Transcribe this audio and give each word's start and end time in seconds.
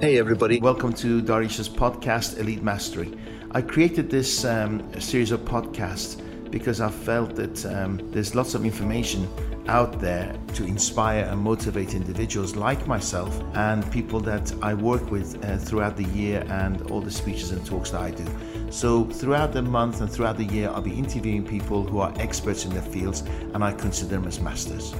Hey, 0.00 0.18
everybody. 0.18 0.58
Welcome 0.58 0.92
to 0.94 1.22
Darish's 1.22 1.68
podcast, 1.68 2.38
Elite 2.38 2.64
Mastery. 2.64 3.16
I 3.52 3.62
created 3.62 4.10
this 4.10 4.44
um, 4.44 4.82
series 5.00 5.30
of 5.30 5.42
podcasts 5.42 6.20
because 6.50 6.80
I 6.80 6.90
felt 6.90 7.36
that 7.36 7.64
um, 7.66 8.00
there's 8.10 8.34
lots 8.34 8.54
of 8.54 8.64
information 8.64 9.28
out 9.68 10.00
there 10.00 10.36
to 10.54 10.64
inspire 10.64 11.24
and 11.24 11.40
motivate 11.40 11.94
individuals 11.94 12.56
like 12.56 12.88
myself 12.88 13.40
and 13.54 13.88
people 13.92 14.18
that 14.20 14.52
I 14.60 14.74
work 14.74 15.12
with 15.12 15.42
uh, 15.44 15.58
throughout 15.58 15.96
the 15.96 16.04
year 16.06 16.44
and 16.48 16.82
all 16.90 17.00
the 17.00 17.10
speeches 17.10 17.52
and 17.52 17.64
talks 17.64 17.90
that 17.90 18.00
I 18.00 18.10
do. 18.10 18.26
So, 18.70 19.04
throughout 19.04 19.52
the 19.52 19.62
month 19.62 20.00
and 20.00 20.10
throughout 20.10 20.36
the 20.36 20.44
year, 20.44 20.70
I'll 20.70 20.82
be 20.82 20.98
interviewing 20.98 21.46
people 21.46 21.84
who 21.84 22.00
are 22.00 22.12
experts 22.16 22.64
in 22.64 22.72
their 22.72 22.82
fields 22.82 23.20
and 23.54 23.62
I 23.62 23.72
consider 23.72 24.10
them 24.10 24.26
as 24.26 24.40
masters. 24.40 24.92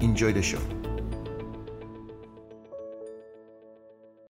Enjoy 0.00 0.32
the 0.32 0.42
show. 0.42 0.60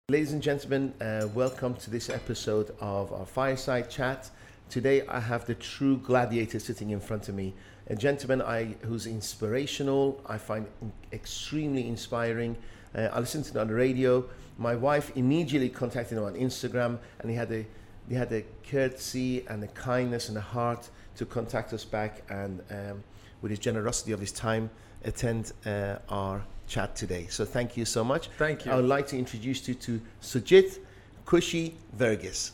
Ladies 0.09 0.33
and 0.33 0.41
gentlemen, 0.41 0.95
uh, 1.01 1.27
welcome 1.35 1.75
to 1.75 1.91
this 1.91 2.09
episode 2.09 2.73
of 2.79 3.13
our 3.13 3.27
Fireside 3.27 3.91
Chat. 3.91 4.31
Today 4.71 5.05
I 5.09 5.19
have 5.19 5.47
the 5.47 5.57
true 5.57 5.97
gladiator 5.97 6.61
sitting 6.61 6.91
in 6.91 7.01
front 7.01 7.29
of 7.29 7.35
me, 7.35 7.55
a 7.89 7.97
gentleman 7.97 8.41
I, 8.41 8.77
who's 8.83 9.09
inspirational, 9.09 10.21
I 10.25 10.39
find 10.39 10.69
extremely 11.13 11.89
inspiring. 11.89 12.57
Uh, 12.95 13.09
I 13.13 13.19
listened 13.19 13.47
to 13.47 13.55
him 13.55 13.63
on 13.63 13.67
the 13.67 13.75
radio. 13.75 14.25
My 14.59 14.77
wife 14.77 15.11
immediately 15.17 15.71
contacted 15.71 16.19
him 16.19 16.23
on 16.23 16.35
Instagram, 16.35 16.99
and 17.19 17.29
he 17.29 17.37
had 17.37 17.51
a 17.51 17.67
he 18.09 18.15
had 18.15 18.31
a 18.31 18.45
courtesy 18.71 19.45
and 19.49 19.65
a 19.65 19.69
kindness 19.75 20.29
and 20.29 20.39
a 20.39 20.41
heart 20.41 20.89
to 21.17 21.27
contact 21.27 21.73
us 21.73 21.85
back, 21.85 22.23
and 22.31 22.63
um, 22.71 23.03
with 23.43 23.51
his 23.51 23.59
generosity 23.59 24.13
of 24.13 24.21
his 24.21 24.31
time, 24.31 24.71
attend 25.03 25.51
uh, 25.65 25.97
our 26.09 26.45
chat 26.67 26.97
today. 26.97 27.27
So 27.29 27.45
thank 27.45 27.77
you 27.77 27.85
so 27.85 28.05
much. 28.05 28.29
Thank 28.39 28.67
you. 28.67 28.73
I 28.73 28.77
would 28.77 28.87
like 28.87 29.07
to 29.09 29.19
introduce 29.19 29.67
you 29.69 29.75
to 29.75 30.01
Sujit 30.21 30.79
Kushi 31.25 31.73
Verghese. 31.97 32.53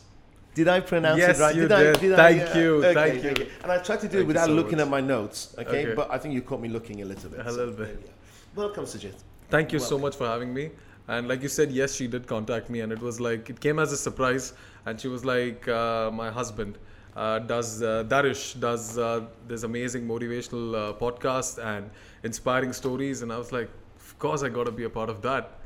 Did 0.55 0.67
I 0.67 0.81
pronounce 0.81 1.17
yes, 1.19 1.39
it 1.39 1.41
right? 1.41 1.55
you 1.55 1.61
did. 1.63 1.71
I, 1.71 1.83
did. 1.83 1.99
did 1.99 2.15
thank, 2.15 2.41
I, 2.41 2.45
uh, 2.45 2.57
you. 2.57 2.75
okay, 2.75 2.93
thank 2.93 3.23
you. 3.23 3.29
okay. 3.31 3.47
And 3.63 3.71
I 3.71 3.77
tried 3.79 4.01
to 4.01 4.07
do 4.07 4.17
Thank 4.17 4.23
it 4.23 4.27
without 4.27 4.45
so 4.45 4.53
looking 4.53 4.77
much. 4.77 4.85
at 4.85 4.91
my 4.91 5.01
notes, 5.01 5.55
okay? 5.57 5.85
Okay. 5.85 5.95
But 5.95 6.11
I 6.11 6.19
think 6.19 6.35
you 6.35 6.41
caught 6.43 6.61
me 6.61 6.69
looking 6.69 7.01
a 7.01 7.05
little 7.05 7.29
bit. 7.29 7.45
A 7.45 7.51
little 7.51 7.73
bit. 7.73 7.99
yeah. 8.03 8.11
Welcome, 8.55 8.85
Sujit. 8.85 9.15
Thank 9.49 9.73
you 9.73 9.79
so 9.79 9.97
much 9.97 10.15
for 10.15 10.27
having 10.27 10.53
me. 10.53 10.69
And 11.07 11.27
like 11.27 11.41
you 11.41 11.49
said, 11.49 11.71
yes, 11.71 11.95
she 11.95 12.07
did 12.07 12.27
contact 12.27 12.69
me, 12.69 12.81
and 12.81 12.91
it 12.91 12.99
was 12.99 13.19
like 13.19 13.49
it 13.49 13.59
came 13.59 13.79
as 13.79 13.91
a 13.91 13.97
surprise. 13.97 14.53
And 14.85 14.99
she 14.99 15.07
was 15.07 15.25
like, 15.25 15.67
uh, 15.67 16.11
my 16.11 16.29
husband 16.29 16.77
uh, 17.15 17.39
does 17.39 17.81
uh, 17.81 18.03
Darish 18.07 18.59
does 18.59 18.97
uh, 18.97 19.25
this 19.47 19.63
amazing 19.63 20.07
motivational 20.07 20.75
uh, 20.75 20.93
podcast 20.93 21.63
and 21.63 21.89
inspiring 22.23 22.73
stories, 22.73 23.21
and 23.21 23.33
I 23.33 23.37
was 23.37 23.51
like, 23.51 23.69
course, 24.23 24.41
I 24.41 24.49
got 24.49 24.65
to 24.65 24.71
be 24.71 24.85
a 24.85 24.89
part 24.89 25.09
of 25.09 25.21
that. 25.21 25.59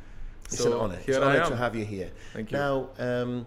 It's 0.45 0.57
so 0.57 0.73
an 0.73 0.79
honor. 0.79 0.95
Here 0.95 1.15
it's 1.15 1.17
an 1.17 1.23
I 1.23 1.35
honor 1.35 1.43
am. 1.43 1.49
to 1.51 1.57
have 1.57 1.75
you 1.75 1.85
here. 1.85 2.09
Thank 2.33 2.51
you. 2.51 2.57
Now, 2.57 2.89
um, 2.97 3.45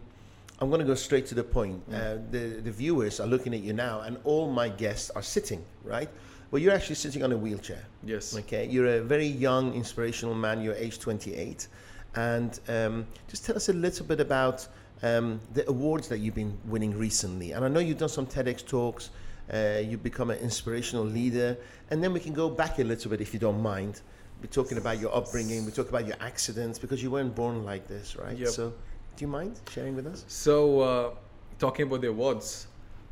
I'm 0.60 0.68
going 0.68 0.80
to 0.80 0.86
go 0.86 0.94
straight 0.94 1.26
to 1.26 1.34
the 1.34 1.42
point. 1.42 1.82
Uh, 1.92 2.18
the, 2.30 2.60
the 2.62 2.70
viewers 2.70 3.18
are 3.18 3.26
looking 3.26 3.52
at 3.52 3.60
you 3.60 3.72
now, 3.72 4.00
and 4.02 4.18
all 4.24 4.50
my 4.50 4.68
guests 4.68 5.10
are 5.10 5.22
sitting, 5.22 5.64
right? 5.82 6.08
Well, 6.50 6.62
you're 6.62 6.74
actually 6.74 6.94
sitting 6.96 7.24
on 7.24 7.32
a 7.32 7.36
wheelchair. 7.36 7.84
Yes. 8.04 8.36
Okay. 8.36 8.66
You're 8.66 8.98
a 8.98 9.00
very 9.00 9.26
young, 9.26 9.74
inspirational 9.74 10.34
man. 10.34 10.62
You're 10.62 10.74
age 10.74 10.98
28. 11.00 11.66
And 12.14 12.60
um, 12.68 13.06
just 13.28 13.44
tell 13.44 13.56
us 13.56 13.68
a 13.68 13.72
little 13.72 14.06
bit 14.06 14.20
about 14.20 14.66
um, 15.02 15.40
the 15.54 15.68
awards 15.68 16.08
that 16.08 16.18
you've 16.18 16.34
been 16.34 16.56
winning 16.66 16.96
recently. 16.96 17.52
And 17.52 17.64
I 17.64 17.68
know 17.68 17.80
you've 17.80 17.98
done 17.98 18.08
some 18.08 18.26
TEDx 18.26 18.66
talks. 18.66 19.10
Uh, 19.52 19.80
you've 19.82 20.02
become 20.02 20.30
an 20.30 20.38
inspirational 20.38 21.04
leader. 21.04 21.56
And 21.90 22.02
then 22.02 22.12
we 22.12 22.20
can 22.20 22.32
go 22.32 22.48
back 22.50 22.78
a 22.78 22.84
little 22.84 23.10
bit, 23.10 23.20
if 23.20 23.32
you 23.32 23.40
don't 23.40 23.62
mind. 23.62 24.02
We're 24.40 24.46
talking 24.46 24.78
about 24.78 24.98
your 24.98 25.14
upbringing. 25.14 25.66
We 25.66 25.72
talk 25.72 25.88
about 25.88 26.06
your 26.06 26.16
accidents 26.20 26.78
because 26.78 27.02
you 27.02 27.10
weren't 27.10 27.34
born 27.34 27.64
like 27.64 27.86
this, 27.86 28.16
right? 28.16 28.36
Yep. 28.36 28.48
So, 28.48 28.72
do 29.16 29.24
you 29.24 29.28
mind 29.28 29.60
sharing 29.70 29.94
with 29.94 30.06
us? 30.06 30.24
So, 30.28 30.80
uh, 30.80 31.10
talking 31.58 31.86
about 31.86 32.00
the 32.00 32.08
awards, 32.08 32.66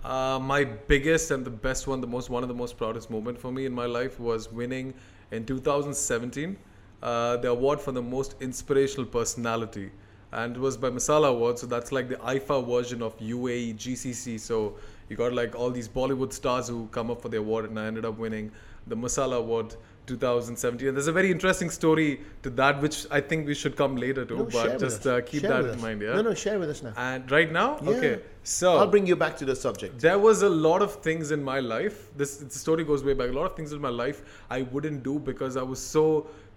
uh, 0.04 0.38
my 0.40 0.64
biggest 0.64 1.30
and 1.30 1.44
the 1.44 1.50
best 1.50 1.86
one, 1.86 2.00
the 2.00 2.06
most 2.06 2.30
one 2.30 2.42
of 2.42 2.48
the 2.48 2.54
most 2.54 2.78
proudest 2.78 3.10
moment 3.10 3.38
for 3.38 3.52
me 3.52 3.66
in 3.66 3.72
my 3.72 3.86
life 3.86 4.18
was 4.18 4.50
winning 4.50 4.94
in 5.30 5.44
2017 5.44 6.56
uh, 7.02 7.36
the 7.36 7.48
award 7.48 7.80
for 7.80 7.92
the 7.92 8.02
most 8.02 8.34
inspirational 8.40 9.06
personality, 9.06 9.90
and 10.32 10.56
it 10.56 10.58
was 10.58 10.76
by 10.76 10.90
Masala 10.90 11.28
Award. 11.28 11.58
So 11.58 11.66
that's 11.66 11.92
like 11.92 12.08
the 12.08 12.16
IIFA 12.16 12.66
version 12.66 13.02
of 13.02 13.16
UAE 13.18 13.76
GCC. 13.76 14.38
So 14.40 14.76
you 15.08 15.16
got 15.16 15.32
like 15.32 15.54
all 15.54 15.70
these 15.70 15.88
Bollywood 15.88 16.32
stars 16.32 16.68
who 16.68 16.88
come 16.88 17.10
up 17.10 17.22
for 17.22 17.28
the 17.28 17.38
award, 17.38 17.66
and 17.66 17.78
I 17.78 17.86
ended 17.86 18.04
up 18.04 18.18
winning 18.18 18.50
the 18.86 18.96
Masala 18.96 19.36
Award 19.36 19.76
2017. 20.08 20.94
There's 20.94 21.06
a 21.06 21.12
very 21.12 21.30
interesting 21.30 21.70
story 21.70 22.20
to 22.42 22.50
that, 22.50 22.80
which 22.82 23.06
I 23.10 23.20
think 23.20 23.46
we 23.46 23.54
should 23.54 23.76
come 23.76 23.94
later 23.96 24.24
to, 24.24 24.36
No, 24.38 24.44
but 24.44 24.80
just 24.80 25.06
uh, 25.06 25.20
keep 25.20 25.42
Share 25.42 25.62
that 25.62 25.74
in 25.74 25.80
mind. 25.80 26.02
Yeah. 26.02 26.14
No, 26.16 26.22
no, 26.22 26.34
share 26.34 26.58
with 26.58 26.70
us 26.70 26.82
now. 26.82 26.92
And 26.96 27.30
right 27.30 27.52
now, 27.52 27.78
Yeah. 27.82 27.90
okay. 27.90 28.20
So 28.42 28.76
I'll 28.78 28.86
bring 28.96 29.06
you 29.06 29.14
back 29.14 29.36
to 29.38 29.44
the 29.44 29.54
subject. 29.54 30.00
there 30.00 30.18
was 30.18 30.42
a 30.42 30.48
lot 30.48 30.80
of 30.80 30.92
things 31.06 31.30
in 31.36 31.42
my 31.44 31.60
life. 31.60 31.96
This 32.16 32.36
the 32.38 32.58
story 32.58 32.84
goes 32.90 33.04
way 33.04 33.14
back. 33.22 33.28
A 33.28 33.32
lot 33.40 33.50
of 33.50 33.56
things 33.56 33.72
in 33.78 33.80
my 33.88 33.90
life 34.02 34.22
I 34.58 34.62
wouldn't 34.62 35.02
do 35.02 35.18
because 35.18 35.58
I 35.62 35.62
was 35.62 35.78
so 35.96 36.06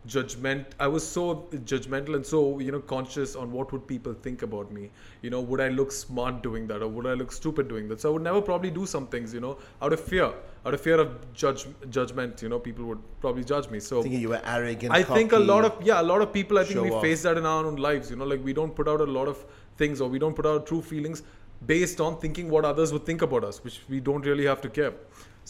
judgment. 0.06 0.68
I 0.80 0.88
was 0.88 1.08
so 1.08 1.48
judgmental 1.72 2.16
and 2.16 2.26
so 2.26 2.60
you 2.60 2.72
know 2.72 2.80
conscious 2.80 3.36
on 3.36 3.52
what 3.52 3.72
would 3.72 3.88
people 3.88 4.14
think 4.14 4.42
about 4.42 4.72
me. 4.72 4.90
You 5.22 5.30
know, 5.30 5.42
would 5.42 5.62
I 5.62 5.70
look 5.70 5.92
smart 5.92 6.42
doing 6.42 6.68
that 6.68 6.82
or 6.82 6.88
would 6.88 7.06
I 7.06 7.14
look 7.14 7.32
stupid 7.32 7.68
doing 7.68 7.88
that? 7.90 8.02
So 8.02 8.10
I 8.10 8.14
would 8.14 8.24
never 8.24 8.42
probably 8.42 8.72
do 8.72 8.86
some 8.86 9.08
things. 9.08 9.34
You 9.34 9.42
know, 9.42 9.58
out 9.82 9.94
of 9.94 10.00
fear, 10.00 10.32
out 10.66 10.74
of 10.74 10.82
fear 10.82 11.00
of 11.00 11.34
judge 11.34 11.66
judgment. 11.90 12.42
You 12.42 12.50
know, 12.50 12.60
people 12.60 12.86
would 12.86 13.02
probably 13.20 13.44
judge 13.44 13.70
me. 13.70 13.80
So 13.80 14.02
Thinking 14.02 14.22
you 14.22 14.30
were 14.30 14.42
arrogant. 14.46 14.94
I 14.94 15.04
think 15.04 15.34
a 15.34 15.40
lot 15.40 15.66
of 15.66 15.86
yeah, 15.86 16.02
a 16.02 16.04
lot 16.14 16.22
of 16.22 16.34
people. 16.34 16.58
I 16.58 16.64
think 16.64 16.82
we 16.82 16.92
off. 16.92 17.02
face 17.02 17.24
that 17.24 17.38
in 17.38 17.46
our 17.46 17.66
own 17.66 17.76
lives. 17.76 18.10
You 18.10 18.16
know, 18.16 18.26
like 18.26 18.44
we 18.44 18.54
don't 18.54 18.76
put 18.76 18.88
out 18.88 19.02
a 19.02 19.12
lot 19.20 19.28
of 19.28 19.46
things, 19.78 20.02
or 20.02 20.10
we 20.10 20.20
don't 20.20 20.36
put 20.36 20.46
out 20.46 20.66
true 20.66 20.82
feelings 20.82 21.24
based 21.66 22.02
on 22.02 22.18
thinking 22.20 22.50
what 22.50 22.66
others 22.66 22.92
would 22.92 23.06
think 23.06 23.22
about 23.22 23.44
us, 23.44 23.64
which 23.64 23.82
we 23.88 24.00
don't 24.00 24.26
really 24.26 24.46
have 24.46 24.62
to 24.62 24.70
care. 24.70 24.94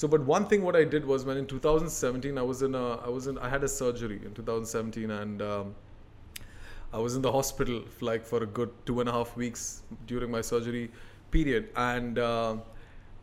So, 0.02 0.08
but 0.08 0.22
one 0.22 0.48
thing 0.48 0.64
what 0.64 0.76
I 0.76 0.84
did 0.84 1.06
was 1.06 1.26
when 1.26 1.38
in 1.38 1.46
2017 1.46 2.36
I 2.36 2.42
was 2.42 2.64
in 2.64 2.74
a 2.74 2.96
I 3.08 3.10
was 3.10 3.28
in 3.28 3.38
I 3.38 3.50
had 3.50 3.64
a 3.64 3.68
surgery 3.68 4.20
in 4.26 4.34
2017 4.34 5.12
and. 5.12 5.42
Um, 5.42 5.76
I 6.94 7.00
was 7.00 7.16
in 7.16 7.22
the 7.22 7.32
hospital 7.32 7.84
for 7.88 8.06
like 8.06 8.26
for 8.26 8.44
a 8.44 8.46
good 8.46 8.72
two 8.86 9.00
and 9.00 9.08
a 9.08 9.14
half 9.14 9.38
weeks 9.38 9.84
during 10.08 10.30
my 10.30 10.42
surgery 10.42 10.92
period, 11.30 11.70
and 11.78 12.20
uh, 12.20 12.58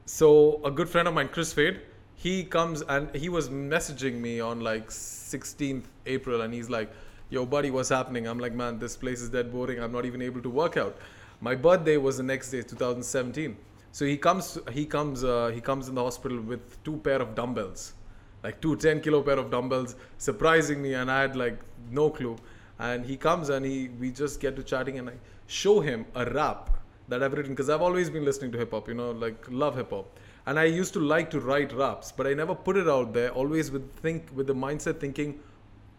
so 0.07 0.63
a 0.65 0.71
good 0.71 0.89
friend 0.89 1.07
of 1.07 1.13
mine, 1.13 1.29
Chris 1.29 1.53
Fade, 1.53 1.83
he 2.15 2.45
comes 2.45 2.81
and 2.81 3.15
he 3.15 3.29
was 3.29 3.51
messaging 3.51 4.15
me 4.23 4.41
on 4.41 4.61
like 4.61 4.89
16th 4.89 5.85
April, 6.07 6.41
and 6.41 6.55
he's 6.55 6.71
like, 6.71 6.91
"Yo, 7.29 7.45
buddy, 7.45 7.71
what's 7.71 7.91
happening?" 7.91 8.27
I'm 8.27 8.39
like, 8.39 8.55
"Man, 8.55 8.79
this 8.79 8.97
place 8.97 9.21
is 9.21 9.29
dead 9.29 9.53
boring. 9.53 9.81
I'm 9.81 9.93
not 9.93 10.07
even 10.07 10.23
able 10.23 10.41
to 10.41 10.49
work 10.49 10.79
out." 10.79 10.97
My 11.43 11.55
birthday 11.55 11.99
was 11.99 12.17
the 12.17 12.29
next 12.33 12.51
day, 12.51 12.63
2017. 12.63 13.59
So 13.99 14.07
he 14.07 14.17
comes, 14.17 14.59
he 14.79 14.85
comes, 14.87 15.25
uh, 15.25 15.51
he 15.55 15.61
comes 15.61 15.89
in 15.89 15.95
the 16.01 16.05
hospital 16.09 16.41
with 16.51 16.83
two 16.85 16.99
pair 17.07 17.21
of 17.27 17.35
dumbbells 17.41 17.95
like 18.43 18.61
two 18.61 18.77
10 18.77 19.01
kilo 19.01 19.23
pair 19.23 19.39
of 19.39 19.51
dumbbells 19.51 19.97
surprising 20.19 20.81
me 20.83 20.95
and 20.95 21.11
i 21.11 21.21
had 21.23 21.37
like 21.37 21.59
no 21.91 22.11
clue. 22.11 22.37
And 22.81 23.05
he 23.05 23.17
comes 23.17 23.49
and 23.49 23.67
he 23.67 23.89
we 24.01 24.13
just 24.13 24.41
get 24.41 24.55
to 24.57 24.63
chatting 24.63 24.99
and 25.01 25.11
i 25.11 25.15
show 25.49 25.81
him 25.81 26.05
a 26.15 26.25
rap 26.27 26.71
that 27.09 27.25
i've 27.25 27.33
written 27.33 27.53
because 27.55 27.69
i've 27.69 27.83
always 27.83 28.11
been 28.17 28.25
listening 28.25 28.53
to 28.53 28.59
hip 28.59 28.71
hop 28.71 28.87
you 28.87 28.95
know 28.95 29.11
like 29.11 29.47
love 29.63 29.75
hip 29.81 29.91
hop 29.91 30.21
and 30.47 30.61
i 30.61 30.65
used 30.65 30.93
to 30.93 31.01
like 31.01 31.29
to 31.33 31.41
write 31.41 31.73
raps 31.73 32.13
but 32.13 32.29
i 32.29 32.35
never 32.35 32.55
put 32.55 32.77
it 32.77 32.89
out 32.97 33.13
there 33.13 33.31
always 33.31 33.73
with 33.73 33.91
think 34.05 34.31
with 34.41 34.47
the 34.47 34.55
mindset 34.55 35.01
thinking 35.01 35.41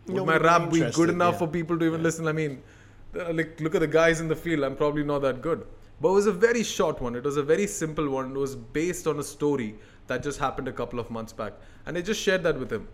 would 0.08 0.16
No 0.16 0.26
my 0.26 0.38
one 0.38 0.62
would 0.62 0.72
be 0.72 0.82
rap 0.82 0.92
be 0.92 0.98
good 1.00 1.10
enough 1.10 1.34
yeah. 1.34 1.40
for 1.40 1.48
people 1.48 1.78
to 1.78 1.86
even 1.86 2.02
listen? 2.02 2.28
I 2.28 2.32
mean 2.32 2.64
uh, 3.20 3.34
like 3.34 3.60
look 3.60 3.76
at 3.76 3.82
the 3.82 3.94
guys 4.00 4.22
in 4.22 4.30
the 4.30 4.40
field 4.46 4.64
i'm 4.64 4.78
probably 4.78 5.04
not 5.04 5.20
that 5.28 5.42
good 5.42 5.68
but 6.02 6.10
it 6.10 6.14
was 6.14 6.28
a 6.28 6.32
very 6.32 6.64
short 6.64 7.02
one. 7.02 7.16
It 7.16 7.24
was 7.24 7.38
a 7.38 7.44
very 7.44 7.68
simple 7.68 8.10
one. 8.10 8.32
It 8.32 8.38
was 8.38 8.56
based 8.56 9.08
on 9.08 9.20
a 9.20 9.24
story 9.24 9.76
that 10.08 10.24
just 10.24 10.40
happened 10.40 10.68
a 10.68 10.72
couple 10.72 11.00
of 11.00 11.10
months 11.12 11.34
back. 11.34 11.54
And 11.86 11.98
i 11.98 12.02
just 12.02 12.22
shared 12.22 12.44
that 12.44 12.58
with 12.60 12.72
him. 12.72 12.88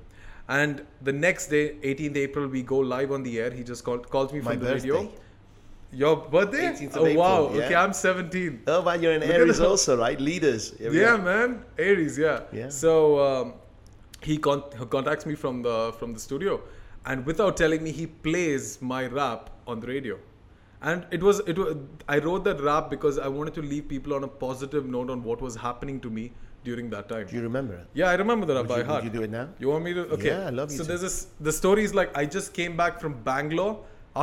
And 0.48 0.86
the 1.02 1.14
next 1.14 1.48
day 1.48 1.76
18th 1.82 2.18
april 2.18 2.48
we 2.48 2.62
go 2.62 2.78
live 2.80 3.12
on 3.12 3.24
the 3.24 3.40
air. 3.40 3.52
He 3.52 3.64
just 3.64 3.84
called 3.84 4.10
calls 4.10 4.34
me 4.34 4.42
My 4.42 4.52
from 4.52 4.60
the 4.60 4.66
birthday. 4.66 4.92
radio. 4.92 5.12
Your 5.92 6.16
birthday? 6.18 6.64
18th 6.72 6.96
of 6.96 6.98
oh 6.98 7.06
April, 7.06 7.24
wow 7.24 7.52
yeah. 7.54 7.62
okay 7.66 7.76
i'm 7.76 7.94
17 7.94 8.64
Oh, 8.68 8.82
but 8.82 9.02
you're 9.02 9.14
in 9.14 9.22
Look 9.22 9.30
Aries 9.30 9.60
also, 9.62 9.98
right? 9.98 10.20
Leaders. 10.20 10.74
Yeah 10.80 10.90
go. 10.92 11.18
man. 11.30 11.64
Aries 11.78 12.18
yeah. 12.18 12.42
Yeah. 12.52 12.70
so 12.70 13.20
um, 13.28 13.54
he 14.22 14.38
con- 14.38 14.64
he 14.78 14.86
contacts 14.86 15.26
me 15.26 15.36
from 15.36 15.62
the 15.62 15.94
from 16.00 16.14
the 16.14 16.20
studio. 16.20 16.62
And 17.06 17.26
without 17.26 17.56
telling 17.56 17.84
me 17.84 17.92
he 17.92 18.08
plays 18.08 18.82
my 18.82 19.06
rap 19.06 19.52
on 19.68 19.80
the 19.80 19.88
radio 19.88 20.18
and 20.92 21.06
it 21.18 21.22
was 21.28 21.40
it 21.52 21.58
was 21.62 21.76
i 22.16 22.18
wrote 22.26 22.44
that 22.48 22.60
rap 22.70 22.90
because 22.96 23.18
i 23.28 23.30
wanted 23.38 23.54
to 23.60 23.62
leave 23.74 23.86
people 23.94 24.14
on 24.18 24.24
a 24.28 24.32
positive 24.44 24.86
note 24.96 25.10
on 25.16 25.24
what 25.30 25.42
was 25.46 25.56
happening 25.68 26.00
to 26.06 26.10
me 26.18 26.26
during 26.70 26.90
that 26.96 27.08
time 27.14 27.26
Do 27.32 27.36
you 27.38 27.42
remember 27.46 27.76
it? 27.82 27.88
yeah 28.02 28.10
i 28.10 28.16
remember 28.24 28.46
that 28.52 28.56
rap 28.60 28.64
Would 28.68 28.74
by 28.76 28.78
you, 28.82 28.86
heart 28.92 29.04
would 29.04 29.14
you 29.14 29.20
do 29.20 29.24
it 29.28 29.32
now? 29.38 29.48
you 29.64 29.70
want 29.74 29.84
me 29.88 29.94
to? 29.98 30.04
Okay. 30.18 30.30
Yeah, 30.34 30.48
I 30.52 30.54
love 30.60 30.72
you 30.72 30.78
So 30.78 30.84
to. 30.84 30.88
there's 30.90 31.02
this. 31.08 31.18
The 31.50 31.54
story 31.62 31.84
is 31.90 31.94
like 32.00 32.16
I 32.22 32.26
just 32.38 32.54
came 32.60 32.76
back 32.82 33.00
from 33.04 33.14
Bangalore 33.30 33.74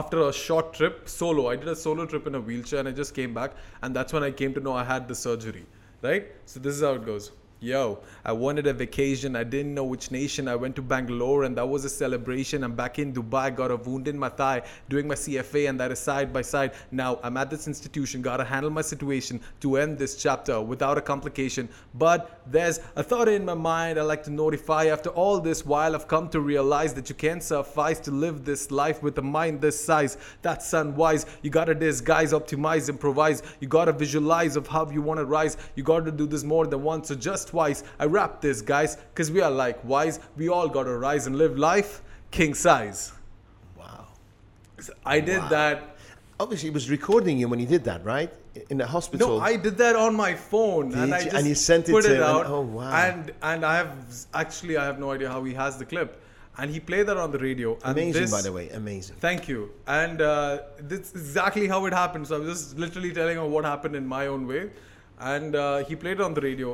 after 0.00 0.19
a 0.29 0.32
short 0.32 0.73
trip 0.79 1.09
solo. 1.19 1.49
I 1.53 1.56
did 1.56 1.69
a 1.69 1.76
solo 1.85 2.06
trip 2.12 2.26
in 2.31 2.35
a 2.41 2.41
wheelchair 2.49 2.81
and 2.82 2.88
I 2.88 2.93
just 3.03 3.15
came 3.19 3.32
back, 3.38 3.53
and 3.82 3.94
that's 3.99 4.12
when 4.17 4.25
I 4.29 4.31
came 4.41 4.55
to 4.58 4.61
know 4.67 4.75
I 4.82 4.85
had 4.93 5.06
the 5.12 5.15
surgery. 5.23 5.65
Right. 6.06 6.29
So 6.53 6.61
this 6.67 6.75
is 6.76 6.82
how 6.88 6.93
it 7.00 7.05
goes. 7.11 7.31
Yo, 7.62 8.00
I 8.25 8.32
wanted 8.32 8.67
a 8.67 8.73
vacation. 8.73 9.37
I 9.37 9.44
didn't 9.44 9.73
know 9.73 9.85
which 9.85 10.11
nation. 10.11 10.49
I 10.49 10.56
went 10.56 10.75
to 10.75 10.82
Bangalore 10.82 11.44
and 11.44 11.56
that 11.56 11.64
was 11.64 11.85
a 11.85 11.88
celebration. 11.88 12.64
I'm 12.64 12.75
back 12.75 12.99
in 12.99 13.12
Dubai, 13.12 13.55
got 13.55 13.70
a 13.70 13.76
wound 13.76 14.09
in 14.09 14.19
my 14.19 14.31
thigh, 14.31 14.62
doing 14.88 15.06
my 15.06 15.14
CFA 15.14 15.69
and 15.69 15.79
that 15.79 15.93
is 15.93 16.00
side 16.00 16.32
by 16.32 16.43
side. 16.43 16.73
Now 16.91 17.20
I'm 17.23 17.37
at 17.37 17.50
this 17.50 17.69
institution, 17.69 18.20
gotta 18.20 18.43
handle 18.43 18.73
my 18.73 18.81
situation 18.81 19.41
to 19.61 19.76
end 19.76 19.97
this 19.97 20.17
chapter 20.17 20.61
without 20.61 20.99
a 20.99 21.00
complication. 21.00 21.69
But 21.94 22.41
there's 22.49 22.81
a 22.97 23.03
thought 23.05 23.29
in 23.29 23.44
my 23.44 23.55
mind 23.55 23.97
I 23.97 24.03
like 24.03 24.25
to 24.25 24.32
notify. 24.32 24.87
After 24.87 25.11
all 25.11 25.38
this 25.38 25.65
while, 25.65 25.94
I've 25.94 26.08
come 26.08 26.29
to 26.31 26.41
realize 26.41 26.93
that 26.94 27.08
you 27.08 27.15
can't 27.15 27.44
suffice 27.44 28.00
to 28.00 28.11
live 28.11 28.44
this 28.44 28.73
life 28.73 29.05
with 29.05 29.17
a 29.19 29.23
mind 29.23 29.61
this 29.61 29.79
size. 29.79 30.19
That's 30.43 30.73
unwise. 30.73 31.26
You 31.43 31.50
gotta 31.50 31.76
disguise, 31.76 32.32
optimize, 32.32 32.88
improvise. 32.88 33.44
You 33.61 33.69
gotta 33.69 33.93
visualize 33.93 34.56
of 34.56 34.67
how 34.67 34.91
you 34.91 35.00
wanna 35.00 35.25
rise. 35.25 35.56
You 35.76 35.85
gotta 35.85 36.11
do 36.11 36.26
this 36.26 36.43
more 36.43 36.67
than 36.67 36.82
once. 36.82 37.06
So 37.06 37.15
just 37.15 37.51
twice. 37.52 37.84
I 38.02 38.04
rap 38.19 38.40
this, 38.40 38.58
guys, 38.75 38.96
because 39.10 39.31
we 39.37 39.40
are 39.46 39.50
like 39.64 39.78
wise. 39.94 40.16
We 40.40 40.46
all 40.56 40.69
gotta 40.76 40.96
rise 41.08 41.26
and 41.28 41.37
live 41.44 41.54
life 41.70 41.90
king 42.38 42.54
size. 42.66 43.00
Wow. 43.78 44.06
I 45.16 45.20
did 45.20 45.43
Wow. 45.43 45.49
that. 45.56 45.76
Obviously, 46.40 46.69
he 46.70 46.75
was 46.81 46.87
recording 46.99 47.34
you 47.40 47.46
when 47.52 47.60
you 47.64 47.66
did 47.76 47.84
that, 47.90 48.00
right? 48.14 48.31
In 48.70 48.76
the 48.82 48.87
hospital. 48.87 49.28
No, 49.38 49.40
I 49.50 49.54
did 49.66 49.76
that 49.84 49.96
on 50.06 50.12
my 50.26 50.32
phone, 50.34 50.87
and 50.99 51.10
Did 51.10 51.12
I 51.19 51.22
just 51.25 51.37
And 51.37 51.46
you 51.46 51.54
sent 51.54 51.88
it 51.88 51.93
put 51.93 52.04
to 52.04 52.10
it 52.12 52.16
him, 52.16 52.22
and- 52.22 52.37
out. 52.37 52.46
oh, 52.54 52.62
wow. 52.78 52.90
And 53.06 53.32
and 53.50 53.60
I 53.72 53.75
have 53.81 53.93
actually 54.43 54.75
I 54.82 54.84
have 54.90 54.98
no 55.05 55.08
idea 55.16 55.28
how 55.34 55.40
he 55.48 55.55
has 55.62 55.72
the 55.82 55.87
clip, 55.93 56.10
and 56.58 56.66
he 56.76 56.81
played 56.90 57.06
that 57.10 57.19
on 57.25 57.31
the 57.37 57.40
radio. 57.48 57.69
And 57.84 57.93
Amazing, 57.98 58.22
this, 58.22 58.31
by 58.38 58.43
the 58.48 58.52
way. 58.58 58.64
Amazing. 58.82 59.16
Thank 59.28 59.43
you. 59.52 59.60
And 60.00 60.16
uh, 60.20 60.32
this 60.93 61.02
is 61.16 61.22
exactly 61.28 61.66
how 61.75 61.81
it 61.88 61.94
happened. 62.02 62.25
So 62.28 62.32
I'm 62.38 62.46
just 62.55 62.78
literally 62.84 63.12
telling 63.20 63.37
her 63.43 63.48
what 63.56 63.64
happened 63.75 63.94
in 64.02 64.06
my 64.19 64.25
own 64.34 64.46
way. 64.55 64.62
And 65.34 65.55
uh, 65.55 65.84
he 65.88 65.94
played 66.02 66.19
it 66.20 66.25
on 66.28 66.34
the 66.38 66.44
radio. 66.50 66.70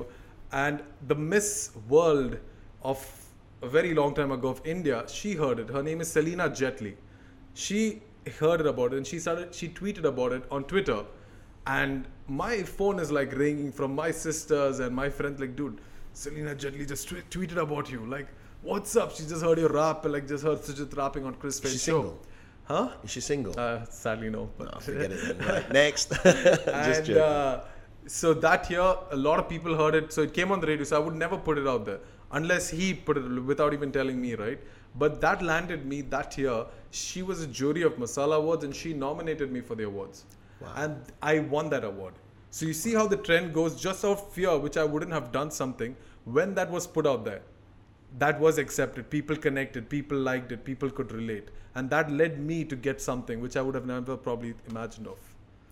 And 0.53 0.83
the 1.07 1.15
Miss 1.15 1.73
World 1.89 2.39
of 2.83 3.07
a 3.63 3.69
very 3.69 3.93
long 3.95 4.15
time 4.15 4.31
ago 4.33 4.49
of 4.49 4.61
India, 4.65 5.05
she 5.09 5.35
heard 5.35 5.59
it. 5.59 5.69
Her 5.69 5.83
name 5.83 6.01
is 6.01 6.11
Celina 6.11 6.49
Jaitly. 6.49 6.95
She 7.55 8.03
heard 8.39 8.61
it 8.61 8.67
about 8.67 8.93
it 8.93 8.97
and 8.99 9.07
she 9.07 9.19
started, 9.19 9.55
she 9.55 9.69
tweeted 9.69 10.05
about 10.05 10.33
it 10.33 10.45
on 10.51 10.65
Twitter. 10.65 11.05
And 11.67 12.07
my 12.29 12.63
phone 12.63 12.99
is 12.99 13.11
like 13.11 13.33
ringing 13.37 13.73
from 13.73 13.95
my 13.95 14.11
sisters 14.11 14.79
and 14.79 14.95
my 14.95 15.11
friends, 15.11 15.41
like, 15.41 15.57
dude, 15.57 15.81
Celina 16.15 16.55
Jaitly 16.55 16.87
just 16.89 17.09
tw- 17.09 17.29
tweeted 17.31 17.57
about 17.57 17.91
you. 17.91 18.07
Like, 18.07 18.29
what's 18.63 18.97
up? 18.97 19.15
She 19.15 19.25
just 19.25 19.43
heard 19.43 19.59
your 19.59 19.69
rap, 19.71 20.05
like, 20.07 20.27
just 20.27 20.45
heard 20.45 20.59
Sujit 20.59 20.97
rapping 20.97 21.25
on 21.27 21.35
Chris 21.35 21.61
Fade's 21.61 21.73
She's 21.75 21.83
show. 21.85 22.01
single. 22.03 22.19
Huh? 22.65 22.91
Is 23.03 23.11
she 23.11 23.21
single? 23.21 23.59
Uh, 23.59 23.85
sadly, 23.87 24.29
no. 24.31 24.51
But 24.57 24.75
oh, 24.77 24.81
forget 24.81 25.11
it. 25.11 25.41
Right. 25.41 25.73
Next. 25.73 26.11
Just 26.23 26.67
and 26.69 27.07
joking. 27.07 27.23
uh, 27.23 27.65
so 28.09 28.33
that 28.33 28.71
year, 28.71 28.95
a 29.11 29.17
lot 29.17 29.39
of 29.39 29.49
people 29.49 29.77
heard 29.77 29.95
it. 29.95 30.13
So 30.13 30.23
it 30.23 30.33
came 30.33 30.51
on 30.51 30.61
the 30.61 30.67
radio. 30.67 30.85
So 30.85 30.97
I 30.97 30.99
would 30.99 31.15
never 31.15 31.37
put 31.37 31.59
it 31.59 31.69
out 31.69 31.85
there 31.85 32.01
unless 32.33 32.69
he 32.71 32.95
put 32.95 33.19
it 33.19 33.29
without 33.45 33.75
even 33.75 33.93
telling 33.93 34.21
me, 34.21 34.35
right? 34.35 34.59
But 34.95 35.21
that 35.21 35.43
landed 35.43 35.85
me 35.85 36.01
that 36.03 36.37
year. 36.39 36.65
She 36.91 37.23
was 37.23 37.43
a 37.43 37.47
jury 37.47 37.83
of 37.83 37.97
Masala 37.97 38.37
Awards 38.37 38.65
and 38.65 38.75
she 38.75 38.95
nominated 38.95 39.53
me 39.53 39.61
for 39.61 39.75
the 39.75 39.85
awards. 39.85 40.25
Wow. 40.61 40.73
And 40.77 40.97
I 41.23 41.41
won 41.41 41.69
that 41.71 41.85
award. 41.85 42.15
So 42.51 42.65
you 42.65 42.73
see 42.73 42.95
how 42.95 43.07
the 43.07 43.19
trend 43.19 43.53
goes 43.53 43.79
just 43.79 44.05
out 44.05 44.13
of 44.13 44.33
fear, 44.33 44.57
which 44.59 44.79
I 44.79 44.85
wouldn't 44.85 45.13
have 45.13 45.31
done 45.31 45.51
something 45.51 45.95
when 46.25 46.55
that 46.55 46.71
was 46.71 46.87
put 46.87 47.07
out 47.07 47.25
there. 47.27 47.43
That 48.19 48.41
was 48.41 48.57
accepted. 48.57 49.11
People 49.11 49.37
connected. 49.37 49.91
People 49.91 50.17
liked 50.19 50.51
it. 50.51 50.65
People 50.65 50.89
could 50.89 51.13
relate. 51.13 51.49
And 51.75 51.91
that 51.91 52.11
led 52.11 52.41
me 52.41 52.65
to 52.65 52.75
get 52.75 53.03
something 53.03 53.43
which 53.43 53.57
I 53.57 53.61
would 53.61 53.75
have 53.75 53.85
never 53.85 54.17
probably 54.17 54.55
imagined 54.67 55.07
of. 55.07 55.19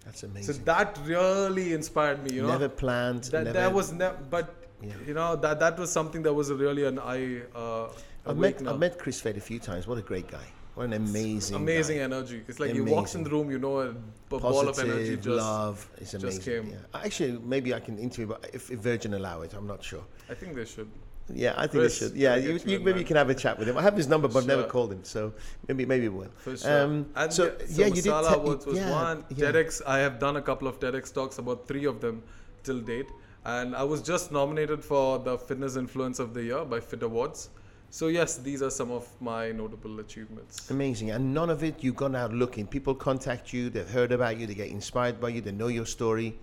That's 0.06 0.22
amazing. 0.22 0.54
So 0.54 0.60
that 0.64 0.98
really 1.04 1.72
inspired 1.74 2.22
me, 2.24 2.30
you 2.36 2.42
know. 2.42 2.48
never 2.48 2.68
planned. 2.68 3.24
that 3.24 3.44
never, 3.44 3.52
that 3.60 3.72
was 3.72 3.92
never, 3.92 4.16
but 4.30 4.54
Yeah. 4.82 4.92
you 5.06 5.14
know 5.14 5.36
that 5.44 5.58
that 5.64 5.78
was 5.78 5.90
something 5.98 6.22
that 6.26 6.32
was 6.40 6.50
really 6.64 6.84
an 6.86 6.98
eye. 6.98 7.42
Uh, 7.54 7.88
I've 8.26 8.38
met. 8.38 8.66
I've 8.66 8.78
met 8.78 8.98
Chris 8.98 9.20
Fade 9.20 9.36
a 9.36 9.40
few 9.40 9.58
times. 9.58 9.86
What 9.86 9.98
a 9.98 10.02
great 10.12 10.28
guy. 10.28 10.46
What 10.74 10.84
an 10.84 10.92
amazing 10.92 11.56
amazing 11.56 11.98
guy. 11.98 12.04
energy. 12.04 12.42
It's 12.48 12.60
like 12.60 12.72
he 12.72 12.82
walks 12.82 13.14
in 13.16 13.22
the 13.24 13.30
room, 13.30 13.50
you 13.50 13.58
know, 13.58 13.80
a 13.80 13.92
b- 13.92 14.38
ball 14.44 14.68
of 14.68 14.78
energy 14.78 15.16
Positive, 15.16 15.20
just. 15.22 15.36
love. 15.36 15.88
It's 16.00 16.12
just 16.12 16.22
amazing. 16.24 16.42
came. 16.64 16.66
Yeah. 16.72 17.00
Actually, 17.06 17.32
maybe 17.54 17.72
I 17.78 17.80
can 17.80 17.98
interview, 17.98 18.26
but 18.26 18.50
if, 18.52 18.70
if 18.70 18.78
Virgin 18.80 19.14
allow 19.14 19.40
it, 19.40 19.54
I'm 19.54 19.66
not 19.66 19.82
sure. 19.82 20.04
I 20.28 20.34
think 20.34 20.54
they 20.54 20.66
should. 20.66 20.90
Yeah, 21.32 21.54
I 21.56 21.62
think 21.62 21.82
Chris, 21.82 21.98
they 21.98 22.06
should. 22.06 22.16
Yeah, 22.16 22.36
you, 22.36 22.52
you 22.52 22.78
maybe 22.78 22.92
man. 22.92 22.98
you 22.98 23.04
can 23.04 23.16
have 23.16 23.30
a 23.30 23.34
chat 23.34 23.58
with 23.58 23.68
him. 23.68 23.76
I 23.76 23.82
have 23.82 23.96
his 23.96 24.06
number, 24.06 24.28
but 24.28 24.40
I've 24.40 24.46
never 24.46 24.64
called 24.64 24.92
him. 24.92 25.02
So 25.02 25.32
maybe 25.66 25.84
maybe 25.84 26.08
we'll. 26.08 26.28
For 26.36 26.56
sure. 26.56 26.82
Um, 26.82 27.06
and 27.16 27.32
so, 27.32 27.44
yeah, 27.44 27.50
yeah, 27.68 27.86
you 27.86 27.94
did. 27.94 28.04
Te- 28.04 28.10
was 28.10 28.66
yeah, 28.72 28.90
one. 28.90 29.24
yeah. 29.30 29.50
TEDx. 29.50 29.82
I 29.86 29.98
have 29.98 30.18
done 30.18 30.36
a 30.36 30.42
couple 30.42 30.68
of 30.68 30.78
TEDx 30.78 31.12
talks, 31.12 31.38
about 31.38 31.66
three 31.66 31.84
of 31.84 32.00
them 32.00 32.22
till 32.62 32.80
date, 32.80 33.08
and 33.44 33.74
I 33.74 33.82
was 33.82 34.02
just 34.02 34.30
nominated 34.30 34.84
for 34.84 35.18
the 35.18 35.36
Fitness 35.36 35.76
Influence 35.76 36.20
of 36.20 36.32
the 36.32 36.44
Year 36.44 36.64
by 36.64 36.78
Fit 36.80 37.02
Awards. 37.02 37.50
So 37.90 38.08
yes, 38.08 38.36
these 38.36 38.62
are 38.62 38.70
some 38.70 38.90
of 38.90 39.08
my 39.20 39.52
notable 39.52 40.00
achievements. 40.00 40.70
Amazing. 40.70 41.10
And 41.10 41.32
none 41.32 41.50
of 41.50 41.62
it 41.62 41.82
you've 41.82 41.96
gone 41.96 42.16
out 42.16 42.32
looking. 42.32 42.66
People 42.66 42.94
contact 42.94 43.52
you, 43.52 43.70
they've 43.70 43.88
heard 43.88 44.12
about 44.12 44.38
you, 44.38 44.46
they 44.46 44.54
get 44.54 44.68
inspired 44.68 45.20
by 45.20 45.28
you, 45.28 45.40
they 45.40 45.52
know 45.52 45.68
your 45.68 45.86
story. 45.86 46.36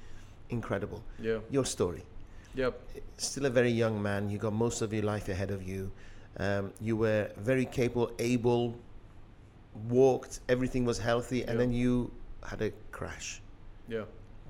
Incredible. 0.50 1.04
Yeah. 1.20 1.40
Your 1.52 1.66
story. 1.66 2.04
Yep. 2.56 2.82
Still 3.18 3.46
a 3.46 3.50
very 3.50 3.72
young 3.72 4.02
man. 4.02 4.30
You 4.30 4.38
got 4.38 4.54
most 4.54 4.82
of 4.82 4.94
your 4.94 5.04
life 5.04 5.30
ahead 5.30 5.52
of 5.52 5.64
you. 5.64 5.92
Um, 6.38 6.72
you 6.82 6.96
were 6.96 7.32
very 7.38 7.66
capable, 7.66 8.12
able, 8.20 8.76
walked, 9.90 10.40
everything 10.50 10.86
was 10.86 10.98
healthy, 11.00 11.42
and 11.42 11.52
Yeah. 11.52 11.58
then 11.58 11.74
you 11.74 12.12
had 12.44 12.62
a 12.62 12.72
crash. 12.92 13.42
Yeah. 13.88 14.06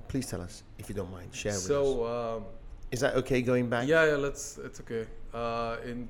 Please 0.08 0.26
tell 0.26 0.40
us, 0.40 0.62
if 0.78 0.88
you 0.88 0.94
don't 0.94 1.10
mind, 1.10 1.34
share 1.34 1.52
with 1.52 1.62
us. 1.62 1.66
So 1.66 2.06
um, 2.06 2.44
Is 2.90 3.00
that 3.00 3.14
okay 3.16 3.42
going 3.42 3.68
back? 3.68 3.88
yeah, 3.88 4.06
yeah, 4.06 4.16
let's. 4.16 4.58
It's 4.58 4.80
okay. 4.80 5.06
Uh, 5.32 5.76
in 5.84 6.08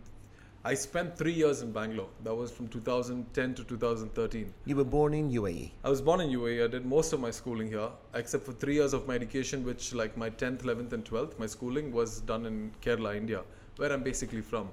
I 0.66 0.72
spent 0.74 1.16
three 1.18 1.32
years 1.32 1.60
in 1.60 1.72
Bangalore. 1.72 2.08
That 2.22 2.34
was 2.34 2.50
from 2.50 2.68
2010 2.68 3.54
to 3.56 3.64
2013. 3.64 4.52
You 4.64 4.76
were 4.76 4.84
born 4.84 5.12
in. 5.12 5.30
UAE. 5.30 5.72
I 5.84 5.90
was 5.90 6.00
born 6.00 6.20
in 6.22 6.30
UAE. 6.30 6.64
I 6.64 6.68
did 6.68 6.86
most 6.86 7.12
of 7.12 7.20
my 7.20 7.30
schooling 7.30 7.68
here, 7.68 7.88
except 8.14 8.44
for 8.46 8.52
three 8.52 8.74
years 8.74 8.94
of 8.94 9.06
my 9.06 9.14
education, 9.14 9.62
which, 9.64 9.92
like 9.92 10.16
my 10.16 10.30
10th, 10.30 10.62
11th, 10.62 10.92
and 10.94 11.04
12th, 11.04 11.38
my 11.38 11.46
schooling 11.46 11.92
was 11.92 12.20
done 12.20 12.46
in 12.46 12.72
Kerala, 12.80 13.14
India, 13.14 13.42
where 13.76 13.92
I'm 13.92 14.02
basically 14.02 14.40
from. 14.40 14.70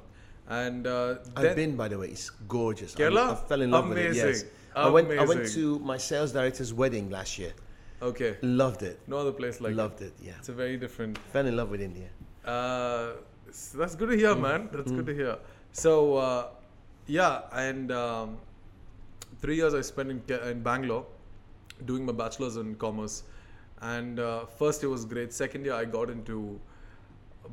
And 0.48 0.88
uh, 0.88 1.16
I've 1.36 1.56
been, 1.58 1.76
by 1.76 1.90
the 1.90 1.98
way. 1.98 2.08
It's 2.08 2.30
gorgeous. 2.48 2.96
I- 2.96 3.00
Kerala? 3.00 3.32
I, 3.32 3.36
fell 3.36 3.62
in 3.62 3.72
love 3.72 3.90
with 3.90 3.98
it. 3.98 4.16
Yes. 4.16 4.24
Amazing. 4.24 4.50
I 4.76 4.88
went. 4.90 5.12
I 5.12 5.26
went 5.26 5.48
to 5.54 5.80
my 5.80 5.98
sales 5.98 6.32
director's 6.32 6.74
wedding 6.74 7.10
last 7.10 7.38
year. 7.38 7.52
Okay, 8.02 8.38
Loved 8.42 8.82
it. 8.82 9.00
no 9.08 9.18
other 9.18 9.32
place 9.32 9.62
like 9.62 9.74
it. 9.74 9.76
Loved 9.76 10.02
it. 10.02 10.06
it. 10.06 10.14
Yeah. 10.28 10.32
It's 10.40 10.50
a 10.50 10.54
very 10.54 10.76
different. 10.78 11.18
Fell 11.34 11.46
in 11.46 11.56
love 11.56 11.70
with 11.70 11.82
India. 11.82 12.08
Uh, 12.44 13.12
s- 13.50 13.76
that's 13.78 13.94
good 13.96 14.10
to 14.10 14.18
hear, 14.18 14.34
Mm. 14.34 14.42
man. 14.42 14.70
That's 14.72 14.92
good 14.92 15.06
to 15.06 15.14
hear. 15.14 15.38
So, 15.74 16.16
uh, 16.16 16.48
yeah, 17.08 17.42
and 17.54 17.92
um, 17.92 18.38
three 19.42 19.56
years 19.56 19.74
I 19.74 19.82
spent 19.82 20.10
in, 20.10 20.22
in 20.44 20.62
Bangalore 20.62 21.06
doing 21.86 22.06
my 22.06 22.14
bachelor's 22.14 22.58
in 22.58 22.76
commerce. 22.76 23.24
And 23.82 24.20
uh, 24.20 24.46
first 24.46 24.84
year 24.84 24.90
was 24.90 25.06
great. 25.06 25.34
Second 25.34 25.66
year 25.66 25.74
I 25.74 25.86
got 25.86 26.10
into 26.10 26.60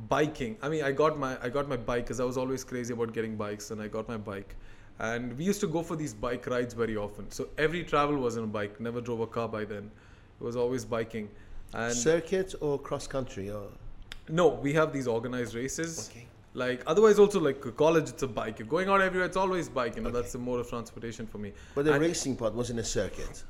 biking. 0.07 0.57
I 0.61 0.69
mean, 0.69 0.83
I 0.83 0.91
got 0.91 1.17
my 1.17 1.37
I 1.41 1.49
got 1.49 1.67
my 1.67 1.77
bike 1.77 2.03
because 2.05 2.19
I 2.19 2.23
was 2.23 2.37
always 2.37 2.63
crazy 2.63 2.93
about 2.93 3.13
getting 3.13 3.35
bikes, 3.35 3.71
and 3.71 3.81
I 3.81 3.87
got 3.87 4.07
my 4.07 4.17
bike. 4.17 4.55
And 4.99 5.35
we 5.37 5.45
used 5.45 5.61
to 5.61 5.67
go 5.67 5.81
for 5.81 5.95
these 5.95 6.13
bike 6.13 6.45
rides 6.45 6.73
very 6.73 6.97
often. 6.97 7.31
So 7.31 7.47
every 7.57 7.83
travel 7.83 8.17
was 8.17 8.37
on 8.37 8.43
a 8.43 8.47
bike. 8.47 8.79
Never 8.79 9.01
drove 9.01 9.21
a 9.21 9.27
car 9.27 9.47
by 9.47 9.65
then. 9.65 9.89
It 10.39 10.43
was 10.43 10.55
always 10.55 10.85
biking. 10.85 11.29
And 11.73 11.95
Circuit 11.95 12.53
or 12.61 12.77
cross 12.77 13.07
country 13.07 13.49
or 13.49 13.67
no, 14.27 14.47
we 14.49 14.73
have 14.73 14.93
these 14.93 15.07
organized 15.07 15.55
races. 15.55 16.09
Okay. 16.11 16.27
Like 16.59 16.83
otherwise, 16.91 17.17
also 17.23 17.39
like 17.39 17.59
college, 17.85 18.09
it's 18.13 18.23
a 18.23 18.27
bike. 18.27 18.59
You're 18.59 18.67
going 18.75 18.89
out 18.89 19.01
everywhere. 19.07 19.27
It's 19.31 19.37
always 19.45 19.69
bike. 19.79 19.95
You 19.95 20.01
know, 20.03 20.09
Okay. 20.09 20.19
that's 20.19 20.33
the 20.37 20.39
mode 20.47 20.59
of 20.63 20.67
transportation 20.69 21.25
for 21.33 21.37
me. 21.45 21.53
But 21.75 21.85
the 21.85 21.93
And- 21.93 22.01
racing 22.01 22.35
part 22.41 22.53
was 22.61 22.69
in 22.73 22.79
a 22.79 22.83
circuit. 22.83 23.43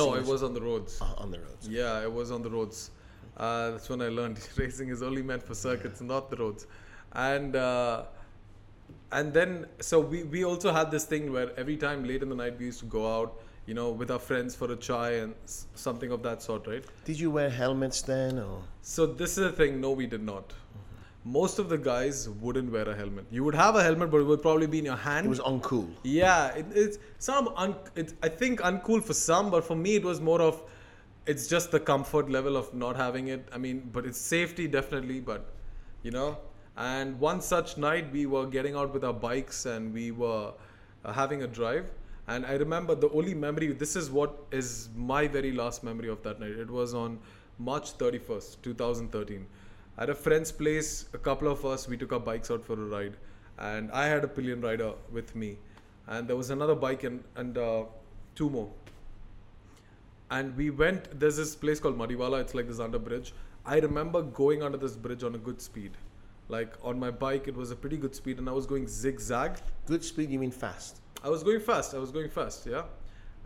No, 0.00 0.14
it 0.22 0.24
was 0.34 0.42
on 0.48 0.52
the 0.58 0.60
roads. 0.70 1.00
uh, 1.00 1.22
on 1.24 1.30
the 1.34 1.40
roads. 1.46 1.68
Yeah, 1.68 2.02
it 2.08 2.12
was 2.20 2.30
on 2.36 2.42
the 2.42 2.50
roads. 2.50 2.90
Uh, 3.36 3.70
that's 3.72 3.88
when 3.92 4.00
I 4.02 4.08
learned 4.18 4.38
racing 4.64 4.88
is 4.96 5.02
only 5.08 5.22
meant 5.30 5.42
for 5.48 5.54
circuits, 5.54 6.00
not 6.00 6.30
the 6.30 6.36
roads. 6.44 6.66
And 7.12 7.54
uh, 7.54 8.04
and 9.12 9.32
then 9.38 9.66
so 9.80 10.00
we 10.12 10.18
we 10.34 10.44
also 10.44 10.72
had 10.78 10.90
this 10.90 11.04
thing 11.12 11.32
where 11.32 11.48
every 11.62 11.76
time 11.86 12.04
late 12.10 12.22
in 12.26 12.28
the 12.34 12.38
night 12.44 12.58
we 12.58 12.66
used 12.72 12.80
to 12.86 12.90
go 12.98 13.02
out, 13.16 13.30
you 13.66 13.74
know, 13.80 13.88
with 14.00 14.10
our 14.10 14.22
friends 14.28 14.54
for 14.60 14.68
a 14.72 14.76
chai 14.88 15.10
and 15.24 15.34
s- 15.44 15.66
something 15.86 16.10
of 16.18 16.22
that 16.28 16.42
sort, 16.42 16.66
right? 16.72 16.84
Did 17.10 17.18
you 17.24 17.30
wear 17.38 17.50
helmets 17.62 18.02
then, 18.12 18.38
or 18.46 18.56
So 18.82 19.06
this 19.06 19.30
is 19.38 19.42
the 19.50 19.52
thing. 19.62 19.80
No, 19.80 19.92
we 20.02 20.06
did 20.16 20.24
not. 20.34 20.52
Most 21.34 21.58
of 21.58 21.68
the 21.68 21.76
guys 21.76 22.28
wouldn't 22.28 22.70
wear 22.72 22.88
a 22.88 22.94
helmet. 22.94 23.26
You 23.30 23.42
would 23.44 23.54
have 23.56 23.74
a 23.74 23.82
helmet, 23.82 24.10
but 24.10 24.18
it 24.18 24.24
would 24.24 24.42
probably 24.42 24.68
be 24.68 24.78
in 24.78 24.84
your 24.84 24.96
hand. 24.96 25.26
it 25.26 25.28
was 25.28 25.40
uncool? 25.40 25.88
Yeah, 26.04 26.54
it, 26.54 26.66
it's 26.72 26.98
some 27.18 27.48
un, 27.56 27.74
it's 27.96 28.14
I 28.22 28.28
think 28.28 28.60
uncool 28.60 29.02
for 29.02 29.14
some, 29.14 29.50
but 29.50 29.64
for 29.64 29.74
me 29.74 29.96
it 29.96 30.04
was 30.04 30.20
more 30.20 30.40
of 30.40 30.62
it's 31.26 31.48
just 31.48 31.72
the 31.72 31.80
comfort 31.80 32.30
level 32.30 32.56
of 32.56 32.72
not 32.74 32.96
having 32.96 33.28
it. 33.28 33.48
I 33.52 33.58
mean, 33.58 33.90
but 33.92 34.06
it's 34.06 34.18
safety 34.18 34.68
definitely, 34.68 35.20
but 35.20 35.52
you 36.02 36.12
know. 36.12 36.38
And 36.76 37.18
one 37.18 37.40
such 37.40 37.76
night 37.76 38.12
we 38.12 38.26
were 38.26 38.46
getting 38.46 38.76
out 38.76 38.92
with 38.94 39.04
our 39.04 39.12
bikes 39.12 39.66
and 39.66 39.92
we 39.92 40.10
were 40.10 40.52
uh, 41.04 41.12
having 41.12 41.42
a 41.42 41.46
drive. 41.46 41.90
And 42.28 42.44
I 42.44 42.54
remember 42.54 42.94
the 42.94 43.08
only 43.10 43.34
memory. 43.34 43.72
This 43.72 43.96
is 43.96 44.10
what 44.10 44.44
is 44.50 44.88
my 44.94 45.26
very 45.26 45.52
last 45.52 45.82
memory 45.82 46.08
of 46.08 46.22
that 46.22 46.38
night. 46.40 46.50
It 46.50 46.70
was 46.70 46.92
on 46.92 47.18
March 47.58 47.96
31st, 47.98 48.62
2013. 48.62 49.46
At 49.98 50.10
a 50.10 50.14
friend's 50.14 50.52
place, 50.52 51.06
a 51.14 51.18
couple 51.18 51.48
of 51.48 51.64
us, 51.64 51.88
we 51.88 51.96
took 51.96 52.12
our 52.12 52.20
bikes 52.20 52.50
out 52.50 52.64
for 52.64 52.74
a 52.74 52.76
ride. 52.76 53.16
And 53.58 53.90
I 53.92 54.06
had 54.06 54.24
a 54.24 54.28
pillion 54.28 54.60
rider 54.60 54.92
with 55.10 55.34
me. 55.34 55.56
And 56.06 56.28
there 56.28 56.36
was 56.36 56.50
another 56.50 56.74
bike 56.74 57.04
and, 57.04 57.24
and 57.34 57.56
uh, 57.56 57.84
two 58.34 58.50
more. 58.50 58.70
And 60.30 60.56
we 60.56 60.70
went, 60.70 61.18
there's 61.18 61.36
this 61.36 61.54
place 61.54 61.80
called 61.80 61.96
Madiwala, 61.98 62.40
it's 62.40 62.54
like 62.54 62.68
this 62.68 62.80
under 62.80 62.98
bridge. 62.98 63.32
I 63.64 63.78
remember 63.78 64.22
going 64.22 64.62
under 64.62 64.76
this 64.76 64.96
bridge 64.96 65.22
on 65.24 65.34
a 65.34 65.38
good 65.38 65.60
speed. 65.60 65.92
Like 66.48 66.74
on 66.82 66.98
my 66.98 67.10
bike, 67.10 67.48
it 67.48 67.56
was 67.56 67.70
a 67.70 67.76
pretty 67.76 67.96
good 67.96 68.14
speed, 68.14 68.38
and 68.38 68.48
I 68.48 68.52
was 68.52 68.66
going 68.66 68.86
zigzag. 68.86 69.56
Good 69.86 70.04
speed, 70.04 70.30
you 70.30 70.38
mean 70.38 70.52
fast? 70.52 71.00
I 71.24 71.28
was 71.28 71.42
going 71.42 71.60
fast. 71.60 71.94
I 71.94 71.98
was 71.98 72.12
going 72.12 72.28
fast, 72.28 72.66
yeah. 72.66 72.82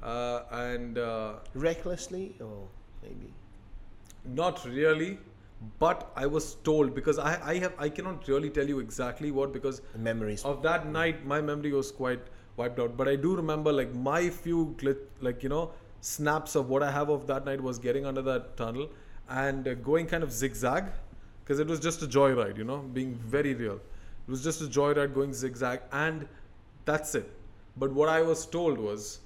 Uh, 0.02 0.42
and 0.50 0.98
uh, 0.98 1.34
Recklessly, 1.54 2.36
or 2.40 2.68
maybe? 3.02 3.32
not 4.24 4.64
really, 4.66 5.18
but 5.78 6.10
I 6.16 6.26
was 6.26 6.54
told 6.68 6.94
because 6.94 7.18
I, 7.18 7.38
I 7.52 7.58
have 7.58 7.74
I 7.78 7.88
cannot 7.88 8.26
really 8.28 8.50
tell 8.50 8.66
you 8.66 8.78
exactly 8.80 9.30
what 9.30 9.52
because 9.52 9.80
The 9.92 9.98
memories. 9.98 10.44
of 10.44 10.62
that 10.62 10.86
night 10.86 11.26
my 11.26 11.40
memory 11.40 11.72
was 11.72 11.90
quite 11.90 12.20
wiped 12.56 12.78
out. 12.78 12.96
But 12.96 13.08
I 13.08 13.16
do 13.16 13.36
remember 13.36 13.72
like 13.72 13.94
my 13.94 14.30
few 14.30 14.74
glit, 14.78 14.98
like 15.20 15.42
you 15.42 15.48
know 15.48 15.72
snaps 16.00 16.54
of 16.54 16.68
what 16.68 16.82
I 16.82 16.90
have 16.90 17.10
of 17.10 17.26
that 17.26 17.44
night 17.44 17.60
was 17.60 17.78
getting 17.78 18.06
under 18.06 18.22
that 18.22 18.56
tunnel 18.56 18.88
and 19.28 19.68
uh, 19.68 19.74
going 19.74 20.06
kind 20.06 20.22
of 20.22 20.32
zigzag 20.32 20.84
because 21.44 21.60
it 21.60 21.66
was 21.66 21.80
just 21.80 22.02
a 22.02 22.06
joyride, 22.06 22.56
you 22.56 22.64
know, 22.64 22.78
being 22.78 23.14
very 23.14 23.54
real. 23.54 23.74
It 23.74 24.30
was 24.30 24.42
just 24.42 24.60
a 24.62 24.64
joyride 24.64 25.14
going 25.14 25.34
zigzag 25.34 25.80
and 25.92 26.26
that's 26.84 27.14
it. 27.14 27.30
But 27.76 27.92
what 27.92 28.08
I 28.08 28.22
was 28.22 28.46
told 28.46 28.78
was 28.78 29.20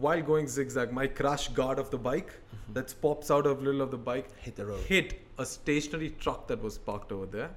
while 0.00 0.22
going 0.22 0.48
zigzag, 0.48 0.92
my 0.92 1.06
crash 1.06 1.48
guard 1.48 1.78
of 1.78 1.90
the 1.90 1.98
bike 1.98 2.30
mm-hmm. 2.30 2.72
that 2.74 2.94
pops 3.00 3.30
out 3.30 3.46
of 3.46 3.58
the 3.58 3.62
middle 3.64 3.80
of 3.80 3.90
the 3.90 3.96
bike 3.96 4.28
Hit 4.40 4.56
the 4.56 4.66
road. 4.66 4.80
hit 4.80 5.20
a 5.38 5.46
stationary 5.46 6.10
truck 6.10 6.48
that 6.48 6.62
was 6.62 6.78
parked 6.78 7.12
over 7.12 7.26
there. 7.26 7.50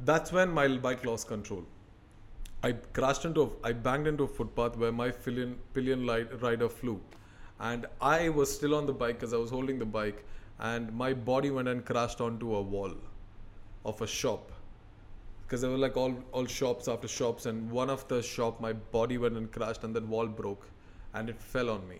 That's 0.00 0.32
when 0.32 0.50
my 0.50 0.68
bike 0.68 1.04
lost 1.04 1.28
control. 1.28 1.64
I 2.62 2.72
crashed 2.72 3.24
into, 3.24 3.42
a, 3.42 3.48
I 3.62 3.72
banged 3.72 4.06
into 4.06 4.24
a 4.24 4.28
footpath 4.28 4.76
where 4.76 4.92
my 4.92 5.10
pillion, 5.10 5.58
pillion 5.74 6.06
light 6.06 6.40
rider 6.42 6.68
flew. 6.68 7.00
And 7.60 7.86
I 8.00 8.28
was 8.28 8.52
still 8.52 8.74
on 8.74 8.86
the 8.86 8.92
bike 8.92 9.18
because 9.18 9.34
I 9.34 9.36
was 9.36 9.50
holding 9.50 9.78
the 9.78 9.84
bike, 9.84 10.24
and 10.60 10.92
my 10.92 11.12
body 11.12 11.50
went 11.50 11.68
and 11.68 11.84
crashed 11.84 12.20
onto 12.20 12.54
a 12.54 12.62
wall 12.62 12.94
of 13.84 14.00
a 14.00 14.06
shop. 14.06 14.52
Because 15.42 15.60
there 15.62 15.70
were 15.70 15.78
like 15.78 15.96
all, 15.96 16.14
all 16.32 16.46
shops 16.46 16.88
after 16.88 17.08
shops, 17.08 17.46
and 17.46 17.70
one 17.70 17.90
of 17.90 18.06
the 18.08 18.22
shop, 18.22 18.60
my 18.60 18.72
body 18.72 19.18
went 19.18 19.36
and 19.36 19.50
crashed, 19.50 19.84
and 19.84 19.94
that 19.94 20.06
wall 20.06 20.26
broke, 20.26 20.68
and 21.14 21.28
it 21.28 21.40
fell 21.40 21.70
on 21.70 21.88
me. 21.88 21.98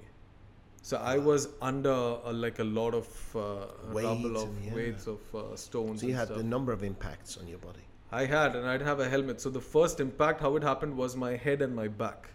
So 0.83 0.97
I 0.97 1.19
was 1.19 1.49
under 1.61 1.91
uh, 1.93 2.33
like 2.33 2.61
a 2.61 2.65
lot 2.65 2.95
of 2.95 3.37
uh, 3.37 3.67
Weight 3.93 4.05
rubble 4.05 4.37
of 4.39 4.65
yeah. 4.65 4.75
weights 4.75 5.07
of 5.07 5.21
uh, 5.35 5.57
stones. 5.57 6.01
So 6.01 6.07
you 6.07 6.15
had 6.15 6.29
stuff. 6.29 6.39
a 6.39 6.43
number 6.43 6.73
of 6.73 6.83
impacts 6.83 7.37
on 7.37 7.49
your 7.49 7.59
body. 7.59 7.81
I 8.11 8.25
had, 8.25 8.57
and 8.57 8.67
I'd 8.67 8.81
have 8.81 9.01
a 9.01 9.09
helmet. 9.09 9.41
So 9.41 9.51
the 9.51 9.61
first 9.61 10.01
impact, 10.01 10.41
how 10.41 10.57
it 10.57 10.63
happened, 10.63 10.97
was 10.97 11.17
my 11.17 11.37
head 11.37 11.61
and 11.61 11.77
my 11.77 11.89
back. 11.89 12.29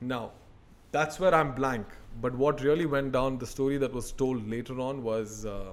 Now, 0.00 0.32
that's 0.92 1.18
where 1.18 1.34
I'm 1.34 1.54
blank. 1.54 1.86
But 2.20 2.34
what 2.34 2.60
really 2.60 2.86
went 2.86 3.12
down, 3.12 3.38
the 3.38 3.46
story 3.46 3.76
that 3.78 3.92
was 3.92 4.12
told 4.12 4.48
later 4.48 4.78
on 4.80 5.02
was. 5.02 5.44
Uh, 5.46 5.72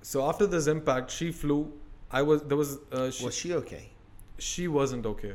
so 0.00 0.26
after 0.28 0.46
this 0.46 0.66
impact, 0.66 1.10
she 1.10 1.30
flew. 1.30 1.72
I 2.10 2.22
was 2.22 2.42
there 2.42 2.56
was 2.56 2.78
uh, 2.92 3.10
she, 3.10 3.24
Was 3.24 3.34
she 3.34 3.54
okay? 3.54 3.88
she 4.38 4.68
wasn't 4.68 5.06
okay. 5.06 5.34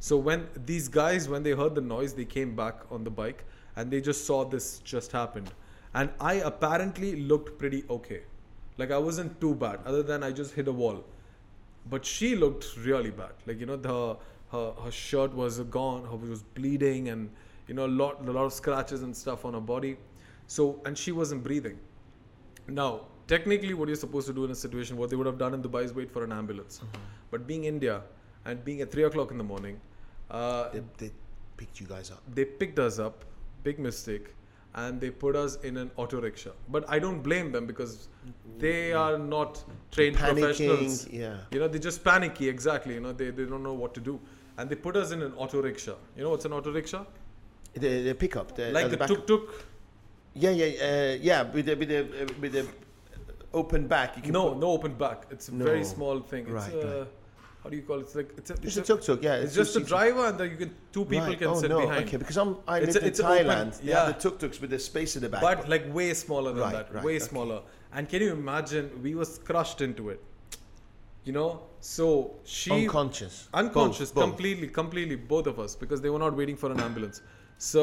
So 0.00 0.16
when 0.16 0.48
these 0.64 0.88
guys, 0.88 1.28
when 1.28 1.42
they 1.42 1.52
heard 1.52 1.74
the 1.74 1.80
noise, 1.80 2.14
they 2.14 2.24
came 2.24 2.54
back 2.54 2.80
on 2.90 3.04
the 3.04 3.10
bike 3.10 3.44
and 3.76 3.90
they 3.90 4.00
just 4.00 4.26
saw 4.26 4.44
this 4.44 4.78
just 4.80 5.12
happened. 5.12 5.50
And 5.94 6.10
I 6.20 6.34
apparently 6.34 7.16
looked 7.16 7.58
pretty 7.58 7.84
okay. 7.88 8.22
Like 8.78 8.90
I 8.90 8.98
wasn't 8.98 9.40
too 9.40 9.54
bad, 9.54 9.80
other 9.86 10.02
than 10.02 10.22
I 10.22 10.30
just 10.32 10.54
hit 10.54 10.68
a 10.68 10.72
wall. 10.72 11.04
But 11.88 12.04
she 12.04 12.36
looked 12.36 12.76
really 12.78 13.10
bad. 13.10 13.32
Like 13.46 13.58
you 13.60 13.66
know, 13.66 13.76
the 13.76 14.16
her 14.52 14.72
her 14.82 14.90
shirt 14.90 15.34
was 15.34 15.58
gone, 15.60 16.04
her 16.04 16.16
was 16.16 16.42
bleeding, 16.42 17.08
and 17.08 17.30
you 17.66 17.74
know 17.74 17.86
a 17.86 17.94
lot 18.00 18.28
a 18.28 18.30
lot 18.30 18.44
of 18.44 18.52
scratches 18.52 19.02
and 19.02 19.16
stuff 19.16 19.44
on 19.44 19.54
her 19.54 19.60
body. 19.60 19.96
So 20.46 20.80
and 20.84 20.98
she 20.98 21.12
wasn't 21.12 21.42
breathing. 21.42 21.78
Now, 22.68 23.02
technically, 23.26 23.74
what 23.74 23.88
you're 23.88 23.96
supposed 23.96 24.26
to 24.26 24.34
do 24.34 24.44
in 24.44 24.50
a 24.50 24.54
situation, 24.54 24.96
what 24.96 25.10
they 25.10 25.16
would 25.16 25.26
have 25.26 25.38
done 25.38 25.54
in 25.54 25.62
Dubai 25.62 25.84
is 25.84 25.94
wait 25.94 26.10
for 26.10 26.24
an 26.24 26.32
ambulance. 26.32 26.78
Mm-hmm. 26.78 27.02
But 27.30 27.46
being 27.46 27.64
India 27.64 28.02
and 28.46 28.64
being 28.64 28.80
at 28.84 28.90
three 28.94 29.04
o'clock 29.10 29.30
in 29.30 29.38
the 29.38 29.44
morning, 29.52 29.80
uh, 30.30 30.68
They, 30.72 30.82
they 30.98 31.10
picked 31.56 31.80
you 31.80 31.86
guys 31.86 32.10
up. 32.10 32.22
they 32.34 32.44
picked 32.44 32.78
us 32.78 32.98
up, 32.98 33.24
big 33.68 33.78
mistake, 33.78 34.26
and 34.74 35.00
they 35.00 35.10
put 35.24 35.34
us 35.42 35.56
in 35.68 35.76
an 35.82 35.90
auto 35.96 36.20
rickshaw. 36.20 36.52
But 36.68 36.84
I 36.96 36.98
don't 37.04 37.20
blame 37.28 37.50
them 37.52 37.66
because 37.66 38.08
they 38.64 38.92
are 38.92 39.18
not 39.18 39.62
trained 39.90 40.16
professionals. 40.16 41.08
Yeah. 41.08 41.36
You 41.50 41.60
know, 41.60 41.68
they're 41.68 41.86
just 41.90 42.04
panicky, 42.04 42.48
exactly. 42.48 42.94
You 42.94 43.00
know, 43.00 43.12
they, 43.12 43.30
they 43.30 43.44
don't 43.52 43.62
know 43.62 43.72
what 43.84 43.94
to 43.94 44.00
do. 44.00 44.20
And 44.58 44.70
they 44.70 44.76
put 44.76 44.96
us 44.96 45.10
in 45.12 45.22
an 45.22 45.32
auto 45.36 45.60
rickshaw. 45.62 45.96
You 46.16 46.24
know 46.24 46.30
what's 46.30 46.44
an 46.44 46.52
auto 46.52 46.72
rickshaw? 46.72 47.04
The, 47.74 48.02
the 48.08 48.14
pickup, 48.14 48.54
the, 48.56 48.70
like 48.72 48.90
the 48.90 48.96
the 48.96 49.06
tuk 49.06 49.26
tuk. 49.26 49.42
Yeah, 50.34 50.50
yeah, 50.50 50.66
uh, 50.88 51.16
yeah. 51.20 51.42
With 51.54 51.66
the 51.66 51.74
with 51.74 51.88
the 51.94 52.00
with 52.40 52.52
the 52.52 52.66
open 53.52 53.86
back. 53.86 54.16
You 54.16 54.22
can 54.22 54.32
No, 54.32 54.48
put- 54.50 54.58
no 54.58 54.70
open 54.78 54.94
back. 54.94 55.26
It's 55.30 55.48
a 55.48 55.52
very 55.52 55.84
small 55.84 56.20
thing. 56.20 56.44
It's 56.44 56.52
Right, 56.52 56.74
uh, 56.74 56.98
right. 57.00 57.08
How 57.66 57.70
do 57.70 57.76
you 57.76 57.82
call 57.82 57.98
it? 57.98 58.02
It's 58.02 58.14
like 58.14 58.30
it's 58.38 58.50
a, 58.50 58.54
It's 58.62 58.76
a 58.76 58.82
tuk 58.82 59.00
tuk. 59.02 59.22
Yeah, 59.22 59.34
It's 59.44 59.54
just 59.54 59.74
a 59.76 59.80
driver, 59.80 60.24
and 60.26 60.38
then 60.40 60.50
you 60.50 60.56
can 60.56 60.70
two 60.96 61.04
people 61.04 61.26
Right. 61.26 61.38
can 61.38 61.48
oh, 61.48 61.60
sit 61.60 61.70
no. 61.70 61.80
behind. 61.80 62.06
Okay, 62.06 62.16
because 62.22 62.36
I'm 62.42 62.52
I 62.74 62.78
It's 62.78 62.86
lived 62.94 62.96
a- 62.98 63.00
in 63.00 63.06
it's 63.08 63.20
open- 63.20 63.32
Thailand. 63.46 63.80
They 63.80 63.88
yeah. 63.90 64.04
have 64.04 64.14
the 64.14 64.20
tuk 64.24 64.38
tuks 64.42 64.60
with 64.60 64.70
the 64.74 64.78
space 64.78 65.16
in 65.16 65.22
the 65.26 65.30
back. 65.34 65.42
but 65.46 65.68
like 65.74 65.88
way 65.98 66.06
smaller 66.14 66.52
than 66.52 66.62
Right, 66.66 66.72
that. 66.78 66.94
right, 66.94 67.04
way 67.08 67.16
okay. 67.16 67.24
smaller. 67.30 67.58
And 67.92 68.08
can 68.08 68.22
you 68.26 68.30
imagine? 68.32 68.90
We 69.08 69.14
was 69.22 69.38
crushed 69.50 69.80
into 69.88 70.10
it. 70.10 70.22
You 71.24 71.32
know, 71.32 71.48
so 71.80 72.06
she 72.44 72.70
unconscious. 72.76 73.48
unconscious 73.62 74.12
Both, 74.12 74.22
both. 74.22 74.30
completely 74.30 74.68
completely 74.68 75.16
both 75.16 75.48
of 75.54 75.58
us 75.64 75.74
because 75.84 76.00
they 76.06 76.10
were 76.16 76.20
not 76.26 76.36
waiting 76.40 76.56
for 76.64 76.70
an 76.74 76.78
ambulance 76.88 77.20
so 77.58 77.82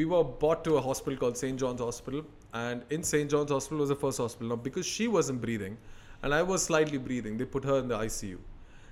we 0.00 0.04
were 0.12 0.22
brought 0.42 0.62
to 0.68 0.76
a 0.76 0.80
hospital 0.86 1.16
called 1.22 1.36
st 1.40 1.58
john's 1.62 1.80
hospital 1.86 2.22
and 2.62 2.82
in 2.96 3.02
st 3.10 3.30
john's 3.34 3.50
hospital 3.56 3.78
was 3.84 3.88
the 3.94 3.96
first 4.04 4.18
hospital 4.24 4.50
now 4.54 4.58
because 4.68 4.86
she 4.94 5.06
wasn't 5.16 5.40
breathing 5.46 5.76
and 6.22 6.34
i 6.38 6.42
was 6.50 6.62
slightly 6.70 6.98
breathing 7.08 7.36
they 7.42 7.48
put 7.56 7.64
her 7.70 7.78
in 7.84 7.88
the 7.92 7.98
icu 8.06 8.38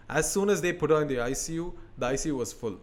as 0.09 0.31
soon 0.31 0.49
as 0.49 0.61
they 0.61 0.73
put 0.73 0.91
her 0.91 1.01
in 1.03 1.09
the 1.09 1.17
icu 1.17 1.73
the 1.99 2.07
icu 2.07 2.37
was 2.37 2.53
full 2.53 2.77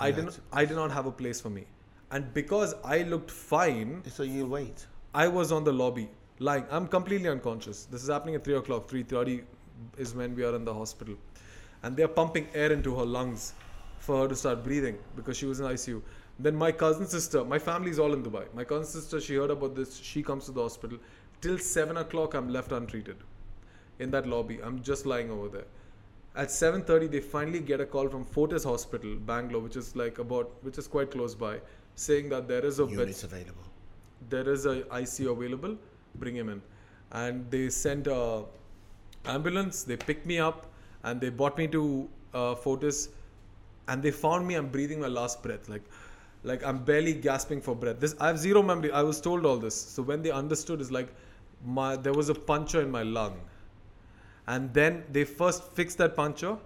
i 0.00 0.10
didn't 0.10 0.40
i 0.52 0.64
did 0.64 0.76
not 0.76 0.90
have 0.90 1.06
a 1.06 1.12
place 1.12 1.40
for 1.40 1.50
me 1.50 1.64
and 2.10 2.32
because 2.34 2.74
i 2.84 3.02
looked 3.02 3.30
fine 3.30 4.02
So 4.08 4.22
you 4.22 4.46
wait. 4.46 4.86
I 5.14 5.28
was 5.28 5.50
on 5.50 5.64
the 5.64 5.72
lobby, 5.72 6.10
lying. 6.38 6.66
I'm 6.70 6.86
completely 6.86 7.28
unconscious. 7.30 7.86
This 7.86 8.02
is 8.02 8.10
happening 8.10 8.34
at 8.34 8.44
three 8.44 8.56
o'clock. 8.56 8.86
Three 8.88 9.02
thirty 9.02 9.44
is 9.96 10.14
when 10.14 10.34
we 10.34 10.44
are 10.44 10.54
in 10.54 10.64
the 10.66 10.74
hospital, 10.74 11.14
and 11.82 11.96
they 11.96 12.02
are 12.02 12.08
pumping 12.18 12.48
air 12.52 12.70
into 12.70 12.94
her 12.96 13.06
lungs 13.06 13.54
for 13.98 14.18
her 14.22 14.28
to 14.28 14.36
start 14.36 14.62
breathing 14.62 14.98
because 15.16 15.38
she 15.38 15.46
was 15.46 15.60
in 15.60 15.66
ICU. 15.66 16.02
Then 16.38 16.54
my 16.54 16.70
cousin 16.70 17.06
sister, 17.06 17.42
my 17.44 17.58
family 17.58 17.90
is 17.90 17.98
all 17.98 18.12
in 18.12 18.22
Dubai. 18.22 18.44
My 18.54 18.64
cousin 18.64 18.84
sister, 18.84 19.20
she 19.22 19.36
heard 19.36 19.50
about 19.50 19.74
this. 19.74 19.96
She 19.96 20.22
comes 20.22 20.44
to 20.44 20.52
the 20.52 20.62
hospital. 20.62 20.98
Till 21.40 21.56
seven 21.58 21.96
o'clock, 21.96 22.34
I'm 22.34 22.50
left 22.50 22.72
untreated 22.72 23.16
in 23.98 24.10
that 24.10 24.28
lobby. 24.28 24.60
I'm 24.62 24.82
just 24.82 25.06
lying 25.06 25.30
over 25.30 25.48
there. 25.48 25.64
At 26.36 26.48
7:30, 26.50 27.10
they 27.10 27.20
finally 27.20 27.60
get 27.60 27.80
a 27.80 27.86
call 27.86 28.08
from 28.08 28.24
Fortis 28.24 28.64
Hospital, 28.64 29.16
Bangalore, 29.30 29.62
which 29.62 29.76
is 29.76 29.96
like 29.96 30.18
about, 30.18 30.50
which 30.62 30.78
is 30.78 30.86
quite 30.86 31.10
close 31.10 31.34
by, 31.34 31.60
saying 31.94 32.28
that 32.28 32.46
there 32.48 32.64
is 32.64 32.78
a 32.78 32.86
bed 32.86 33.14
available. 33.28 33.64
there 34.28 34.48
is 34.50 34.66
a 34.66 34.74
ICU 35.00 35.30
available, 35.32 35.76
bring 36.16 36.36
him 36.36 36.48
in. 36.48 36.62
And 37.12 37.50
they 37.50 37.68
sent 37.70 38.06
a 38.06 38.44
ambulance, 39.24 39.82
they 39.82 39.96
picked 39.96 40.26
me 40.26 40.38
up 40.38 40.66
and 41.04 41.20
they 41.20 41.30
brought 41.30 41.56
me 41.58 41.68
to 41.68 42.08
uh, 42.34 42.54
Fortis 42.54 43.08
and 43.88 44.02
they 44.02 44.10
found 44.10 44.46
me, 44.46 44.54
I'm 44.56 44.68
breathing 44.68 45.00
my 45.00 45.08
last 45.08 45.42
breath. 45.42 45.68
Like, 45.68 45.82
like 46.42 46.64
I'm 46.64 46.84
barely 46.84 47.12
gasping 47.14 47.60
for 47.60 47.74
breath. 47.74 48.00
This 48.00 48.14
I 48.20 48.26
have 48.28 48.38
zero 48.38 48.62
memory. 48.62 48.92
I 48.92 49.02
was 49.02 49.20
told 49.20 49.46
all 49.46 49.56
this. 49.56 49.74
So 49.74 50.02
when 50.02 50.22
they 50.22 50.30
understood, 50.30 50.80
is 50.80 50.90
like 50.90 51.08
my 51.64 51.96
there 51.96 52.12
was 52.12 52.28
a 52.28 52.34
puncture 52.34 52.82
in 52.82 52.90
my 52.90 53.02
lung, 53.02 53.40
and 54.46 54.72
then 54.72 55.04
they 55.10 55.24
first 55.24 55.64
fixed 55.72 55.98
that 55.98 56.16
puncture 56.16 56.56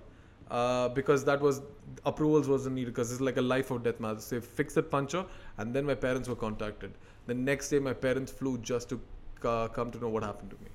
uh, 0.50 0.88
because 0.88 1.24
that 1.24 1.40
was 1.40 1.62
approvals 2.04 2.48
wasn't 2.48 2.74
needed 2.74 2.94
because 2.94 3.12
it's 3.12 3.20
like 3.20 3.36
a 3.36 3.42
life 3.42 3.70
or 3.70 3.78
death 3.78 4.00
matter. 4.00 4.20
So 4.20 4.36
they 4.36 4.46
fixed 4.46 4.76
that 4.76 4.90
puncture, 4.90 5.24
and 5.58 5.74
then 5.74 5.84
my 5.84 5.94
parents 5.94 6.28
were 6.28 6.36
contacted. 6.36 6.92
The 7.26 7.34
next 7.34 7.68
day, 7.68 7.78
my 7.78 7.92
parents 7.92 8.32
flew 8.32 8.58
just 8.58 8.88
to 8.90 9.00
uh, 9.44 9.68
come 9.68 9.90
to 9.92 9.98
know 9.98 10.08
what 10.08 10.22
happened 10.22 10.50
to 10.50 10.56
me, 10.56 10.70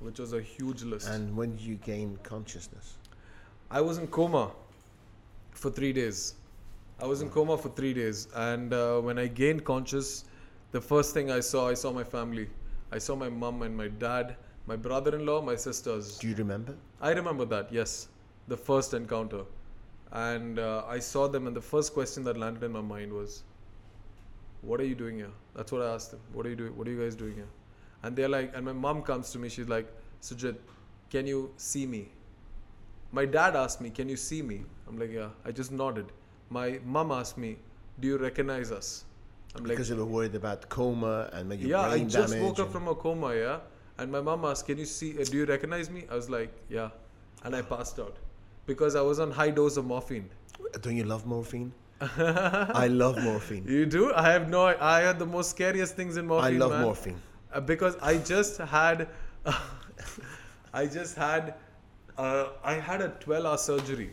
which 0.00 0.18
was 0.18 0.32
a 0.32 0.42
huge 0.42 0.82
list. 0.82 1.08
And 1.08 1.36
when 1.36 1.56
did 1.56 1.64
you 1.64 1.76
gain 1.76 2.18
consciousness? 2.22 2.96
I 3.70 3.80
was 3.80 3.98
in 3.98 4.06
coma 4.08 4.50
for 5.52 5.70
three 5.70 5.92
days. 5.92 6.34
I 7.00 7.06
was 7.06 7.20
in 7.20 7.30
coma 7.30 7.58
for 7.58 7.68
three 7.68 7.92
days, 7.92 8.28
and 8.34 8.72
uh, 8.72 9.00
when 9.00 9.18
I 9.18 9.26
gained 9.26 9.64
conscious, 9.64 10.24
the 10.72 10.80
first 10.80 11.14
thing 11.14 11.30
I 11.30 11.40
saw, 11.40 11.68
I 11.68 11.74
saw 11.74 11.92
my 11.92 12.04
family. 12.04 12.48
I 12.90 12.98
saw 12.98 13.16
my 13.16 13.28
mom 13.28 13.62
and 13.62 13.76
my 13.76 13.88
dad, 13.88 14.36
my 14.66 14.76
brother-in-law, 14.76 15.42
my 15.42 15.56
sisters. 15.56 16.18
Do 16.18 16.28
you 16.28 16.34
remember? 16.34 16.74
I 17.00 17.10
remember 17.10 17.44
that, 17.46 17.72
yes, 17.72 18.08
the 18.48 18.56
first 18.56 18.94
encounter, 18.94 19.42
and 20.12 20.58
uh, 20.58 20.84
I 20.88 20.98
saw 20.98 21.28
them, 21.28 21.46
and 21.46 21.56
the 21.56 21.60
first 21.60 21.94
question 21.94 22.24
that 22.24 22.36
landed 22.36 22.62
in 22.62 22.72
my 22.72 22.80
mind 22.80 23.12
was, 23.12 23.42
"What 24.62 24.80
are 24.80 24.84
you 24.84 24.94
doing 24.94 25.16
here?" 25.18 25.34
That's 25.54 25.72
what 25.72 25.82
I 25.82 25.94
asked 25.94 26.10
them. 26.10 26.20
What 26.32 26.46
are 26.46 26.50
you 26.50 26.56
doing? 26.56 26.76
What 26.76 26.88
are 26.88 26.90
you 26.90 27.00
guys 27.02 27.14
doing 27.14 27.34
here? 27.34 27.48
and 28.06 28.16
they're 28.16 28.28
like, 28.28 28.54
and 28.54 28.64
my 28.64 28.72
mom 28.72 29.02
comes 29.02 29.30
to 29.32 29.38
me. 29.38 29.48
She's 29.48 29.68
like, 29.68 29.92
Sujit, 30.22 30.56
can 31.10 31.26
you 31.26 31.52
see 31.56 31.86
me? 31.86 32.08
My 33.12 33.24
dad 33.24 33.56
asked 33.56 33.80
me, 33.80 33.90
can 33.90 34.08
you 34.08 34.16
see 34.16 34.42
me? 34.42 34.62
I'm 34.88 34.98
like, 34.98 35.12
yeah. 35.12 35.28
I 35.44 35.50
just 35.50 35.72
nodded. 35.72 36.12
My 36.50 36.78
mom 36.84 37.10
asked 37.10 37.38
me, 37.38 37.56
do 38.00 38.08
you 38.08 38.18
recognize 38.18 38.70
us? 38.70 39.04
I'm 39.56 39.64
like, 39.64 39.70
because 39.70 39.88
they 39.88 39.96
were 39.96 40.04
worried 40.04 40.34
about 40.34 40.68
coma 40.68 41.30
and 41.32 41.48
maybe 41.48 41.66
yeah. 41.68 41.80
I 41.80 41.90
brain 41.90 42.08
just 42.08 42.32
damage. 42.32 42.46
woke 42.46 42.60
up 42.60 42.70
from 42.70 42.88
a 42.88 42.94
coma, 42.94 43.34
yeah. 43.34 43.58
And 43.98 44.12
my 44.12 44.20
mom 44.20 44.44
asked, 44.44 44.66
can 44.66 44.78
you 44.78 44.84
see? 44.84 45.18
Uh, 45.18 45.24
do 45.24 45.38
you 45.38 45.46
recognize 45.46 45.90
me? 45.90 46.04
I 46.10 46.14
was 46.14 46.28
like, 46.28 46.50
yeah. 46.68 46.90
And 47.44 47.56
I 47.56 47.62
passed 47.62 47.98
out 47.98 48.16
because 48.66 48.94
I 48.94 49.00
was 49.00 49.20
on 49.20 49.30
high 49.30 49.50
dose 49.50 49.76
of 49.76 49.86
morphine. 49.86 50.28
Don't 50.80 50.96
you 50.96 51.04
love 51.04 51.26
morphine? 51.26 51.72
I 52.00 52.88
love 52.88 53.22
morphine. 53.22 53.64
You 53.66 53.86
do? 53.86 54.12
I 54.12 54.30
have 54.30 54.48
no. 54.48 54.66
I 54.66 55.00
had 55.00 55.18
the 55.18 55.26
most 55.26 55.50
scariest 55.50 55.96
things 55.96 56.16
in 56.16 56.26
morphine. 56.26 56.56
I 56.56 56.58
love 56.58 56.72
man. 56.72 56.82
morphine. 56.82 57.22
Uh, 57.52 57.60
because 57.60 57.96
I 58.02 58.18
just 58.18 58.58
had, 58.58 59.08
I 60.74 60.86
just 60.86 61.16
had, 61.16 61.54
uh, 62.18 62.48
I 62.62 62.74
had 62.74 63.00
a 63.00 63.08
12-hour 63.08 63.56
surgery. 63.56 64.10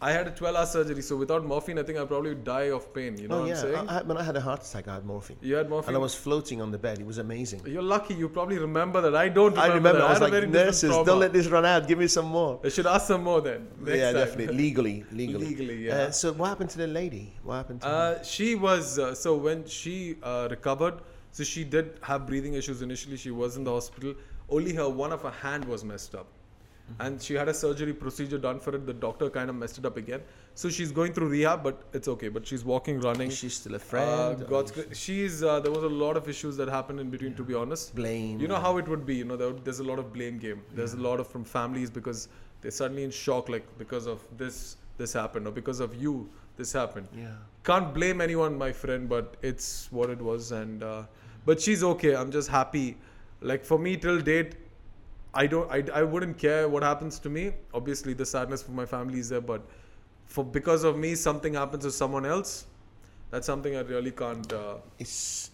I 0.00 0.12
had 0.12 0.26
a 0.26 0.30
12-hour 0.30 0.66
surgery, 0.66 1.00
so 1.02 1.16
without 1.16 1.44
morphine, 1.46 1.78
I 1.78 1.82
think 1.82 1.98
I 1.98 2.04
probably 2.04 2.30
would 2.30 2.44
die 2.44 2.70
of 2.70 2.92
pain. 2.92 3.16
You 3.16 3.28
know 3.28 3.36
oh 3.36 3.40
what 3.40 3.48
yeah. 3.48 3.54
I'm 3.54 3.60
saying? 3.60 3.88
I, 3.88 3.98
I, 4.00 4.02
when 4.02 4.16
I 4.16 4.22
had 4.22 4.36
a 4.36 4.40
heart 4.40 4.62
attack, 4.62 4.88
I 4.88 4.94
had 4.94 5.06
morphine, 5.06 5.38
you 5.40 5.54
had 5.54 5.70
morphine. 5.70 5.88
and 5.88 5.96
I 5.96 6.00
was 6.00 6.14
floating 6.14 6.60
on 6.60 6.70
the 6.70 6.78
bed. 6.78 6.98
It 6.98 7.06
was 7.06 7.18
amazing. 7.18 7.62
You're 7.66 7.82
lucky. 7.82 8.14
You 8.14 8.28
probably 8.28 8.58
remember 8.58 9.00
that. 9.00 9.14
I 9.14 9.28
don't. 9.28 9.52
Remember 9.52 9.72
I 9.72 9.74
remember. 9.74 9.98
That. 10.00 10.06
I 10.06 10.10
was 10.10 10.20
a 10.20 10.28
like, 10.28 10.48
nurses, 10.48 10.90
don't 10.90 11.20
let 11.20 11.32
this 11.32 11.46
run 11.46 11.64
out. 11.64 11.88
Give 11.88 11.98
me 11.98 12.08
some 12.08 12.26
more. 12.26 12.60
I 12.64 12.68
should 12.68 12.86
ask 12.86 13.06
some 13.06 13.24
more 13.24 13.40
then. 13.40 13.66
Yeah, 13.86 14.12
time. 14.12 14.14
definitely. 14.14 14.56
Legally, 14.56 15.04
legally. 15.12 15.46
Legally, 15.46 15.86
yeah. 15.86 15.94
Uh, 15.94 16.10
so 16.10 16.32
what 16.32 16.48
happened 16.48 16.70
to 16.70 16.78
the 16.78 16.86
lady? 16.86 17.32
What 17.42 17.54
happened 17.54 17.80
to 17.82 17.86
her? 17.86 18.18
Uh, 18.20 18.22
she 18.22 18.56
was 18.56 18.98
uh, 18.98 19.14
so 19.14 19.36
when 19.36 19.66
she 19.66 20.16
uh, 20.22 20.48
recovered, 20.50 20.94
so 21.30 21.44
she 21.44 21.64
did 21.64 21.98
have 22.02 22.26
breathing 22.26 22.54
issues 22.54 22.82
initially. 22.82 23.16
She 23.16 23.30
was 23.30 23.56
in 23.56 23.64
the 23.64 23.72
hospital. 23.72 24.14
Only 24.50 24.74
her 24.74 24.88
one 24.88 25.12
of 25.12 25.22
her 25.22 25.30
hand 25.30 25.64
was 25.64 25.82
messed 25.84 26.14
up, 26.14 26.26
and 27.00 27.20
she 27.20 27.34
had 27.34 27.48
a 27.48 27.54
surgery 27.54 27.92
procedure 27.92 28.38
done 28.38 28.60
for 28.60 28.74
it. 28.76 28.86
The 28.86 28.92
doctor 28.92 29.28
kind 29.30 29.48
of 29.50 29.56
messed 29.56 29.78
it 29.78 29.86
up 29.86 29.96
again. 29.96 30.20
So 30.54 30.68
she's 30.68 30.92
going 30.92 31.12
through 31.14 31.28
rehab, 31.28 31.62
but 31.64 31.82
it's 31.92 32.08
okay. 32.08 32.28
But 32.28 32.46
she's 32.46 32.64
walking, 32.64 33.00
running. 33.00 33.28
Is 33.28 33.36
she 33.38 33.48
still 33.48 33.72
a 33.72 33.76
Uh, 33.76 33.80
friend? 33.80 34.42
or 34.42 34.44
God's 34.44 34.70
gra- 34.70 34.94
she's 34.94 35.42
uh, 35.42 35.60
there 35.60 35.72
was 35.72 35.82
a 35.84 35.88
lot 36.04 36.16
of 36.16 36.28
issues 36.28 36.56
that 36.58 36.68
happened 36.68 37.00
in 37.00 37.10
between. 37.10 37.34
To 37.34 37.42
be 37.42 37.54
honest, 37.54 37.94
blame? 37.94 38.38
you 38.40 38.48
know 38.48 38.60
how 38.68 38.76
it 38.78 38.86
would 38.86 39.04
be. 39.06 39.16
You 39.16 39.24
know 39.24 39.36
there, 39.36 39.52
there's 39.52 39.80
a 39.80 39.84
lot 39.92 39.98
of 39.98 40.12
blame 40.12 40.38
game. 40.38 40.62
There's 40.74 40.94
a 40.94 41.02
lot 41.08 41.20
of 41.20 41.26
from 41.26 41.44
families 41.44 41.90
because 41.90 42.28
they're 42.60 42.70
suddenly 42.70 43.04
in 43.04 43.10
shock, 43.10 43.48
like 43.48 43.66
because 43.78 44.06
of 44.06 44.20
this 44.36 44.76
this 44.96 45.12
happened 45.12 45.46
or 45.48 45.50
because 45.52 45.80
of 45.80 45.94
you 46.00 46.28
this 46.56 46.72
happened 46.72 47.08
Yeah. 47.20 47.30
can't 47.68 47.92
blame 47.94 48.20
anyone 48.20 48.56
my 48.56 48.70
friend 48.80 49.08
but 49.08 49.36
it's 49.42 49.88
what 49.90 50.08
it 50.08 50.20
was 50.26 50.52
and 50.52 50.84
uh, 50.84 51.02
but 51.44 51.60
she's 51.60 51.82
okay 51.88 52.12
i'm 52.14 52.30
just 52.36 52.48
happy 52.48 52.96
like 53.40 53.64
for 53.70 53.76
me 53.86 53.96
till 53.96 54.20
date 54.20 54.54
i 55.42 55.46
don't 55.46 55.70
I, 55.70 55.82
I 56.00 56.02
wouldn't 56.02 56.38
care 56.38 56.68
what 56.68 56.82
happens 56.82 57.18
to 57.20 57.28
me 57.28 57.52
obviously 57.72 58.12
the 58.14 58.26
sadness 58.26 58.62
for 58.62 58.72
my 58.72 58.86
family 58.86 59.18
is 59.18 59.28
there 59.28 59.40
but 59.40 59.62
for 60.26 60.44
because 60.44 60.84
of 60.84 60.96
me 60.98 61.14
something 61.14 61.54
happens 61.54 61.84
to 61.84 61.90
someone 61.90 62.26
else 62.26 62.66
that's 63.30 63.46
something 63.46 63.76
i 63.76 63.80
really 63.80 64.10
can't 64.12 64.52
uh, 64.52 64.76
It's 64.98 65.50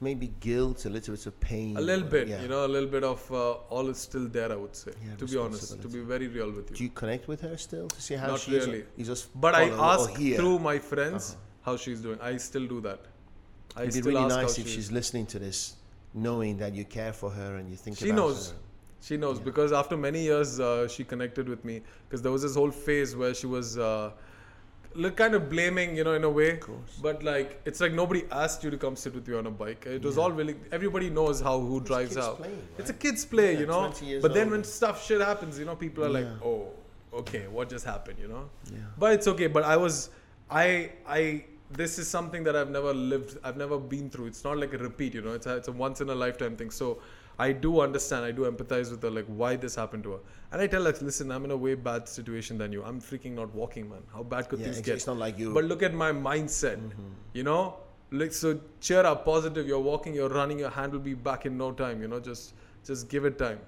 maybe 0.00 0.32
guilt, 0.40 0.84
a 0.84 0.90
little 0.90 1.14
bit 1.14 1.26
of 1.26 1.34
pain. 1.40 1.76
a 1.76 1.80
little 1.80 2.08
bit 2.14 2.26
yeah. 2.28 2.42
you 2.42 2.48
know 2.48 2.66
a 2.66 2.72
little 2.76 2.88
bit 2.88 3.04
of 3.04 3.20
uh, 3.32 3.52
all 3.74 3.88
is 3.88 3.98
still 3.98 4.26
there 4.36 4.50
i 4.52 4.56
would 4.56 4.74
say 4.74 4.92
Yeah, 5.06 5.14
to 5.16 5.26
be 5.26 5.36
honest 5.44 5.80
to 5.84 5.88
be 5.88 6.00
very 6.00 6.28
real 6.28 6.50
with 6.50 6.70
you 6.70 6.76
Do 6.76 6.84
you 6.84 6.90
connect 6.90 7.28
with 7.28 7.40
her 7.42 7.56
still 7.56 7.86
to 7.88 8.02
see 8.02 8.14
how 8.22 8.28
Not 8.32 8.40
she 8.40 8.56
is? 8.56 8.66
really. 8.66 8.84
You 8.96 9.04
just 9.04 9.28
but 9.40 9.54
i 9.54 9.64
ask 9.92 10.12
through 10.40 10.58
my 10.70 10.78
friends 10.90 11.22
Uh-huh. 11.30 11.70
how 11.70 11.76
she's 11.84 12.00
doing 12.06 12.18
i 12.30 12.36
still 12.48 12.66
do 12.74 12.80
that 12.88 13.00
i 13.76 13.84
It'd 13.84 13.94
be 14.04 14.10
really 14.10 14.26
nice 14.36 14.58
if 14.62 14.68
she's 14.74 14.90
listening 15.00 15.26
to 15.34 15.38
this, 15.38 15.58
knowing 16.26 16.58
that 16.62 16.74
you 16.78 16.84
care 16.98 17.12
for 17.20 17.30
her 17.38 17.50
and 17.58 17.70
you 17.70 17.76
think 17.84 17.96
She 17.96 18.10
about 18.10 18.16
knows. 18.20 18.40
her. 18.40 18.42
She 18.44 18.52
knows 18.52 18.70
She 19.02 19.16
knows 19.16 19.38
yeah. 19.38 19.44
because 19.44 19.72
after 19.72 19.96
many 19.96 20.22
years, 20.22 20.60
uh, 20.60 20.86
she 20.86 21.02
connected 21.02 21.48
with 21.48 21.64
me 21.64 21.82
because 22.08 22.22
there 22.22 22.30
was 22.30 22.42
this 22.42 22.54
whole 22.54 22.70
phase 22.70 23.16
where 23.16 23.34
she 23.34 23.46
was 23.46 23.76
uh, 23.76 24.12
kind 25.16 25.34
of 25.34 25.50
blaming, 25.50 25.96
you 25.96 26.04
know, 26.04 26.14
in 26.14 26.22
a 26.22 26.30
way. 26.30 26.50
Of 26.52 26.60
course. 26.60 26.98
But 27.02 27.22
like, 27.24 27.60
it's 27.64 27.80
like 27.80 27.92
nobody 27.92 28.24
asked 28.30 28.62
you 28.62 28.70
to 28.70 28.76
come 28.76 28.94
sit 28.94 29.14
with 29.14 29.26
you 29.26 29.38
on 29.38 29.46
a 29.46 29.50
bike. 29.50 29.86
It 29.86 30.04
was 30.04 30.16
Yeah. 30.16 30.22
all 30.22 30.32
really. 30.32 30.54
Everybody 30.70 31.10
knows 31.10 31.40
how 31.40 31.58
who 31.58 31.78
It's 31.78 31.86
drives 31.88 32.16
out. 32.16 32.38
playing, 32.38 32.62
It's 32.78 32.90
a 32.90 32.92
kids 32.92 33.24
play, 33.24 33.54
Yeah, 33.54 33.60
you 33.60 33.66
know. 33.66 33.80
20 33.86 34.06
years 34.06 34.22
But 34.22 34.34
then 34.34 34.50
when 34.50 34.62
stuff 34.64 35.04
shit 35.04 35.20
happens, 35.20 35.58
you 35.58 35.64
know, 35.64 35.74
people 35.74 36.04
are 36.04 36.08
like, 36.20 36.28
oh, 36.44 36.68
okay, 37.12 37.48
what 37.48 37.68
just 37.68 37.84
happened, 37.84 38.18
you 38.20 38.28
know? 38.28 38.48
Yeah. 38.70 38.78
But 38.98 39.14
it's 39.14 39.26
okay. 39.26 39.48
But 39.48 39.64
I 39.64 39.76
was, 39.76 40.10
I, 40.50 40.92
I. 41.06 41.44
This 41.72 41.98
is 41.98 42.06
something 42.06 42.44
that 42.44 42.54
I've 42.54 42.68
never 42.70 42.92
lived. 42.92 43.38
I've 43.42 43.56
never 43.56 43.78
been 43.78 44.10
through. 44.10 44.26
It's 44.26 44.44
not 44.44 44.58
like 44.58 44.74
a 44.74 44.78
repeat, 44.78 45.14
you 45.14 45.22
know. 45.22 45.32
It's 45.32 45.46
a, 45.46 45.56
it's 45.56 45.68
a 45.68 45.72
once 45.72 46.02
in 46.02 46.10
a 46.10 46.14
lifetime 46.14 46.54
thing. 46.54 46.70
So 46.70 46.98
I 47.44 47.52
do 47.66 47.70
understand. 47.84 48.24
I 48.30 48.32
do 48.38 48.42
empathize 48.50 48.90
with 48.94 49.02
her, 49.06 49.10
like 49.18 49.28
why 49.42 49.50
this 49.64 49.74
happened 49.82 50.04
to 50.08 50.12
her. 50.16 50.18
And 50.52 50.60
I 50.64 50.66
tell 50.74 50.84
her, 50.88 50.94
listen, 51.08 51.30
I'm 51.36 51.44
in 51.48 51.52
a 51.56 51.56
way 51.66 51.74
bad 51.86 52.08
situation 52.16 52.58
than 52.62 52.72
you. 52.76 52.82
I'm 52.90 53.00
freaking 53.10 53.34
not 53.40 53.54
walking, 53.60 53.88
man. 53.92 54.02
How 54.16 54.22
bad 54.34 54.48
could 54.50 54.60
Yeah, 54.60 54.72
get? 54.88 54.88
it's 54.96 55.06
not 55.12 55.16
like 55.24 55.38
you. 55.44 55.52
But 55.58 55.64
look 55.72 55.82
at 55.88 55.94
my 56.02 56.10
mindset. 56.12 56.76
Mm-hmm. 56.88 57.12
You 57.40 57.44
know, 57.50 57.60
like 58.22 58.32
so 58.40 58.52
cheer 58.88 59.04
up, 59.12 59.24
positive. 59.24 59.66
You're 59.72 59.86
walking, 59.92 60.14
you're 60.20 60.28
running. 60.40 60.58
Your 60.64 60.70
hand 60.80 60.92
will 60.98 61.06
be 61.12 61.14
back 61.30 61.46
in 61.52 61.56
no 61.64 61.70
time. 61.84 62.02
You 62.06 62.08
know, 62.14 62.20
just 62.20 62.54
just 62.90 63.08
give 63.14 63.24
it 63.32 63.38
time. 63.46 63.60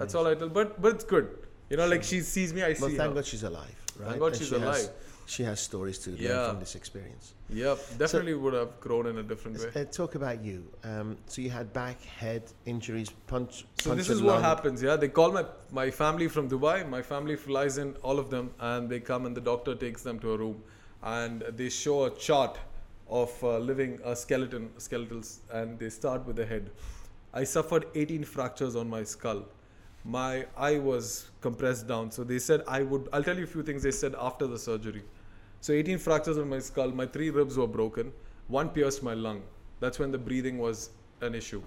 That's 0.00 0.14
all 0.14 0.26
I 0.32 0.34
tell. 0.42 0.48
But 0.60 0.74
but 0.86 0.94
it's 0.96 1.04
good. 1.14 1.30
You 1.70 1.76
know, 1.82 1.86
like 1.94 2.02
she 2.12 2.20
sees 2.32 2.52
me, 2.58 2.62
I 2.62 2.74
Well, 2.80 2.90
see 2.90 2.96
thank 2.96 3.10
her. 3.10 3.14
God 3.20 3.26
she's 3.32 3.44
alive, 3.52 3.86
right? 3.98 4.18
God 4.18 4.32
And 4.32 4.36
she's 4.42 4.48
she 4.48 4.58
has- 4.58 4.84
alive. 4.84 4.90
She 5.30 5.44
has 5.44 5.60
stories 5.60 5.98
to 5.98 6.10
learn 6.10 6.50
from 6.50 6.58
this 6.58 6.74
experience. 6.74 7.34
Yep, 7.50 7.78
definitely 7.98 8.34
would 8.34 8.54
have 8.54 8.80
grown 8.80 9.06
in 9.06 9.18
a 9.18 9.22
different 9.22 9.58
way. 9.58 9.82
Uh, 9.82 9.84
talk 9.84 10.16
about 10.16 10.44
you. 10.44 10.64
Um, 10.82 11.16
so 11.26 11.40
you 11.40 11.50
had 11.50 11.72
back, 11.72 12.02
head 12.02 12.42
injuries, 12.66 13.10
punch. 13.28 13.64
So 13.80 13.94
this 13.94 14.08
punctured 14.08 14.16
is 14.16 14.22
what 14.22 14.34
lung. 14.34 14.42
happens. 14.42 14.82
Yeah, 14.82 14.96
they 14.96 15.08
call 15.08 15.30
my 15.30 15.44
my 15.70 15.88
family 15.90 16.26
from 16.26 16.48
Dubai. 16.54 16.88
My 16.96 17.02
family 17.12 17.36
flies 17.36 17.78
in, 17.78 17.94
all 18.02 18.18
of 18.18 18.30
them, 18.30 18.50
and 18.70 18.88
they 18.94 18.98
come, 19.10 19.26
and 19.26 19.36
the 19.36 19.44
doctor 19.52 19.76
takes 19.84 20.02
them 20.02 20.18
to 20.24 20.32
a 20.32 20.36
room, 20.42 20.62
and 21.02 21.46
they 21.60 21.68
show 21.68 22.04
a 22.06 22.10
chart 22.26 22.58
of 23.22 23.32
uh, 23.44 23.58
living 23.70 23.94
a 24.04 24.16
skeleton, 24.16 24.68
skeletals, 24.78 25.38
and 25.52 25.78
they 25.78 25.90
start 25.90 26.26
with 26.26 26.36
the 26.42 26.46
head. 26.46 26.70
I 27.32 27.44
suffered 27.44 27.86
18 27.94 28.24
fractures 28.24 28.74
on 28.74 28.90
my 28.90 29.04
skull. 29.04 29.44
My 30.04 30.46
eye 30.56 30.78
was 30.78 31.30
compressed 31.40 31.86
down. 31.86 32.10
So 32.10 32.24
they 32.24 32.38
said 32.50 32.62
I 32.66 32.82
would. 32.82 33.08
I'll 33.12 33.30
tell 33.30 33.38
you 33.44 33.44
a 33.44 33.54
few 33.56 33.62
things 33.62 33.88
they 33.88 33.96
said 34.02 34.20
after 34.28 34.52
the 34.58 34.58
surgery. 34.58 35.04
So 35.60 35.72
18 35.72 35.98
fractures 35.98 36.38
on 36.38 36.48
my 36.48 36.58
skull. 36.58 36.90
My 36.90 37.06
three 37.06 37.30
ribs 37.30 37.56
were 37.56 37.66
broken. 37.66 38.12
One 38.48 38.70
pierced 38.70 39.02
my 39.02 39.14
lung. 39.14 39.42
That's 39.80 39.98
when 39.98 40.10
the 40.10 40.18
breathing 40.18 40.58
was 40.58 40.90
an 41.20 41.34
issue. 41.34 41.62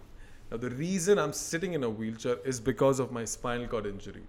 Now 0.52 0.58
the 0.58 0.70
reason 0.70 1.20
I'm 1.20 1.34
sitting 1.34 1.74
in 1.74 1.84
a 1.84 1.90
wheelchair 1.90 2.38
is 2.44 2.60
because 2.60 3.00
of 3.00 3.12
my 3.12 3.26
spinal 3.26 3.68
cord 3.68 3.86
injury. 3.86 4.24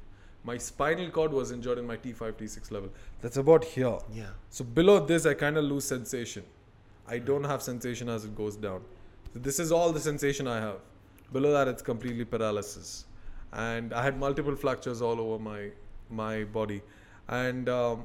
My 0.44 0.58
spinal 0.58 1.10
cord 1.10 1.32
was 1.32 1.50
injured 1.50 1.78
in 1.78 1.86
my 1.86 1.96
T5, 1.96 2.32
T6 2.34 2.70
level. 2.70 2.90
That's 3.22 3.38
about 3.38 3.64
here. 3.64 3.98
Yeah. 4.12 4.26
So 4.50 4.64
below 4.64 5.00
this, 5.04 5.24
I 5.24 5.32
kind 5.34 5.56
of 5.56 5.64
lose 5.64 5.86
sensation. 5.86 6.44
I 7.06 7.18
don't 7.18 7.44
have 7.44 7.62
sensation 7.62 8.08
as 8.08 8.24
it 8.24 8.36
goes 8.36 8.56
down. 8.56 8.82
So 9.32 9.38
this 9.40 9.58
is 9.58 9.72
all 9.72 9.92
the 9.92 10.00
sensation 10.00 10.46
I 10.46 10.60
have. 10.60 10.76
Below 11.32 11.52
that, 11.52 11.68
it's 11.68 11.82
completely 11.82 12.24
paralysis, 12.24 13.06
and 13.52 13.92
I 13.92 14.02
had 14.02 14.18
multiple 14.18 14.54
fractures 14.54 15.02
all 15.02 15.20
over 15.20 15.42
my 15.42 15.70
my 16.10 16.44
body. 16.44 16.82
And 17.28 17.68
um, 17.68 18.04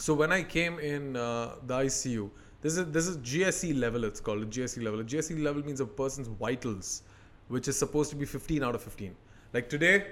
so 0.00 0.14
when 0.14 0.32
I 0.32 0.42
came 0.42 0.78
in 0.78 1.16
uh, 1.16 1.56
the 1.66 1.74
ICU, 1.74 2.30
this 2.62 2.76
is 2.76 2.86
this 2.90 3.06
is 3.06 3.18
GCS 3.18 3.78
level. 3.78 4.04
It's 4.04 4.20
called 4.20 4.42
a 4.42 4.46
GCS 4.46 4.82
level. 4.82 5.00
A 5.00 5.04
GCS 5.04 5.42
level 5.42 5.62
means 5.62 5.80
a 5.80 5.86
person's 5.86 6.28
vitals, 6.28 7.02
which 7.48 7.68
is 7.68 7.78
supposed 7.78 8.10
to 8.10 8.16
be 8.16 8.24
15 8.24 8.64
out 8.64 8.74
of 8.74 8.82
15. 8.82 9.14
Like 9.52 9.68
today, 9.68 10.06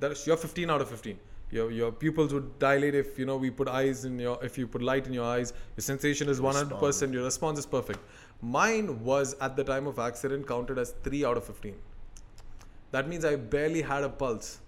that 0.00 0.12
is, 0.12 0.26
you're 0.26 0.38
15 0.38 0.70
out 0.70 0.80
of 0.80 0.88
15. 0.88 1.18
Your 1.50 1.70
your 1.70 1.92
pupils 1.92 2.32
would 2.32 2.58
dilate 2.58 2.94
if 2.94 3.18
you 3.18 3.26
know 3.26 3.36
we 3.36 3.50
put 3.50 3.68
eyes 3.68 4.04
in 4.06 4.18
your 4.18 4.38
if 4.42 4.56
you 4.58 4.66
put 4.66 4.82
light 4.82 5.06
in 5.06 5.12
your 5.12 5.26
eyes. 5.26 5.52
Your 5.76 5.82
sensation 5.82 6.28
is 6.28 6.40
100. 6.40 6.78
percent 6.78 7.12
Your 7.12 7.24
response 7.24 7.58
is 7.58 7.66
perfect. 7.66 8.00
Mine 8.40 9.04
was 9.04 9.34
at 9.40 9.54
the 9.56 9.64
time 9.64 9.86
of 9.86 9.98
accident 9.98 10.48
counted 10.48 10.78
as 10.78 10.94
three 11.04 11.24
out 11.24 11.36
of 11.36 11.44
15. 11.44 11.74
That 12.90 13.08
means 13.08 13.24
I 13.24 13.36
barely 13.36 13.82
had 13.82 14.02
a 14.02 14.08
pulse. 14.08 14.58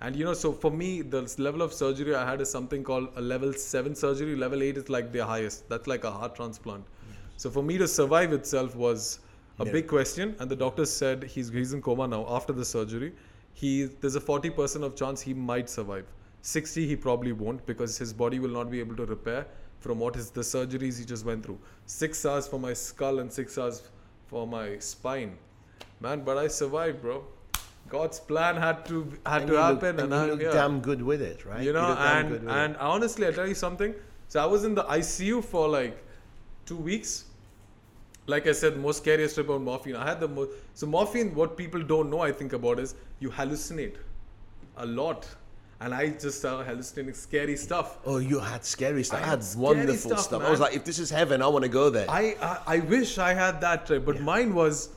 And 0.00 0.14
you 0.14 0.24
know, 0.24 0.32
so 0.32 0.52
for 0.52 0.70
me, 0.70 1.02
the 1.02 1.22
level 1.38 1.60
of 1.62 1.72
surgery 1.72 2.14
I 2.14 2.28
had 2.28 2.40
is 2.40 2.50
something 2.50 2.84
called 2.84 3.08
a 3.16 3.20
level 3.20 3.52
7 3.52 3.94
surgery. 3.94 4.36
Level 4.36 4.62
8 4.62 4.76
is 4.76 4.88
like 4.88 5.12
the 5.12 5.24
highest. 5.26 5.68
That's 5.68 5.88
like 5.88 6.04
a 6.04 6.10
heart 6.10 6.36
transplant. 6.36 6.84
Mm. 6.84 7.14
So 7.36 7.50
for 7.50 7.62
me 7.62 7.78
to 7.78 7.88
survive 7.88 8.32
itself 8.32 8.76
was 8.76 9.18
a 9.58 9.64
Yeah. 9.64 9.72
big 9.72 9.88
question. 9.88 10.36
And 10.38 10.48
the 10.48 10.56
doctor 10.56 10.84
said 10.86 11.24
he's, 11.24 11.48
he's 11.48 11.72
in 11.72 11.82
coma 11.82 12.06
now 12.06 12.24
after 12.28 12.52
the 12.52 12.64
surgery. 12.64 13.12
He, 13.54 13.84
there's 14.00 14.14
a 14.14 14.20
40% 14.20 14.84
of 14.84 14.94
chance 14.94 15.20
he 15.20 15.34
might 15.34 15.68
survive. 15.68 16.06
60 16.42 16.86
he 16.86 16.94
probably 16.94 17.32
won't 17.32 17.66
because 17.66 17.98
his 17.98 18.12
body 18.12 18.38
will 18.38 18.50
not 18.50 18.70
be 18.70 18.78
able 18.78 18.94
to 18.96 19.04
repair 19.04 19.46
from 19.80 19.98
what 19.98 20.14
is 20.14 20.30
the 20.30 20.42
surgeries 20.42 20.98
he 20.98 21.04
just 21.04 21.24
went 21.24 21.44
through. 21.44 21.58
Six 21.86 22.24
hours 22.24 22.46
for 22.46 22.60
my 22.60 22.72
skull 22.72 23.18
and 23.18 23.32
six 23.32 23.58
hours 23.58 23.82
for 24.28 24.46
my 24.46 24.78
spine. 24.78 25.36
Man, 26.00 26.22
but 26.24 26.38
I 26.38 26.46
survived, 26.46 27.02
bro. 27.02 27.24
God's 27.88 28.20
plan 28.20 28.56
had 28.56 28.84
to 28.86 28.96
had 29.26 29.42
And 29.42 29.46
to 29.50 29.52
you 29.54 29.58
look- 29.60 29.82
happen, 29.82 30.00
and 30.00 30.00
and, 30.00 30.12
you 30.12 30.18
I'm 30.18 30.28
look 30.30 30.40
here. 30.40 30.52
damn 30.52 30.80
good 30.80 31.02
with 31.02 31.22
it, 31.22 31.44
right? 31.44 31.62
You 31.62 31.72
know, 31.72 31.94
damn 31.94 32.32
and 32.32 32.50
and 32.50 32.74
it. 32.74 32.80
honestly, 32.80 33.26
I 33.26 33.32
tell 33.32 33.48
you 33.48 33.54
something. 33.54 33.94
So 34.28 34.40
I 34.42 34.46
was 34.46 34.64
in 34.64 34.74
the 34.74 34.84
ICU 34.84 35.42
for 35.42 35.68
like 35.68 35.96
two 36.66 36.76
weeks, 36.76 37.24
like 38.26 38.46
I 38.46 38.52
said, 38.52 38.76
most 38.78 38.98
scariest 38.98 39.34
trip 39.36 39.48
about 39.48 39.62
morphine. 39.62 39.96
I 39.96 40.06
had 40.06 40.20
the 40.20 40.28
most. 40.28 40.50
So 40.74 40.86
morphine, 40.86 41.34
what 41.34 41.56
people 41.56 41.82
don't 41.82 42.10
know, 42.10 42.20
I 42.20 42.32
think 42.32 42.52
about 42.52 42.78
is 42.78 42.94
you 43.20 43.30
hallucinate 43.30 43.96
a 44.76 44.84
lot, 44.86 45.26
and 45.80 45.94
I 45.94 46.10
just 46.10 46.38
started 46.40 46.64
hallucinating 46.70 47.14
scary 47.14 47.56
stuff. 47.56 47.98
Oh, 48.04 48.18
you 48.18 48.38
had 48.38 48.64
scary 48.64 49.02
stuff. 49.02 49.20
I 49.20 49.24
I, 49.24 49.26
had 49.30 49.42
had 49.44 49.56
wonderful 49.56 49.96
stuff, 50.10 50.20
stuff. 50.20 50.42
I 50.42 50.50
was 50.50 50.60
like, 50.60 50.76
if 50.76 50.84
this 50.84 50.98
is 50.98 51.10
heaven, 51.10 51.40
I 51.40 51.46
want 51.48 51.62
to 51.64 51.68
go 51.70 51.88
there. 51.88 52.06
I, 52.10 52.36
I 52.42 52.76
I 52.76 52.78
wish 52.80 53.16
I 53.18 53.32
had 53.32 53.60
that 53.62 53.86
trip, 53.86 54.04
but 54.04 54.20
mine 54.20 54.54
was. 54.54 54.90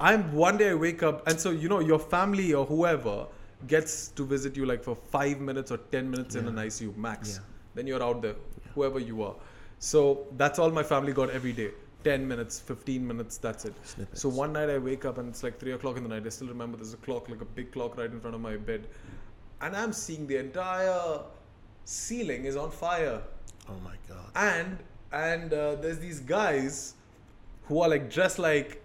I'm 0.00 0.32
one 0.32 0.58
day 0.58 0.70
I 0.70 0.74
wake 0.74 1.02
up, 1.02 1.26
and 1.28 1.38
so 1.38 1.50
you 1.50 1.68
know 1.68 1.80
your 1.80 1.98
family 1.98 2.52
or 2.52 2.66
whoever 2.66 3.26
gets 3.66 4.08
to 4.08 4.24
visit 4.24 4.56
you 4.56 4.66
like 4.66 4.82
for 4.82 4.94
five 4.94 5.40
minutes 5.40 5.70
or 5.70 5.78
ten 5.78 6.10
minutes 6.10 6.34
in 6.34 6.46
an 6.48 6.56
ICU 6.56 6.96
max. 6.96 7.34
Yeah. 7.34 7.44
Then 7.74 7.86
you're 7.86 8.02
out 8.02 8.22
there, 8.22 8.36
whoever 8.74 8.98
you 8.98 9.22
are. 9.22 9.34
So 9.78 10.26
that's 10.36 10.58
all 10.58 10.70
my 10.70 10.82
family 10.82 11.12
got 11.12 11.30
every 11.30 11.52
day. 11.52 11.70
10 12.04 12.28
minutes, 12.28 12.60
15 12.60 13.06
minutes, 13.06 13.38
that's 13.38 13.64
it. 13.64 13.74
Snippets. 13.82 14.20
So 14.20 14.28
one 14.28 14.52
night 14.52 14.68
I 14.68 14.76
wake 14.76 15.06
up 15.06 15.16
and 15.16 15.26
it's 15.26 15.42
like 15.42 15.58
3 15.58 15.72
o'clock 15.72 15.96
in 15.96 16.02
the 16.02 16.08
night. 16.10 16.26
I 16.26 16.28
still 16.28 16.48
remember 16.48 16.76
there's 16.76 16.92
a 16.92 16.98
clock, 16.98 17.30
like 17.30 17.40
a 17.40 17.46
big 17.46 17.72
clock 17.72 17.96
right 17.96 18.10
in 18.10 18.20
front 18.20 18.34
of 18.34 18.42
my 18.42 18.58
bed. 18.58 18.86
And 19.62 19.74
I'm 19.74 19.94
seeing 19.94 20.26
the 20.26 20.36
entire 20.36 21.20
ceiling 21.84 22.44
is 22.44 22.56
on 22.56 22.70
fire 22.70 23.20
oh 23.68 23.78
my 23.84 23.94
god. 24.08 24.30
and 24.34 24.78
and 25.12 25.52
uh, 25.52 25.74
there's 25.76 25.98
these 25.98 26.20
guys 26.20 26.94
who 27.64 27.80
are 27.80 27.88
like 27.88 28.10
dressed 28.10 28.38
like 28.38 28.82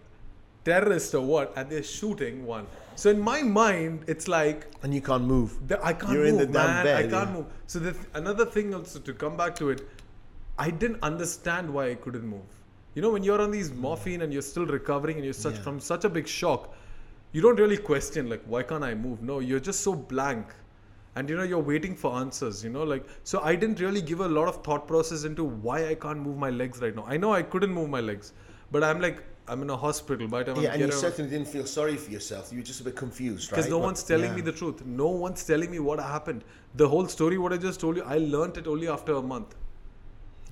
terrorists 0.70 1.14
or 1.20 1.24
what 1.34 1.54
and 1.58 1.70
they're 1.70 1.84
shooting 1.98 2.46
one. 2.46 2.68
So 3.02 3.10
in 3.16 3.20
my 3.32 3.42
mind 3.42 4.04
it's 4.14 4.28
like 4.28 4.68
And 4.84 4.94
you 4.94 5.02
can't 5.10 5.24
move. 5.36 5.52
the, 5.70 5.78
i 5.90 5.94
can't 6.00 6.14
You're 6.14 6.26
in 6.32 6.36
move 6.38 6.48
the 6.48 6.54
damn 6.60 6.84
bed, 6.88 6.96
i 7.02 7.02
can't 7.16 7.30
yeah. 7.30 7.36
move. 7.38 7.46
So 7.74 7.80
the, 7.88 7.96
another 8.22 8.46
thing 8.56 8.74
also 8.80 9.00
to 9.10 9.14
come 9.24 9.38
back 9.42 9.56
to 9.62 9.70
it 9.76 9.82
i 10.68 10.70
didn't 10.82 11.02
understand 11.12 11.74
why 11.78 11.86
i 11.92 11.96
couldn't 12.06 12.28
move. 12.36 12.50
You 12.96 13.02
know 13.04 13.12
when 13.16 13.24
you're 13.28 13.42
on 13.48 13.52
these 13.58 13.72
morphine 13.86 14.22
and 14.26 14.34
you're 14.36 14.48
still 14.54 14.66
recovering 14.78 15.16
and 15.18 15.26
you're 15.30 15.42
such 15.48 15.56
Yeah. 15.60 15.66
from 15.68 15.80
such 15.92 16.04
a 16.10 16.12
big 16.20 16.28
shock 16.40 16.70
you 17.38 17.42
don't 17.46 17.60
really 17.64 17.78
question 17.92 18.30
like 18.34 18.44
why 18.54 18.62
can't 18.72 18.84
i 18.92 18.94
move? 19.06 19.22
No 19.32 19.40
you're 19.52 19.66
just 19.72 19.82
so 19.90 19.94
blank. 20.14 20.48
And 21.20 21.30
you 21.32 21.38
know 21.40 21.46
you're 21.52 21.66
waiting 21.72 21.96
for 22.02 22.10
answers 22.20 22.58
you 22.66 22.70
know 22.76 22.84
like 22.92 23.06
so 23.32 23.40
i 23.52 23.56
didn't 23.62 23.80
really 23.86 24.02
give 24.10 24.20
a 24.28 24.28
lot 24.38 24.48
of 24.52 24.58
thought 24.68 24.84
process 24.92 25.24
into 25.30 25.44
why 25.68 25.78
i 25.94 25.96
can't 26.04 26.22
move 26.28 26.38
my 26.46 26.50
legs 26.62 26.82
right 26.86 26.96
now. 27.00 27.06
I 27.16 27.18
know 27.24 27.32
i 27.40 27.42
couldn't 27.54 27.74
move 27.80 27.90
my 27.96 28.02
legs 28.12 28.28
but 28.76 28.84
i'm 28.90 29.02
like 29.08 29.20
i'm 29.50 29.62
in 29.66 29.70
a 29.76 29.78
hospital 29.86 30.28
by 30.34 30.42
the 30.44 30.54
time 30.54 30.64
Yeah, 30.64 30.74
and 30.74 30.82
you 30.82 30.92
certainly 30.92 31.30
didn't 31.36 31.48
feel 31.54 31.66
sorry 31.66 31.96
for 32.04 32.12
yourself. 32.12 32.52
You 32.52 32.60
were 32.60 32.68
just 32.72 32.82
a 32.82 32.84
bit 32.90 32.96
confused, 32.96 33.52
right? 33.52 33.58
because 33.58 33.70
no 33.70 33.78
What- 33.80 33.86
one's 33.88 34.04
telling 34.12 34.30
yeah. 34.32 34.36
me 34.42 34.42
the 34.50 34.56
truth 34.62 34.84
no 34.86 35.08
one's 35.24 35.44
telling 35.52 35.72
me 35.76 35.80
what 35.88 36.00
happened 36.00 36.44
the 36.84 36.88
whole 36.94 37.08
story 37.18 37.38
what 37.46 37.54
i 37.58 37.58
just 37.70 37.80
told 37.86 37.98
you 38.02 38.04
i 38.18 38.20
learnt 38.36 38.58
it 38.64 38.68
only 38.76 38.88
after 38.98 39.14
a 39.22 39.24
month 39.34 39.56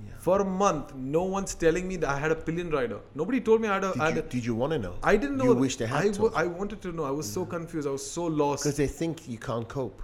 Yeah. 0.06 0.16
for 0.24 0.34
a 0.42 0.44
month 0.64 0.90
no 1.18 1.22
one's 1.36 1.54
telling 1.62 1.86
me 1.92 1.96
that 2.02 2.10
i 2.16 2.18
had 2.24 2.32
a 2.34 2.40
pillion 2.48 2.68
rider 2.74 2.98
nobody 3.20 3.40
told 3.48 3.60
me 3.62 3.68
i 3.70 3.74
had 3.76 3.86
a, 3.86 3.92
Did 3.94 4.02
had 4.02 4.14
you, 4.18 4.20
a 4.24 4.26
did 4.34 4.44
you 4.50 4.54
want 4.60 4.72
to 4.74 4.78
know? 4.84 4.92
I 5.12 5.16
didn't 5.22 5.38
know. 5.40 5.48
You 5.52 5.54
wish 5.62 5.76
they 5.80 5.88
had 5.94 6.04
I, 6.10 6.10
told. 6.18 6.34
I 6.42 6.44
wanted 6.58 6.80
to 6.86 6.92
know. 6.98 7.04
I 7.12 7.14
was 7.20 7.30
so 7.38 7.42
confused. 7.54 7.88
I 7.92 7.94
was 7.96 8.04
so 8.18 8.24
lost. 8.42 8.62
Because 8.64 8.76
they 8.82 8.86
think 9.00 9.24
you 9.32 9.38
can't 9.48 9.66
cope. 9.78 10.02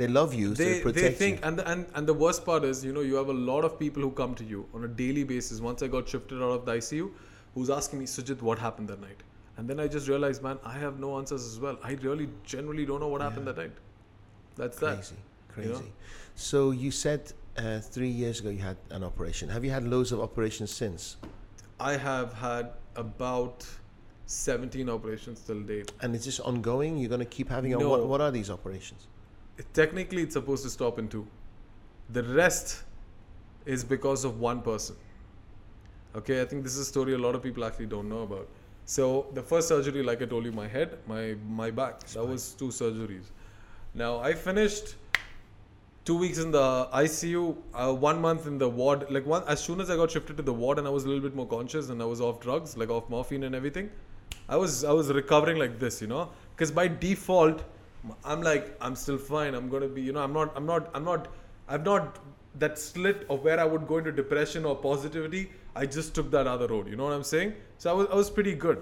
They 0.00 0.08
love 0.14 0.32
you, 0.38 0.48
so 0.54 0.62
they, 0.62 0.72
they, 0.86 0.92
they 1.00 1.10
think 1.20 1.36
you. 1.40 1.46
and, 1.48 1.58
the, 1.58 1.64
and 1.72 1.86
and 2.00 2.10
the 2.12 2.16
worst 2.22 2.40
part 2.48 2.64
is 2.70 2.80
you 2.86 2.92
know 2.96 3.04
you 3.10 3.14
have 3.20 3.30
a 3.34 3.38
lot 3.50 3.68
of 3.68 3.76
people 3.82 4.02
who 4.06 4.10
come 4.22 4.34
to 4.40 4.44
you 4.54 4.64
on 4.78 4.84
a 4.88 4.90
daily 5.02 5.24
basis 5.34 5.60
once 5.68 5.84
i 5.86 5.88
got 5.94 6.10
shifted 6.14 6.42
out 6.48 6.54
of 6.56 6.64
the 6.66 6.72
icu 6.80 7.06
who's 7.56 7.70
asking 7.78 7.98
me 8.04 8.06
sujit 8.14 8.42
what 8.50 8.58
happened 8.66 8.88
that 8.94 9.00
night 9.08 9.22
and 9.56 9.68
then 9.72 9.80
i 9.84 9.88
just 9.96 10.08
realized 10.12 10.42
man 10.46 10.58
i 10.72 10.76
have 10.84 11.00
no 11.04 11.10
answers 11.18 11.44
as 11.50 11.58
well 11.66 11.78
i 11.90 11.92
really 12.08 12.28
generally 12.54 12.86
don't 12.92 13.00
know 13.06 13.08
what 13.14 13.22
happened 13.26 13.46
that 13.50 13.56
night 13.64 13.72
that's 14.56 14.78
that 14.78 14.96
Crazy, 14.96 15.14
crazy. 15.54 15.68
you 15.68 15.74
know? 15.74 15.82
So 16.34 16.70
you 16.70 16.90
said 16.90 17.32
uh, 17.56 17.80
three 17.80 18.08
years 18.08 18.40
ago 18.40 18.50
you 18.50 18.58
had 18.58 18.76
an 18.90 19.02
operation. 19.02 19.48
Have 19.48 19.64
you 19.64 19.70
had 19.70 19.84
loads 19.84 20.12
of 20.12 20.20
operations 20.20 20.70
since? 20.70 21.16
i 21.80 21.92
have 21.96 22.32
had 22.34 22.70
about 23.04 23.66
17 24.26 24.88
operations 24.90 25.40
till 25.46 25.60
date 25.60 25.92
And 26.02 26.14
is 26.14 26.24
this 26.24 26.40
ongoing? 26.40 26.96
You're 26.98 27.08
going 27.16 27.20
to 27.20 27.32
keep 27.38 27.48
having? 27.48 27.70
No. 27.72 27.88
what, 27.90 28.06
what 28.06 28.20
are 28.20 28.30
these 28.30 28.50
operations? 28.50 29.06
technically 29.72 30.22
it's 30.22 30.34
supposed 30.34 30.62
to 30.64 30.70
stop 30.70 30.98
in 30.98 31.08
two 31.08 31.26
the 32.18 32.22
rest 32.22 32.82
is 33.64 33.84
because 33.84 34.24
of 34.28 34.38
one 34.38 34.60
person 34.60 34.96
okay 36.16 36.40
i 36.42 36.44
think 36.44 36.62
this 36.62 36.72
is 36.72 36.80
a 36.80 36.90
story 36.90 37.14
a 37.14 37.18
lot 37.18 37.34
of 37.34 37.42
people 37.42 37.64
actually 37.64 37.86
don't 37.86 38.08
know 38.08 38.22
about. 38.22 38.48
So 38.88 39.26
the 39.34 39.42
first 39.42 39.68
surgery 39.68 40.02
like 40.02 40.22
i 40.22 40.26
told 40.26 40.44
you 40.44 40.52
my 40.52 40.68
head 40.68 40.98
my 41.06 41.34
my 41.62 41.70
back 41.70 42.04
that 42.14 42.24
was 42.24 42.54
two 42.60 42.68
surgeries. 42.68 43.32
Now 43.94 44.18
i 44.18 44.32
finished 44.32 44.94
two 46.06 46.16
weeks 46.16 46.38
in 46.38 46.52
the 46.52 46.88
icu 47.02 47.56
uh, 47.74 47.92
one 47.92 48.20
month 48.20 48.46
in 48.46 48.58
the 48.58 48.68
ward 48.80 49.06
like 49.10 49.26
one 49.26 49.42
as 49.54 49.62
soon 49.68 49.80
as 49.84 49.90
i 49.94 49.96
got 50.00 50.12
shifted 50.16 50.36
to 50.40 50.44
the 50.48 50.52
ward 50.52 50.78
and 50.78 50.86
i 50.90 50.90
was 50.96 51.06
a 51.06 51.08
little 51.08 51.24
bit 51.28 51.34
more 51.34 51.46
conscious 51.54 51.88
and 51.94 52.00
i 52.04 52.06
was 52.10 52.20
off 52.26 52.38
drugs 52.44 52.76
like 52.82 52.90
off 52.96 53.08
morphine 53.14 53.42
and 53.48 53.56
everything 53.60 53.90
i 54.48 54.56
was 54.64 54.84
i 54.84 54.92
was 54.92 55.12
recovering 55.20 55.58
like 55.58 55.80
this 55.80 56.00
you 56.00 56.06
know? 56.06 56.28
Because 56.54 56.70
by 56.70 56.86
default 56.86 57.64
i'm 58.24 58.40
like 58.40 58.76
i'm 58.80 58.94
still 58.94 59.18
fine 59.18 59.54
i'm 59.54 59.68
gonna 59.68 59.88
be 59.98 60.00
you 60.00 60.12
know 60.12 60.22
i'm 60.22 60.32
not 60.32 60.52
i'm 60.56 60.66
not 60.72 60.88
i'm 60.94 61.04
not 61.04 61.26
i've 61.68 61.84
not 61.84 62.20
that 62.64 62.78
slit 62.78 63.26
of 63.28 63.42
where 63.42 63.58
i 63.58 63.64
would 63.64 63.88
go 63.88 63.98
into 63.98 64.12
depression 64.12 64.64
or 64.64 64.76
positivity 64.76 65.50
i 65.82 65.86
just 65.96 66.14
took 66.18 66.30
that 66.36 66.46
other 66.54 66.66
road 66.74 66.88
you 66.90 66.96
know 67.00 67.04
what 67.08 67.16
i'm 67.18 67.28
saying 67.32 67.52
so 67.78 67.90
i 67.90 67.94
was, 68.00 68.06
I 68.10 68.14
was 68.22 68.30
pretty 68.38 68.54
good 68.66 68.78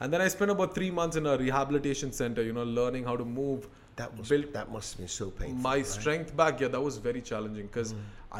and 0.00 0.12
then 0.12 0.20
i 0.26 0.28
spent 0.34 0.50
about 0.56 0.74
three 0.74 0.90
months 1.00 1.16
in 1.20 1.26
a 1.32 1.36
rehabilitation 1.44 2.12
center 2.20 2.42
you 2.48 2.52
know 2.58 2.64
learning 2.80 3.04
how 3.10 3.16
to 3.22 3.26
move 3.40 3.68
That 4.00 4.12
was 4.18 4.28
build 4.32 4.46
that 4.56 4.68
must 4.74 4.92
have 4.92 5.00
been 5.02 5.08
so 5.14 5.26
painful. 5.40 5.56
my 5.64 5.72
right? 5.76 5.86
strength 5.94 6.30
back 6.42 6.60
yeah 6.64 6.68
that 6.74 6.82
was 6.88 6.96
very 7.06 7.22
challenging 7.30 7.66
because 7.70 7.90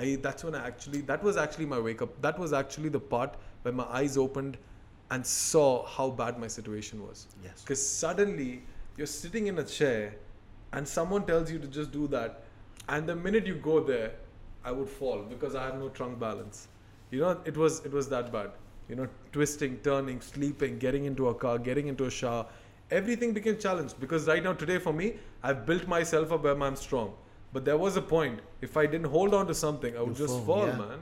i 0.00 0.04
that's 0.26 0.44
when 0.48 0.54
i 0.60 0.62
actually 0.70 1.00
that 1.12 1.22
was 1.28 1.36
actually 1.44 1.66
my 1.74 1.80
wake 1.88 2.02
up 2.06 2.14
that 2.26 2.38
was 2.44 2.52
actually 2.60 2.92
the 2.96 3.02
part 3.14 3.34
where 3.62 3.74
my 3.82 3.86
eyes 4.00 4.16
opened 4.24 4.56
and 5.16 5.26
saw 5.34 5.68
how 5.96 6.06
bad 6.22 6.38
my 6.44 6.48
situation 6.58 7.04
was 7.08 7.26
Yes. 7.48 7.62
because 7.62 7.82
suddenly 8.04 8.50
you're 8.96 9.12
sitting 9.18 9.48
in 9.52 9.58
a 9.64 9.66
chair 9.76 10.02
and 10.78 10.86
someone 10.96 11.26
tells 11.32 11.50
you 11.56 11.58
to 11.66 11.70
just 11.78 11.90
do 12.00 12.06
that 12.16 12.42
and 12.88 13.12
the 13.14 13.16
minute 13.28 13.46
you 13.52 13.56
go 13.70 13.76
there 13.92 14.10
i 14.64 14.70
would 14.80 14.88
fall 14.98 15.22
because 15.34 15.54
i 15.62 15.64
have 15.68 15.78
no 15.84 15.88
trunk 16.00 16.18
balance 16.28 16.60
you 17.10 17.20
know 17.20 17.38
it 17.44 17.56
was 17.56 17.84
it 17.84 17.92
was 17.92 18.08
that 18.08 18.32
bad 18.32 18.50
you 18.88 18.96
know 18.96 19.06
twisting 19.32 19.76
turning 19.88 20.20
sleeping 20.20 20.78
getting 20.78 21.04
into 21.04 21.28
a 21.28 21.34
car 21.34 21.58
getting 21.58 21.88
into 21.88 22.04
a 22.06 22.10
shower 22.10 22.46
everything 22.90 23.32
became 23.32 23.58
challenged 23.58 23.98
because 24.00 24.26
right 24.26 24.42
now 24.42 24.52
today 24.52 24.78
for 24.78 24.92
me 24.92 25.14
i've 25.42 25.64
built 25.66 25.86
myself 25.86 26.32
up 26.32 26.42
where 26.42 26.60
i'm 26.68 26.76
strong 26.76 27.12
but 27.52 27.64
there 27.64 27.78
was 27.78 27.96
a 27.96 28.02
point 28.02 28.40
if 28.62 28.76
i 28.76 28.84
didn't 28.86 29.06
hold 29.16 29.34
on 29.34 29.46
to 29.46 29.54
something 29.54 29.96
i 29.96 30.00
would 30.00 30.18
You'll 30.18 30.26
just 30.26 30.44
fall, 30.44 30.66
fall 30.66 30.66
yeah. 30.68 30.76
man 30.76 30.98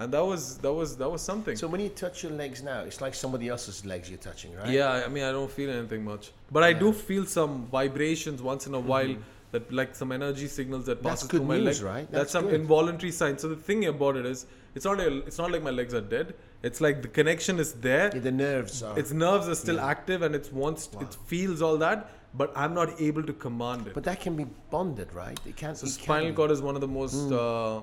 and 0.00 0.12
that 0.12 0.24
was 0.24 0.58
that 0.58 0.72
was 0.72 0.96
that 0.96 1.10
was 1.10 1.22
something 1.22 1.56
So 1.56 1.66
when 1.68 1.80
you 1.80 1.88
touch 1.88 2.22
your 2.22 2.30
legs 2.40 2.62
now, 2.62 2.82
it's 2.88 3.00
like 3.00 3.14
somebody 3.14 3.48
else's 3.48 3.84
legs 3.84 4.08
you're 4.08 4.16
touching, 4.26 4.54
right? 4.54 4.68
yeah, 4.68 5.02
I 5.04 5.08
mean, 5.08 5.24
I 5.24 5.32
don't 5.32 5.50
feel 5.50 5.70
anything 5.76 6.04
much, 6.04 6.30
but 6.52 6.62
I 6.62 6.72
do 6.72 6.92
feel 6.92 7.24
some 7.26 7.66
vibrations 7.72 8.40
once 8.40 8.68
in 8.68 8.74
a 8.74 8.78
while. 8.92 9.16
That 9.50 9.72
like 9.72 9.96
some 9.96 10.12
energy 10.12 10.46
signals 10.46 10.86
that 10.86 10.98
Mm-hmm. 10.98 11.08
Passes 11.08 11.28
through 11.28 11.42
my 11.46 11.58
news, 11.58 11.82
leg. 11.82 11.90
right? 11.92 12.06
That's, 12.12 12.12
That's 12.12 12.32
some 12.36 12.44
good. 12.44 12.60
involuntary 12.60 13.10
sign. 13.10 13.38
So 13.38 13.48
the 13.48 13.56
thing 13.56 13.86
about 13.86 14.14
it 14.20 14.24
is, 14.34 14.46
it's 14.74 14.84
not 14.84 15.00
a, 15.00 15.18
it's 15.26 15.38
not 15.38 15.50
like 15.50 15.62
my 15.62 15.70
legs 15.70 15.94
are 15.94 16.00
dead. 16.00 16.34
It's 16.62 16.80
like 16.80 17.02
the 17.02 17.08
connection 17.08 17.58
is 17.58 17.72
there. 17.74 18.10
The 18.10 18.32
nerves 18.32 18.82
are. 18.82 18.98
Its 18.98 19.12
nerves 19.12 19.48
are 19.48 19.54
still 19.54 19.76
Yeah. 19.76 19.86
active 19.86 20.22
and 20.22 20.34
it 20.34 20.52
wants 20.52 20.88
Wow. 20.92 21.02
it 21.02 21.16
feels 21.26 21.62
all 21.62 21.76
that, 21.78 22.10
but 22.34 22.52
I'm 22.56 22.74
not 22.74 23.00
able 23.00 23.22
to 23.22 23.32
command 23.32 23.86
it. 23.86 23.94
but 23.94 24.04
that 24.04 24.20
can 24.20 24.36
be 24.36 24.46
bonded, 24.70 25.12
right? 25.12 25.38
It 25.46 25.56
can't. 25.56 25.76
so 25.76 25.86
it 25.86 25.90
spinal 25.90 26.30
be. 26.30 26.34
cord 26.36 26.50
is 26.50 26.60
one 26.62 26.74
of 26.74 26.80
the 26.80 26.88
most. 26.88 27.14
Hmm. 27.28 27.32
Uh, 27.34 27.80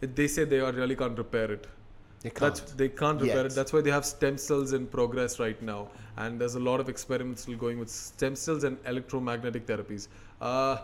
it, 0.00 0.16
they 0.16 0.26
say 0.28 0.44
they 0.44 0.60
are 0.60 0.72
really 0.72 0.96
can't 0.96 1.16
repair 1.18 1.50
it. 1.52 1.66
They 2.22 2.30
can't. 2.30 2.54
That's 2.54 2.72
they 2.72 2.88
can't 2.88 3.20
repair 3.20 3.36
Yet. 3.42 3.46
it. 3.46 3.54
That's 3.54 3.72
why 3.72 3.80
they 3.80 3.90
have 3.90 4.04
stem 4.06 4.38
cells 4.38 4.72
in 4.72 4.86
progress 4.86 5.38
right 5.40 5.60
now, 5.60 5.88
and 6.16 6.40
there's 6.40 6.54
a 6.54 6.60
lot 6.60 6.78
of 6.80 6.88
experiments 6.88 7.42
still 7.42 7.56
going 7.56 7.78
with 7.80 7.90
stem 7.90 8.36
cells 8.36 8.62
and 8.64 8.78
electromagnetic 8.86 9.66
therapies. 9.66 10.06
Uh, 10.40 10.78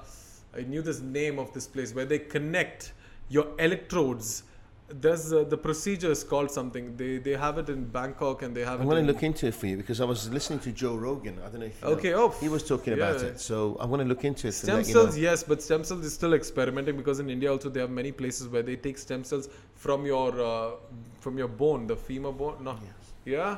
I 0.57 0.63
knew 0.63 0.83
this 0.83 1.01
name 1.01 1.39
of 1.39 1.53
this 1.53 1.67
place 1.69 1.95
where 1.95 2.05
they 2.07 2.19
connect 2.19 2.93
your 3.29 3.47
electrodes. 3.61 4.43
There's 4.91 5.35
uh, 5.35 5.45
the 5.45 5.57
procedure 5.59 6.11
is 6.11 6.25
called 6.25 6.51
something. 6.51 6.97
They 6.97 7.19
they 7.19 7.33
have 7.33 7.59
it 7.59 7.69
in 7.69 7.85
Bangkok 7.85 8.43
and 8.43 8.57
they 8.57 8.65
have 8.65 8.81
I'm 8.81 8.87
it. 8.87 8.91
going 8.91 9.01
in, 9.01 9.07
to 9.07 9.13
look 9.13 9.23
into 9.23 9.47
it 9.47 9.55
for 9.55 9.67
you 9.67 9.77
because 9.77 10.01
I 10.01 10.05
was 10.05 10.31
listening 10.31 10.61
to 10.61 10.73
Joe 10.73 10.97
Rogan. 10.97 11.39
I 11.45 11.51
don't 11.51 11.61
know 11.61 11.67
if 11.67 11.83
you 11.83 11.89
know. 11.89 11.95
Okay, 11.95 12.15
oh, 12.15 12.31
He 12.41 12.49
was 12.49 12.63
talking 12.67 12.95
about 12.95 13.21
it, 13.21 13.39
so 13.39 13.77
I'm 13.81 13.91
going 13.91 14.01
to 14.01 14.07
look 14.07 14.25
into 14.25 14.49
it. 14.49 14.53
Stem 14.53 14.83
cells, 14.85 15.15
know. 15.15 15.23
yes, 15.23 15.43
but 15.43 15.63
stem 15.63 15.85
cells 15.85 16.07
is 16.07 16.15
still 16.15 16.33
experimenting 16.33 16.97
because 16.97 17.21
in 17.21 17.29
India 17.29 17.53
also 17.53 17.69
they 17.69 17.81
have 17.81 17.91
many 17.91 18.13
places 18.13 18.49
where 18.49 18.63
they 18.63 18.77
take 18.77 18.97
stem 18.97 19.25
cells 19.25 19.51
from 19.75 20.07
your 20.07 20.41
uh, 20.41 20.71
from 21.21 21.37
your 21.37 21.49
bone, 21.49 21.87
the 21.87 21.97
femur 21.97 22.33
bone. 22.33 22.65
No, 22.65 22.73
Yes. 22.73 23.13
yeah, 23.27 23.57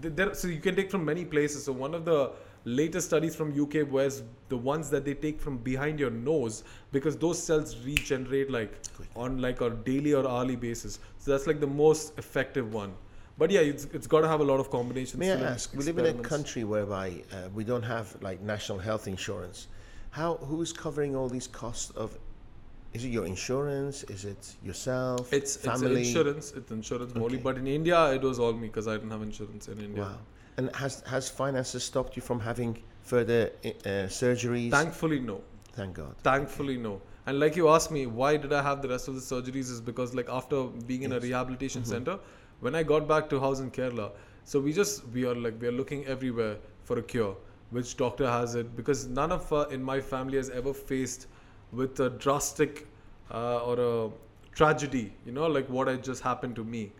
there, 0.00 0.34
so 0.34 0.46
you 0.48 0.60
can 0.60 0.76
take 0.76 0.90
from 0.90 1.06
many 1.06 1.24
places. 1.24 1.64
So 1.64 1.72
one 1.72 1.94
of 1.94 2.04
the 2.04 2.32
latest 2.66 3.06
studies 3.06 3.34
from 3.34 3.58
UK 3.58 3.90
was 3.90 4.24
the 4.48 4.56
ones 4.56 4.90
that 4.90 5.04
they 5.04 5.14
take 5.14 5.40
from 5.40 5.56
behind 5.58 6.00
your 6.00 6.10
nose 6.10 6.64
because 6.90 7.16
those 7.16 7.40
cells 7.40 7.76
regenerate 7.84 8.50
like 8.50 8.92
Quick. 8.94 9.08
on 9.14 9.40
like 9.40 9.60
a 9.60 9.70
daily 9.70 10.12
or 10.12 10.28
hourly 10.28 10.56
basis. 10.56 10.98
So 11.18 11.30
that's 11.30 11.46
like 11.46 11.60
the 11.60 11.66
most 11.66 12.18
effective 12.18 12.74
one. 12.74 12.92
But 13.38 13.50
yeah, 13.50 13.60
it's, 13.60 13.84
it's 13.92 14.06
got 14.06 14.22
to 14.22 14.28
have 14.28 14.40
a 14.40 14.44
lot 14.44 14.58
of 14.58 14.70
combinations. 14.70 15.16
May 15.16 15.30
I 15.30 15.36
ask? 15.36 15.72
We 15.74 15.84
live 15.84 15.98
in 15.98 16.06
a 16.06 16.14
country 16.14 16.64
whereby 16.64 17.22
uh, 17.32 17.48
we 17.54 17.64
don't 17.64 17.82
have 17.82 18.16
like 18.20 18.40
national 18.40 18.78
health 18.78 19.06
insurance. 19.06 19.68
How? 20.10 20.36
Who 20.36 20.60
is 20.62 20.72
covering 20.72 21.14
all 21.14 21.28
these 21.28 21.46
costs 21.46 21.90
of 21.90 22.18
Is 22.94 23.04
it 23.04 23.08
your 23.08 23.26
insurance? 23.26 24.02
Is 24.04 24.24
it 24.24 24.54
yourself? 24.64 25.32
It's 25.32 25.56
family. 25.56 26.00
it's 26.00 26.08
insurance. 26.08 26.52
It's 26.56 26.70
insurance 26.72 27.12
only. 27.14 27.34
Okay. 27.34 27.36
But 27.36 27.58
in 27.58 27.66
India, 27.66 28.12
it 28.12 28.22
was 28.22 28.38
all 28.40 28.54
me 28.54 28.68
because 28.68 28.88
I 28.88 28.94
didn't 28.94 29.10
have 29.10 29.22
insurance 29.22 29.68
in 29.68 29.78
India. 29.80 30.04
Wow. 30.04 30.18
And 30.58 30.74
has 30.76 31.02
has 31.06 31.28
finances 31.28 31.84
stopped 31.84 32.16
you 32.16 32.22
from 32.22 32.40
having 32.40 32.78
further 33.02 33.50
uh, 33.64 33.70
surgeries? 34.20 34.70
Thankfully, 34.70 35.20
no. 35.20 35.40
Thank 35.72 35.94
God. 35.96 36.14
Thankfully, 36.22 36.76
no. 36.78 37.00
And 37.26 37.38
like 37.40 37.56
you 37.56 37.68
asked 37.68 37.90
me, 37.90 38.06
why 38.06 38.36
did 38.36 38.52
I 38.52 38.62
have 38.62 38.80
the 38.82 38.88
rest 38.88 39.08
of 39.08 39.14
the 39.14 39.20
surgeries? 39.20 39.70
Is 39.74 39.80
because 39.80 40.14
like 40.14 40.28
after 40.30 40.64
being 40.92 41.02
in 41.02 41.12
a 41.12 41.16
Yes. 41.16 41.24
rehabilitation 41.24 41.82
Mhm. 41.82 41.86
center, 41.94 42.18
when 42.60 42.74
I 42.74 42.82
got 42.82 43.06
back 43.08 43.28
to 43.30 43.40
house 43.40 43.60
in 43.60 43.70
Kerala, 43.70 44.10
so 44.44 44.60
we 44.60 44.72
just 44.72 45.06
we 45.16 45.26
are 45.26 45.34
like 45.34 45.60
we 45.60 45.68
are 45.68 45.76
looking 45.80 46.06
everywhere 46.06 46.56
for 46.84 46.98
a 46.98 47.02
cure. 47.02 47.36
Which 47.70 47.96
doctor 47.96 48.26
has 48.30 48.54
it? 48.54 48.74
Because 48.76 49.06
none 49.08 49.32
of 49.32 49.52
uh, 49.52 49.66
in 49.78 49.82
my 49.82 50.00
family 50.00 50.38
has 50.38 50.50
ever 50.50 50.72
faced 50.72 51.26
with 51.72 52.00
a 52.00 52.08
drastic 52.10 52.86
uh, 53.30 53.68
or 53.72 53.76
a 53.88 54.10
tragedy. 54.54 55.12
You 55.26 55.32
know, 55.32 55.48
like 55.58 55.68
what 55.68 55.88
had 55.88 56.02
just 56.04 56.22
happened 56.22 56.56
to 56.56 56.64
me. 56.64 56.92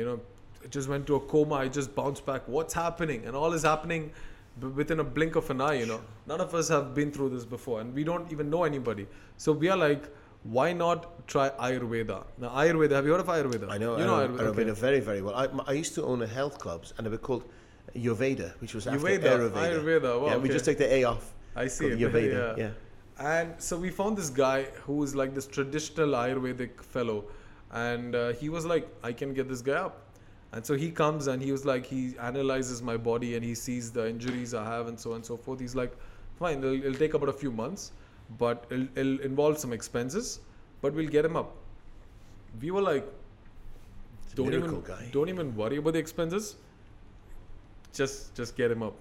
You 0.00 0.04
know, 0.04 0.20
I 0.62 0.66
just 0.68 0.88
went 0.88 1.06
to 1.06 1.16
a 1.16 1.20
coma. 1.20 1.56
I 1.56 1.68
just 1.68 1.94
bounced 1.94 2.26
back. 2.26 2.42
What's 2.46 2.74
happening? 2.74 3.24
And 3.26 3.34
all 3.36 3.52
is 3.52 3.62
happening 3.62 4.12
b- 4.60 4.66
within 4.68 5.00
a 5.00 5.04
blink 5.04 5.36
of 5.36 5.48
an 5.50 5.60
eye. 5.60 5.74
You 5.74 5.86
know, 5.86 6.00
none 6.26 6.40
of 6.40 6.54
us 6.54 6.68
have 6.68 6.94
been 6.94 7.10
through 7.10 7.30
this 7.30 7.44
before, 7.44 7.80
and 7.80 7.94
we 7.94 8.04
don't 8.04 8.30
even 8.32 8.50
know 8.50 8.64
anybody. 8.64 9.06
So 9.36 9.52
we 9.52 9.68
are 9.68 9.76
like, 9.76 10.04
why 10.42 10.72
not 10.72 11.26
try 11.26 11.50
Ayurveda? 11.50 12.24
Now, 12.38 12.48
Ayurveda. 12.50 12.92
Have 12.92 13.06
you 13.06 13.12
heard 13.12 13.20
of 13.20 13.26
Ayurveda? 13.26 13.70
I 13.70 13.78
know. 13.78 13.96
You 13.96 14.04
I 14.04 14.06
know 14.06 14.26
know 14.26 14.34
Ayurveda. 14.34 14.54
Ayurveda 14.54 14.70
okay. 14.70 14.80
very 14.80 15.00
very 15.00 15.22
well. 15.22 15.34
I, 15.34 15.48
I 15.66 15.72
used 15.72 15.94
to 15.94 16.04
own 16.04 16.22
a 16.22 16.26
health 16.26 16.58
clubs, 16.58 16.94
and 16.96 17.06
they 17.06 17.10
were 17.10 17.18
called 17.18 17.44
Ayurveda, 17.94 18.52
which 18.60 18.74
was 18.74 18.86
after 18.86 18.98
Ayurveda. 18.98 19.22
Ayurveda. 19.22 19.82
Ayurveda. 19.82 20.20
Wow, 20.20 20.26
yeah, 20.28 20.36
we 20.36 20.48
just 20.48 20.64
take 20.64 20.78
the 20.78 20.92
A 20.92 21.04
off. 21.04 21.32
I 21.56 21.66
see. 21.66 21.86
Ayurveda. 21.86 22.56
yeah. 22.58 22.64
yeah. 22.64 22.70
And 23.20 23.54
so 23.58 23.76
we 23.76 23.90
found 23.90 24.16
this 24.16 24.30
guy 24.30 24.64
who 24.84 24.94
was 24.94 25.14
like 25.14 25.34
this 25.34 25.46
traditional 25.46 26.10
Ayurvedic 26.10 26.82
fellow. 26.82 27.26
And 27.70 28.14
uh, 28.14 28.32
he 28.32 28.48
was 28.48 28.64
like, 28.64 28.88
I 29.02 29.12
can 29.12 29.34
get 29.34 29.48
this 29.48 29.60
guy 29.60 29.74
up. 29.74 30.09
And 30.52 30.66
so 30.66 30.74
he 30.74 30.90
comes 30.90 31.28
and 31.28 31.40
he 31.40 31.52
was 31.52 31.64
like, 31.64 31.86
he 31.86 32.14
analyzes 32.18 32.82
my 32.82 32.96
body 32.96 33.36
and 33.36 33.44
he 33.44 33.54
sees 33.54 33.92
the 33.92 34.08
injuries 34.08 34.52
I 34.52 34.64
have 34.64 34.88
and 34.88 34.98
so 34.98 35.10
on 35.10 35.16
and 35.16 35.26
so 35.26 35.36
forth. 35.36 35.60
He's 35.60 35.76
like, 35.76 35.96
fine, 36.38 36.58
it'll, 36.58 36.74
it'll 36.74 36.94
take 36.94 37.14
about 37.14 37.28
a 37.28 37.32
few 37.32 37.52
months, 37.52 37.92
but 38.38 38.64
it'll, 38.70 38.88
it'll 38.96 39.20
involve 39.20 39.58
some 39.58 39.72
expenses, 39.72 40.40
but 40.80 40.92
we'll 40.92 41.08
get 41.08 41.24
him 41.24 41.36
up. 41.36 41.54
We 42.60 42.72
were 42.72 42.82
like, 42.82 43.06
don't 44.34 44.52
even, 44.54 44.80
guy. 44.80 45.08
don't 45.12 45.28
even 45.28 45.54
worry 45.54 45.76
about 45.76 45.92
the 45.92 45.98
expenses. 45.98 46.56
Just, 47.92 48.34
just 48.34 48.56
get 48.56 48.70
him 48.70 48.82
up. 48.82 48.94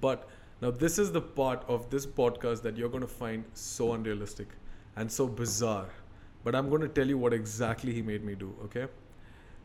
But 0.00 0.28
now 0.60 0.70
this 0.70 0.98
is 0.98 1.10
the 1.10 1.20
part 1.20 1.64
of 1.68 1.90
this 1.90 2.06
podcast 2.06 2.62
that 2.62 2.76
you're 2.76 2.88
going 2.88 3.02
to 3.02 3.08
find 3.08 3.44
so 3.54 3.92
unrealistic 3.94 4.48
and 4.96 5.10
so 5.10 5.26
bizarre. 5.26 5.88
But 6.44 6.54
I'm 6.54 6.68
going 6.68 6.82
to 6.82 6.88
tell 6.88 7.08
you 7.08 7.18
what 7.18 7.32
exactly 7.32 7.92
he 7.92 8.02
made 8.02 8.24
me 8.24 8.34
do, 8.34 8.54
okay? 8.64 8.86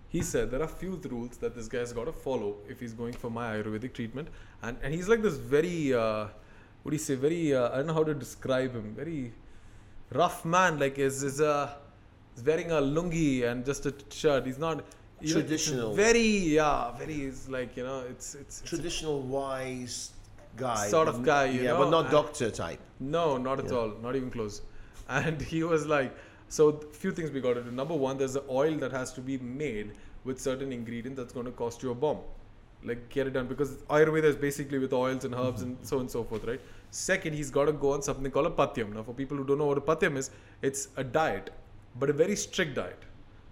He 0.10 0.22
said 0.24 0.50
there 0.52 0.62
are 0.62 0.68
few 0.68 1.00
rules 1.10 1.38
that 1.38 1.56
this 1.56 1.68
guy's 1.68 1.94
got 1.94 2.06
to 2.06 2.12
follow 2.12 2.56
if 2.68 2.80
he's 2.80 2.94
going 2.94 3.14
for 3.14 3.30
my 3.30 3.56
Ayurvedic 3.56 3.94
treatment. 3.94 4.28
And, 4.64 4.76
and 4.82 4.94
he's 4.94 5.08
like 5.08 5.22
this 5.22 5.36
very, 5.36 5.94
uh, 5.94 6.26
what 6.82 6.90
do 6.92 6.96
you 6.96 6.98
say, 6.98 7.16
very, 7.16 7.56
uh, 7.56 7.70
I 7.72 7.78
don't 7.78 7.88
know 7.88 7.94
how 7.94 8.04
to 8.04 8.16
describe 8.16 8.74
him, 8.74 8.96
very 8.96 9.32
rough 10.12 10.46
man. 10.46 10.80
Like, 10.80 10.98
is, 10.98 11.22
is 11.22 11.40
uh, 11.40 11.70
he's 12.36 12.44
wearing 12.44 12.72
a 12.72 12.76
lungi 12.76 13.44
and 13.50 13.64
just 13.64 13.86
a 13.86 13.94
shirt. 14.10 14.46
He's 14.46 14.58
not. 14.58 14.84
Traditional. 15.28 15.94
Very, 15.94 16.28
yeah, 16.56 16.92
very, 16.98 17.24
it's 17.24 17.50
like, 17.50 17.76
you 17.76 17.84
know, 17.84 18.06
it's, 18.10 18.36
it's, 18.36 18.62
it's 18.62 18.70
Traditional 18.70 19.22
wise 19.22 20.12
guy. 20.56 20.88
Sort 20.88 21.10
of 21.10 21.24
guy, 21.24 21.46
you 21.48 21.62
yeah, 21.62 21.72
know, 21.72 21.80
but 21.80 21.90
not 21.90 22.06
and- 22.06 22.12
doctor 22.12 22.50
type. 22.50 22.80
No, 23.02 23.38
not 23.38 23.60
at 23.60 23.66
Yeah. 23.66 23.78
all. 23.78 23.90
Not 24.02 24.16
even 24.16 24.32
close. 24.32 24.62
And 25.10 25.42
he 25.42 25.64
was 25.64 25.86
like, 25.86 26.16
so 26.50 26.72
th- 26.72 26.94
few 26.94 27.12
things 27.12 27.32
we 27.32 27.40
got 27.40 27.54
to 27.54 27.64
do. 27.64 27.72
Number 27.72 27.96
one, 27.96 28.18
there's 28.18 28.36
an 28.36 28.44
oil 28.50 28.76
that 28.78 28.92
has 28.92 29.14
to 29.14 29.22
be 29.22 29.38
made 29.38 29.92
with 30.26 30.40
certain 30.40 30.74
ingredient 30.74 31.16
that's 31.16 31.32
going 31.32 31.46
to 31.46 31.52
cost 31.52 31.82
you 31.82 31.92
a 31.92 31.96
bomb. 31.96 32.20
Like 32.84 33.10
get 33.10 33.28
it 33.28 33.34
done 33.34 33.48
because 33.48 33.78
Ayurveda 33.90 34.24
is 34.24 34.36
basically 34.36 34.80
with 34.80 34.94
oils 34.94 35.26
and 35.26 35.36
herbs 35.36 35.62
and 35.62 35.78
so 35.82 35.98
on 35.98 36.02
and 36.02 36.12
so 36.12 36.24
forth, 36.24 36.46
right? 36.46 36.62
Second, 36.92 37.34
he's 37.34 37.52
got 37.52 37.66
to 37.66 37.74
go 37.74 37.94
on 37.94 38.02
something 38.02 38.32
called 38.32 38.48
a 38.48 38.50
patyam. 38.50 38.94
Now, 38.94 39.04
for 39.04 39.14
people 39.14 39.38
who 39.38 39.44
don't 39.44 39.58
know 39.58 39.66
what 39.66 39.78
a 39.78 39.82
patyam 39.82 40.18
is, 40.18 40.32
it's 40.62 40.88
a 40.98 41.04
diet, 41.04 41.52
but 42.00 42.10
a 42.10 42.14
very 42.14 42.36
strict 42.36 42.76
diet. 42.76 43.04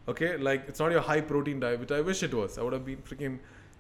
Okay, 0.08 0.38
like 0.38 0.64
it's 0.68 0.80
not 0.80 0.92
your 0.92 1.02
high 1.02 1.20
protein 1.20 1.60
diet, 1.60 1.80
which 1.80 1.92
I 1.92 2.00
wish 2.00 2.24
it 2.24 2.34
was. 2.34 2.58
I 2.58 2.64
would 2.64 2.74
have 2.74 2.86
been 2.86 2.98
freaking 2.98 3.40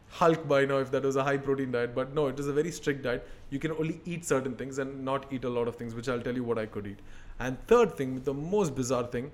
Hulk 0.09 0.47
by 0.47 0.65
now 0.65 0.77
if 0.77 0.91
that 0.91 1.03
was 1.03 1.15
a 1.15 1.23
high 1.23 1.37
protein 1.37 1.71
diet. 1.71 1.95
But 1.95 2.13
no, 2.13 2.27
it 2.27 2.39
is 2.39 2.47
a 2.47 2.53
very 2.53 2.71
strict 2.71 3.03
diet. 3.03 3.27
You 3.49 3.59
can 3.59 3.71
only 3.71 4.01
eat 4.05 4.25
certain 4.25 4.55
things 4.55 4.79
and 4.79 5.03
not 5.03 5.31
eat 5.31 5.45
a 5.45 5.49
lot 5.49 5.67
of 5.67 5.75
things, 5.75 5.95
which 5.95 6.09
I'll 6.09 6.21
tell 6.21 6.35
you 6.35 6.43
what 6.43 6.57
I 6.57 6.65
could 6.65 6.87
eat. 6.87 6.99
And 7.39 7.57
third 7.67 7.95
thing, 7.95 8.21
the 8.23 8.33
most 8.33 8.75
bizarre 8.75 9.05
thing, 9.05 9.31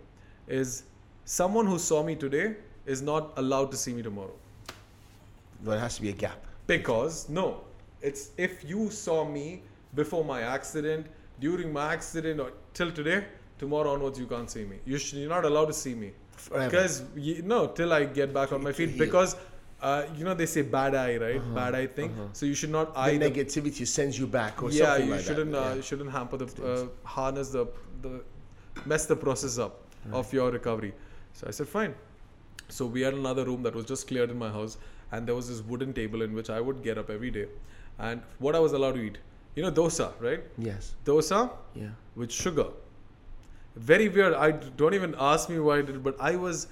is 0.48 0.84
someone 1.26 1.66
who 1.66 1.80
saw 1.80 2.04
me 2.04 2.16
today 2.16 2.56
is 2.86 3.02
not 3.02 3.32
allowed 3.38 3.72
to 3.72 3.78
see 3.78 3.94
me 3.94 4.02
tomorrow. 4.02 4.34
There 5.63 5.80
has 5.80 5.96
to 5.96 6.02
be 6.02 6.10
a 6.10 6.13
gap. 6.13 6.46
Because 6.68 7.30
no, 7.30 7.62
it's 8.02 8.32
if 8.38 8.63
you 8.63 8.89
saw 8.89 9.24
me 9.24 9.62
before 9.96 10.26
my 10.26 10.42
accident, 10.42 11.08
during 11.39 11.72
my 11.72 11.94
accident, 11.94 12.39
or 12.39 12.52
till 12.74 12.92
today, 12.92 13.26
tomorrow 13.58 13.94
onwards 13.94 14.20
you 14.20 14.26
can't 14.28 14.50
see 14.50 14.66
me. 14.66 14.78
You 14.86 14.98
should, 14.98 15.20
you're 15.20 15.30
not 15.30 15.46
allowed 15.46 15.66
to 15.66 15.74
see 15.74 15.94
me 15.94 16.12
Forever. 16.36 16.70
because 16.70 17.04
you 17.16 17.42
no 17.42 17.68
till 17.68 17.94
I 17.94 18.06
get 18.06 18.34
back 18.34 18.52
on 18.52 18.63
my 18.63 18.74
feet 18.74 18.98
because. 18.98 19.36
Uh, 19.89 20.06
you 20.17 20.24
know 20.26 20.34
they 20.39 20.46
say 20.50 20.62
bad 20.74 20.96
eye, 20.96 21.17
right? 21.22 21.38
Uh-huh, 21.39 21.56
Bad 21.56 21.76
eye 21.78 21.88
thing. 21.96 22.12
uh-huh. 22.12 22.28
So 22.39 22.46
you 22.50 22.54
should 22.60 22.69
not 22.76 22.93
the 22.93 23.00
eye 23.06 23.17
the 23.17 23.30
negativity 23.30 23.86
sends 23.93 24.17
you 24.19 24.28
back 24.36 24.63
or 24.63 24.69
yeah, 24.72 24.86
something 24.86 25.08
you 25.08 25.15
like 25.15 25.26
shouldn't 25.30 25.52
that. 25.56 25.72
uh, 25.72 25.76
yeah. 25.76 25.82
shouldn't 25.88 26.12
hamper 26.17 26.38
the 26.43 26.48
uh, 26.74 26.86
harness 27.15 27.50
the 27.56 27.65
the 28.06 28.13
mess 28.93 29.06
the 29.12 29.17
process 29.26 29.58
up 29.65 29.82
of 30.19 30.32
your 30.38 30.48
recovery. 30.52 30.93
So 31.39 31.48
I 31.48 31.52
said 31.58 31.67
fine. 31.74 31.96
So 32.78 32.86
we 32.96 33.02
had 33.08 33.13
another 33.24 33.43
room 33.50 33.62
that 33.67 33.76
was 33.80 33.86
just 33.93 34.08
cleared 34.12 34.32
in 34.36 34.39
my 34.46 34.50
house, 34.58 34.78
and 35.12 35.28
there 35.32 35.36
was 35.41 35.50
this 35.54 35.62
wooden 35.74 35.91
table 36.00 36.22
in 36.28 36.34
which 36.39 36.50
I 36.50 36.62
would 36.69 36.82
get 36.88 36.98
up 37.04 37.10
every 37.17 37.32
day, 37.39 37.46
and 38.00 38.22
what 38.48 38.56
I 38.62 38.63
was 38.67 38.74
allowed 38.80 38.96
to 39.00 39.04
eat, 39.10 39.17
you 39.56 39.63
know, 39.67 39.72
dosa, 39.82 40.08
right? 40.30 40.48
Yes. 40.69 40.93
Dosa 41.12 41.41
Yeah. 41.82 41.89
with 42.24 42.32
sugar. 42.32 42.67
Very 43.76 44.08
weird. 44.08 44.34
I 44.34 44.52
don't 44.84 44.93
even 44.93 45.15
ask 45.19 45.50
me 45.50 45.60
why 45.60 45.78
I 45.80 45.82
did, 45.82 46.04
but 46.08 46.15
I 46.32 46.36
was 46.36 46.67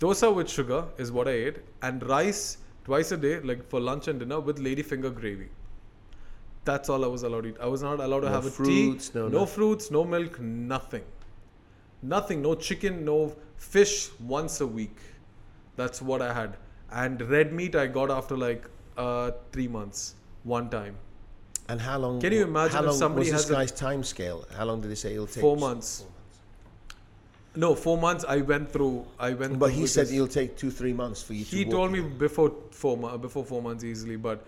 dosa 0.00 0.34
with 0.34 0.48
sugar 0.48 0.84
is 0.98 1.10
what 1.12 1.28
I 1.28 1.32
ate, 1.32 1.58
and 1.82 2.02
rice 2.08 2.58
twice 2.84 3.12
a 3.12 3.16
day, 3.16 3.40
like 3.40 3.68
for 3.68 3.80
lunch 3.80 4.08
and 4.08 4.18
dinner, 4.20 4.40
with 4.40 4.58
ladyfinger 4.58 5.14
gravy. 5.14 5.48
That's 6.64 6.88
all 6.88 7.04
I 7.04 7.08
was 7.08 7.22
allowed 7.22 7.42
to 7.42 7.48
eat. 7.50 7.56
I 7.60 7.66
was 7.66 7.82
not 7.82 8.00
allowed 8.00 8.20
to 8.20 8.26
No 8.26 8.32
have 8.32 8.46
a 8.46 8.50
fruits, 8.50 9.08
tea, 9.08 9.18
no 9.18 9.28
no 9.28 9.38
nothing. 9.40 9.54
fruits, 9.54 9.90
no 9.90 10.04
milk, 10.04 10.38
nothing, 10.40 11.04
nothing. 12.02 12.42
No 12.42 12.54
chicken, 12.54 13.04
no 13.04 13.34
fish 13.56 14.10
once 14.20 14.60
a 14.60 14.66
week. 14.66 14.96
That's 15.76 16.02
what 16.02 16.20
I 16.22 16.32
had. 16.34 16.56
And 16.90 17.20
red 17.22 17.52
meat 17.52 17.74
I 17.76 17.86
got 17.86 18.10
after 18.10 18.36
like 18.36 18.68
uh, 18.96 19.30
three 19.52 19.68
months, 19.68 20.14
one 20.44 20.68
time. 20.68 20.96
And 21.68 21.80
how 21.80 21.98
long? 21.98 22.20
Can 22.20 22.32
you 22.32 22.42
imagine 22.44 22.72
how 22.76 22.80
if 22.80 22.86
long 22.86 22.96
somebody 22.98 23.26
was 23.26 23.32
has 23.32 23.42
this 23.48 23.50
a- 23.50 23.60
guy's 23.60 23.72
time 23.72 24.02
scale? 24.02 24.44
How 24.56 24.64
long 24.64 24.80
did 24.80 24.88
he 24.90 24.96
say 24.96 25.12
it'll 25.14 25.26
take? 25.26 25.40
Four 25.42 25.56
months. 25.56 26.04
No, 27.56 27.74
four 27.74 27.98
months. 27.98 28.24
I 28.28 28.38
went 28.38 28.70
through. 28.70 29.06
I 29.18 29.34
went. 29.34 29.58
But 29.58 29.72
he 29.72 29.86
said 29.86 30.06
this. 30.06 30.12
it'll 30.12 30.28
take 30.28 30.56
two, 30.56 30.70
three 30.70 30.92
months 30.92 31.22
for 31.22 31.32
you 31.34 31.44
to. 31.44 31.56
He 31.56 31.64
walk 31.64 31.72
told 31.74 31.92
me 31.92 32.00
again. 32.00 32.18
before 32.18 32.52
four 32.70 32.96
before 33.18 33.44
four 33.44 33.62
months 33.62 33.84
easily, 33.84 34.16
but 34.16 34.46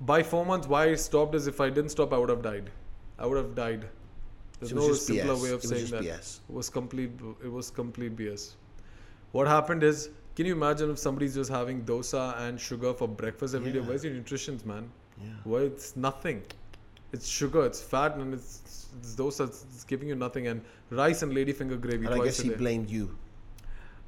by 0.00 0.22
four 0.22 0.44
months, 0.46 0.66
why 0.66 0.86
I 0.90 0.94
stopped 0.94 1.34
is 1.34 1.46
if 1.46 1.60
I 1.60 1.68
didn't 1.68 1.90
stop, 1.90 2.12
I 2.12 2.18
would 2.18 2.28
have 2.30 2.42
died. 2.42 2.70
I 3.18 3.26
would 3.26 3.36
have 3.36 3.54
died. 3.54 3.86
There's 4.58 4.70
So 4.70 4.76
it 4.76 4.78
was 4.78 4.88
no 4.88 4.94
simpler 4.94 5.34
BS. 5.34 5.42
way 5.42 5.50
of 5.50 5.64
It 5.64 5.68
saying 5.68 5.86
that. 5.90 6.02
BS. 6.02 6.40
It 6.48 6.54
was 6.54 6.70
complete. 6.70 7.10
It 7.44 7.52
was 7.52 7.70
complete 7.70 8.16
BS. 8.16 8.54
What 9.32 9.46
happened 9.46 9.82
is, 9.82 10.10
can 10.34 10.46
you 10.46 10.54
imagine 10.54 10.90
if 10.90 10.98
somebody's 10.98 11.34
just 11.34 11.50
having 11.50 11.82
dosa 11.84 12.36
and 12.40 12.58
sugar 12.60 12.92
for 12.94 13.06
breakfast 13.06 13.54
every 13.54 13.72
day? 13.72 13.78
Yeah. 13.80 13.84
Where's 13.86 14.04
your 14.04 14.12
nutrition, 14.14 14.60
man? 14.64 14.90
Yeah. 15.22 15.28
Well, 15.44 15.62
it's 15.62 15.96
nothing. 15.96 16.42
It's 17.12 17.28
sugar, 17.28 17.64
it's 17.66 17.80
fat, 17.82 18.16
and 18.16 18.32
it's, 18.34 18.86
it's 18.98 19.14
dosa. 19.14 19.46
It's, 19.48 19.64
it's 19.74 19.84
giving 19.84 20.08
you 20.08 20.14
nothing. 20.14 20.46
And 20.46 20.62
rice 20.90 21.22
and 21.22 21.32
ladyfinger 21.32 21.80
gravy 21.80 22.06
And 22.06 22.14
I 22.14 22.24
guess 22.24 22.40
he 22.40 22.50
blamed 22.50 22.88
you. 22.90 23.16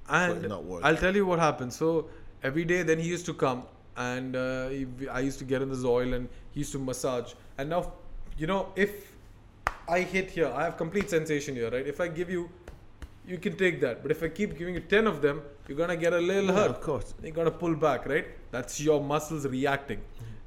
and 0.09 0.45
it 0.45 0.49
not 0.49 0.65
working. 0.65 0.87
I'll 0.87 0.97
tell 0.97 1.15
you 1.15 1.27
what 1.27 1.39
happened. 1.39 1.73
So 1.73 2.09
every 2.43 2.65
day, 2.65 2.83
then 2.83 2.99
he 2.99 3.09
used 3.09 3.27
to 3.27 3.35
come, 3.35 3.65
and 3.97 4.37
uh, 4.37 4.69
he, 4.69 4.87
I 5.11 5.21
used 5.21 5.39
to 5.41 5.45
get 5.45 5.63
in 5.63 5.69
this 5.69 5.85
oil, 5.85 6.13
and 6.15 6.29
he 6.53 6.61
used 6.61 6.73
to 6.73 6.79
massage. 6.79 7.33
And 7.59 7.71
now, 7.71 7.93
you 8.39 8.47
know, 8.47 8.69
if 8.77 9.13
I 9.89 10.01
hit 10.01 10.31
here, 10.31 10.49
I 10.55 10.65
have 10.65 10.77
complete 10.77 11.11
sensation 11.11 11.55
here, 11.57 11.71
right? 11.71 11.87
If 11.87 12.01
I 12.01 12.09
give 12.09 12.31
you, 12.31 12.49
you 13.27 13.39
can 13.39 13.57
take 13.57 13.81
that. 13.81 14.03
But 14.03 14.11
if 14.11 14.23
I 14.23 14.29
keep 14.29 14.57
giving 14.59 14.75
you 14.75 14.81
ten 14.81 15.07
of 15.07 15.23
them, 15.23 15.43
you're 15.69 15.79
gonna 15.79 15.97
get 15.97 16.13
a 16.13 16.19
little 16.19 16.47
Yeah, 16.47 16.53
hurt. 16.53 16.71
of 16.71 16.81
course. 16.81 17.15
You 17.23 17.31
gotta 17.33 17.51
pull 17.51 17.75
back, 17.75 18.07
right? 18.07 18.27
That's 18.51 18.81
your 18.81 19.03
muscles 19.03 19.47
reacting. 19.47 20.01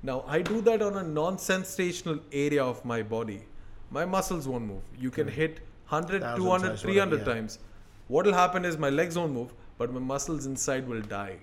Now, 0.06 0.24
I 0.28 0.41
do 0.44 0.62
that 0.62 0.84
on 0.84 0.98
a 0.98 1.04
non 1.04 1.39
sensational 1.39 2.20
area 2.32 2.63
of 2.63 2.86
my 2.86 3.02
body. 3.02 3.41
My 3.89 4.06
muscles 4.06 4.48
won't 4.48 4.65
move. 4.65 4.84
You 5.00 5.10
can 5.10 5.28
hit 5.28 5.62
100, 5.89 6.22
Thousand 6.22 6.44
200, 6.44 6.68
times, 6.68 6.82
300 6.82 7.12
whatever, 7.12 7.30
yeah. 7.30 7.36
times. 7.36 7.60
What 8.08 8.26
will 8.28 8.34
happen 8.34 8.65
is 8.65 8.78
my 8.78 8.91
legs 8.91 9.18
won't 9.18 9.34
move, 9.34 9.52
but 9.80 9.91
my 9.91 10.00
muscles 10.00 10.46
inside 10.46 10.88
will 10.88 11.02
die. 11.02 11.38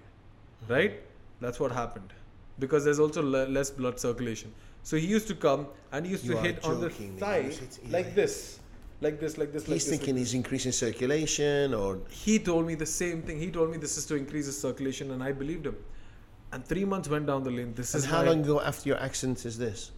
Right? 0.68 1.00
That's 1.40 1.58
what 1.58 1.72
happened. 1.72 2.12
Because 2.60 2.84
there's 2.84 3.00
also 3.00 3.20
le- 3.20 3.48
less 3.48 3.70
blood 3.70 3.98
circulation. 3.98 4.52
So 4.84 4.96
he 4.96 5.06
used 5.08 5.26
to 5.28 5.34
come 5.34 5.66
and 5.90 6.06
he 6.06 6.12
used 6.12 6.24
You 6.24 6.34
to 6.34 6.40
hit 6.40 6.64
on 6.64 6.80
the 6.80 6.90
thigh 6.90 7.50
yeah. 7.50 7.90
like 7.90 8.14
this. 8.14 8.60
like 9.00 9.18
this, 9.18 9.38
like 9.38 9.52
this, 9.52 9.66
like 9.66 9.74
He's 9.74 9.84
this. 9.86 9.90
thinking 9.90 10.14
like 10.14 10.20
he's 10.20 10.34
increasing 10.34 10.70
circulation 10.70 11.74
or. 11.74 11.98
He 12.10 12.38
told 12.38 12.66
me 12.68 12.76
the 12.76 12.86
same 12.86 13.22
thing. 13.22 13.40
He 13.40 13.50
told 13.50 13.72
me 13.72 13.78
this 13.78 13.98
is 13.98 14.06
to 14.06 14.14
increase 14.14 14.46
his 14.46 14.60
circulation, 14.66 15.10
and 15.10 15.20
I 15.30 15.32
believed 15.32 15.66
him. 15.66 15.76
And 16.52 16.64
three 16.64 16.84
months 16.84 17.08
went 17.08 17.26
down 17.26 17.42
the 17.44 17.50
lane. 17.50 17.72
This 17.74 17.94
and 17.94 18.04
is 18.04 18.08
how 18.10 18.18
my- 18.22 18.28
long 18.28 18.40
ago 18.44 18.60
after 18.60 18.88
your 18.88 18.98
accident 19.00 19.44
is 19.46 19.56
this? 19.58 19.90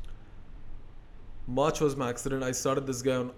March 1.46 1.80
was 1.80 1.96
my 1.96 2.08
accident. 2.08 2.42
I 2.42 2.52
started 2.52 2.86
this 2.86 3.02
guy 3.02 3.16
on 3.16 3.32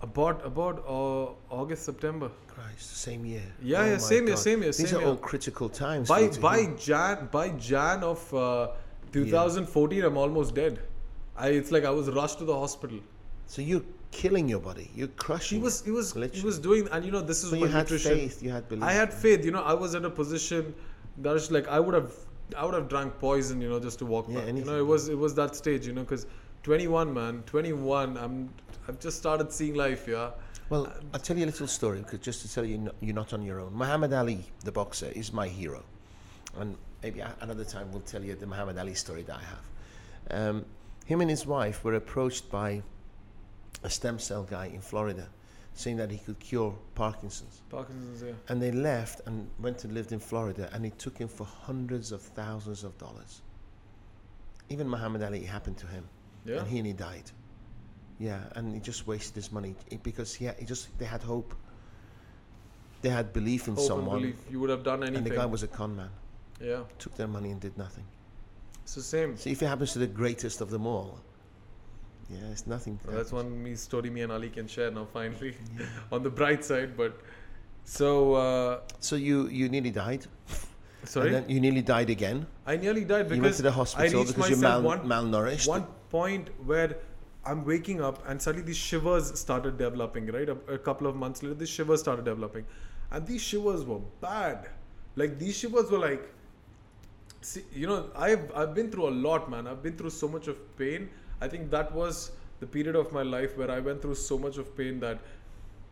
about 0.00 0.44
about 0.46 0.84
uh, 0.86 1.54
August 1.60 1.84
September. 1.84 2.30
Christ, 2.48 2.96
same 2.98 3.24
year. 3.24 3.42
Yeah, 3.62 3.80
Oh 3.80 3.86
yeah, 3.86 3.98
same 3.98 4.26
year, 4.26 4.36
same 4.36 4.62
year, 4.62 4.72
These 4.72 4.90
same 4.90 4.98
are 4.98 5.00
year. 5.00 5.08
all 5.10 5.16
critical 5.16 5.68
times. 5.68 6.08
By 6.08 6.28
by 6.48 6.58
heal. 6.60 6.76
Jan 6.76 7.28
by 7.32 7.48
Jan 7.50 8.02
of 8.04 8.34
uh, 8.34 8.68
2014, 9.12 10.04
I'm 10.04 10.16
almost 10.16 10.54
dead. 10.54 10.80
I 11.36 11.48
it's 11.60 11.70
like 11.72 11.84
I 11.84 11.90
was 11.90 12.10
rushed 12.10 12.38
to 12.40 12.44
the 12.44 12.58
hospital. 12.58 13.00
So 13.46 13.62
you're 13.62 13.82
killing 14.10 14.48
your 14.48 14.60
body. 14.60 14.90
You're 14.94 15.14
crushing. 15.24 15.58
He 15.58 15.64
was 15.64 15.82
he 15.84 15.90
was 15.90 16.12
he 16.32 16.42
was 16.44 16.58
doing 16.58 16.88
and 16.92 17.04
you 17.04 17.10
know 17.10 17.20
this 17.22 17.42
is 17.42 17.50
So 17.50 17.56
you 17.56 17.66
had 17.66 17.84
nutrition. 17.84 18.14
faith. 18.18 18.42
You 18.42 18.50
had 18.50 18.68
belief. 18.68 18.84
I 18.84 18.92
had 18.92 19.12
faith. 19.12 19.44
You 19.44 19.50
know, 19.52 19.62
I 19.62 19.72
was 19.74 19.94
in 19.94 20.04
a 20.04 20.10
position 20.10 20.74
that 21.22 21.32
was 21.32 21.50
like 21.50 21.68
I 21.68 21.80
would 21.80 21.94
have, 21.94 22.12
I 22.56 22.64
would 22.64 22.74
have 22.74 22.88
drank 22.88 23.18
poison. 23.18 23.60
You 23.60 23.68
know, 23.70 23.80
just 23.80 23.98
to 24.00 24.06
walk 24.06 24.26
Yeah, 24.28 24.40
back. 24.40 24.54
You 24.54 24.64
know, 24.64 24.78
it 24.78 24.86
was 24.86 25.08
it 25.08 25.18
was 25.18 25.34
that 25.34 25.56
stage. 25.56 25.86
You 25.86 25.92
know, 25.92 26.02
because 26.02 26.26
21, 26.62 27.12
man, 27.12 27.42
21. 27.46 28.16
I'm 28.16 28.48
I've 28.88 28.98
just 29.00 29.18
started 29.18 29.52
seeing 29.52 29.74
life. 29.74 30.06
Yeah. 30.08 30.30
Well, 30.70 30.92
I'll 31.14 31.20
tell 31.20 31.36
you 31.38 31.44
a 31.44 31.46
little 31.46 31.66
story 31.66 32.00
because 32.00 32.20
just 32.20 32.42
to 32.42 32.52
tell 32.52 32.64
you, 32.64 32.90
you're 33.00 33.14
not 33.14 33.32
on 33.32 33.42
your 33.42 33.58
own. 33.60 33.72
Muhammad 33.74 34.12
Ali, 34.12 34.44
the 34.64 34.72
boxer, 34.72 35.10
is 35.14 35.32
my 35.32 35.48
hero, 35.48 35.82
and 36.58 36.76
maybe 37.02 37.22
another 37.40 37.64
time 37.64 37.90
we'll 37.90 38.02
tell 38.02 38.22
you 38.22 38.34
the 38.34 38.46
Muhammad 38.46 38.76
Ali 38.78 38.94
story 38.94 39.22
that 39.22 39.36
I 39.36 39.42
have. 39.42 39.64
Um, 40.30 40.64
him 41.06 41.22
and 41.22 41.30
his 41.30 41.46
wife 41.46 41.84
were 41.84 41.94
approached 41.94 42.50
by 42.50 42.82
a 43.82 43.88
stem 43.88 44.18
cell 44.18 44.42
guy 44.42 44.66
in 44.66 44.80
Florida, 44.82 45.28
saying 45.78 45.96
that 45.96 46.10
he 46.10 46.18
could 46.18 46.38
cure 46.40 46.74
Parkinson's, 46.96 47.62
Parkinson's. 47.70 48.22
Yeah. 48.22 48.32
and 48.48 48.60
they 48.60 48.72
left 48.72 49.20
and 49.26 49.48
went 49.60 49.84
and 49.84 49.94
lived 49.94 50.10
in 50.12 50.18
Florida, 50.18 50.68
and 50.72 50.84
it 50.84 50.98
took 50.98 51.16
him 51.16 51.28
for 51.28 51.44
hundreds 51.44 52.10
of 52.10 52.20
thousands 52.20 52.82
of 52.82 52.98
dollars. 52.98 53.42
Even 54.68 54.88
Muhammad 54.88 55.22
Ali 55.22 55.38
it 55.44 55.46
happened 55.46 55.78
to 55.78 55.86
him 55.86 56.04
Yeah. 56.44 56.58
and 56.58 56.66
he 56.68 56.74
nearly 56.82 56.94
died. 56.94 57.30
Yeah, 58.18 58.40
and 58.56 58.74
he 58.74 58.80
just 58.80 59.06
wasted 59.06 59.36
his 59.36 59.52
money 59.52 59.76
it- 59.90 60.02
because 60.02 60.34
he, 60.34 60.46
had, 60.46 60.56
he 60.58 60.64
just 60.64 60.88
they 60.98 61.04
had 61.04 61.22
hope. 61.22 61.54
They 63.02 63.10
had 63.10 63.32
belief 63.32 63.68
in 63.68 63.74
Hope 63.74 63.78
and 63.78 63.86
someone, 63.86 64.20
belief. 64.20 64.36
You 64.50 64.58
would 64.60 64.70
have 64.70 64.82
done 64.82 65.02
anything. 65.04 65.18
and 65.18 65.26
the 65.26 65.36
guy 65.36 65.46
was 65.46 65.62
a 65.62 65.68
con 65.68 65.94
man. 65.94 66.10
yeah. 66.60 66.80
Took 66.98 67.14
their 67.14 67.28
money 67.28 67.52
and 67.52 67.60
did 67.60 67.78
nothing. 67.78 68.04
It's 68.82 68.96
the 68.96 69.02
same. 69.02 69.36
See 69.36 69.52
if 69.52 69.62
it 69.62 69.66
happens 69.66 69.92
to 69.92 70.00
the 70.00 70.08
greatest 70.08 70.60
of 70.60 70.70
them 70.70 70.86
all. 70.86 71.20
Yeah, 72.30 72.52
it's 72.52 72.66
nothing. 72.66 72.98
That's 73.08 73.32
one 73.32 73.62
me 73.62 73.74
story 73.74 74.10
me 74.10 74.20
and 74.22 74.32
Ali 74.32 74.50
can 74.50 74.66
share 74.68 74.90
now 74.90 75.06
finally, 75.12 75.54
on 76.12 76.22
the 76.22 76.30
bright 76.30 76.64
side. 76.64 76.96
But 76.96 77.20
so 77.84 78.34
uh, 78.34 78.80
So 79.00 79.16
you 79.16 79.48
you 79.48 79.68
nearly 79.68 79.90
died. 79.90 80.26
sorry, 81.04 81.28
And 81.28 81.36
then 81.36 81.48
you 81.48 81.60
nearly 81.60 81.80
died 81.82 82.10
again. 82.10 82.46
I 82.66 82.76
nearly 82.76 83.04
died 83.04 83.26
you 83.26 83.30
went 83.30 83.42
because 83.42 83.56
to 83.58 83.62
the 83.62 83.72
hospital 83.72 84.24
because 84.24 84.50
you're 84.50 84.58
mal- 84.58 84.82
one 84.82 85.00
malnourished. 85.12 85.68
one 85.68 85.86
point 86.10 86.50
where 86.66 86.96
I'm 87.46 87.64
waking 87.64 88.02
up 88.02 88.22
and 88.28 88.42
suddenly 88.42 88.66
these 88.66 88.76
shivers 88.76 89.38
started 89.40 89.78
developing. 89.78 90.26
Right, 90.26 90.48
a, 90.48 90.58
a 90.74 90.78
couple 90.78 91.06
of 91.06 91.16
months 91.16 91.42
later, 91.42 91.54
these 91.54 91.70
shivers 91.70 92.00
started 92.00 92.26
developing, 92.26 92.66
and 93.10 93.26
these 93.26 93.40
shivers 93.40 93.84
were 93.84 94.00
bad. 94.20 94.68
Like 95.16 95.38
these 95.38 95.56
shivers 95.56 95.90
were 95.90 95.98
like, 95.98 96.28
see, 97.40 97.64
you 97.72 97.86
know, 97.86 98.10
I've 98.14 98.52
I've 98.54 98.74
been 98.74 98.90
through 98.90 99.08
a 99.08 99.14
lot, 99.28 99.50
man. 99.50 99.66
I've 99.66 99.82
been 99.82 99.96
through 99.96 100.10
so 100.10 100.28
much 100.28 100.46
of 100.46 100.60
pain. 100.76 101.08
I 101.40 101.48
think 101.48 101.70
that 101.70 101.92
was 101.92 102.32
the 102.60 102.66
period 102.66 102.96
of 102.96 103.12
my 103.12 103.22
life 103.22 103.56
where 103.56 103.70
I 103.70 103.80
went 103.80 104.02
through 104.02 104.16
so 104.16 104.38
much 104.38 104.58
of 104.58 104.76
pain 104.76 105.00
that 105.00 105.18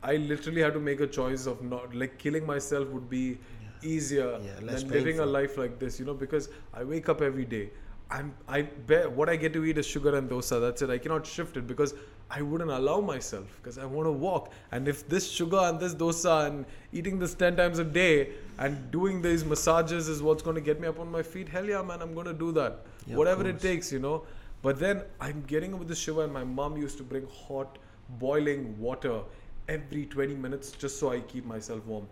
I 0.02 0.16
literally 0.16 0.62
had 0.62 0.74
to 0.74 0.80
make 0.80 1.00
a 1.00 1.06
choice 1.06 1.46
of 1.46 1.62
not 1.62 1.94
like 1.94 2.18
killing 2.18 2.46
myself 2.46 2.88
would 2.88 3.08
be 3.08 3.38
easier 3.82 4.38
Yeah, 4.42 4.60
than 4.60 4.88
living 4.88 5.20
a 5.20 5.26
life 5.26 5.56
like 5.58 5.78
this, 5.78 5.98
you 6.00 6.06
know, 6.06 6.14
because 6.14 6.48
I 6.74 6.84
wake 6.84 7.08
up 7.08 7.20
every 7.22 7.44
day. 7.44 7.70
I'm 8.08 8.34
I 8.46 8.62
bear 8.62 9.10
what 9.10 9.28
I 9.28 9.34
get 9.34 9.52
to 9.54 9.64
eat 9.64 9.78
is 9.78 9.86
sugar 9.86 10.16
and 10.16 10.30
dosa. 10.30 10.60
That's 10.60 10.82
it. 10.82 10.90
I 10.90 10.98
cannot 10.98 11.26
shift 11.26 11.56
it 11.56 11.66
because 11.66 11.94
I 12.30 12.40
wouldn't 12.40 12.70
allow 12.70 13.00
myself 13.00 13.56
because 13.56 13.78
I 13.78 13.84
want 13.84 14.06
to 14.06 14.12
walk. 14.12 14.52
And 14.70 14.86
if 14.86 15.08
this 15.08 15.28
sugar 15.28 15.58
and 15.58 15.80
this 15.80 15.92
dosa 15.94 16.46
and 16.46 16.64
eating 16.92 17.18
this 17.18 17.34
ten 17.34 17.56
times 17.56 17.80
a 17.80 17.84
day 17.84 18.30
and 18.58 18.90
doing 18.92 19.22
these 19.22 19.44
massages 19.44 20.08
is 20.08 20.22
what's 20.22 20.42
going 20.42 20.54
to 20.54 20.60
get 20.60 20.80
me 20.80 20.86
up 20.86 21.00
on 21.00 21.10
my 21.10 21.22
feet, 21.22 21.48
hell 21.48 21.64
yeah, 21.64 21.82
man, 21.82 22.00
I'm 22.00 22.14
going 22.14 22.26
to 22.26 22.32
do 22.32 22.52
that. 22.52 22.84
Yeah, 23.06 23.16
Whatever 23.16 23.46
it 23.48 23.60
takes, 23.60 23.90
you 23.92 23.98
know. 23.98 24.24
But 24.62 24.78
then 24.78 25.02
I'm 25.20 25.42
getting 25.42 25.78
with 25.78 25.88
the 25.88 25.94
shiver, 25.94 26.24
and 26.24 26.32
my 26.32 26.44
mom 26.44 26.76
used 26.76 26.98
to 26.98 27.04
bring 27.04 27.26
hot, 27.46 27.78
boiling 28.18 28.78
water 28.78 29.20
every 29.68 30.06
20 30.06 30.34
minutes 30.34 30.72
just 30.72 30.98
so 30.98 31.10
I 31.10 31.20
keep 31.20 31.44
myself 31.44 31.84
warm. 31.86 32.06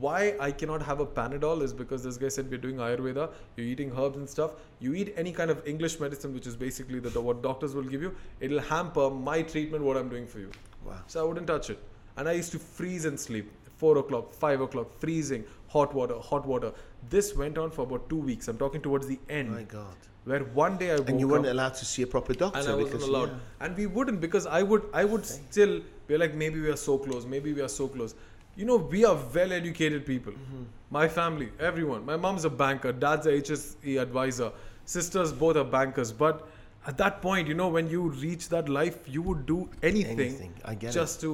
Why 0.00 0.34
I 0.40 0.50
cannot 0.50 0.82
have 0.82 0.98
a 0.98 1.06
Panadol 1.06 1.62
is 1.62 1.72
because 1.72 2.02
this 2.02 2.16
guy 2.16 2.28
said 2.28 2.50
we're 2.50 2.58
doing 2.58 2.76
Ayurveda, 2.76 3.30
you're 3.56 3.66
eating 3.66 3.92
herbs 3.96 4.16
and 4.16 4.28
stuff. 4.28 4.52
You 4.80 4.94
eat 4.94 5.14
any 5.16 5.30
kind 5.30 5.50
of 5.50 5.64
English 5.66 6.00
medicine, 6.00 6.34
which 6.34 6.48
is 6.48 6.56
basically 6.56 6.98
the, 6.98 7.20
what 7.20 7.42
doctors 7.42 7.76
will 7.76 7.84
give 7.84 8.02
you, 8.02 8.14
it'll 8.40 8.58
hamper 8.58 9.08
my 9.08 9.42
treatment, 9.42 9.84
what 9.84 9.96
I'm 9.96 10.08
doing 10.08 10.26
for 10.26 10.40
you. 10.40 10.50
Wow. 10.84 10.98
So 11.06 11.20
I 11.20 11.28
wouldn't 11.28 11.46
touch 11.46 11.70
it. 11.70 11.78
And 12.16 12.28
I 12.28 12.32
used 12.32 12.50
to 12.52 12.58
freeze 12.58 13.04
and 13.04 13.18
sleep. 13.18 13.52
Four 13.76 13.98
o'clock, 13.98 14.34
five 14.34 14.60
o'clock, 14.60 14.90
freezing, 14.98 15.44
hot 15.68 15.94
water, 15.94 16.18
hot 16.18 16.44
water. 16.44 16.72
This 17.08 17.36
went 17.36 17.56
on 17.56 17.70
for 17.70 17.82
about 17.82 18.08
two 18.08 18.16
weeks. 18.16 18.48
I'm 18.48 18.58
talking 18.58 18.80
towards 18.80 19.06
the 19.06 19.20
end, 19.28 19.52
My 19.52 19.62
God. 19.62 19.94
Where 20.28 20.40
one 20.60 20.76
day 20.80 20.88
I 20.92 20.96
woke 20.96 21.08
And 21.12 21.20
you 21.24 21.28
weren't 21.32 21.46
allowed 21.52 21.74
to 21.82 21.84
see 21.90 22.02
a 22.02 22.06
proper 22.14 22.34
doctor 22.42 22.58
and 22.60 22.68
I 22.68 22.74
wasn't 22.74 22.92
because 22.92 23.08
allowed. 23.08 23.30
yeah. 23.30 23.66
And 23.66 23.76
we 23.82 23.86
wouldn't 23.98 24.20
because 24.26 24.46
I 24.46 24.62
would 24.72 24.84
I 25.02 25.04
would 25.12 25.24
still 25.30 25.80
be 26.08 26.18
like 26.24 26.34
maybe 26.42 26.60
we 26.66 26.68
are 26.74 26.82
so 26.88 26.98
close, 27.06 27.26
maybe 27.36 27.52
we 27.60 27.62
are 27.68 27.72
so 27.76 27.88
close. 27.96 28.14
You 28.56 28.64
know, 28.70 28.76
we 28.76 29.04
are 29.04 29.16
well 29.34 29.52
educated 29.56 30.04
people. 30.06 30.32
Mm-hmm. 30.32 30.62
My 30.98 31.06
family, 31.16 31.48
everyone. 31.70 32.04
My 32.12 32.16
mom's 32.16 32.44
a 32.44 32.50
banker, 32.62 32.92
dad's 33.04 33.26
a 33.26 33.34
HSE 33.40 34.00
advisor, 34.02 34.50
sisters 34.96 35.32
both 35.44 35.56
are 35.62 35.64
bankers. 35.76 36.12
But 36.24 36.46
at 36.86 36.98
that 36.98 37.20
point, 37.22 37.46
you 37.52 37.54
know, 37.62 37.68
when 37.78 37.88
you 37.94 38.02
reach 38.26 38.48
that 38.56 38.68
life, 38.80 38.98
you 39.16 39.22
would 39.30 39.46
do 39.46 39.58
anything, 39.92 40.20
Anything. 40.20 40.52
I 40.64 40.74
get 40.74 40.90
it. 40.90 40.94
just 41.00 41.20
to 41.26 41.32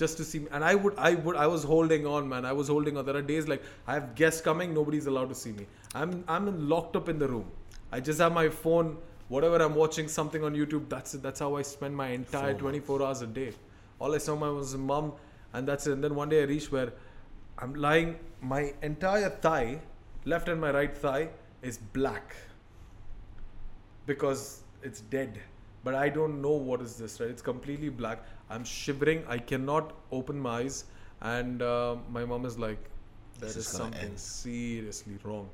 just 0.00 0.18
to 0.18 0.24
see 0.30 0.40
me. 0.40 0.48
and 0.52 0.62
I 0.70 0.74
would 0.86 0.98
I 1.10 1.14
would 1.26 1.36
I 1.42 1.46
was 1.52 1.62
holding 1.68 2.06
on 2.14 2.28
man 2.32 2.44
I 2.48 2.52
was 2.56 2.68
holding 2.72 2.98
on 3.02 3.06
there 3.06 3.16
are 3.20 3.22
days 3.28 3.46
like 3.52 3.62
I 3.92 3.94
have 3.94 4.08
guests 4.18 4.42
coming 4.48 4.74
nobody's 4.78 5.06
allowed 5.12 5.30
to 5.30 5.36
see 5.42 5.52
me 5.60 5.64
I'm 6.00 6.10
I'm 6.34 6.48
locked 6.72 6.96
up 7.00 7.08
in 7.12 7.18
the 7.22 7.28
room 7.34 7.46
I 7.92 8.00
just 8.00 8.20
have 8.20 8.32
my 8.32 8.48
phone 8.48 8.98
whatever 9.28 9.56
I'm 9.56 9.74
watching 9.74 10.08
something 10.08 10.44
on 10.44 10.54
YouTube 10.54 10.88
that's 10.88 11.14
it. 11.14 11.22
That's 11.22 11.40
how 11.40 11.56
I 11.56 11.62
spend 11.62 11.96
my 11.96 12.08
entire 12.08 12.52
Four 12.52 12.60
24 12.60 13.02
hours 13.02 13.22
a 13.22 13.26
day. 13.26 13.52
All 13.98 14.14
I 14.14 14.18
saw 14.18 14.36
my 14.36 14.48
was 14.48 14.76
mom 14.76 15.12
and 15.52 15.66
that's 15.66 15.86
it. 15.86 15.92
And 15.92 16.04
then 16.04 16.14
one 16.14 16.28
day 16.28 16.42
I 16.42 16.44
reached 16.44 16.70
where 16.70 16.92
I'm 17.58 17.74
lying 17.74 18.18
my 18.40 18.74
entire 18.82 19.30
thigh 19.30 19.80
left 20.24 20.48
and 20.48 20.60
my 20.60 20.70
right 20.70 20.96
thigh 20.96 21.28
is 21.62 21.78
black. 21.78 22.36
Because 24.06 24.62
it's 24.82 25.00
dead. 25.00 25.40
But 25.82 25.94
i 25.94 26.08
don't 26.08 26.42
know 26.42 26.50
what 26.50 26.80
is 26.80 26.96
this 26.96 27.20
right? 27.20 27.30
It's 27.30 27.42
completely 27.42 27.88
black. 27.88 28.24
I'm 28.50 28.64
shivering. 28.64 29.24
I 29.28 29.38
cannot 29.38 29.92
open 30.12 30.38
my 30.38 30.58
eyes. 30.58 30.84
And 31.20 31.62
uh, 31.62 31.96
my 32.10 32.24
mom 32.24 32.44
is 32.44 32.58
like 32.58 32.78
there 33.38 33.48
This 33.48 33.56
is 33.56 33.66
is 33.66 33.68
something 33.68 34.10
end." 34.10 34.18
seriously 34.18 35.18
wrong 35.24 35.48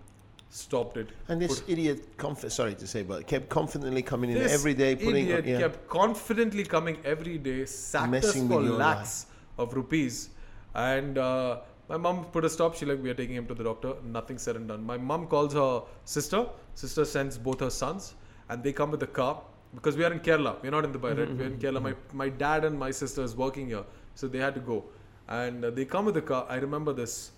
stopped 0.53 0.99
it. 0.99 1.09
And 1.29 1.41
this 1.41 1.61
Put- 1.61 1.71
idiot, 1.71 2.17
conf- 2.19 2.53
sorry 2.53 2.75
to 2.75 2.87
say, 2.87 3.03
but 3.03 3.27
kept 3.27 3.49
confidently 3.49 4.03
coming 4.03 4.31
in 4.31 4.39
every 4.39 4.75
day, 4.75 4.95
putting 4.95 5.29
idiot 5.29 5.47
yeah. 5.47 5.59
kept 5.59 5.89
confidently 5.89 6.65
coming 6.65 6.99
every 7.05 7.39
day 7.39 7.65
sacked 7.65 8.15
us 8.15 8.25
Messing 8.25 8.49
for 8.49 8.61
lakhs 8.61 9.27
of 9.59 9.75
rupees. 9.75 10.29
And 10.75 11.17
uh, 11.17 11.61
my 11.89 11.97
mom 11.97 12.25
put 12.27 12.45
a 12.45 12.51
stop. 12.51 12.75
She 12.77 12.85
like 12.85 13.03
we 13.03 13.11
are 13.11 13.15
taking 13.15 13.35
him 13.35 13.47
to 13.47 13.55
the 13.55 13.65
doctor. 13.65 13.95
Nothing 14.05 14.39
said 14.39 14.57
and 14.57 14.69
done. 14.69 14.85
My 14.85 14.99
mom 14.99 15.27
calls 15.27 15.55
her 15.55 15.83
sister. 16.05 16.47
Sister 16.75 17.05
sends 17.07 17.39
both 17.39 17.61
her 17.61 17.71
sons 17.71 18.15
and 18.51 18.63
they 18.63 18.73
come 18.73 18.91
with 18.91 19.01
the 19.01 19.07
car 19.07 19.41
because 19.75 19.97
we 19.97 20.05
are 20.05 20.13
in 20.13 20.21
Kerala. 20.21 20.63
We're 20.63 20.71
not 20.71 20.85
in 20.85 20.93
Dubai 20.93 21.17
right? 21.19 21.35
We're 21.35 21.47
in 21.47 21.59
Kerala. 21.59 21.83
my, 21.83 21.95
my 22.13 22.29
dad 22.29 22.65
and 22.65 22.79
my 22.79 22.91
sister 22.91 23.23
is 23.23 23.35
working 23.35 23.69
here 23.69 23.85
so 24.15 24.29
they 24.29 24.39
had 24.39 24.55
to 24.55 24.61
go. 24.61 24.85
And 25.29 25.65
uh, 25.65 25.71
they 25.71 25.87
come 25.87 26.05
with 26.05 26.15
the 26.15 26.23
car. 26.23 26.47
I 26.49 26.57
remember 26.57 26.93
this. 26.93 27.33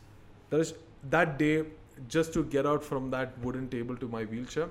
There 0.50 0.60
is 0.60 0.74
that 1.10 1.38
day 1.38 1.64
just 2.08 2.32
to 2.34 2.44
get 2.44 2.66
out 2.66 2.82
from 2.84 3.10
that 3.10 3.38
wooden 3.38 3.68
table 3.68 3.96
to 3.96 4.08
my 4.08 4.24
wheelchair 4.24 4.68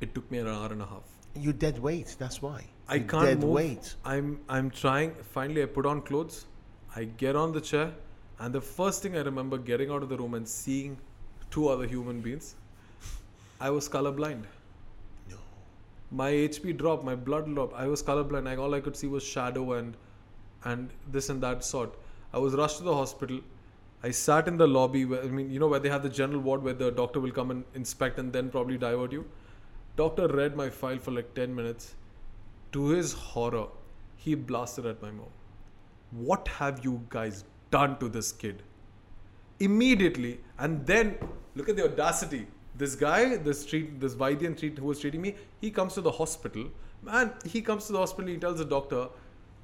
it 0.00 0.14
took 0.14 0.30
me 0.30 0.38
an 0.38 0.48
hour 0.54 0.70
and 0.76 0.82
a 0.82 0.86
half 0.94 1.12
You 1.44 1.52
dead 1.62 1.78
weight, 1.84 2.10
that's 2.18 2.40
why. 2.42 2.58
I 2.88 2.96
You 2.98 3.04
can't 3.12 3.24
dead 3.28 3.40
move. 3.44 3.50
weight. 3.56 3.88
I'm 4.12 4.28
I'm 4.56 4.68
trying. 4.80 5.10
Finally, 5.36 5.62
I 5.64 5.66
put 5.78 5.86
on 5.90 5.98
clothes. 6.10 6.36
I 7.00 7.02
get 7.22 7.38
on 7.40 7.52
the 7.56 7.62
chair, 7.70 7.86
and 8.44 8.56
the 8.58 8.62
first 8.68 9.02
thing 9.06 9.16
I 9.20 9.24
remember 9.28 9.58
getting 9.70 9.90
out 9.96 10.06
of 10.06 10.12
the 10.14 10.18
room 10.20 10.36
and 10.38 10.48
seeing 10.52 10.94
two 11.56 11.64
other 11.74 11.88
human 11.94 12.20
beings. 12.28 12.48
I 13.68 13.70
was 13.78 13.88
colorblind. 13.96 14.46
No. 15.34 15.36
My 16.22 16.30
HB 16.46 16.76
dropped. 16.84 17.04
My 17.10 17.16
blood 17.28 17.50
dropped. 17.54 17.76
I 17.84 17.86
was 17.94 18.02
colorblind. 18.12 18.48
I, 18.52 18.56
all 18.66 18.78
I 18.80 18.80
could 18.88 18.96
see 19.02 19.12
was 19.16 19.28
shadow 19.34 19.66
and 19.80 19.96
and 20.72 20.96
this 21.18 21.28
and 21.36 21.42
that 21.48 21.64
sort. 21.72 21.98
I 22.32 22.38
was 22.46 22.54
rushed 22.64 22.78
to 22.84 22.84
the 22.92 22.96
hospital. 23.02 23.40
I 24.02 24.10
sat 24.10 24.48
in 24.48 24.56
the 24.56 24.66
lobby. 24.66 25.04
Where, 25.04 25.22
I 25.22 25.26
mean, 25.26 25.50
you 25.50 25.58
know, 25.58 25.68
where 25.68 25.80
they 25.80 25.88
have 25.88 26.02
the 26.02 26.08
general 26.08 26.40
ward 26.40 26.62
where 26.62 26.74
the 26.74 26.90
doctor 26.90 27.20
will 27.20 27.30
come 27.30 27.50
and 27.50 27.64
inspect 27.74 28.18
and 28.18 28.32
then 28.32 28.50
probably 28.50 28.78
divert 28.78 29.12
you. 29.12 29.26
Doctor 29.96 30.28
read 30.28 30.56
my 30.56 30.68
file 30.68 30.98
for 30.98 31.10
like 31.10 31.34
10 31.34 31.54
minutes. 31.54 31.94
To 32.72 32.88
his 32.88 33.12
horror, 33.12 33.68
he 34.16 34.34
blasted 34.34 34.86
at 34.86 35.00
my 35.00 35.10
mom. 35.10 35.28
What 36.10 36.48
have 36.48 36.84
you 36.84 37.02
guys 37.08 37.44
done 37.70 37.98
to 37.98 38.08
this 38.08 38.32
kid? 38.32 38.62
Immediately, 39.60 40.40
and 40.58 40.84
then 40.86 41.16
look 41.54 41.68
at 41.70 41.76
the 41.76 41.84
audacity. 41.84 42.46
This 42.74 42.94
guy, 42.94 43.36
this 43.36 43.64
treat, 43.64 43.98
this 44.00 44.14
Vaidyan 44.14 44.58
treat, 44.58 44.76
who 44.78 44.84
was 44.84 45.00
treating 45.00 45.22
me, 45.22 45.34
he 45.60 45.70
comes 45.70 45.94
to 45.94 46.02
the 46.02 46.10
hospital. 46.10 46.68
Man, 47.02 47.32
he 47.44 47.62
comes 47.62 47.86
to 47.86 47.92
the 47.92 47.98
hospital. 47.98 48.30
He 48.30 48.36
tells 48.36 48.58
the 48.58 48.66
doctor, 48.66 49.08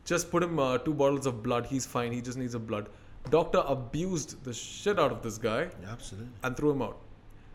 just 0.07 0.31
put 0.31 0.43
him 0.43 0.59
uh, 0.59 0.79
two 0.79 0.95
bottles 0.95 1.27
of 1.27 1.43
blood. 1.43 1.67
He's 1.67 1.85
fine. 1.85 2.13
He 2.13 2.23
just 2.23 2.39
needs 2.39 2.55
a 2.55 2.59
blood. 2.59 2.89
Doctor 3.31 3.63
abused 3.67 4.43
the 4.45 4.53
shit 4.53 4.99
out 4.99 5.13
of 5.13 5.23
this 5.23 5.39
guy 5.39 5.69
Absolutely. 5.89 6.29
and 6.43 6.57
threw 6.57 6.71
him 6.71 6.83
out. 6.83 6.99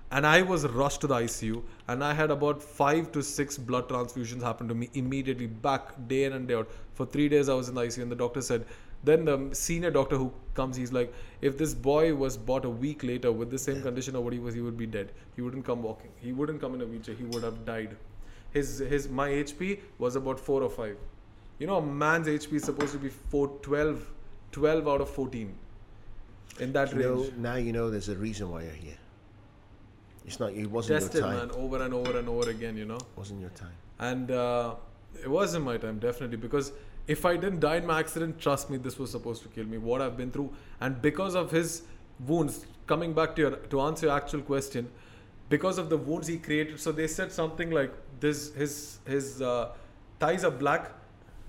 And 0.10 0.26
I 0.26 0.42
was 0.42 0.66
rushed 0.66 1.02
to 1.02 1.08
the 1.08 1.16
ICU, 1.16 1.62
and 1.90 2.02
I 2.02 2.14
had 2.14 2.32
about 2.32 2.64
five 2.64 3.12
to 3.12 3.22
six 3.22 3.58
blood 3.58 3.90
transfusions 3.90 4.42
happen 4.42 4.68
to 4.70 4.74
me 4.74 4.90
immediately, 4.94 5.48
back 5.48 6.08
day 6.08 6.24
in 6.24 6.34
and 6.34 6.48
day 6.48 6.54
out. 6.54 6.70
For 6.94 7.06
three 7.06 7.28
days, 7.28 7.50
I 7.50 7.56
was 7.56 7.68
in 7.68 7.76
the 7.76 7.82
ICU, 7.82 8.04
and 8.04 8.12
the 8.12 8.16
doctor 8.16 8.42
said, 8.42 8.66
then 9.04 9.26
the 9.26 9.50
senior 9.54 9.92
doctor 9.92 10.18
who 10.18 10.32
comes, 10.54 10.76
he's 10.76 10.92
like, 10.92 11.14
if 11.42 11.58
this 11.58 11.74
boy 11.74 12.16
was 12.16 12.36
bought 12.36 12.66
a 12.66 12.70
week 12.70 13.04
later 13.04 13.32
with 13.32 13.52
the 13.52 13.58
same 13.58 13.82
condition 13.82 14.16
of 14.16 14.24
what 14.24 14.34
he 14.34 14.40
was, 14.40 14.56
he 14.56 14.62
would 14.62 14.78
be 14.78 14.88
dead. 14.88 15.12
He 15.36 15.42
wouldn't 15.42 15.66
come 15.66 15.84
walking. 15.84 16.12
He 16.18 16.32
wouldn't 16.32 16.60
come 16.60 16.74
in 16.74 16.82
a 16.82 16.86
wheelchair. 16.86 17.16
He 17.16 17.24
would 17.26 17.44
have 17.44 17.66
died. 17.66 17.96
His 18.52 18.80
his 18.80 19.08
my 19.08 19.30
HB 19.30 19.80
was 20.00 20.16
about 20.16 20.40
four 20.40 20.64
or 20.64 20.70
five. 20.70 20.98
You 21.60 21.68
know, 21.68 21.78
a 21.78 21.82
man's 21.82 22.28
HB 22.28 22.54
is 22.54 22.64
supposed 22.64 22.94
to 22.94 23.00
be 23.00 23.10
four, 23.10 23.50
12, 24.52 24.84
12 24.84 24.88
out 24.88 25.02
of 25.02 25.10
14. 25.10 25.54
In 26.60 26.74
that 26.74 26.92
You 26.94 27.00
know, 27.04 27.14
range. 27.16 27.34
now 27.38 27.56
you 27.56 27.72
know 27.72 27.90
there's 27.90 28.10
a 28.10 28.16
reason 28.16 28.50
why 28.50 28.64
you're 28.64 28.72
here. 28.72 28.98
It's 30.26 30.40
not. 30.40 30.52
It 30.54 30.68
wasn't 30.70 31.00
Tested, 31.02 31.22
your 31.22 31.30
time. 31.30 31.48
man, 31.48 31.52
over 31.52 31.82
and 31.84 31.94
over 31.94 32.18
and 32.18 32.28
over 32.28 32.50
again, 32.50 32.76
you 32.76 32.86
know. 32.86 32.98
wasn't 33.16 33.40
your 33.42 33.52
time. 33.52 33.72
And 34.00 34.32
uh, 34.32 34.76
it 35.24 35.30
wasn't 35.30 35.64
my 35.66 35.78
time, 35.78 36.00
definitely, 36.00 36.38
because 36.38 36.72
if 37.08 37.26
I 37.26 37.38
didn't 37.38 37.62
die 37.62 37.78
in 37.78 37.86
my 37.86 38.00
accident, 38.00 38.40
trust 38.40 38.70
me, 38.70 38.78
this 38.78 39.00
was 39.00 39.12
supposed 39.12 39.42
to 39.44 39.50
kill 39.50 39.66
me. 39.66 39.78
What 39.78 40.02
I've 40.02 40.18
been 40.18 40.32
through, 40.32 40.52
and 40.82 41.02
because 41.02 41.36
of 41.36 41.52
his 41.52 41.84
wounds, 42.20 42.66
coming 42.88 43.14
back 43.14 43.36
to 43.38 43.42
your 43.42 43.52
to 43.76 43.82
answer 43.82 44.08
your 44.08 44.16
actual 44.18 44.42
question, 44.42 44.90
because 45.50 45.78
of 45.78 45.90
the 45.90 45.98
wounds 45.98 46.28
he 46.28 46.38
created, 46.38 46.80
so 46.80 46.92
they 46.92 47.08
said 47.08 47.32
something 47.32 47.72
like 47.72 47.94
this: 48.20 48.54
his 48.56 49.00
his 49.06 49.42
uh, 49.42 49.70
thighs 50.20 50.44
are 50.44 50.52
black. 50.52 50.92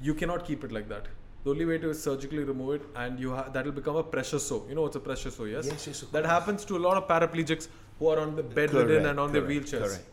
You 0.01 0.15
cannot 0.15 0.45
keep 0.45 0.63
it 0.63 0.71
like 0.71 0.89
that. 0.89 1.07
The 1.49 1.53
only 1.55 1.65
way 1.65 1.79
to 1.79 1.89
is 1.89 2.03
surgically 2.03 2.45
remove 2.45 2.75
it, 2.75 2.83
and 2.95 3.19
you 3.19 3.31
ha- 3.35 3.49
that 3.55 3.65
will 3.65 3.73
become 3.73 3.97
a 3.97 4.03
pressure 4.03 4.39
sore. 4.39 4.65
You 4.69 4.75
know 4.75 4.83
what's 4.83 4.97
a 4.97 5.01
pressure 5.01 5.31
sore? 5.31 5.49
Yes. 5.49 5.65
Yes, 5.67 5.87
yes, 5.87 6.01
That 6.13 6.27
happens 6.27 6.63
to 6.67 6.77
a 6.77 6.83
lot 6.87 6.99
of 6.99 7.09
paraplegics 7.09 7.69
who 7.99 8.09
are 8.09 8.19
on 8.21 8.37
the 8.37 8.43
bedridden 8.43 9.07
and 9.07 9.19
on 9.19 9.33
their 9.33 9.41
correct, 9.41 9.69
wheelchairs. 9.71 9.81
correct. 9.87 10.05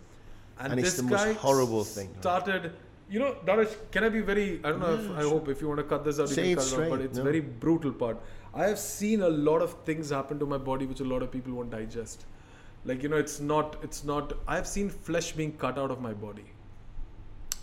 And, 0.59 0.71
And 0.71 0.79
it's 0.79 0.91
this 0.91 0.97
the 1.01 1.03
most 1.03 1.25
guy 1.25 1.33
horrible 1.33 1.83
thing? 1.83 2.15
Started, 2.21 2.71
you 3.09 3.19
know, 3.19 3.35
Darish, 3.49 3.75
can 3.91 4.05
I 4.05 4.09
be 4.15 4.21
very? 4.21 4.61
I 4.63 4.69
don't 4.69 4.79
know. 4.79 4.93
if, 4.93 5.03
Yeah, 5.09 5.17
I 5.17 5.21
sure. 5.23 5.31
hope 5.31 5.49
if 5.49 5.61
you 5.61 5.67
want 5.73 5.79
to 5.79 5.87
cut 5.91 6.05
this 6.05 6.21
out, 6.21 6.29
Say 6.29 6.47
you 6.51 6.55
can 6.55 6.69
cut 6.69 6.79
it 6.79 6.83
out. 6.85 6.89
But 6.95 7.01
it's 7.09 7.17
no. 7.17 7.27
very 7.29 7.41
brutal 7.41 7.91
part. 8.05 8.17
I 8.53 8.63
have 8.71 8.79
seen 8.79 9.21
a 9.21 9.33
lot 9.51 9.61
of 9.69 9.75
things 9.91 10.15
happen 10.21 10.39
to 10.45 10.51
my 10.55 10.61
body 10.71 10.85
which 10.85 11.01
a 11.01 11.09
lot 11.13 11.21
of 11.21 11.31
people 11.37 11.51
won't 11.59 11.69
digest. 11.77 12.25
Like 12.85 13.03
you 13.03 13.09
know, 13.09 13.17
it's 13.27 13.41
not. 13.41 13.75
It's 13.83 14.05
not. 14.15 14.31
I 14.47 14.55
have 14.55 14.67
seen 14.77 14.89
flesh 15.11 15.33
being 15.43 15.57
cut 15.67 15.77
out 15.85 15.91
of 15.99 15.99
my 16.09 16.13
body. 16.25 16.49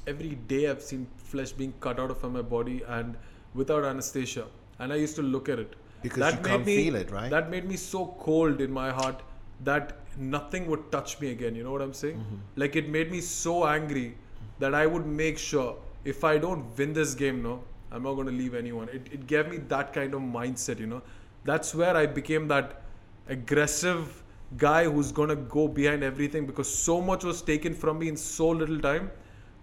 Every 0.06 0.34
day 0.56 0.62
I've 0.68 0.82
seen 0.82 1.06
flesh 1.34 1.52
being 1.52 1.72
cut 1.80 1.98
out 2.06 2.10
of 2.10 2.32
my 2.38 2.42
body 2.42 2.82
and 3.00 3.16
without 3.54 3.84
anesthesia. 3.84 4.46
And 4.78 4.92
I 4.92 4.96
used 4.96 5.16
to 5.16 5.22
look 5.22 5.48
at 5.48 5.58
it. 5.58 5.74
Because 6.02 6.34
you 6.34 6.40
can't 6.40 6.66
me, 6.66 6.76
feel 6.76 6.96
it, 6.96 7.10
right? 7.10 7.30
That 7.30 7.50
made 7.50 7.64
me 7.64 7.76
so 7.76 8.16
cold 8.18 8.60
in 8.60 8.72
my 8.72 8.90
heart 8.90 9.22
that 9.64 9.98
nothing 10.16 10.66
would 10.66 10.90
touch 10.90 11.20
me 11.20 11.30
again. 11.30 11.54
You 11.54 11.62
know 11.62 11.72
what 11.72 11.82
I'm 11.82 11.94
saying? 11.94 12.16
Mm-hmm. 12.16 12.36
Like 12.56 12.76
it 12.76 12.88
made 12.88 13.10
me 13.10 13.20
so 13.20 13.66
angry 13.66 14.16
that 14.58 14.74
I 14.74 14.86
would 14.86 15.06
make 15.06 15.38
sure 15.38 15.76
if 16.04 16.24
I 16.24 16.38
don't 16.38 16.76
win 16.76 16.92
this 16.92 17.14
game, 17.14 17.42
no, 17.42 17.62
I'm 17.92 18.02
not 18.02 18.14
going 18.14 18.26
to 18.26 18.32
leave 18.32 18.54
anyone. 18.54 18.88
It, 18.88 19.06
it 19.12 19.26
gave 19.26 19.48
me 19.48 19.58
that 19.68 19.92
kind 19.92 20.14
of 20.14 20.20
mindset, 20.20 20.80
you 20.80 20.86
know. 20.86 21.02
That's 21.44 21.74
where 21.74 21.96
I 21.96 22.06
became 22.06 22.48
that 22.48 22.82
aggressive 23.28 24.22
guy 24.56 24.84
who's 24.84 25.12
going 25.12 25.28
to 25.28 25.36
go 25.36 25.68
behind 25.68 26.02
everything 26.02 26.46
because 26.46 26.72
so 26.72 27.00
much 27.00 27.24
was 27.24 27.42
taken 27.42 27.74
from 27.74 27.98
me 27.98 28.08
in 28.08 28.16
so 28.16 28.48
little 28.48 28.80
time 28.80 29.10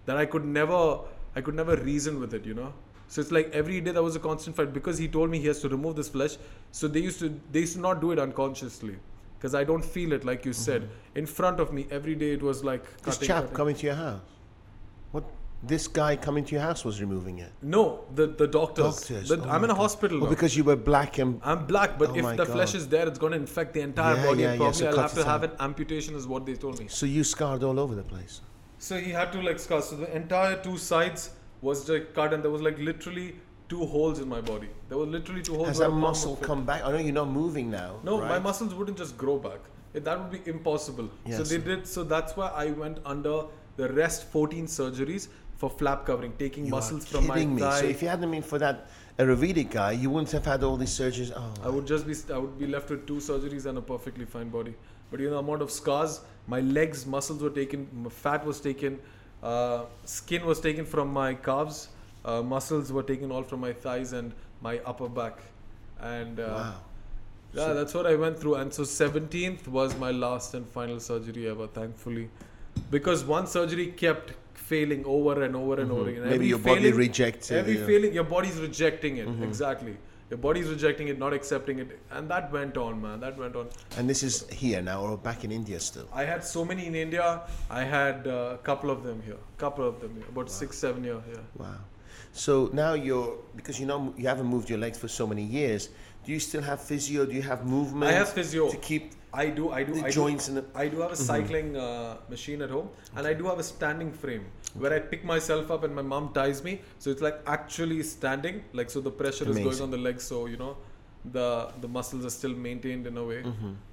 that 0.05 0.17
I 0.17 0.25
could 0.25 0.45
never 0.45 0.99
I 1.35 1.41
could 1.41 1.55
never 1.55 1.75
reason 1.75 2.19
with 2.19 2.33
it, 2.33 2.45
you 2.45 2.53
know. 2.53 2.73
So 3.11 3.21
it's 3.21 3.31
like 3.31 3.49
every 3.59 3.81
day 3.81 3.91
there 3.91 4.03
was 4.03 4.15
a 4.15 4.19
constant 4.19 4.55
fight 4.55 4.71
because 4.71 4.97
he 5.03 5.07
told 5.07 5.29
me 5.31 5.39
he 5.39 5.47
has 5.47 5.59
to 5.61 5.69
remove 5.69 5.95
this 5.95 6.09
flesh. 6.09 6.37
So 6.71 6.87
they 6.87 6.99
used 7.01 7.19
to 7.19 7.29
they 7.51 7.61
used 7.61 7.73
to 7.77 7.81
not 7.81 8.01
do 8.01 8.11
it 8.11 8.19
unconsciously 8.19 8.97
because 9.37 9.55
I 9.55 9.63
don't 9.63 9.83
feel 9.93 10.13
it 10.17 10.25
like 10.25 10.45
you 10.45 10.53
said 10.53 10.89
in 11.15 11.25
front 11.25 11.59
of 11.59 11.73
me 11.73 11.87
every 11.89 12.13
day. 12.23 12.31
It 12.33 12.43
was 12.43 12.63
like 12.63 12.83
Mm-hmm. 12.83 13.05
This 13.05 13.15
cutting, 13.15 13.27
chap 13.27 13.41
cutting. 13.43 13.55
coming 13.61 13.75
to 13.77 13.85
your 13.87 13.95
house. 13.95 14.21
What? 15.11 15.23
This 15.63 15.87
guy 15.87 16.15
coming 16.25 16.45
to 16.45 16.53
your 16.55 16.61
house 16.61 16.85
was 16.85 17.01
removing 17.01 17.39
it. 17.39 17.51
No, 17.63 18.05
the 18.19 18.27
the 18.27 18.47
doctors. 18.47 18.99
Doctors. 18.99 19.27
The- 19.29 19.41
Oh 19.43 19.49
I'm 19.55 19.63
in 19.63 19.71
a 19.71 19.73
God. 19.73 19.81
hospital. 19.85 20.19
Now. 20.19 20.29
because 20.35 20.55
you 20.55 20.63
were 20.69 20.75
black 20.91 21.17
and 21.17 21.41
I'm 21.43 21.65
black, 21.73 21.97
but 21.97 22.11
Oh 22.11 22.15
if 22.21 22.37
the 22.37 22.45
flesh 22.45 22.75
is 22.75 22.87
there, 22.93 23.07
it's 23.07 23.17
going 23.25 23.33
to 23.33 23.39
infect 23.39 23.73
the 23.73 23.81
entire 23.81 24.15
Yeah, 24.17 24.25
body. 24.27 24.41
yeah, 24.43 24.51
and 24.51 24.59
yeah, 24.61 24.65
probably 24.67 24.79
so 24.79 24.87
I'll 24.91 25.01
have 25.07 25.13
to 25.15 25.25
have 25.33 25.43
out. 25.43 25.51
an 25.53 25.61
amputation, 25.71 26.15
is 26.21 26.27
what 26.27 26.45
they 26.45 26.53
told 26.67 26.79
me. 26.79 26.87
so 27.01 27.05
you 27.17 27.23
scarred 27.23 27.63
all 27.63 27.79
over 27.87 27.95
the 27.95 28.07
place. 28.13 28.39
So 28.77 28.97
he 29.07 29.11
had 29.19 29.31
to 29.33 29.41
like 29.41 29.59
scar. 29.67 29.81
So 29.81 29.95
the 30.05 30.15
entire 30.15 30.55
two 30.69 30.77
sides 30.77 31.31
was 31.61 31.87
like 31.89 32.13
cut, 32.13 32.33
and 32.33 32.43
there 32.43 32.51
was 32.51 32.61
like 32.61 32.77
literally 32.79 33.35
two 33.67 33.85
holes 33.85 34.19
in 34.19 34.27
my 34.27 34.41
body. 34.41 34.69
There 34.87 34.97
were 34.97 35.05
literally 35.05 35.41
two 35.41 35.55
holes. 35.55 35.67
Has 35.67 35.77
that 35.79 35.91
muscle 35.91 36.35
come 36.37 36.65
back? 36.65 36.83
I 36.83 36.91
know 36.91 36.97
you're 36.97 37.13
not 37.13 37.29
moving 37.29 37.69
now. 37.69 37.99
No, 38.03 38.19
my 38.21 38.39
muscles 38.39 38.73
wouldn't 38.73 38.97
just 38.97 39.17
grow 39.17 39.37
back. 39.37 39.59
It- 39.93 40.03
that 40.05 40.19
would 40.19 40.31
be 40.31 40.41
impossible. 40.49 41.09
Yes. 41.25 41.37
so 41.37 41.43
they 41.43 41.57
did. 41.57 41.85
So 41.87 42.03
that's 42.03 42.35
why 42.37 42.47
I 42.49 42.71
went 42.71 42.99
under 43.05 43.43
the 43.77 43.91
rest 43.93 44.25
14 44.31 44.65
surgeries 44.67 45.27
for 45.57 45.69
flap 45.69 46.05
covering, 46.05 46.33
taking 46.39 46.65
You 46.65 46.71
muscles 46.71 47.05
from 47.05 47.27
my 47.27 47.35
kidding 47.35 47.55
me. 47.55 47.61
thigh. 47.61 47.81
So 47.81 47.85
if 47.87 48.01
you 48.01 48.07
hadn't 48.07 48.31
been 48.31 48.41
for 48.41 48.59
that 48.59 48.87
Ayurvedic 49.17 49.71
guy, 49.71 49.91
you 49.91 50.09
wouldn't 50.09 50.31
have 50.31 50.45
had 50.45 50.63
all 50.63 50.77
these 50.77 50.97
surgeries. 50.97 51.31
Oh, 51.35 51.53
I 51.63 51.69
would 51.69 51.85
just 51.85 52.07
be 52.07 52.15
I 52.33 52.37
would 52.37 52.57
be 52.57 52.67
left 52.67 52.89
with 52.89 53.05
two 53.05 53.15
surgeries 53.15 53.65
and 53.65 53.77
a 53.77 53.81
perfectly 53.81 54.25
fine 54.25 54.49
body. 54.49 54.73
But 55.11 55.19
you 55.19 55.25
know, 55.29 55.33
the 55.33 55.39
amount 55.39 55.61
of 55.61 55.71
scars, 55.71 56.21
my 56.47 56.61
legs, 56.61 57.05
muscles 57.05 57.41
were 57.43 57.49
taken, 57.49 57.87
fat 58.09 58.45
was 58.45 58.61
taken, 58.61 58.99
uh, 59.43 59.85
skin 60.05 60.45
was 60.45 60.59
taken 60.59 60.85
from 60.85 61.11
my 61.13 61.33
calves, 61.33 61.89
uh, 62.25 62.41
muscles 62.41 62.91
were 62.91 63.03
taken 63.03 63.31
all 63.31 63.43
from 63.43 63.61
my 63.61 63.73
thighs 63.73 64.13
and 64.13 64.33
my 64.61 64.79
upper 64.85 65.07
back, 65.07 65.39
and 66.01 66.39
uh, 66.39 66.43
wow. 66.47 66.73
yeah, 67.53 67.65
So- 67.65 67.73
that's 67.73 67.93
what 67.93 68.05
I 68.05 68.15
went 68.15 68.39
through. 68.39 68.55
And 68.55 68.73
so 68.73 68.83
17th 68.83 69.67
was 69.67 69.97
my 69.97 70.11
last 70.11 70.53
and 70.53 70.67
final 70.67 70.99
surgery 70.99 71.47
ever, 71.49 71.67
thankfully, 71.67 72.29
because 72.91 73.23
one 73.23 73.47
surgery 73.47 73.87
kept 73.87 74.33
failing 74.53 75.03
over 75.05 75.43
and 75.43 75.55
over 75.55 75.79
and 75.81 75.91
over 75.91 76.09
again. 76.09 76.21
Mm-hmm. 76.21 76.29
Maybe 76.29 76.35
Every 76.35 76.47
your 76.47 76.59
body 76.59 76.91
rejects 76.91 77.51
it. 77.51 77.57
Every 77.57 77.77
know. 77.77 77.85
failing, 77.87 78.13
your 78.13 78.23
body's 78.23 78.59
rejecting 78.59 79.17
it. 79.17 79.27
Mm-hmm. 79.27 79.43
Exactly. 79.43 79.97
Your 80.29 80.37
body's 80.37 80.67
rejecting 80.67 81.07
it, 81.07 81.17
not 81.17 81.33
accepting 81.33 81.79
it, 81.79 81.99
and 82.11 82.29
that 82.29 82.51
went 82.51 82.77
on, 82.77 83.01
man. 83.01 83.19
That 83.19 83.37
went 83.37 83.55
on. 83.55 83.69
And 83.97 84.07
this 84.07 84.21
is 84.21 84.47
here 84.49 84.79
now, 84.79 85.01
or 85.01 85.17
back 85.17 85.43
in 85.43 85.51
India 85.51 85.79
still. 85.79 86.07
I 86.13 86.23
had 86.23 86.43
so 86.43 86.63
many 86.63 86.85
in 86.85 86.93
India. 86.93 87.41
I 87.69 87.83
had 87.83 88.27
a 88.27 88.59
couple 88.61 88.91
of 88.91 89.03
them 89.03 89.23
here. 89.25 89.37
Couple 89.57 89.87
of 89.87 89.99
them 90.01 90.13
here. 90.15 90.25
About 90.29 90.51
six, 90.51 90.77
seven 90.77 91.03
here. 91.03 91.21
Wow. 91.57 91.75
So 92.31 92.69
now 92.73 92.93
you're 92.93 93.37
because 93.55 93.79
you 93.79 93.87
know 93.87 94.13
you 94.17 94.27
haven't 94.27 94.45
moved 94.45 94.69
your 94.69 94.77
legs 94.77 94.99
for 94.99 95.07
so 95.07 95.25
many 95.25 95.43
years. 95.43 95.89
Do 96.25 96.31
you 96.31 96.39
still 96.39 96.61
have 96.61 96.79
physio? 96.79 97.25
Do 97.25 97.33
you 97.33 97.41
have 97.41 97.65
movement? 97.65 98.11
I 98.11 98.13
have 98.13 98.29
physio. 98.29 98.69
to 98.69 98.77
keep 98.77 99.13
I 99.33 99.47
do. 99.49 99.71
I 99.71 99.83
do. 99.83 99.93
the 99.93 100.05
I 100.05 100.09
joints 100.09 100.45
do. 100.47 100.51
in 100.51 100.55
the. 100.57 100.65
I 100.75 100.87
do 100.87 101.01
have 101.01 101.11
a 101.11 101.15
cycling 101.15 101.75
uh, 101.77 102.17
machine 102.29 102.61
at 102.61 102.69
home, 102.69 102.89
and 103.15 103.27
I 103.27 103.33
do 103.33 103.45
have 103.45 103.59
a 103.59 103.63
standing 103.63 104.11
frame 104.11 104.45
where 104.73 104.93
I 104.93 104.99
pick 104.99 105.23
myself 105.23 105.69
up 105.71 105.83
and 105.83 105.95
my 105.95 106.01
mom 106.01 106.31
ties 106.33 106.63
me. 106.63 106.81
So 106.97 107.09
it's 107.11 107.21
like 107.21 107.39
actually 107.45 108.01
standing, 108.03 108.63
like 108.73 108.89
so 108.89 109.01
the 109.01 109.11
pressure 109.11 109.47
is 109.49 109.59
going 109.59 109.81
on 109.81 109.91
the 109.91 109.97
legs. 109.97 110.23
So 110.23 110.47
you 110.47 110.57
know, 110.57 110.77
the 111.31 111.69
the 111.81 111.87
muscles 111.87 112.25
are 112.25 112.29
still 112.31 112.55
maintained 112.55 113.05
in 113.05 113.17
a 113.17 113.23
way. 113.23 113.43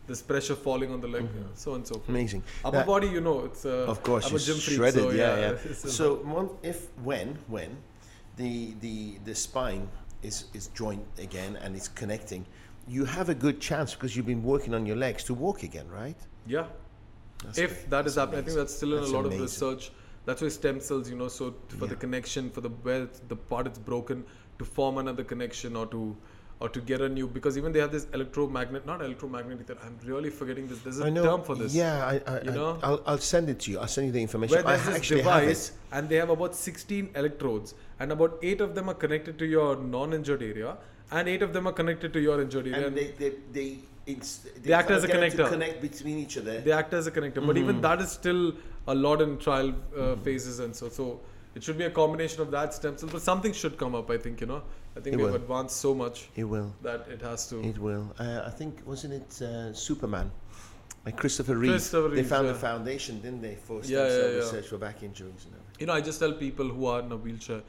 this 0.07 0.23
pressure 0.23 0.55
falling 0.55 0.91
on 0.93 1.01
the 1.01 1.09
leg, 1.09 1.25
yeah, 1.37 1.43
so 1.55 1.75
and 1.75 1.87
so. 1.87 1.95
forth. 1.95 2.09
Amazing. 2.09 2.43
Upper 2.65 2.79
Now- 2.79 2.87
body, 2.87 3.09
you 3.09 3.21
know, 3.21 3.45
it's 3.45 3.65
uh, 3.67 3.87
Of 3.95 4.03
course, 4.05 4.29
I'm 4.31 4.37
a 4.37 4.39
gym 4.39 4.57
freak, 4.57 4.77
shredded. 4.77 5.03
so 5.03 5.11
yeah, 5.11 5.37
yeah. 5.37 5.71
a- 5.71 5.75
So 6.01 6.15
one, 6.39 6.51
if 6.63 6.87
when 7.03 7.37
when 7.49 7.77
the 8.37 8.75
the 8.81 9.19
the 9.25 9.35
spine 9.35 9.89
is 10.23 10.45
is 10.55 10.69
joint 10.83 11.05
again 11.19 11.57
and 11.63 11.75
it's 11.77 11.89
connecting, 11.89 12.47
you 12.89 13.05
have 13.05 13.29
a 13.29 13.35
good 13.35 13.61
chance 13.61 13.95
because 13.95 14.17
you've 14.17 14.27
been 14.27 14.43
working 14.43 14.75
on 14.75 14.87
your 14.87 14.97
legs 14.97 15.25
to 15.25 15.35
walk 15.35 15.63
again, 15.63 15.89
right? 15.89 16.17
yeah. 16.47 16.67
That's 17.45 17.59
if 17.59 17.71
great. 17.71 17.91
that 17.91 18.07
is 18.07 18.15
That's 18.15 18.17
happening, 18.17 18.41
I 18.41 18.43
think 18.45 18.57
that's 18.57 18.75
still 18.75 18.95
in 18.95 19.01
That's 19.01 19.11
a 19.11 19.15
lot 19.15 19.27
amazing. 19.27 19.45
of 19.45 19.51
research. 19.51 19.91
That's 20.25 20.41
why 20.41 20.49
stem 20.49 20.81
cells, 20.81 21.11
you 21.11 21.17
know, 21.17 21.29
so 21.29 21.55
for 21.69 21.87
the 21.87 21.95
connection, 21.95 22.49
for 22.51 22.63
the 22.63 22.71
where 22.71 23.09
the 23.29 23.37
part 23.37 23.67
is 23.67 23.79
broken, 23.79 24.25
to 24.59 24.65
form 24.65 24.97
another 24.99 25.23
connection 25.23 25.77
or 25.77 25.87
to 25.89 26.17
or 26.61 26.71
to 26.71 26.81
get 26.81 27.03
a 27.03 27.09
new 27.09 27.27
because 27.27 27.59
even 27.59 27.73
they 27.73 27.79
have 27.79 27.93
this 27.93 28.07
electromagnet, 28.15 28.87
not 28.87 29.03
electromagnetic. 29.03 29.67
That 29.67 29.79
I'm 29.85 29.99
really 30.03 30.31
forgetting 30.31 30.67
this. 30.67 30.79
There's 30.79 30.99
a 31.01 31.05
I 31.05 31.11
know. 31.11 31.25
term 31.25 31.43
for 31.43 31.55
this. 31.55 31.75
Yeah, 31.75 32.07
I, 32.07 32.21
I, 32.27 32.41
You 32.41 32.53
know? 32.53 32.79
I'll, 32.83 33.03
I'll 33.07 33.19
send 33.19 33.51
it 33.51 33.61
to 33.61 33.71
you. 33.73 33.79
I'll 33.81 33.87
send 33.87 34.07
you 34.07 34.13
the 34.15 34.23
information. 34.23 34.57
Where 34.57 34.67
I 34.67 34.79
this 34.79 34.97
actually 34.97 35.21
have 35.21 35.43
device 35.43 35.73
and 35.93 36.09
they 36.09 36.17
have 36.17 36.31
about 36.31 36.55
16 36.55 37.11
electrodes 37.15 37.75
and 38.01 38.11
about 38.11 38.39
eight 38.43 38.63
of 38.63 38.75
them 38.75 38.89
are 38.89 38.95
connected 38.95 39.39
to 39.39 39.45
your 39.45 39.77
non-injured 39.77 40.43
area 40.43 40.79
and 41.11 41.29
eight 41.29 41.43
of 41.43 41.53
them 41.53 41.67
are 41.67 41.73
connected 41.73 42.13
to 42.13 42.21
your 42.21 42.41
injury. 42.41 42.73
area. 42.75 42.87
And 42.89 42.97
they 42.97 43.07
they 43.23 43.33
they, 43.53 43.79
it's, 44.07 44.39
they, 44.39 44.51
They 44.69 44.73
act 44.73 44.91
as 44.91 45.05
a 45.05 45.09
get 45.09 45.21
them 45.21 45.31
to 45.31 45.37
connector. 45.37 45.49
connect 45.51 45.81
between 45.83 46.19
each 46.19 46.37
other. 46.39 46.61
they 46.61 46.73
act 46.73 46.93
as 46.95 47.07
a 47.07 47.11
connector 47.11 47.41
but 47.47 47.57
Mm-hmm. 47.57 47.59
even 47.71 47.81
that 47.81 48.01
is 48.01 48.11
still 48.11 48.53
a 48.87 48.95
lot 48.95 49.21
in 49.21 49.39
trial 49.39 49.73
uh, 49.99 50.17
phases 50.27 50.61
and 50.67 50.75
so 50.83 50.89
so 50.99 51.07
It 51.59 51.65
should 51.67 51.79
be 51.81 51.85
a 51.85 51.95
combination 51.97 52.41
of 52.45 52.49
that 52.55 52.75
stem 52.77 52.97
cell, 53.01 53.09
but 53.13 53.23
something 53.27 53.53
should 53.61 53.77
come 53.83 53.95
up. 53.99 54.11
I 54.15 54.19
think 54.25 54.41
you 54.43 54.49
know. 54.51 54.59
I 54.97 55.01
think 55.05 55.13
It 55.15 55.21
we've 55.21 55.27
will. 55.29 55.37
advanced 55.43 55.77
so 55.85 55.91
much 56.01 56.19
It 56.43 56.47
will. 56.55 56.67
that 56.87 57.07
it 57.15 57.23
has 57.29 57.47
to. 57.53 57.61
It 57.69 57.79
will. 57.87 58.03
Uh, 58.25 58.43
I 58.51 58.51
think 58.59 58.83
wasn't 58.91 59.15
it 59.21 59.31
uh, 59.47 59.73
Superman? 59.85 60.29
Like 61.07 61.17
Christopher 61.23 61.57
Reeve. 61.63 61.73
Christopher 61.77 62.11
they 62.19 62.25
found 62.35 62.47
yeah. 62.51 62.57
a 62.57 62.61
foundation, 62.67 63.21
didn't 63.25 63.41
they, 63.47 63.55
for 63.69 63.77
stem 63.83 63.95
Yeah, 63.97 64.09
cell 64.17 64.19
yeah, 64.19 64.31
yeah. 64.35 64.37
research 64.43 64.67
for 64.73 64.79
back 64.85 65.03
injuries 65.09 65.43
and 65.47 65.55
everything. 65.59 65.81
You 65.81 65.87
know, 65.89 65.97
I 66.01 66.03
just 66.11 66.19
tell 66.25 66.35
people 66.47 66.69
who 66.77 66.85
are 66.93 67.01
in 67.07 67.11
a 67.19 67.21
wheelchair, 67.25 67.61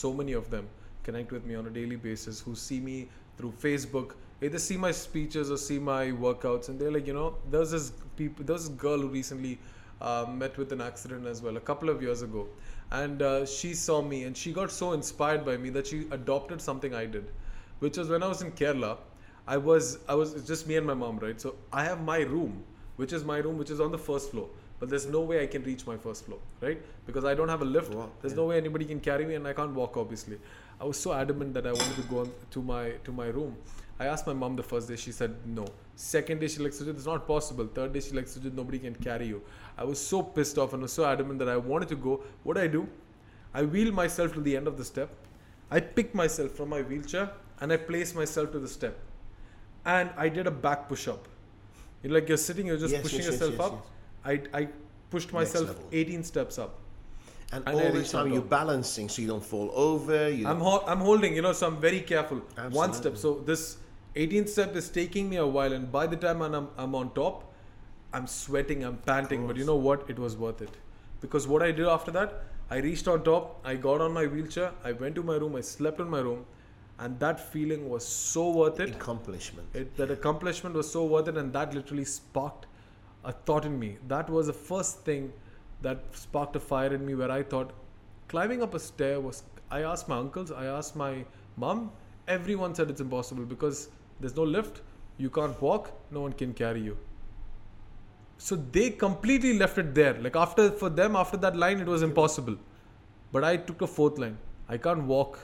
so 0.00 0.12
many 0.22 0.34
of 0.42 0.48
them 0.56 0.66
connect 1.04 1.30
with 1.30 1.44
me 1.44 1.54
on 1.54 1.66
a 1.66 1.70
daily 1.70 1.96
basis, 1.96 2.40
who 2.40 2.54
see 2.54 2.80
me 2.80 3.08
through 3.36 3.52
Facebook, 3.60 4.14
either 4.42 4.58
see 4.58 4.76
my 4.76 4.90
speeches 4.90 5.50
or 5.50 5.56
see 5.56 5.78
my 5.78 6.06
workouts, 6.06 6.68
and 6.68 6.78
they're 6.78 6.90
like, 6.90 7.06
you 7.06 7.14
know, 7.14 7.36
there's 7.50 7.70
this 7.70 7.92
people, 8.16 8.44
there's 8.44 8.68
this 8.68 8.76
girl 8.76 8.98
who 8.98 9.08
recently 9.08 9.58
uh, 10.00 10.26
met 10.28 10.56
with 10.58 10.72
an 10.72 10.80
accident 10.80 11.26
as 11.26 11.42
well, 11.42 11.56
a 11.56 11.60
couple 11.60 11.88
of 11.88 12.02
years 12.02 12.22
ago, 12.22 12.46
and 12.90 13.22
uh, 13.22 13.46
she 13.46 13.74
saw 13.74 14.02
me 14.02 14.24
and 14.24 14.36
she 14.36 14.52
got 14.52 14.70
so 14.70 14.92
inspired 14.92 15.44
by 15.44 15.56
me 15.56 15.70
that 15.70 15.86
she 15.86 16.06
adopted 16.10 16.60
something 16.60 16.94
I 16.94 17.06
did, 17.06 17.30
which 17.78 17.96
was 17.96 18.08
when 18.08 18.22
I 18.22 18.28
was 18.28 18.42
in 18.42 18.52
Kerala. 18.52 18.98
I 19.46 19.56
was 19.58 19.98
I 20.08 20.14
was 20.14 20.34
it's 20.34 20.46
just 20.46 20.66
me 20.66 20.76
and 20.76 20.86
my 20.86 20.94
mom, 20.94 21.18
right? 21.18 21.40
So 21.40 21.56
I 21.72 21.84
have 21.84 22.02
my 22.02 22.20
room, 22.20 22.62
which 22.96 23.12
is 23.12 23.24
my 23.24 23.38
room, 23.38 23.58
which 23.58 23.70
is 23.70 23.80
on 23.80 23.92
the 23.92 23.98
first 23.98 24.30
floor. 24.30 24.48
But 24.80 24.88
there's 24.88 25.06
no 25.06 25.20
way 25.20 25.42
I 25.42 25.46
can 25.46 25.62
reach 25.62 25.86
my 25.86 25.96
first 25.96 26.24
floor, 26.26 26.38
right? 26.60 26.80
Because 27.06 27.24
I 27.24 27.34
don't 27.34 27.48
have 27.48 27.62
a 27.62 27.64
lift. 27.64 27.94
Wow, 27.94 28.10
There's 28.20 28.32
yeah. 28.32 28.36
no 28.36 28.46
way 28.46 28.56
anybody 28.56 28.84
can 28.84 29.00
carry 29.00 29.24
me, 29.24 29.34
and 29.34 29.46
I 29.46 29.52
can't 29.52 29.72
walk. 29.74 29.96
Obviously, 29.96 30.38
I 30.84 30.86
was 30.86 30.98
so 30.98 31.14
adamant 31.14 31.54
that 31.54 31.66
I 31.66 31.72
wanted 31.72 31.96
to 31.96 32.02
go 32.02 32.30
to 32.54 32.62
my 32.62 32.90
to 33.04 33.12
my 33.18 33.28
room. 33.36 33.56
I 33.98 34.06
asked 34.14 34.26
my 34.26 34.34
mom 34.40 34.56
the 34.56 34.64
first 34.70 34.88
day. 34.88 34.96
She 34.96 35.12
said 35.18 35.36
no. 35.58 35.64
Second 36.06 36.42
day 36.42 36.48
she 36.54 36.60
like 36.64 36.74
Sujit, 36.78 36.98
it's 36.98 37.06
not 37.06 37.26
possible. 37.26 37.70
Third 37.78 37.94
day 37.94 38.00
she 38.06 38.12
like 38.18 38.26
Sujit, 38.32 38.58
nobody 38.58 38.80
can 38.82 38.96
carry 39.06 39.28
you. 39.28 39.40
I 39.78 39.84
was 39.84 40.02
so 40.08 40.20
pissed 40.22 40.58
off 40.64 40.74
and 40.74 40.82
was 40.86 40.92
so 40.92 41.06
adamant 41.12 41.38
that 41.38 41.48
I 41.48 41.56
wanted 41.56 41.88
to 41.94 41.96
go. 42.08 42.20
What 42.42 42.58
I 42.64 42.66
do? 42.66 42.82
I 43.54 43.62
wheel 43.62 43.92
myself 44.00 44.34
to 44.34 44.42
the 44.42 44.54
end 44.58 44.68
of 44.72 44.76
the 44.76 44.84
step. 44.90 45.16
I 45.70 45.80
pick 45.80 46.14
myself 46.22 46.52
from 46.60 46.68
my 46.76 46.82
wheelchair 46.82 47.30
and 47.60 47.72
I 47.72 47.78
place 47.78 48.14
myself 48.14 48.52
to 48.52 48.58
the 48.58 48.72
step. 48.76 48.98
And 49.86 50.10
I 50.18 50.28
did 50.28 50.46
a 50.46 50.56
back 50.68 50.86
push 50.86 51.08
up. 51.08 51.28
You 52.02 52.10
know, 52.10 52.16
like 52.16 52.28
you're 52.28 52.44
sitting, 52.46 52.66
you're 52.66 52.82
just 52.86 52.92
Yes, 52.92 53.02
pushing 53.02 53.20
yes, 53.20 53.32
yourself 53.32 53.52
yes, 53.52 53.60
up. 53.60 53.86
I, 54.22 54.40
I 54.62 54.68
pushed 55.08 55.32
myself 55.32 55.76
18 55.92 56.24
steps 56.24 56.58
up. 56.58 56.78
And, 57.52 57.68
all 57.68 57.92
the 57.92 58.02
time 58.04 58.32
you're 58.32 58.42
balancing 58.42 59.08
so 59.08 59.22
you 59.22 59.28
don't 59.28 59.44
fall 59.44 59.70
over. 59.74 60.28
You 60.28 60.46
I'm 60.48 60.60
ho- 60.60 60.82
I'm 60.86 60.98
holding, 60.98 61.36
you 61.36 61.42
know, 61.42 61.52
so 61.52 61.66
I'm 61.68 61.80
very 61.80 62.00
careful. 62.00 62.38
One 62.70 62.92
step. 62.92 63.16
So 63.16 63.34
this 63.44 63.76
18th 64.16 64.48
step 64.48 64.74
is 64.76 64.88
taking 64.88 65.28
me 65.28 65.36
a 65.36 65.46
while, 65.46 65.72
and 65.72 65.90
by 65.90 66.06
the 66.06 66.16
time 66.16 66.42
I'm, 66.42 66.68
I'm 66.76 66.94
on 66.94 67.12
top, 67.14 67.52
I'm 68.12 68.26
sweating, 68.26 68.84
I'm 68.84 68.96
panting. 68.96 69.46
But 69.46 69.56
you 69.56 69.64
know 69.64 69.76
what? 69.76 70.08
It 70.08 70.18
was 70.18 70.36
worth 70.36 70.62
it. 70.62 70.70
Because 71.20 71.46
what 71.46 71.62
I 71.62 71.70
did 71.70 71.86
after 71.86 72.10
that, 72.12 72.44
I 72.70 72.78
reached 72.78 73.06
on 73.08 73.22
top, 73.24 73.60
I 73.64 73.76
got 73.76 74.00
on 74.00 74.12
my 74.12 74.26
wheelchair, 74.26 74.72
I 74.82 74.92
went 74.92 75.14
to 75.16 75.22
my 75.22 75.36
room, 75.36 75.54
I 75.56 75.60
slept 75.60 76.00
in 76.00 76.08
my 76.08 76.20
room, 76.20 76.44
and 76.98 77.18
that 77.20 77.40
feeling 77.52 77.88
was 77.88 78.06
so 78.06 78.50
worth 78.50 78.80
it. 78.80 78.90
accomplishment. 78.90 79.68
It, 79.74 79.96
that 79.96 80.10
accomplishment 80.10 80.74
was 80.74 80.90
so 80.90 81.04
worth 81.04 81.28
it, 81.28 81.36
and 81.36 81.52
that 81.52 81.74
literally 81.74 82.04
sparked 82.04 82.66
a 83.24 83.32
thought 83.32 83.64
in 83.64 83.78
me. 83.78 83.98
That 84.08 84.28
was 84.30 84.46
the 84.48 84.52
first 84.52 85.00
thing 85.00 85.32
that 85.84 86.04
sparked 86.24 86.56
a 86.56 86.60
fire 86.60 86.92
in 86.98 87.06
me 87.06 87.14
where 87.14 87.30
I 87.30 87.42
thought 87.42 87.72
climbing 88.28 88.62
up 88.62 88.74
a 88.74 88.80
stair 88.80 89.20
was. 89.20 89.42
I 89.70 89.80
asked 89.90 90.08
my 90.08 90.18
uncles, 90.18 90.50
I 90.52 90.66
asked 90.66 90.94
my 90.96 91.24
mom, 91.56 91.90
everyone 92.28 92.74
said 92.74 92.90
it's 92.90 93.00
impossible 93.00 93.44
because 93.44 93.88
there's 94.20 94.36
no 94.36 94.44
lift, 94.44 94.82
you 95.18 95.30
can't 95.30 95.60
walk, 95.60 95.90
no 96.10 96.20
one 96.20 96.32
can 96.32 96.52
carry 96.52 96.80
you. 96.80 96.96
So 98.38 98.56
they 98.56 98.90
completely 98.90 99.56
left 99.58 99.78
it 99.78 99.94
there. 99.94 100.14
Like 100.14 100.36
after 100.36 100.70
for 100.70 100.90
them, 100.90 101.16
after 101.16 101.36
that 101.38 101.56
line, 101.56 101.80
it 101.80 101.86
was 101.86 102.02
impossible. 102.02 102.56
But 103.32 103.44
I 103.44 103.56
took 103.56 103.82
a 103.82 103.86
fourth 103.86 104.18
line. 104.18 104.38
I 104.68 104.76
can't 104.76 105.04
walk. 105.04 105.38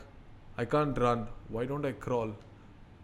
I 0.58 0.64
can't 0.64 0.98
run. 0.98 1.26
Why 1.48 1.64
don't 1.66 1.86
I 1.86 1.92
crawl? 1.92 2.34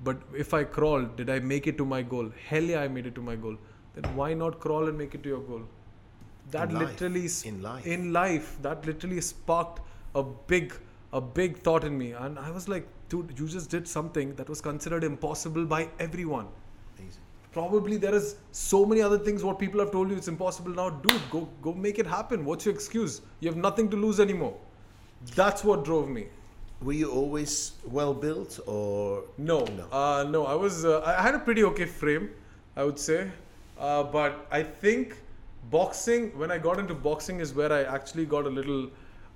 But 0.04 0.18
if 0.36 0.52
I 0.52 0.64
crawl, 0.64 1.02
did 1.20 1.30
I 1.30 1.38
make 1.38 1.66
it 1.66 1.78
to 1.78 1.84
my 1.84 2.02
goal? 2.02 2.30
Hell 2.48 2.62
yeah, 2.62 2.80
I 2.80 2.88
made 2.88 3.06
it 3.06 3.14
to 3.14 3.22
my 3.22 3.36
goal. 3.36 3.56
Then 3.94 4.14
why 4.16 4.34
not 4.34 4.60
crawl 4.60 4.88
and 4.88 4.98
make 4.98 5.14
it 5.14 5.22
to 5.22 5.28
your 5.28 5.40
goal? 5.40 5.62
That 6.50 6.70
In 6.70 6.74
life. 6.78 6.88
literally 6.90 7.24
s- 7.26 7.44
In 7.44 7.62
life. 7.62 7.86
in 7.86 8.12
life 8.12 8.56
that 8.62 8.86
literally 8.86 9.20
sparked 9.20 9.80
a 10.14 10.22
big 10.22 10.72
a 11.12 11.20
big 11.20 11.58
thought 11.58 11.84
in 11.84 11.96
me. 11.98 12.12
And 12.12 12.38
i 12.38 12.50
was 12.50 12.68
like 12.68 12.86
dude 13.08 13.32
you 13.38 13.48
just 13.48 13.70
did 13.70 13.88
something 13.88 14.34
that 14.36 14.48
was 14.48 14.60
considered 14.60 15.04
impossible 15.04 15.64
by 15.64 15.88
everyone. 16.06 16.46
Amazing. 16.98 17.22
probably 17.56 17.96
there 18.04 18.14
is 18.14 18.24
so 18.60 18.78
many 18.92 19.02
other 19.08 19.18
things 19.26 19.42
what 19.48 19.58
people 19.58 19.80
have 19.82 19.90
told 19.92 20.10
you 20.10 20.16
it's 20.22 20.28
impossible 20.32 20.72
now. 20.78 20.88
Dude 21.06 21.22
go 21.34 21.42
go 21.66 21.72
make 21.88 21.98
it 22.04 22.06
happen. 22.14 22.44
What's 22.50 22.66
your 22.70 22.74
excuse? 22.74 23.20
You 23.40 23.48
have 23.52 23.60
nothing 23.68 23.88
to 23.94 23.96
lose 24.06 24.20
anymore. 24.26 24.54
That's 25.40 25.64
what 25.64 25.84
drove 25.90 26.08
me. 26.16 26.26
Were 26.82 26.92
you 27.02 27.10
always 27.10 27.52
well 27.98 28.12
built 28.14 28.58
or 28.66 29.22
no. 29.38 29.58
No. 29.78 29.84
uh, 30.00 30.24
no 30.36 30.40
i 30.54 30.56
was 30.64 30.84
uh, 30.84 30.96
i 31.12 31.22
had 31.26 31.34
a 31.34 31.38
pretty 31.46 31.64
okay 31.70 31.86
frame 32.00 32.26
i 32.76 32.84
would 32.88 32.98
say. 33.08 33.20
Uh, 33.78 34.02
but 34.18 34.46
i 34.58 34.62
think 34.84 35.16
boxing 35.70 36.30
when 36.38 36.50
i 36.50 36.58
got 36.58 36.78
into 36.78 36.94
boxing 36.94 37.40
is 37.40 37.54
where 37.54 37.72
i 37.72 37.82
actually 37.82 38.24
got 38.26 38.46
a 38.46 38.48
little 38.48 38.90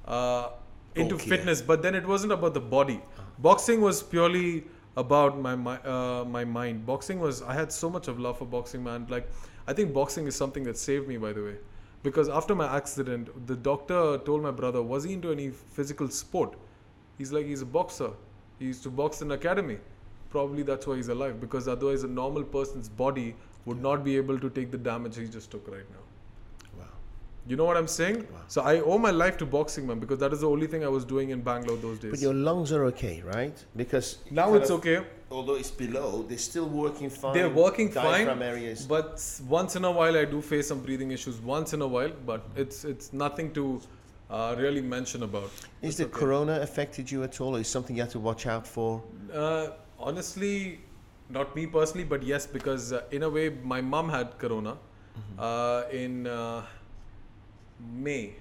uh, 0.07 0.51
into 0.95 1.17
Bulkier. 1.17 1.37
fitness 1.37 1.63
but 1.63 1.83
then 1.83 1.95
it 1.95 2.07
wasn't 2.07 2.33
about 2.33 2.55
the 2.55 2.61
body. 2.61 3.01
Boxing 3.39 3.81
was 3.81 4.03
purely 4.03 4.65
about 4.97 5.39
my 5.39 5.55
my, 5.55 5.77
uh, 5.79 6.25
my 6.25 6.45
mind. 6.45 6.85
Boxing 6.85 7.21
was 7.21 7.43
i 7.43 7.55
had 7.55 7.73
so 7.73 7.89
much 7.89 8.09
of 8.09 8.19
love 8.19 8.39
for 8.39 8.45
boxing 8.45 8.83
man. 8.83 9.07
Like 9.09 9.29
i 9.69 9.73
think 9.73 9.93
boxing 9.93 10.27
is 10.27 10.35
something 10.37 10.65
that 10.65 10.77
saved 10.77 11.07
me 11.09 11.17
by 11.17 11.33
the 11.33 11.43
way. 11.43 11.57
Because 12.03 12.29
after 12.29 12.55
my 12.55 12.67
accident 12.77 13.31
the 13.47 13.57
doctor 13.57 14.19
told 14.19 14.43
my 14.43 14.51
brother 14.51 14.83
was 14.83 15.05
he 15.05 15.13
into 15.13 15.31
any 15.31 15.51
physical 15.51 16.09
sport? 16.09 16.59
He's 17.19 17.33
like 17.33 17.47
he's 17.47 17.63
a 17.63 17.67
boxer. 17.67 18.11
He 18.59 18.67
used 18.67 18.83
to 18.83 18.91
box 18.91 19.23
in 19.23 19.31
academy. 19.33 19.79
Probably 20.31 20.63
that's 20.63 20.87
why 20.87 20.97
he's 20.97 21.09
alive 21.09 21.41
because 21.41 21.69
otherwise 21.69 22.03
a 22.05 22.09
normal 22.09 22.45
person's 22.45 22.89
body 22.89 23.35
would 23.65 23.81
not 23.81 24.05
be 24.05 24.17
able 24.17 24.39
to 24.39 24.51
take 24.51 24.71
the 24.71 24.79
damage 24.79 25.17
he 25.17 25.29
just 25.29 25.51
took 25.51 25.69
right 25.69 25.91
now. 25.91 26.10
You 27.47 27.57
know 27.57 27.65
what 27.65 27.77
i'm 27.77 27.89
saying 27.89 28.17
Wow. 28.33 28.41
so 28.49 28.63
i 28.63 28.81
owe 28.81 28.99
my 28.99 29.11
life 29.11 29.37
to 29.39 29.47
boxing 29.47 29.87
man 29.87 29.99
because 29.99 30.19
that 30.19 30.33
is 30.33 30.41
the 30.41 30.49
only 30.49 30.67
thing 30.67 30.85
i 30.85 30.89
was 30.89 31.05
doing 31.05 31.31
in 31.31 31.41
bangalore 31.41 31.79
those 31.79 31.99
days 31.99 32.11
But 32.11 32.21
your 32.21 32.35
lungs 32.35 32.71
are 32.73 32.85
okay, 32.93 33.23
right? 33.35 33.57
Because 33.77 34.19
now 34.31 34.55
it's 34.55 34.71
of- 34.71 34.81
okay 34.81 34.99
Although 35.33 35.55
it's 35.63 35.71
below, 35.71 36.25
they're 36.29 36.39
still 36.53 36.69
working 36.69 37.09
fine. 37.09 37.35
They're 37.35 37.49
working 37.65 37.89
fine, 37.89 38.27
areas. 38.43 38.85
but 38.95 39.11
once 39.49 39.77
in 39.77 39.85
a 39.85 39.93
while 39.99 40.17
i 40.23 40.25
do 40.25 40.41
face 40.43 40.67
some 40.73 40.81
breathing 40.87 41.13
issues 41.13 41.37
once 41.57 41.73
in 41.77 41.83
a 41.83 41.87
while 41.95 42.13
but 42.31 42.41
it's 42.63 42.79
it's 42.93 43.13
nothing 43.25 43.53
to 43.59 43.65
uh, 44.31 44.55
really 44.65 44.83
mention 44.97 45.23
about 45.23 45.51
Is 45.83 45.89
It's 45.89 45.97
the 45.99 46.05
okay. 46.07 46.19
corona 46.21 46.55
affected 46.69 47.05
you 47.13 47.23
at 47.29 47.41
all? 47.41 47.53
Or 47.57 47.61
is 47.61 47.69
something 47.77 47.95
you 47.97 48.03
have 48.03 48.13
to 48.19 48.23
watch 48.31 48.47
out 48.55 48.67
for? 48.75 48.89
Uh, 49.33 49.69
honestly, 49.99 50.81
not 51.39 51.55
me 51.57 51.67
personally, 51.79 52.05
but 52.15 52.23
yes, 52.33 52.47
because 52.59 52.93
uh, 52.93 53.03
in 53.17 53.23
a 53.25 53.31
way, 53.37 53.47
my 53.75 53.81
mom 53.81 54.09
had 54.19 54.39
corona 54.45 54.75
Mm-hmm. 55.19 55.41
uh, 55.41 56.01
in 56.03 56.27
uh, 56.29 56.63
May. 57.93 58.35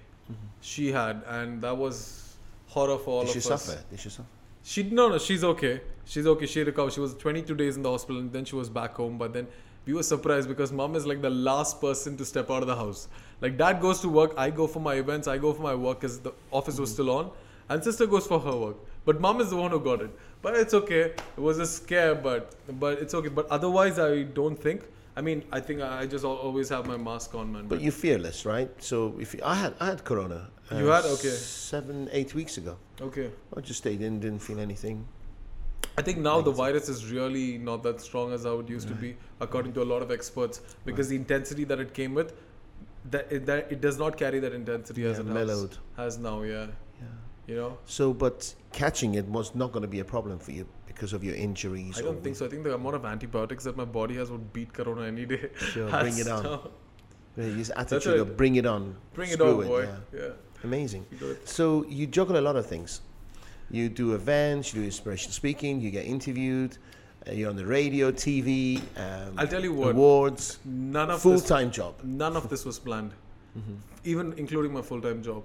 She 0.61 0.91
had, 0.91 1.23
and 1.27 1.61
that 1.61 1.75
was 1.75 2.35
horror 2.67 2.97
for 2.97 3.11
all 3.11 3.21
Did 3.21 3.37
of 3.37 3.43
she 3.43 3.51
us. 3.51 3.63
suffer? 3.63 3.83
Did 3.89 3.99
she 3.99 4.09
suffer? 4.09 4.27
She 4.63 4.83
no 4.83 5.09
no, 5.09 5.17
she's 5.17 5.43
okay. 5.43 5.81
She's 6.05 6.27
okay. 6.27 6.45
She 6.45 6.61
recovered. 6.63 6.93
She 6.93 6.99
was 6.99 7.13
22 7.15 7.55
days 7.55 7.77
in 7.77 7.83
the 7.83 7.89
hospital, 7.89 8.19
and 8.19 8.31
then 8.31 8.45
she 8.45 8.55
was 8.55 8.69
back 8.69 8.95
home. 8.95 9.17
But 9.17 9.33
then 9.33 9.47
we 9.85 9.93
were 9.93 10.03
surprised 10.03 10.47
because 10.47 10.71
mom 10.71 10.95
is 10.95 11.05
like 11.05 11.21
the 11.21 11.29
last 11.29 11.79
person 11.81 12.17
to 12.17 12.25
step 12.25 12.51
out 12.51 12.61
of 12.61 12.67
the 12.67 12.75
house. 12.75 13.07
Like 13.41 13.57
dad 13.57 13.81
goes 13.81 14.01
to 14.01 14.09
work, 14.09 14.33
I 14.37 14.49
go 14.49 14.67
for 14.67 14.79
my 14.79 14.95
events, 14.95 15.27
I 15.27 15.37
go 15.37 15.53
for 15.53 15.63
my 15.63 15.75
work 15.75 16.01
because 16.01 16.19
the 16.19 16.33
office 16.51 16.77
was 16.77 16.89
mm-hmm. 16.89 16.93
still 16.95 17.11
on, 17.11 17.31
and 17.69 17.83
sister 17.83 18.05
goes 18.05 18.27
for 18.27 18.39
her 18.39 18.55
work. 18.55 18.75
But 19.05 19.21
mom 19.21 19.39
is 19.41 19.49
the 19.49 19.55
one 19.55 19.71
who 19.71 19.79
got 19.79 20.01
it. 20.01 20.11
But 20.41 20.55
it's 20.55 20.73
okay. 20.73 21.01
It 21.01 21.39
was 21.39 21.59
a 21.59 21.65
scare, 21.65 22.15
but 22.15 22.53
but 22.79 22.99
it's 22.99 23.13
okay. 23.13 23.29
But 23.29 23.47
otherwise, 23.49 23.97
I 23.97 24.23
don't 24.23 24.55
think. 24.55 24.83
I 25.19 25.21
mean, 25.21 25.43
I 25.51 25.59
think 25.59 25.81
I 25.81 25.87
I 26.01 26.05
just 26.15 26.23
always 26.23 26.69
have 26.69 26.85
my 26.87 26.95
mask 26.95 27.35
on, 27.35 27.51
man. 27.53 27.67
But 27.71 27.81
you're 27.85 27.97
fearless, 28.07 28.45
right? 28.45 28.69
So 28.89 28.97
if 29.23 29.33
you, 29.33 29.41
I 29.53 29.55
had 29.61 29.73
I 29.85 29.87
had 29.93 30.03
corona. 30.09 30.37
uh, 30.71 30.77
You 30.81 30.87
had? 30.95 31.05
Okay. 31.15 31.33
Seven 31.69 32.07
eight 32.19 32.33
weeks 32.39 32.57
ago. 32.61 32.75
okay. 33.07 33.25
I 33.57 33.59
just 33.69 33.79
stayed 33.83 34.01
in, 34.09 34.19
didn't 34.25 34.43
feel 34.49 34.59
anything. 34.67 35.01
I 35.97 36.03
think 36.07 36.19
now 36.29 36.37
the 36.49 36.53
virus 36.59 36.87
is 36.93 37.01
really 37.11 37.47
not 37.69 37.83
that 37.87 37.99
strong 38.07 38.31
as 38.37 38.45
how 38.49 38.55
it 38.63 38.69
used 38.75 38.87
to 38.93 38.97
be, 39.05 39.09
according 39.47 39.73
to 39.77 39.81
a 39.85 39.87
lot 39.93 40.01
of 40.05 40.11
experts, 40.17 40.61
because 40.85 41.09
the 41.13 41.17
intensity 41.23 41.65
that 41.71 41.79
it 41.85 41.93
came 41.99 42.13
with, 42.19 42.29
that 43.15 43.29
it, 43.37 43.45
that 43.51 43.69
it 43.77 43.81
does 43.87 43.97
not 44.03 44.15
carry 44.23 44.39
that 44.45 44.53
intensity 44.61 45.03
as 45.11 45.19
it 45.19 45.25
mellowed. 45.39 45.75
Has, 45.97 46.15
has 46.15 46.17
now. 46.29 46.37
Yeah, 46.53 46.67
Yeah. 47.01 47.07
you 47.47 47.55
know. 47.61 47.71
So, 47.97 48.13
but 48.25 48.53
catching 48.71 49.15
it 49.23 49.25
was 49.39 49.53
not 49.63 49.73
going 49.73 49.87
to 49.89 49.93
be 49.97 49.99
a 49.99 50.09
problem 50.15 50.39
for 50.39 50.53
you 50.59 50.65
because 50.99 51.13
of 51.13 51.23
your 51.23 51.35
injuries. 51.35 51.97
I 51.97 52.01
don't 52.01 52.21
think 52.21 52.35
so. 52.35 52.45
I 52.45 52.49
think 52.49 52.63
the 52.65 52.73
amount 52.75 52.95
of 52.95 53.05
antibiotics 53.05 53.63
that 53.63 53.77
my 53.77 53.85
body 53.85 54.15
has 54.15 54.29
would 54.29 54.51
beat 54.51 54.73
corona 54.73 55.03
any 55.07 55.25
day. 55.25 55.49
Sure, 55.57 55.89
bring 56.01 56.17
it 56.17 56.27
on. 56.27 56.59
Yeah, 57.37 57.63
attitude 57.77 58.05
right. 58.13 58.19
of 58.19 58.35
bring 58.35 58.55
it 58.55 58.65
on. 58.65 58.95
Bring 59.13 59.29
it 59.31 59.39
on, 59.39 59.63
boy. 59.65 59.83
yeah. 59.83 60.19
Yeah. 60.23 60.29
Amazing. 60.65 61.05
you 61.11 61.17
do 61.17 61.31
it. 61.31 61.47
So 61.47 61.85
you 61.87 62.05
juggle 62.05 62.37
a 62.37 62.41
lot 62.49 62.57
of 62.57 62.65
things. 62.65 62.99
You 63.71 63.87
do 63.87 64.13
events, 64.13 64.73
you 64.73 64.81
do 64.81 64.85
inspirational 64.85 65.31
speaking, 65.31 65.79
you 65.79 65.89
get 65.89 66.05
interviewed, 66.05 66.77
uh, 67.27 67.31
you're 67.31 67.49
on 67.49 67.55
the 67.55 67.65
radio, 67.65 68.11
TV, 68.11 68.81
um, 68.97 69.35
I'll 69.37 69.47
tell 69.47 69.63
you 69.63 69.73
what. 69.73 69.91
awards, 69.91 70.59
None 70.65 71.11
of 71.11 71.21
full-time 71.21 71.71
job. 71.71 71.93
none 72.03 72.35
of 72.35 72.49
this 72.49 72.65
was 72.65 72.77
planned, 72.79 73.13
Mm-hmm. 73.57 73.75
even 74.03 74.33
including 74.37 74.73
my 74.73 74.81
full 74.81 75.01
time 75.01 75.23
job. 75.23 75.43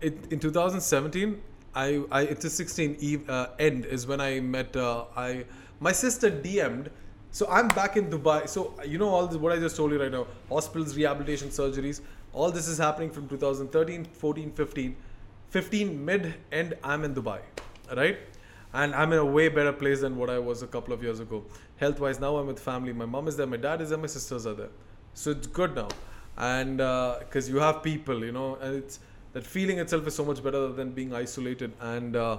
it, 0.00 0.14
in 0.32 0.38
2017, 0.38 1.40
I, 1.78 2.02
I 2.10 2.22
into 2.22 2.50
16 2.50 2.96
eve, 2.98 3.30
uh, 3.30 3.50
end 3.60 3.84
is 3.84 4.06
when 4.06 4.20
I 4.20 4.40
met. 4.40 4.76
Uh, 4.76 5.04
I 5.16 5.44
my 5.78 5.92
sister 5.92 6.30
DM'd. 6.30 6.90
So 7.30 7.46
I'm 7.48 7.68
back 7.68 7.96
in 7.96 8.10
Dubai. 8.10 8.48
So 8.48 8.74
you 8.84 8.98
know 8.98 9.08
all 9.08 9.28
this, 9.28 9.36
what 9.36 9.52
I 9.52 9.58
just 9.60 9.76
told 9.76 9.92
you 9.92 10.00
right 10.02 10.10
now: 10.10 10.26
hospitals, 10.48 10.96
rehabilitation, 10.96 11.50
surgeries. 11.50 12.00
All 12.32 12.50
this 12.50 12.66
is 12.66 12.78
happening 12.78 13.10
from 13.10 13.28
2013, 13.28 14.04
14, 14.04 14.50
15, 14.52 14.96
15 15.50 16.04
mid 16.04 16.34
end. 16.50 16.74
I'm 16.82 17.04
in 17.04 17.14
Dubai, 17.14 17.38
right? 17.96 18.18
And 18.72 18.94
I'm 18.94 19.12
in 19.12 19.18
a 19.18 19.24
way 19.24 19.48
better 19.48 19.72
place 19.72 20.00
than 20.00 20.16
what 20.16 20.30
I 20.30 20.38
was 20.38 20.62
a 20.62 20.66
couple 20.66 20.92
of 20.92 21.02
years 21.02 21.20
ago. 21.20 21.44
Health 21.76 22.00
wise, 22.00 22.18
now 22.20 22.36
I'm 22.38 22.48
with 22.48 22.58
family. 22.58 22.92
My 22.92 23.06
mom 23.06 23.28
is 23.28 23.36
there, 23.36 23.46
my 23.46 23.56
dad 23.56 23.80
is 23.80 23.90
there, 23.90 23.98
my 23.98 24.08
sisters 24.08 24.46
are 24.46 24.54
there. 24.54 24.74
So 25.14 25.30
it's 25.30 25.46
good 25.46 25.76
now, 25.76 25.88
and 26.36 26.78
because 26.78 27.48
you 27.48 27.58
have 27.58 27.82
people, 27.84 28.24
you 28.24 28.32
know, 28.32 28.56
and 28.56 28.74
it's 28.82 28.98
that 29.32 29.46
feeling 29.46 29.78
itself 29.78 30.06
is 30.06 30.14
so 30.14 30.24
much 30.24 30.42
better 30.42 30.68
than 30.72 30.90
being 30.92 31.14
isolated. 31.14 31.72
And 31.80 32.16
uh, 32.16 32.38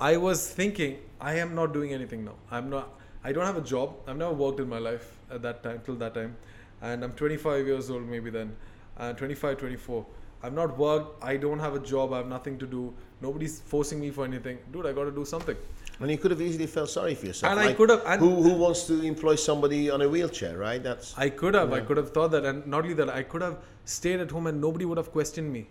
I 0.00 0.16
was 0.16 0.48
thinking, 0.48 0.98
I 1.20 1.34
am 1.34 1.54
not 1.54 1.72
doing 1.72 1.92
anything 1.92 2.24
now. 2.24 2.34
I'm 2.50 2.70
not. 2.70 2.94
I 3.24 3.32
don't 3.32 3.44
have 3.44 3.56
a 3.56 3.60
job. 3.72 3.96
I've 4.06 4.16
never 4.16 4.32
worked 4.32 4.60
in 4.60 4.68
my 4.68 4.78
life 4.78 5.16
at 5.30 5.42
that 5.42 5.62
time 5.62 5.80
till 5.84 5.96
that 5.96 6.14
time, 6.14 6.36
and 6.82 7.02
I'm 7.04 7.12
25 7.12 7.66
years 7.66 7.90
old 7.90 8.06
maybe 8.08 8.30
then, 8.30 8.54
and 8.96 9.18
25, 9.18 9.58
24. 9.58 10.06
I've 10.40 10.52
not 10.52 10.78
worked. 10.78 11.22
I 11.22 11.36
don't 11.36 11.58
have 11.58 11.74
a 11.74 11.80
job. 11.80 12.12
I 12.12 12.18
have 12.18 12.28
nothing 12.28 12.58
to 12.60 12.66
do. 12.66 12.94
Nobody's 13.20 13.60
forcing 13.60 13.98
me 14.00 14.10
for 14.10 14.24
anything. 14.24 14.58
Dude, 14.72 14.86
I 14.86 14.92
got 14.92 15.04
to 15.04 15.10
do 15.10 15.24
something. 15.24 15.56
And 16.00 16.08
you 16.12 16.16
could 16.16 16.30
have 16.30 16.40
easily 16.40 16.68
felt 16.68 16.90
sorry 16.90 17.16
for 17.16 17.26
yourself. 17.26 17.50
And 17.50 17.58
I 17.60 17.72
could 17.72 17.90
have- 17.90 18.04
and- 18.06 18.20
who, 18.20 18.40
who 18.44 18.52
wants 18.54 18.84
to 18.86 19.02
employ 19.02 19.34
somebody 19.34 19.90
on 19.90 20.00
a 20.00 20.08
wheelchair, 20.08 20.56
right? 20.56 20.80
That's 20.80 21.18
I 21.18 21.28
could 21.30 21.54
have. 21.54 21.72
I 21.72 21.80
could 21.80 21.96
have 21.96 22.12
thought 22.12 22.30
that, 22.30 22.44
and 22.44 22.64
not 22.68 22.84
only 22.84 22.94
that, 22.94 23.10
I 23.10 23.24
could 23.24 23.42
have 23.42 23.58
stayed 23.84 24.20
at 24.20 24.30
home 24.30 24.46
and 24.46 24.60
nobody 24.60 24.84
would 24.84 24.96
have 24.96 25.10
questioned 25.10 25.52
me. 25.52 25.66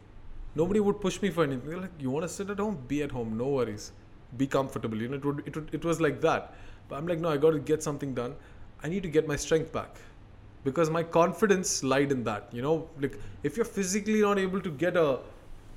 Nobody 0.60 0.80
would 0.80 1.00
push 1.06 1.22
me 1.22 1.30
for 1.30 1.44
anything. 1.44 1.70
They're 1.70 1.82
like, 1.86 2.04
"You 2.06 2.12
want 2.16 2.28
to 2.28 2.34
sit 2.36 2.50
at 2.50 2.60
home? 2.66 2.78
Be 2.92 3.02
at 3.08 3.12
home. 3.18 3.38
No 3.42 3.48
worries. 3.58 3.92
Be 4.42 4.48
comfortable." 4.58 5.02
You 5.06 5.10
know, 5.10 5.18
it 5.22 5.26
would, 5.30 5.42
it 5.46 5.56
would, 5.56 5.74
it 5.80 5.86
was 5.90 6.02
like 6.08 6.22
that. 6.28 6.54
But 6.90 6.98
I'm 7.00 7.08
like, 7.08 7.20
no, 7.26 7.30
I 7.30 7.38
got 7.46 7.52
to 7.52 7.60
get 7.72 7.84
something 7.84 8.14
done. 8.20 8.36
I 8.84 8.90
need 8.94 9.04
to 9.04 9.10
get 9.18 9.28
my 9.28 9.36
strength 9.36 9.72
back 9.74 9.98
because 10.64 10.90
my 10.90 11.04
confidence 11.18 11.84
lied 11.94 12.12
in 12.18 12.24
that. 12.30 12.50
You 12.52 12.62
know, 12.62 12.76
like 13.06 13.20
if 13.44 13.58
you're 13.58 13.72
physically 13.80 14.22
not 14.22 14.40
able 14.40 14.62
to 14.62 14.72
get 14.86 14.98
a 14.98 15.20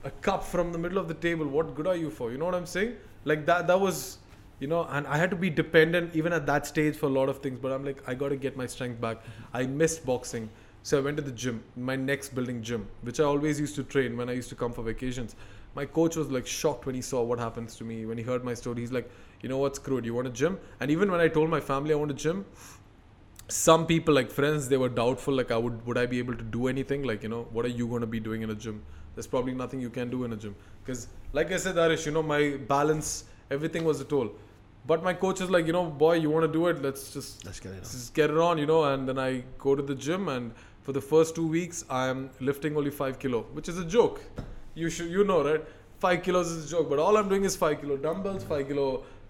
a 0.04 0.10
cup 0.28 0.44
from 0.44 0.72
the 0.72 0.78
middle 0.86 0.98
of 1.04 1.08
the 1.08 1.18
table, 1.28 1.46
what 1.58 1.74
good 1.74 1.86
are 1.94 1.96
you 2.04 2.10
for? 2.18 2.32
You 2.32 2.38
know 2.38 2.50
what 2.50 2.54
I'm 2.62 2.72
saying? 2.78 2.96
Like 3.24 3.46
that. 3.52 3.66
That 3.74 3.80
was 3.88 4.18
you 4.60 4.68
know 4.70 4.86
and 4.96 5.06
i 5.06 5.16
had 5.16 5.30
to 5.34 5.36
be 5.42 5.48
dependent 5.58 6.14
even 6.14 6.34
at 6.38 6.46
that 6.48 6.66
stage 6.70 6.96
for 7.02 7.06
a 7.06 7.14
lot 7.18 7.30
of 7.32 7.38
things 7.44 7.58
but 7.60 7.72
i'm 7.72 7.84
like 7.84 8.02
i 8.06 8.14
got 8.22 8.28
to 8.28 8.36
get 8.36 8.58
my 8.62 8.66
strength 8.66 9.00
back 9.00 9.22
i 9.60 9.62
missed 9.82 10.04
boxing 10.04 10.48
so 10.82 10.98
i 10.98 11.00
went 11.00 11.16
to 11.16 11.22
the 11.22 11.32
gym 11.32 11.62
my 11.76 11.96
next 11.96 12.34
building 12.34 12.62
gym 12.62 12.88
which 13.02 13.20
i 13.20 13.24
always 13.24 13.60
used 13.60 13.74
to 13.74 13.82
train 13.82 14.16
when 14.16 14.28
i 14.28 14.32
used 14.32 14.48
to 14.48 14.54
come 14.54 14.72
for 14.72 14.82
vacations. 14.82 15.36
My 15.74 15.84
coach 15.86 16.16
was 16.16 16.28
like 16.32 16.48
shocked 16.48 16.86
when 16.86 16.96
he 16.96 17.00
saw 17.00 17.22
what 17.22 17.38
happens 17.38 17.76
to 17.76 17.84
me 17.84 18.04
when 18.04 18.18
he 18.18 18.24
heard 18.24 18.42
my 18.42 18.54
story. 18.54 18.80
He's 18.80 18.90
like 18.90 19.08
you 19.40 19.48
know 19.48 19.58
what 19.58 19.76
screw 19.76 19.98
it 19.98 20.04
you 20.04 20.14
want 20.14 20.26
a 20.26 20.30
gym? 20.30 20.58
And 20.80 20.90
even 20.90 21.12
when 21.12 21.20
i 21.20 21.28
told 21.28 21.48
my 21.48 21.60
family 21.60 21.92
i 21.92 21.96
want 21.96 22.10
a 22.10 22.14
gym 22.14 22.44
some 23.48 23.86
people 23.86 24.14
like 24.14 24.30
friends 24.30 24.68
they 24.68 24.76
were 24.76 24.88
doubtful 24.88 25.34
like 25.34 25.50
i 25.50 25.56
would 25.56 25.84
would 25.86 25.98
i 25.98 26.06
be 26.06 26.18
able 26.18 26.34
to 26.34 26.44
do 26.44 26.68
anything? 26.68 27.02
Like 27.04 27.22
you 27.22 27.28
know 27.28 27.46
what 27.52 27.64
are 27.64 27.74
you 27.80 27.86
going 27.86 28.00
to 28.00 28.06
be 28.06 28.20
doing 28.20 28.42
in 28.42 28.50
a 28.50 28.54
gym? 28.54 28.82
There's 29.14 29.26
probably 29.26 29.54
nothing 29.54 29.80
you 29.80 29.90
can 29.90 30.10
do 30.10 30.24
in 30.24 30.32
a 30.32 30.36
gym. 30.36 30.54
Because 30.82 31.08
like 31.32 31.52
i 31.52 31.56
said 31.56 31.78
arish 31.78 32.06
you 32.06 32.12
know 32.12 32.22
my 32.22 32.56
balance 32.68 33.24
everything 33.50 33.84
was 33.84 34.00
a 34.00 34.04
toll. 34.04 34.30
But 34.86 35.02
my 35.04 35.12
coach 35.12 35.40
is 35.40 35.50
like 35.50 35.66
you 35.66 35.72
know 35.72 35.84
boy 35.84 36.14
you 36.14 36.30
want 36.30 36.46
to 36.46 36.52
do 36.52 36.66
it? 36.68 36.82
Let's 36.82 37.12
just 37.12 37.44
let's 37.44 37.60
get 37.60 37.72
it 37.72 37.76
on. 37.76 37.82
just 37.82 38.14
get 38.14 38.30
it 38.30 38.38
on 38.38 38.58
you 38.58 38.66
know 38.66 38.84
and 38.90 39.08
then 39.08 39.18
i 39.18 39.44
go 39.58 39.74
to 39.74 39.82
the 39.82 39.94
gym 39.94 40.28
and 40.28 40.52
for 40.82 40.92
the 40.92 41.00
first 41.00 41.34
two 41.34 41.46
weeks 41.46 41.84
i'm 41.90 42.30
lifting 42.40 42.76
only 42.76 42.90
five 42.90 43.18
kilo 43.18 43.40
which 43.58 43.68
is 43.68 43.78
a 43.78 43.84
joke 43.84 44.20
you 44.74 44.88
should 44.90 45.10
you 45.10 45.24
know 45.30 45.38
right 45.48 45.64
five 46.04 46.22
kilos 46.22 46.50
is 46.50 46.66
a 46.66 46.68
joke 46.74 46.88
but 46.88 46.98
all 46.98 47.16
i'm 47.16 47.28
doing 47.28 47.44
is 47.44 47.56
five 47.56 47.80
kilo 47.80 47.96
dumbbells 48.08 48.44
five 48.52 48.66
kilo 48.68 48.86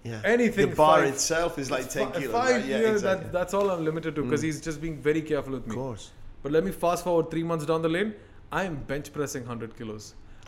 Yeah. 0.09 0.21
anything 0.33 0.71
The 0.71 0.77
bar 0.77 0.99
five- 1.01 1.09
itself 1.15 1.57
is 1.63 1.71
like 1.73 1.89
10 1.95 2.13
kilos. 2.13 2.31
Five, 2.35 2.53
right? 2.53 2.69
Yeah, 2.69 2.79
yeah, 2.85 2.93
exactly. 2.93 3.25
that, 3.25 3.33
that's 3.39 3.55
all 3.57 3.67
I'm 3.73 3.83
limited 3.89 4.15
to 4.19 4.23
because 4.27 4.43
Mm. 4.45 4.47
he's 4.49 4.61
just 4.67 4.79
being 4.85 4.95
very 5.07 5.23
careful 5.31 5.57
with 5.57 5.67
me. 5.71 5.75
of 5.75 5.81
course. 5.81 6.05
But 6.45 6.53
let 6.55 6.65
me 6.69 6.73
fast 6.85 7.05
forward 7.09 7.27
three 7.35 7.43
months 7.51 7.67
down 7.71 7.83
the 7.87 7.91
lane. 7.97 8.15
I 8.61 8.63
am 8.69 8.79
bench 8.93 9.11
pressing 9.17 9.43
100 9.51 9.75
kilos. 9.81 10.07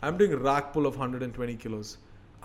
I'm 0.09 0.17
doing 0.23 0.33
rack 0.47 0.71
pull 0.77 0.89
of 0.93 0.97
120 1.03 1.57
kilos. 1.65 1.91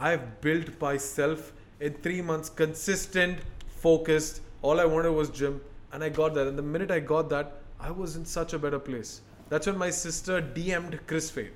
I've 0.10 0.26
built 0.48 0.74
myself 0.82 1.48
in 1.88 1.96
three 2.08 2.20
months, 2.32 2.52
consistent, 2.64 3.40
focused. 3.86 4.42
All 4.62 4.84
I 4.86 4.86
wanted 4.96 5.14
was 5.22 5.30
gym, 5.42 5.62
and 5.94 6.04
I 6.10 6.10
got 6.20 6.34
that. 6.40 6.48
And 6.54 6.58
the 6.64 6.68
minute 6.76 6.92
I 6.98 7.00
got 7.14 7.30
that, 7.38 7.56
I 7.80 7.92
was 7.92 8.16
in 8.16 8.26
such 8.26 8.54
a 8.54 8.60
better 8.60 8.80
place. 8.80 9.22
That's 9.50 9.68
when 9.68 9.78
my 9.78 9.90
sister 9.90 10.42
DM'd 10.42 11.00
Chris 11.08 11.30
Fade, 11.30 11.54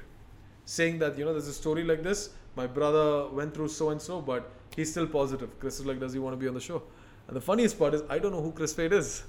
saying 0.66 1.00
that 1.00 1.18
you 1.18 1.26
know 1.26 1.34
there's 1.34 1.48
a 1.48 1.54
story 1.54 1.84
like 1.84 2.04
this. 2.04 2.30
My 2.56 2.68
brother 2.68 3.28
went 3.30 3.54
through 3.54 3.70
so 3.70 3.90
and 3.90 4.02
so, 4.02 4.22
but 4.22 4.52
he's 4.76 4.92
still 4.92 5.08
positive. 5.08 5.60
Chris 5.60 5.80
is 5.80 5.86
like, 5.86 6.00
does 6.00 6.14
he 6.14 6.20
want 6.20 6.34
to 6.34 6.38
be 6.38 6.48
on 6.48 6.54
the 6.54 6.60
show? 6.60 6.84
And 7.28 7.36
the 7.36 7.42
funniest 7.42 7.78
part 7.80 7.94
is, 7.94 8.04
I 8.10 8.20
don't 8.20 8.32
know 8.32 8.42
who 8.42 8.52
Chris 8.52 8.74
Fade 8.74 8.94
is. 8.94 9.24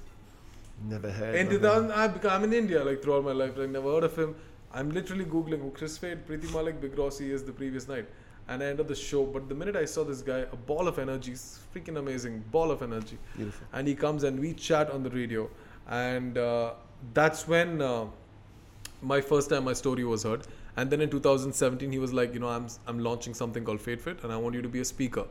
Never 0.87 1.09
heard. 1.09 1.35
Him. 1.35 1.91
I, 1.93 2.11
I'm 2.29 2.43
in 2.43 2.53
India 2.53 2.83
like 2.83 3.01
throughout 3.01 3.23
my 3.23 3.31
life. 3.31 3.53
I 3.57 3.65
never 3.65 3.91
heard 3.91 4.03
of 4.03 4.17
him. 4.17 4.35
I'm 4.73 4.89
literally 4.89 5.25
googling 5.25 5.61
who 5.61 5.69
Chris 5.71 5.97
Fade, 5.97 6.25
Priti 6.27 6.51
Malik, 6.51 6.81
Big 6.81 6.97
Rossi 6.97 7.31
is 7.31 7.43
the 7.43 7.51
previous 7.51 7.87
night, 7.87 8.07
and 8.47 8.63
I 8.63 8.65
ended 8.65 8.81
up 8.81 8.87
the 8.87 8.95
show. 8.95 9.23
But 9.23 9.47
the 9.47 9.53
minute 9.55 9.75
I 9.75 9.85
saw 9.85 10.03
this 10.03 10.21
guy, 10.21 10.39
a 10.51 10.55
ball 10.55 10.87
of 10.87 10.97
energy, 10.97 11.33
freaking 11.33 11.97
amazing, 11.99 12.43
ball 12.51 12.71
of 12.71 12.81
energy, 12.81 13.19
Beautiful. 13.35 13.67
and 13.71 13.87
he 13.87 13.93
comes 13.93 14.23
and 14.23 14.39
we 14.39 14.53
chat 14.53 14.89
on 14.89 15.03
the 15.03 15.11
radio, 15.11 15.47
and 15.87 16.37
uh, 16.37 16.73
that's 17.13 17.47
when 17.47 17.81
uh, 17.81 18.05
my 19.01 19.21
first 19.21 19.49
time 19.49 19.65
my 19.65 19.73
story 19.73 20.03
was 20.03 20.23
heard. 20.23 20.47
And 20.75 20.89
then 20.89 21.01
in 21.01 21.09
2017, 21.09 21.91
he 21.91 21.99
was 21.99 22.13
like, 22.13 22.33
you 22.33 22.39
know, 22.39 22.49
I'm 22.49 22.67
I'm 22.87 22.99
launching 22.99 23.33
something 23.33 23.63
called 23.63 23.81
Fade 23.81 24.01
Fit, 24.01 24.23
and 24.23 24.31
I 24.31 24.37
want 24.37 24.55
you 24.55 24.61
to 24.61 24.69
be 24.69 24.79
a 24.79 24.85
speaker. 24.85 25.25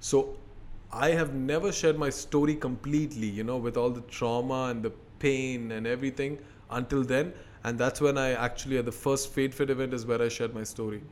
So 0.00 0.36
I 0.92 1.10
have 1.10 1.34
never 1.34 1.72
shared 1.72 1.98
my 1.98 2.10
story 2.10 2.54
completely, 2.54 3.28
you 3.28 3.44
know, 3.44 3.56
with 3.56 3.76
all 3.76 3.90
the 3.90 4.02
trauma 4.02 4.66
and 4.70 4.82
the 4.82 4.92
pain 5.18 5.72
and 5.72 5.86
everything 5.86 6.38
until 6.70 7.02
then. 7.02 7.32
And 7.64 7.78
that's 7.78 8.00
when 8.00 8.18
I 8.18 8.32
actually, 8.32 8.76
at 8.78 8.84
the 8.84 8.92
first 8.92 9.32
Fade 9.32 9.54
Fit 9.54 9.70
event, 9.70 9.94
is 9.94 10.04
where 10.04 10.20
I 10.20 10.28
shared 10.28 10.54
my 10.54 10.64
story. 10.64 11.02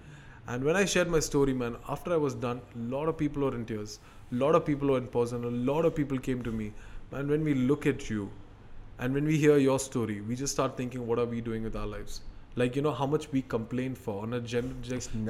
And 0.46 0.62
when 0.64 0.76
I 0.76 0.84
shared 0.84 1.08
my 1.08 1.20
story, 1.20 1.54
man, 1.54 1.76
after 1.88 2.12
I 2.12 2.16
was 2.16 2.34
done, 2.34 2.60
a 2.74 2.78
lot 2.78 3.08
of 3.08 3.16
people 3.16 3.42
were 3.42 3.54
in 3.54 3.64
tears. 3.64 4.00
A 4.32 4.34
lot 4.34 4.54
of 4.54 4.66
people 4.66 4.88
were 4.88 4.98
in 4.98 5.06
pause, 5.06 5.32
and 5.32 5.44
a 5.44 5.50
lot 5.72 5.84
of 5.86 5.94
people 5.94 6.18
came 6.18 6.42
to 6.42 6.52
me. 6.52 6.72
Man, 7.10 7.28
when 7.28 7.42
we 7.42 7.54
look 7.54 7.86
at 7.86 8.10
you 8.10 8.30
and 9.02 9.12
when 9.14 9.24
we 9.24 9.36
hear 9.36 9.56
your 9.58 9.78
story, 9.80 10.20
we 10.20 10.36
just 10.36 10.52
start 10.52 10.76
thinking, 10.76 11.06
what 11.06 11.18
are 11.18 11.24
we 11.26 11.40
doing 11.40 11.64
with 11.64 11.74
our 11.74 11.86
lives? 11.86 12.20
Like, 12.54 12.76
you 12.76 12.82
know, 12.82 12.92
how 12.92 13.06
much 13.06 13.32
we 13.32 13.42
complain 13.42 13.94
for 13.94 14.22
on 14.22 14.34
a 14.34 14.40
general. 14.40 14.74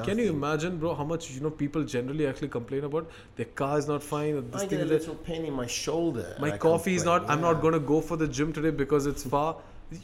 Can 0.04 0.18
you 0.18 0.28
imagine, 0.28 0.76
bro, 0.76 0.94
how 0.94 1.04
much, 1.04 1.30
you 1.30 1.40
know, 1.40 1.50
people 1.50 1.84
generally 1.84 2.26
actually 2.26 2.48
complain 2.48 2.84
about? 2.84 3.08
Their 3.36 3.46
car 3.60 3.78
is 3.78 3.88
not 3.88 4.02
fine. 4.02 4.34
This 4.50 4.62
I 4.62 4.66
thing 4.66 4.78
get 4.80 4.88
a 4.88 4.90
little 4.90 5.14
pain 5.14 5.44
in 5.44 5.54
my 5.54 5.66
shoulder. 5.66 6.36
my 6.40 6.52
I 6.52 6.58
coffee 6.58 6.96
is 6.96 7.04
not 7.04 7.20
complain. 7.20 7.38
i'm 7.38 7.42
not 7.42 7.62
going 7.62 7.74
to 7.74 7.84
go 7.92 8.00
for 8.00 8.16
the 8.22 8.28
gym 8.38 8.52
today 8.52 8.70
because 8.70 9.06
it's 9.06 9.24
far 9.34 9.56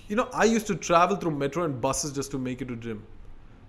you 0.09 0.17
know 0.21 0.29
i 0.33 0.45
used 0.45 0.67
to 0.71 0.77
travel 0.89 1.17
through 1.17 1.35
metro 1.43 1.65
and 1.65 1.81
buses 1.81 2.13
just 2.19 2.31
to 2.37 2.39
make 2.47 2.63
it 2.67 2.69
to 2.73 2.77
gym 2.87 3.03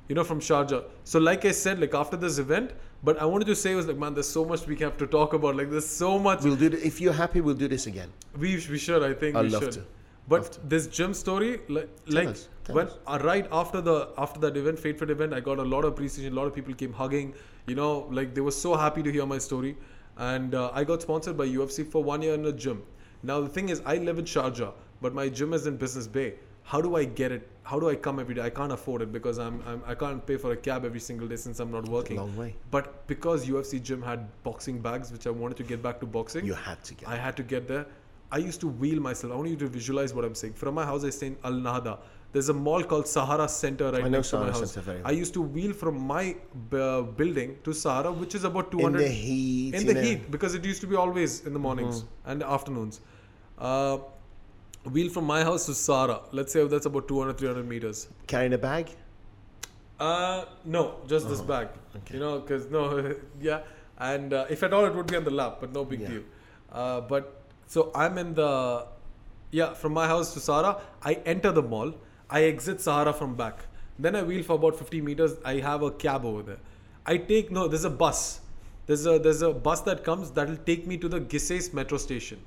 you 0.10 0.16
know 0.20 0.26
from 0.32 0.40
sharjah 0.50 0.84
so 1.14 1.20
like 1.28 1.46
i 1.52 1.52
said 1.52 1.84
like 1.86 1.98
after 2.04 2.22
this 2.26 2.40
event 2.46 2.72
but 3.04 3.22
i 3.22 3.26
wanted 3.26 3.46
to 3.46 3.56
say 3.56 3.74
was 3.76 3.88
like 3.88 3.98
man 3.98 4.14
there's 4.14 4.28
so 4.30 4.44
much 4.46 4.66
we 4.68 4.76
have 4.78 4.98
to 4.98 5.08
talk 5.08 5.34
about. 5.34 5.56
Like 5.56 5.70
there's 5.72 5.88
so 5.88 6.20
much. 6.20 6.44
We'll 6.44 6.56
do. 6.56 6.70
th- 6.70 6.84
If 6.84 7.00
you're 7.02 7.14
happy, 7.14 7.42
we'll 7.42 7.56
do 7.66 7.68
this 7.68 7.88
again. 7.88 8.10
we, 8.38 8.50
we 8.74 8.78
should 8.86 9.04
i 9.04 9.14
think 9.14 9.36
I'd 9.36 9.44
we 9.46 9.50
love 9.50 9.64
should. 9.64 9.74
to. 9.74 9.86
but 10.28 10.42
Love 10.42 10.52
to. 10.56 10.60
this 10.74 10.88
gym 10.88 11.14
story 11.14 11.52
like 11.76 11.90
Tell 12.06 12.16
like 12.20 12.28
us, 12.34 12.42
tell 12.66 12.76
when 12.76 12.90
uh, 13.08 13.20
right 13.30 13.48
after 13.62 13.82
the 13.90 13.96
after 14.26 14.40
that 14.46 14.58
event 14.64 14.78
fade 14.88 15.00
fit 15.00 15.10
event 15.16 15.34
i 15.34 15.40
got 15.40 15.60
a 15.66 15.68
lot 15.76 15.86
of 15.86 15.94
appreciation. 15.94 16.34
A 16.34 16.36
lot 16.42 16.48
of 16.52 16.56
people 16.60 16.74
came 16.84 16.94
hugging. 17.02 17.34
You 17.68 17.76
know 17.82 17.92
like 18.20 18.34
they 18.36 18.42
were 18.50 18.58
so 18.60 18.76
happy 18.76 19.04
to 19.08 19.12
hear 19.18 19.26
my 19.26 19.40
story. 19.48 19.74
And 20.18 20.54
uh, 20.56 20.70
i 20.74 20.84
got 20.92 21.02
sponsored 21.08 21.38
by 21.42 21.48
ufc 21.56 21.90
for 21.96 22.04
one 22.04 22.22
year 22.28 22.34
in 22.42 22.46
a 22.46 22.52
gym. 22.66 22.84
Now 23.32 23.40
the 23.48 23.50
thing 23.58 23.70
is 23.70 23.82
i 23.96 23.98
live 24.10 24.20
in 24.26 24.26
sharjah 24.36 24.72
but 25.02 25.14
my 25.14 25.30
gym 25.40 25.54
is 25.58 25.66
in 25.72 25.78
business 25.88 26.08
bay 26.20 26.30
how 26.72 26.80
do 26.86 26.90
i 27.00 27.04
get 27.20 27.32
it 27.36 27.44
how 27.70 27.78
do 27.84 27.88
i 27.92 27.96
come 28.08 28.20
every 28.24 28.36
day 28.38 28.42
i 28.48 28.50
can't 28.58 28.74
afford 28.78 29.02
it 29.06 29.12
because 29.18 29.38
i'm, 29.46 29.56
I'm 29.70 29.80
i 29.94 29.96
can't 30.02 30.26
pay 30.32 30.38
for 30.44 30.52
a 30.56 30.58
cab 30.68 30.86
every 30.90 31.00
single 31.06 31.28
day 31.32 31.38
since 31.46 31.60
i'm 31.64 31.72
not 31.78 31.88
working 31.96 32.18
Long 32.18 32.36
way. 32.42 32.50
but 32.76 32.92
because 33.14 33.48
ufc 33.54 33.82
gym 33.90 34.02
had 34.10 34.28
boxing 34.50 34.78
bags 34.90 35.12
which 35.16 35.26
i 35.32 35.34
wanted 35.44 35.58
to 35.62 35.66
get 35.72 35.82
back 35.88 36.00
to 36.02 36.06
boxing 36.18 36.46
You 36.52 36.58
had 36.70 36.84
to 36.90 36.94
get. 37.00 37.10
I 37.16 37.18
had 37.26 37.36
to 37.42 37.44
get 37.56 37.68
there. 37.74 37.86
I 38.38 38.38
used 38.48 38.60
to 38.64 38.68
wheel 38.82 39.00
myself. 39.06 39.34
I 39.34 39.38
want 39.38 39.50
you 39.50 39.56
to 39.62 39.68
visualize 39.76 40.12
what 40.16 40.24
I'm 40.26 40.36
saying. 40.42 40.54
From 40.62 40.76
my 40.80 40.84
house, 40.90 41.04
I 41.04 41.10
stay 41.16 41.28
in 41.32 41.38
Al 41.50 41.56
Nahda. 41.68 41.94
There's 42.34 42.50
a 42.54 42.54
mall 42.66 42.84
called 42.92 43.08
Sahara 43.14 43.48
Center 43.54 43.88
right 43.94 44.04
I 44.04 44.10
know 44.10 44.18
next 44.18 44.30
to 44.34 44.40
my 44.42 44.52
house. 44.52 44.60
Center 44.74 44.82
very 44.90 45.02
I 45.12 45.14
used 45.20 45.34
to 45.38 45.42
wheel 45.56 45.74
from 45.82 45.98
my 46.12 46.36
uh, 46.82 47.02
building 47.22 47.56
to 47.70 47.74
Sahara, 47.80 48.12
which 48.12 48.36
is 48.40 48.44
about 48.50 48.70
200 48.76 49.00
in 49.00 49.08
the 49.08 49.10
heat. 49.24 49.74
in 49.80 49.88
the 49.88 49.96
know. 49.96 50.04
heat 50.10 50.30
because 50.36 50.54
it 50.60 50.70
used 50.74 50.82
to 50.86 50.92
be 50.94 51.00
always 51.06 51.40
in 51.48 51.54
the 51.58 51.64
mornings 51.68 52.04
Mm-hmm. 52.04 52.30
and 52.34 52.44
afternoons. 52.60 53.02
Uh, 53.58 53.98
wheel 54.86 55.10
from 55.10 55.26
my 55.26 55.44
house 55.44 55.66
to 55.68 55.74
Sahara. 55.74 56.22
Let's 56.32 56.54
say 56.54 56.66
that's 56.68 56.86
about 56.86 57.08
200 57.08 57.38
300 57.38 57.68
meters. 57.68 58.08
Carrying 58.28 58.54
a 58.54 58.58
bag. 58.58 58.90
Uh, 60.00 60.46
no, 60.64 60.96
just 61.08 61.28
this 61.28 61.42
bag. 61.42 61.68
okay. 61.98 62.14
You 62.14 62.20
know, 62.22 62.40
because 62.40 62.70
no, 62.72 63.16
yeah. 63.42 63.62
And 63.98 64.34
uh, 64.34 64.46
if 64.50 64.64
at 64.64 64.74
all, 64.74 64.86
it 64.86 64.96
would 64.96 65.08
be 65.08 65.18
on 65.18 65.26
the 65.26 65.32
lap, 65.32 65.58
but 65.60 65.74
no 65.74 65.84
big 65.84 66.00
Yeah. 66.02 66.08
deal. 66.10 66.22
Uh, 66.72 67.02
but 67.02 67.42
so 67.68 67.92
I'm 67.94 68.18
in 68.18 68.34
the, 68.34 68.86
yeah, 69.52 69.74
from 69.74 69.94
my 69.94 70.08
house 70.08 70.34
to 70.36 70.40
Sahara, 70.40 70.82
I 71.04 71.14
enter 71.26 71.52
the 71.52 71.62
mall. 71.62 71.94
I 72.30 72.44
exit 72.44 72.80
Sahara 72.80 73.12
from 73.12 73.36
back. 73.36 73.60
Then 73.98 74.16
I 74.16 74.24
wheel 74.24 74.44
for 74.44 74.54
about 74.54 74.78
50 74.78 75.02
meters. 75.02 75.34
I 75.44 75.56
have 75.56 75.82
a 75.82 75.92
cab 75.92 76.24
over 76.24 76.42
there. 76.44 76.60
I 77.06 77.18
take 77.18 77.52
no. 77.52 77.68
There's 77.68 77.84
a 77.84 77.90
bus. 77.90 78.40
There's 78.86 79.06
a 79.06 79.20
there's 79.20 79.42
a 79.42 79.52
bus 79.52 79.82
that 79.82 80.04
comes 80.04 80.32
that'll 80.32 80.56
take 80.58 80.88
me 80.88 80.98
to 80.98 81.10
the 81.10 81.20
Gises 81.20 81.74
metro 81.74 81.98
station. 81.98 82.40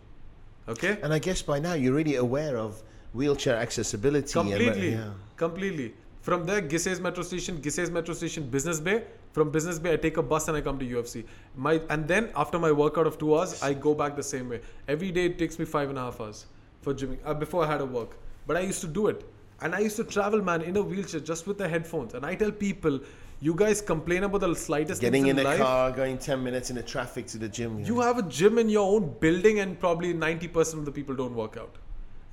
Okay. 0.69 0.99
And 1.03 1.13
I 1.13 1.19
guess 1.19 1.43
by 1.43 1.59
now 1.59 1.75
you're 1.75 1.95
really 1.95 2.17
aware 2.17 2.57
of 2.57 2.83
wheelchair 3.15 3.57
accessibility. 3.57 4.39
and- 4.39 4.49
Completely. 4.51 4.93
yeah. 4.93 5.11
Completely. 5.37 5.95
From 6.21 6.45
there, 6.45 6.61
Gises 6.61 7.01
metro 7.01 7.25
station, 7.25 7.61
Gises 7.61 7.91
metro 7.91 8.15
station, 8.15 8.49
Business 8.49 8.79
Bay. 8.79 9.03
From 9.33 9.51
Business 9.51 9.79
Bay, 9.79 9.95
I 9.95 9.97
take 9.97 10.19
a 10.19 10.23
bus 10.23 10.47
and 10.49 10.57
I 10.57 10.61
come 10.61 10.79
to 10.79 10.85
UFC. 10.85 11.25
My 11.57 11.81
and 11.91 12.07
then 12.07 12.31
after 12.37 12.59
my 12.61 12.71
workout 12.71 13.07
of 13.09 13.19
two 13.19 13.37
hours, 13.37 13.61
I 13.63 13.73
go 13.75 13.95
back 13.95 14.15
the 14.15 14.23
same 14.23 14.49
way. 14.51 14.61
Every 14.87 15.11
day 15.11 15.25
it 15.27 15.39
takes 15.39 15.59
me 15.59 15.65
five 15.65 15.89
and 15.89 15.99
a 15.99 16.03
half 16.03 16.21
hours 16.21 16.47
for 16.83 16.95
gymming. 16.95 17.19
Uh, 17.25 17.35
before 17.35 17.65
I 17.65 17.67
had 17.73 17.81
a 17.81 17.87
work, 17.87 18.17
but 18.47 18.57
I 18.57 18.61
used 18.61 18.81
to 18.83 18.87
do 18.87 19.09
it, 19.09 19.25
and 19.63 19.75
I 19.75 19.81
used 19.81 19.97
to 19.97 20.05
travel, 20.05 20.43
man, 20.43 20.63
in 20.63 20.77
a 20.77 20.83
wheelchair 20.83 21.21
just 21.21 21.47
with 21.47 21.59
the 21.59 21.67
headphones. 21.69 22.15
And 22.15 22.25
I 22.27 22.35
tell 22.37 22.53
people, 22.53 23.01
you 23.43 23.55
guys 23.61 23.81
complain 23.83 24.23
about 24.23 24.41
the 24.43 24.55
slightest 24.55 25.01
Getting 25.01 25.25
things 25.25 25.39
in 25.41 25.45
a 25.45 25.49
life. 25.51 25.59
car, 25.59 25.91
going 25.91 26.17
10 26.17 26.43
minutes 26.43 26.71
in 26.71 26.77
the 26.77 26.83
traffic 26.83 27.27
to 27.27 27.39
the 27.39 27.49
gym. 27.49 27.81
You 27.85 28.01
have 28.01 28.19
a 28.19 28.23
gym 28.23 28.59
in 28.59 28.69
your 28.69 28.89
own 28.97 29.15
building, 29.19 29.59
and 29.59 29.79
probably 29.79 30.15
90% 30.15 30.75
of 30.75 30.85
the 30.85 30.93
people 30.93 31.17
don't 31.17 31.35
work 31.35 31.57
out. 31.57 31.79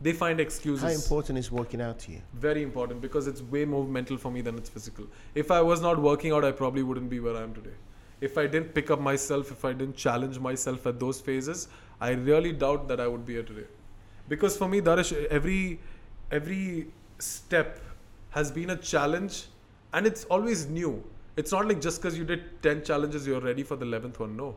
They 0.01 0.13
find 0.13 0.39
excuses. 0.39 0.83
How 0.83 0.89
important 0.89 1.39
is 1.39 1.51
working 1.51 1.81
out 1.81 1.97
to 2.03 2.11
you? 2.11 2.21
very 2.35 2.61
important 2.63 3.01
because 3.01 3.27
it's 3.31 3.41
way 3.55 3.65
more 3.65 3.83
mental 3.85 4.17
for 4.17 4.31
me 4.31 4.41
than 4.41 4.57
it's 4.57 4.69
physical. 4.69 5.07
If 5.35 5.51
I 5.51 5.61
was 5.61 5.81
not 5.81 5.99
working 5.99 6.31
out, 6.31 6.45
I 6.45 6.51
probably 6.51 6.83
wouldn't 6.83 7.09
be 7.09 7.19
where 7.19 7.35
I 7.35 7.41
am 7.41 7.53
today. 7.53 7.75
If 8.21 8.37
I 8.37 8.47
didn't 8.47 8.73
pick 8.77 8.91
up 8.91 9.01
myself, 9.01 9.51
if 9.51 9.65
I 9.65 9.73
didn't 9.73 9.97
challenge 9.97 10.39
myself 10.39 10.87
at 10.87 10.99
those 10.99 11.19
phases, 11.19 11.67
I 11.99 12.11
really 12.11 12.53
doubt 12.53 12.87
that 12.87 12.99
I 12.99 13.07
would 13.07 13.25
be 13.25 13.33
here 13.33 13.43
today. 13.43 13.67
Because 14.29 14.55
for 14.55 14.69
me, 14.69 14.79
Darish, 14.79 15.13
every 15.39 15.79
every 16.31 16.87
step 17.17 17.79
has 18.29 18.51
been 18.51 18.69
a 18.69 18.75
challenge, 18.77 19.45
and 19.93 20.05
it's 20.05 20.25
always 20.25 20.67
new. 20.67 21.03
It's 21.37 21.51
not 21.51 21.67
like 21.67 21.81
just 21.81 22.01
because 22.01 22.17
you 22.17 22.25
did 22.25 22.61
ten 22.61 22.83
challenges, 22.83 23.25
you're 23.27 23.39
ready 23.41 23.63
for 23.63 23.75
the 23.75 23.85
eleventh 23.85 24.19
one. 24.19 24.35
No, 24.35 24.55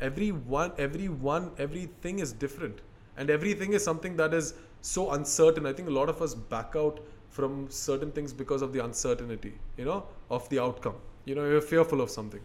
every 0.00 0.30
one, 0.32 0.72
every 0.78 1.08
one, 1.08 1.50
everything 1.58 2.18
is 2.20 2.32
different, 2.32 2.80
and 3.16 3.30
everything 3.30 3.72
is 3.72 3.82
something 3.84 4.16
that 4.16 4.32
is 4.34 4.54
so 4.80 5.10
uncertain. 5.12 5.66
I 5.66 5.72
think 5.72 5.88
a 5.88 5.92
lot 5.92 6.08
of 6.08 6.22
us 6.22 6.34
back 6.34 6.74
out 6.76 7.00
from 7.28 7.68
certain 7.70 8.10
things 8.12 8.32
because 8.32 8.62
of 8.62 8.72
the 8.72 8.84
uncertainty, 8.84 9.54
you 9.76 9.84
know, 9.84 10.04
of 10.30 10.48
the 10.48 10.58
outcome. 10.60 10.94
You 11.24 11.34
know, 11.34 11.44
you're 11.48 11.60
fearful 11.60 12.00
of 12.00 12.10
something. 12.10 12.40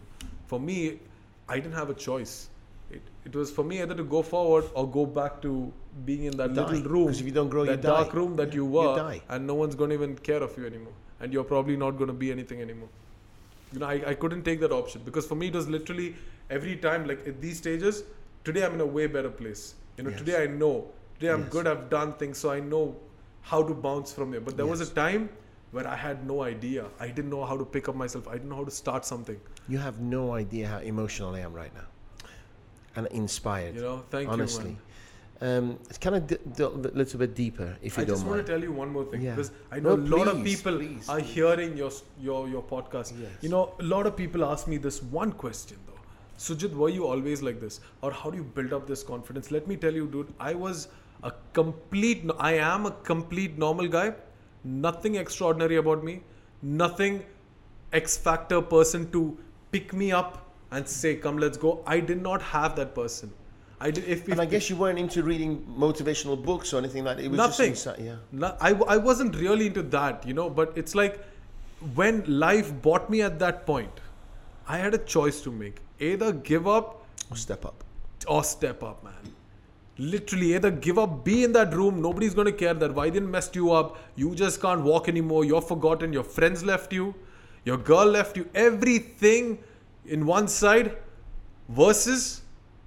For 0.46 0.60
me, 0.60 1.00
I 1.48 1.56
didn't 1.56 1.74
have 1.74 1.90
a 1.90 1.94
choice. 1.94 2.48
It, 2.90 3.02
it 3.24 3.34
was 3.34 3.50
for 3.50 3.64
me 3.64 3.82
either 3.82 3.94
to 3.96 4.04
go 4.04 4.22
forward 4.22 4.64
or 4.74 4.88
go 4.88 5.06
back 5.06 5.40
to 5.42 5.72
being 6.04 6.24
in 6.24 6.36
that 6.36 6.54
Die. 6.54 6.62
little 6.64 6.88
room, 6.90 7.08
if 7.08 7.20
you 7.22 7.32
don't 7.32 7.48
grow, 7.48 7.62
you 7.64 7.70
that 7.70 7.80
dark 7.82 8.10
die. 8.12 8.16
room 8.18 8.36
that 8.36 8.52
you 8.54 8.64
You 8.64 8.70
were, 8.70 8.96
die. 8.96 9.22
and 9.28 9.44
no 9.46 9.54
one's 9.54 9.74
going 9.74 9.90
to 9.90 9.94
even 9.94 10.14
care 10.16 10.40
of 10.42 10.56
you 10.56 10.66
anymore, 10.66 10.92
and 11.20 11.32
you're 11.32 11.44
probably 11.44 11.76
not 11.76 11.92
going 11.92 12.08
to 12.08 12.14
be 12.14 12.30
anything 12.30 12.60
anymore. 12.60 12.88
You 13.72 13.80
know, 13.80 13.86
I, 13.86 14.02
I 14.08 14.14
couldn't 14.14 14.42
take 14.44 14.60
that 14.60 14.72
option 14.72 15.02
because 15.04 15.26
for 15.26 15.34
me 15.34 15.48
it 15.48 15.54
was 15.54 15.68
literally 15.68 16.14
every 16.50 16.76
time 16.76 17.06
like 17.06 17.26
at 17.26 17.40
these 17.40 17.58
stages. 17.58 18.04
Today 18.44 18.64
I'm 18.64 18.74
in 18.74 18.80
a 18.80 18.86
way 18.86 19.06
better 19.06 19.30
place. 19.30 19.74
You 19.96 20.04
know, 20.04 20.10
Yes. 20.10 20.18
today 20.20 20.42
I 20.44 20.46
know. 20.46 20.86
Today 21.18 21.32
I'm 21.32 21.40
Yes. 21.42 21.48
good. 21.50 21.66
I've 21.66 21.88
done 21.90 22.12
things, 22.14 22.38
so 22.38 22.50
I 22.50 22.60
know 22.60 22.96
how 23.42 23.62
to 23.62 23.74
bounce 23.74 24.12
from 24.12 24.32
here. 24.32 24.40
But 24.40 24.56
there 24.56 24.66
was 24.66 24.80
a 24.80 24.86
time 24.86 25.28
where 25.72 25.86
I 25.88 25.96
had 25.96 26.26
no 26.26 26.42
idea. 26.42 26.84
I 27.00 27.08
didn't 27.08 27.30
know 27.30 27.44
how 27.44 27.56
to 27.56 27.64
pick 27.64 27.88
up 27.88 27.96
myself. 27.96 28.28
I 28.28 28.34
didn't 28.34 28.50
know 28.50 28.56
how 28.56 28.64
to 28.64 28.70
start 28.70 29.04
something. 29.04 29.40
You 29.68 29.78
have 29.78 30.00
no 30.00 30.32
idea 30.34 30.68
how 30.68 30.78
emotional 30.78 31.34
I 31.34 31.40
am 31.40 31.52
right 31.52 31.74
now. 31.74 31.88
And 32.94 33.06
inspired. 33.08 33.74
You 33.74 33.82
know, 33.82 34.04
thank 34.10 34.28
honestly. 34.30 34.64
you, 34.64 34.70
man. 34.70 34.82
Um, 35.42 35.78
it's 35.90 35.98
kind 35.98 36.16
of 36.16 36.26
d- 36.26 36.62
a 36.62 36.68
little 36.68 37.18
bit 37.18 37.34
deeper, 37.34 37.76
if 37.82 37.96
you 37.98 38.02
I 38.02 38.06
don't 38.06 38.14
I 38.14 38.16
just 38.16 38.26
want 38.26 38.46
to 38.46 38.50
tell 38.52 38.62
you 38.62 38.72
one 38.72 38.90
more 38.90 39.04
thing 39.04 39.20
Yeah. 39.20 39.34
because 39.34 39.50
I 39.70 39.80
know 39.80 39.94
No, 39.94 40.16
a 40.16 40.16
lot 40.18 40.28
of 40.28 40.42
people 40.42 40.76
please, 40.78 41.08
are 41.10 41.18
please. 41.20 41.34
hearing 41.34 41.76
your 41.76 41.90
your 42.18 42.48
your 42.48 42.62
podcast. 42.62 43.12
Yes. 43.20 43.32
You 43.42 43.50
know, 43.50 43.74
a 43.78 43.82
lot 43.82 44.06
of 44.06 44.16
people 44.16 44.46
ask 44.46 44.66
me 44.66 44.78
this 44.78 45.02
one 45.02 45.32
question 45.32 45.76
though. 45.86 46.00
Sujit, 46.38 46.72
were 46.84 46.88
you 46.88 47.06
always 47.06 47.42
like 47.42 47.60
this, 47.60 47.80
or 48.00 48.12
how 48.12 48.30
do 48.30 48.38
you 48.38 48.44
build 48.60 48.72
up 48.78 48.86
this 48.86 49.02
confidence? 49.02 49.50
Let 49.50 49.68
me 49.68 49.76
tell 49.76 49.92
you, 50.02 50.06
dude. 50.16 50.32
I 50.40 50.54
was 50.54 50.88
a 51.22 51.32
complete. 51.60 52.24
I 52.38 52.54
am 52.72 52.86
a 52.86 52.92
complete 53.12 53.58
normal 53.58 53.88
guy. 53.88 54.14
Nothing 54.64 55.16
extraordinary 55.26 55.76
about 55.84 56.02
me. 56.02 56.22
Nothing 56.62 57.22
X 57.92 58.16
factor 58.16 58.60
person 58.62 59.10
to 59.12 59.22
pick 59.70 59.92
me 60.02 60.12
up 60.12 60.38
and 60.70 60.88
say, 60.98 61.14
"Come, 61.26 61.38
let's 61.46 61.58
go." 61.66 61.80
I 61.86 62.00
did 62.12 62.22
not 62.30 62.42
have 62.52 62.74
that 62.76 62.94
person. 62.94 63.32
I 63.80 63.90
did. 63.90 64.04
If, 64.04 64.22
if 64.22 64.28
and 64.28 64.40
I 64.40 64.46
guess 64.46 64.70
you 64.70 64.76
weren't 64.76 64.98
into 64.98 65.22
reading 65.22 65.64
motivational 65.78 66.42
books 66.42 66.72
or 66.72 66.78
anything 66.78 67.04
like 67.04 67.18
that. 67.18 67.24
It 67.24 67.28
was 67.30 67.36
Nothing. 67.36 67.72
just 67.72 67.86
inside, 67.86 68.04
yeah. 68.04 68.16
No, 68.32 68.56
I, 68.60 68.70
I 68.72 68.96
wasn't 68.96 69.36
really 69.36 69.66
into 69.66 69.82
that, 69.82 70.26
you 70.26 70.32
know, 70.34 70.48
but 70.48 70.72
it's 70.76 70.94
like 70.94 71.22
when 71.94 72.24
life 72.26 72.72
bought 72.82 73.10
me 73.10 73.20
at 73.22 73.38
that 73.40 73.66
point, 73.66 74.00
I 74.66 74.78
had 74.78 74.94
a 74.94 74.98
choice 74.98 75.40
to 75.42 75.50
make. 75.52 75.78
Either 76.00 76.32
give 76.32 76.66
up 76.66 77.04
or 77.30 77.36
Step 77.36 77.64
up. 77.66 77.84
or 78.26 78.42
step 78.44 78.82
up, 78.82 79.04
man. 79.04 79.12
Literally, 79.98 80.54
either 80.54 80.70
give 80.70 80.98
up, 80.98 81.24
be 81.24 81.42
in 81.44 81.52
that 81.52 81.74
room, 81.74 82.00
nobody's 82.02 82.34
gonna 82.34 82.52
care 82.52 82.74
that 82.74 82.90
Vaidyan 82.94 83.28
messed 83.28 83.54
you 83.56 83.72
up, 83.72 83.96
you 84.14 84.34
just 84.34 84.60
can't 84.60 84.82
walk 84.82 85.08
anymore, 85.08 85.44
you're 85.44 85.62
forgotten, 85.62 86.12
your 86.12 86.22
friends 86.24 86.62
left 86.64 86.92
you, 86.92 87.14
your 87.64 87.78
girl 87.78 88.04
left 88.04 88.36
you, 88.36 88.48
everything 88.54 89.58
in 90.04 90.26
one 90.26 90.48
side, 90.48 90.96
versus 91.70 92.42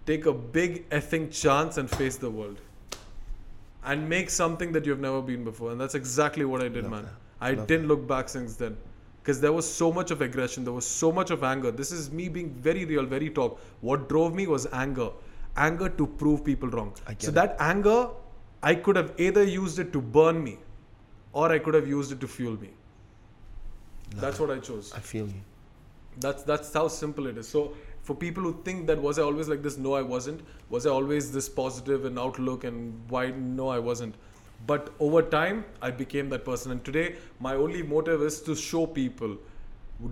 take 0.09 0.25
a 0.25 0.33
big 0.33 0.89
effing 0.89 1.31
chance 1.31 1.77
and 1.77 1.89
face 1.89 2.17
the 2.17 2.29
world. 2.29 2.59
And 3.83 4.09
make 4.09 4.29
something 4.29 4.71
that 4.73 4.85
you've 4.85 4.99
never 4.99 5.21
been 5.21 5.43
before. 5.43 5.71
And 5.71 5.79
that's 5.79 5.95
exactly 5.95 6.45
what 6.45 6.61
I 6.61 6.67
did, 6.67 6.83
Love 6.83 6.91
man. 6.91 7.03
that. 7.03 7.13
I 7.49 7.51
Love 7.51 7.67
didn't 7.67 7.87
look 7.87 8.07
back 8.07 8.29
since 8.29 8.55
then. 8.55 8.75
Because 9.21 9.39
there 9.39 9.53
was 9.53 9.71
so 9.71 9.91
much 9.91 10.11
of 10.11 10.21
aggression, 10.21 10.63
there 10.63 10.73
was 10.73 10.87
so 10.87 11.11
much 11.11 11.29
of 11.29 11.43
anger. 11.43 11.71
This 11.71 11.91
is 11.91 12.09
me 12.11 12.27
being 12.37 12.49
very 12.67 12.85
real, 12.85 13.05
very 13.05 13.29
talk. 13.29 13.59
What 13.81 14.09
drove 14.09 14.33
me 14.33 14.47
was 14.47 14.65
anger. 14.73 15.09
Anger 15.55 15.89
to 15.89 16.07
prove 16.07 16.43
people 16.43 16.69
wrong. 16.69 16.93
So 17.19 17.29
it. 17.29 17.35
that 17.35 17.55
anger, 17.59 18.09
I 18.63 18.75
could 18.75 18.95
have 18.95 19.13
either 19.17 19.43
used 19.43 19.79
it 19.79 19.93
to 19.93 20.01
burn 20.01 20.43
me 20.43 20.57
or 21.33 21.51
I 21.51 21.59
could 21.59 21.73
have 21.73 21.87
used 21.87 22.11
it 22.11 22.19
to 22.21 22.27
fuel 22.27 22.59
me. 22.59 22.71
Love 24.13 24.21
That's 24.21 24.39
it. 24.39 24.47
what 24.47 24.57
I 24.57 24.59
chose. 24.59 24.91
I 24.95 24.99
feel 24.99 25.27
you. 25.27 25.41
That's 26.19 26.43
that's 26.43 26.73
how 26.73 26.87
simple 26.87 27.27
it 27.27 27.37
is. 27.37 27.47
So 27.47 27.73
for 28.09 28.15
people 28.15 28.41
who 28.41 28.53
think 28.67 28.87
that 28.87 28.99
was 28.99 29.19
I 29.19 29.21
always 29.21 29.47
like 29.47 29.61
this, 29.61 29.77
no, 29.77 29.93
I 29.93 30.01
wasn't. 30.01 30.41
Was 30.75 30.87
I 30.87 30.89
always 30.89 31.31
this 31.31 31.47
positive 31.47 32.05
and 32.05 32.17
outlook 32.17 32.63
and 32.63 32.77
why? 33.07 33.27
No, 33.57 33.67
I 33.73 33.77
wasn't. 33.87 34.15
But 34.65 34.89
over 34.99 35.21
time, 35.21 35.63
I 35.79 35.91
became 35.91 36.29
that 36.29 36.43
person. 36.43 36.71
And 36.71 36.83
today, 36.83 37.17
my 37.39 37.53
only 37.53 37.83
motive 37.83 38.23
is 38.29 38.41
to 38.47 38.55
show 38.55 38.87
people, 38.87 39.37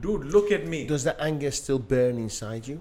dude, 0.02 0.26
look 0.36 0.52
at 0.52 0.68
me. 0.68 0.86
Does 0.86 1.06
the 1.06 1.20
anger 1.30 1.50
still 1.50 1.80
burn 1.80 2.20
inside 2.20 2.68
you? 2.68 2.80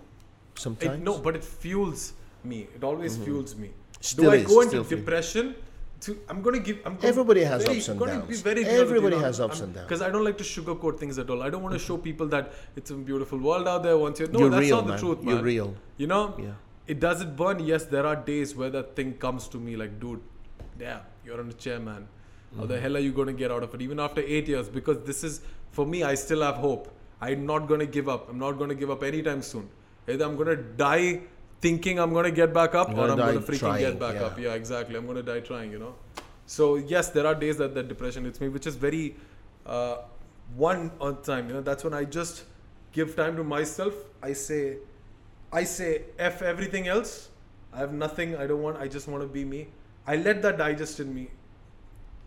Sometimes. 0.55 1.01
It, 1.01 1.03
no, 1.03 1.17
but 1.19 1.35
it 1.35 1.45
fuels 1.45 2.13
me. 2.45 2.67
It 2.77 2.85
always 2.85 3.17
fuels 3.17 3.57
me. 3.57 3.69
Mm-hmm. 3.69 4.03
Still 4.13 4.25
Do 4.25 4.31
I 4.33 4.41
is, 4.43 4.47
go 4.47 4.61
into 4.61 4.85
fuel- 4.85 5.01
depression? 5.01 5.55
To, 6.03 6.19
I'm 6.29 6.43
gonna 6.43 6.59
give. 6.59 6.79
I'm 6.85 6.97
gonna, 6.97 7.09
Everybody 7.09 7.43
has 7.45 7.65
very, 7.65 7.79
ups 7.79 7.89
and 7.89 7.99
gonna 7.99 8.13
downs. 8.13 8.29
Be 8.29 8.37
very 8.37 8.63
real 8.65 8.67
with 8.67 8.75
you, 8.77 8.81
Everybody 8.83 9.17
has 9.19 9.41
ups 9.41 9.57
I'm- 9.61 9.65
and 9.65 9.75
downs. 9.75 9.87
Because 9.87 10.03
I 10.03 10.11
don't 10.11 10.25
like 10.25 10.37
to 10.39 10.45
sugarcoat 10.45 10.99
things 10.99 11.19
at 11.19 11.31
all. 11.31 11.43
I 11.43 11.49
don't 11.51 11.63
want 11.63 11.73
to 11.73 11.79
show 11.79 11.97
people 11.97 12.27
that 12.29 12.53
it's 12.77 12.91
a 12.91 12.95
beautiful 12.95 13.39
world 13.39 13.67
out 13.67 13.83
there. 13.83 13.97
Once 13.97 14.21
you're 14.21 14.29
no, 14.29 14.41
You're 14.41 14.51
that's 14.51 14.61
real, 14.61 14.77
not 14.77 14.87
man. 14.89 14.97
the 14.97 15.01
truth, 15.03 15.23
man. 15.23 15.35
You're 15.37 15.45
real. 15.45 15.75
You 15.97 16.07
know, 16.07 16.35
Yeah. 16.39 16.53
it 16.87 17.01
does 17.01 17.23
it 17.23 17.35
burn. 17.35 17.61
Yes, 17.61 17.85
there 17.87 18.07
are 18.07 18.17
days 18.17 18.55
where 18.55 18.69
that 18.71 18.95
thing 18.95 19.15
comes 19.15 19.49
to 19.49 19.57
me 19.59 19.77
like, 19.77 19.99
dude, 19.99 20.21
yeah, 20.79 21.01
you're 21.25 21.41
on 21.41 21.49
a 21.49 21.53
chair, 21.55 21.79
man. 21.81 22.07
How 22.57 22.65
Mm. 22.65 22.69
the 22.69 22.81
hell 22.81 22.97
are 22.97 23.01
you 23.01 23.13
going 23.13 23.29
to 23.29 23.33
get 23.45 23.51
out 23.51 23.63
of 23.63 23.75
it? 23.75 23.81
Even 23.83 23.99
after 23.99 24.21
eight 24.21 24.49
years, 24.49 24.69
because 24.69 24.99
this 25.05 25.25
is 25.25 25.41
for 25.71 25.87
me, 25.87 26.03
I 26.03 26.15
still 26.15 26.43
have 26.43 26.57
hope. 26.57 26.89
I'm 27.23 27.47
not 27.47 27.67
going 27.69 27.81
to 27.81 27.87
give 27.87 28.09
up. 28.09 28.29
I'm 28.29 28.39
not 28.39 28.53
going 28.59 28.69
to 28.69 28.75
give 28.77 28.91
up 28.91 29.03
anytime 29.03 29.41
soon. 29.43 29.69
Either 30.09 30.25
I'm 30.27 30.37
going 30.37 30.49
to 30.49 30.63
die 30.85 31.23
thinking 31.61 31.99
I'm 31.99 32.13
going 32.13 32.25
to 32.25 32.31
get 32.31 32.53
back 32.53 32.75
up, 32.75 32.91
or 32.91 33.11
I'm 33.11 33.17
gonna 33.17 33.41
freaking 33.41 33.59
trying, 33.59 33.81
get 33.81 33.99
back 33.99 34.15
yeah. 34.15 34.25
up. 34.25 34.39
Yeah, 34.39 34.55
exactly. 34.55 34.97
I'm 34.97 35.07
going 35.07 35.17
to 35.17 35.23
die 35.23 35.41
trying. 35.41 35.71
You 35.71 35.79
know. 35.79 35.95
So 36.47 36.77
yes, 36.77 37.11
there 37.11 37.27
are 37.27 37.35
days 37.35 37.57
that 37.59 37.75
that 37.75 37.89
depression 37.89 38.25
hits 38.25 38.41
me, 38.41 38.49
which 38.49 38.67
is 38.67 38.77
very 38.77 39.17
uh, 39.65 39.99
one 40.55 40.91
on 41.01 41.23
time. 41.23 41.49
You 41.49 41.55
know, 41.55 41.61
that's 41.61 41.85
when 41.85 41.95
I 41.95 42.05
just 42.05 42.45
give 42.93 43.17
time 43.17 43.37
to 43.37 43.45
myself. 43.45 43.95
I 44.23 44.33
say, 44.33 44.79
I 45.53 45.65
say 45.65 46.05
f 46.19 46.43
everything 46.43 46.89
else. 46.89 47.31
I 47.73 47.79
have 47.79 47.93
nothing. 47.93 48.37
I 48.37 48.47
don't 48.47 48.63
want. 48.63 48.79
I 48.79 48.89
just 48.89 49.09
want 49.09 49.23
to 49.23 49.29
be 49.29 49.45
me. 49.45 49.69
I 50.07 50.17
let 50.17 50.41
that 50.43 50.57
digest 50.59 51.01
in 51.01 51.15
me. 51.15 51.29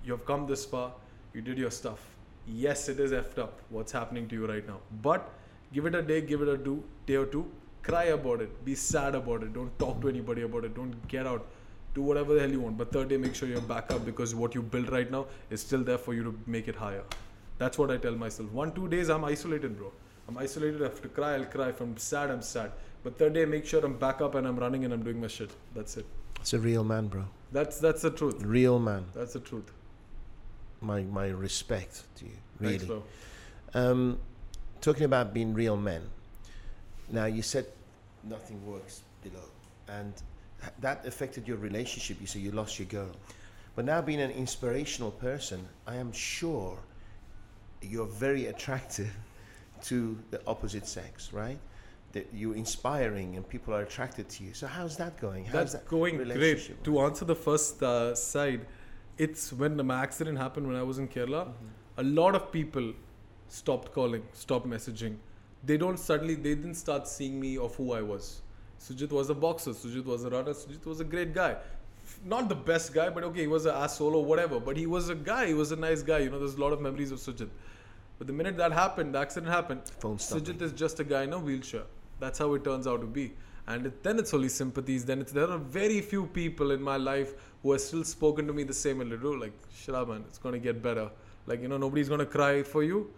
You 0.04 0.12
have 0.12 0.26
come 0.26 0.48
this 0.48 0.66
far. 0.66 0.92
You 1.34 1.42
did 1.42 1.58
your 1.58 1.72
stuff. 1.72 2.00
Yes, 2.48 2.90
it 2.90 3.00
is 3.00 3.12
effed 3.12 3.40
up. 3.40 3.62
What's 3.70 3.92
happening 3.92 4.28
to 4.30 4.36
you 4.36 4.48
right 4.48 4.68
now? 4.68 4.80
But 5.02 5.30
give 5.74 5.86
it 5.86 5.96
a 5.96 6.02
day. 6.02 6.22
Give 6.22 6.42
it 6.42 6.48
a 6.48 6.58
do, 6.58 6.84
day 7.06 7.16
or 7.16 7.26
two. 7.26 7.46
Cry 7.84 8.06
about 8.06 8.42
it. 8.42 8.66
Be 8.66 8.76
sad 8.76 9.16
about 9.16 9.44
it. 9.44 9.54
Don't 9.54 9.78
talk 9.80 10.02
to 10.02 10.10
anybody 10.10 10.44
about 10.44 10.66
it. 10.66 10.76
Don't 10.76 11.08
get 11.08 11.26
out. 11.26 11.46
Do 11.94 12.02
whatever 12.02 12.34
the 12.36 12.42
hell 12.42 12.52
you 12.52 12.60
want. 12.60 12.78
But 12.78 12.92
third 12.92 13.10
day, 13.10 13.18
make 13.18 13.36
sure 13.36 13.48
you're 13.48 13.62
back 13.62 13.92
up 13.92 14.06
because 14.06 14.36
what 14.36 14.54
you 14.54 14.62
built 14.62 14.90
right 14.90 15.10
now 15.10 15.26
is 15.50 15.62
still 15.62 15.84
there 15.84 15.98
for 15.98 16.14
you 16.14 16.24
to 16.24 16.40
make 16.46 16.68
it 16.68 16.76
higher. 16.76 17.04
That's 17.58 17.78
what 17.78 17.92
I 17.92 17.98
tell 17.98 18.16
myself. 18.16 18.52
One, 18.52 18.72
two 18.74 18.88
days, 18.88 19.10
I'm 19.10 19.26
isolated, 19.26 19.78
bro. 19.78 19.92
I'm 20.28 20.38
isolated. 20.38 20.82
I 20.82 20.86
have 20.86 21.02
to 21.02 21.10
cry. 21.10 21.34
I'll 21.34 21.46
cry. 21.46 21.70
If 21.70 21.82
I'm 21.82 21.98
sad, 21.98 22.30
I'm 22.30 22.42
sad. 22.42 22.72
But 23.04 23.18
third 23.18 23.34
day, 23.34 23.46
make 23.46 23.66
sure 23.66 23.84
I'm 23.84 23.98
back 23.98 24.22
up 24.22 24.36
and 24.36 24.48
I'm 24.48 24.58
running 24.58 24.86
and 24.86 24.94
I'm 24.94 25.04
doing 25.04 25.20
my 25.20 25.28
shit. 25.28 25.50
That's 25.74 25.98
it. 25.98 26.06
It's 26.40 26.54
a 26.54 26.60
real 26.60 26.84
man, 26.84 27.08
bro. 27.08 27.26
That's 27.52 27.80
that's 27.80 28.02
the 28.02 28.12
truth. 28.12 28.42
Real 28.44 28.80
man. 28.80 29.06
That's 29.14 29.34
the 29.34 29.40
truth. 29.40 29.72
My 30.82 31.02
my 31.04 31.28
respect 31.28 32.04
to 32.18 32.26
you. 32.26 32.38
Really. 32.60 32.78
Thanks, 32.78 32.86
bro. 32.86 33.04
Um, 33.74 34.20
talking 34.82 35.04
about 35.04 35.34
being 35.34 35.54
real 35.54 35.78
men. 35.78 36.04
Now 37.12 37.26
you 37.26 37.42
said 37.42 37.66
nothing 38.24 38.66
works 38.66 39.02
below, 39.24 39.46
and 39.88 40.14
that 40.80 41.06
affected 41.06 41.48
your 41.48 41.58
relationship. 41.58 42.18
You 42.22 42.28
say 42.28 42.40
you 42.40 42.52
lost 42.52 42.80
your 42.80 42.88
girl, 42.88 43.12
but 43.76 43.86
now 43.86 44.02
being 44.02 44.22
an 44.22 44.32
inspirational 44.32 45.12
person, 45.12 45.66
I 45.88 45.96
am 45.96 46.12
sure 46.12 46.78
you're 47.82 48.08
very 48.08 48.48
attractive 48.48 49.12
to 49.84 50.18
the 50.32 50.42
opposite 50.46 50.88
sex, 50.88 51.32
right? 51.34 51.58
That 52.12 52.28
you're 52.34 52.56
inspiring 52.56 53.36
and 53.36 53.48
people 53.48 53.74
are 53.74 53.82
attracted 53.82 54.28
to 54.30 54.44
you. 54.44 54.54
So 54.54 54.68
how's 54.68 54.98
that 54.98 55.18
going? 55.22 55.46
How's 55.46 55.54
That's 55.54 55.74
that 55.74 55.88
going 55.88 56.18
great. 56.18 56.84
To 56.84 57.00
answer 57.02 57.24
the 57.24 57.36
first 57.36 57.82
uh, 57.84 58.16
side, 58.16 58.66
it's 59.18 59.54
when 59.54 59.78
the 59.78 59.86
accident 59.94 60.38
happened 60.38 60.68
when 60.68 60.76
I 60.76 60.84
was 60.84 60.98
in 61.00 61.08
Kerala, 61.08 61.46
Mm-hmm. 61.46 62.00
a 62.00 62.04
lot 62.04 62.36
of 62.36 62.52
people 62.52 62.94
stopped 63.48 63.94
calling, 63.94 64.24
stopped 64.34 64.68
messaging. 64.68 65.16
They 65.64 65.78
don't 65.78 65.98
suddenly, 65.98 66.36
they 66.36 66.56
didn't 66.56 66.76
start 66.76 67.08
seeing 67.08 67.40
me 67.40 67.58
of 67.58 67.76
who 67.76 67.94
I 67.94 68.02
was. 68.02 68.42
Sujit 68.80 69.12
was 69.12 69.30
a 69.30 69.36
boxer, 69.36 69.72
Sujit 69.72 70.06
was 70.06 70.24
a 70.24 70.30
runner, 70.30 70.54
Sujit 70.54 70.86
was 70.86 71.00
a 71.02 71.04
great 71.04 71.34
guy. 71.34 71.58
Not 72.26 72.50
the 72.50 72.56
best 72.56 72.94
guy, 72.94 73.10
but 73.10 73.24
okay, 73.24 73.42
he 73.42 73.48
was 73.48 73.66
an 73.66 73.76
asshole 73.76 74.16
or 74.16 74.26
whatever. 74.26 74.60
But 74.60 74.78
he 74.78 74.86
was 74.86 75.10
a 75.10 75.16
guy, 75.16 75.48
he 75.48 75.54
was 75.54 75.72
a 75.72 75.76
nice 75.76 76.02
guy. 76.02 76.20
You 76.20 76.30
know, 76.30 76.40
there's 76.40 76.56
a 76.56 76.62
lot 76.62 76.74
of 76.74 76.82
memories 76.82 77.12
of 77.12 77.20
Sujit. 77.20 77.50
But 78.18 78.28
the 78.28 78.34
minute 78.34 78.58
that 78.58 78.72
happened, 78.72 79.16
the 79.16 79.20
accident 79.20 79.52
happened, 79.52 79.82
Phone 80.00 80.18
Sujit 80.18 80.62
is 80.62 80.72
just 80.72 81.00
a 81.00 81.04
guy 81.04 81.24
in 81.24 81.34
a 81.34 81.40
wheelchair. 81.40 81.84
That's 82.20 82.40
how 82.40 82.54
it 82.54 82.64
turns 82.64 82.88
out 82.88 83.02
to 83.02 83.08
be. 83.08 83.34
And 83.68 83.86
it, 83.86 84.04
then 84.04 84.18
it's 84.18 84.34
only 84.34 84.50
sympathies. 84.50 85.06
Then 85.06 85.22
it's, 85.22 85.32
there 85.32 85.50
are 85.50 85.58
very 85.58 86.02
few 86.02 86.26
people 86.26 86.72
in 86.72 86.82
my 86.82 86.98
life 86.98 87.34
who 87.62 87.72
have 87.72 87.82
still 87.82 88.04
spoken 88.04 88.48
to 88.48 88.54
me 88.54 88.64
the 88.64 88.74
same 88.74 88.98
way. 88.98 89.06
Like, 89.06 89.40
like, 89.40 89.54
shut 89.74 89.96
up, 89.96 90.10
man. 90.10 90.24
It's 90.28 90.38
going 90.38 90.54
to 90.54 90.60
get 90.60 90.82
better. 90.82 91.10
Like, 91.48 91.62
you 91.62 91.68
know, 91.68 91.78
nobody's 91.78 92.10
going 92.10 92.20
to 92.20 92.26
cry 92.26 92.64
for 92.64 92.84
you. 92.84 93.12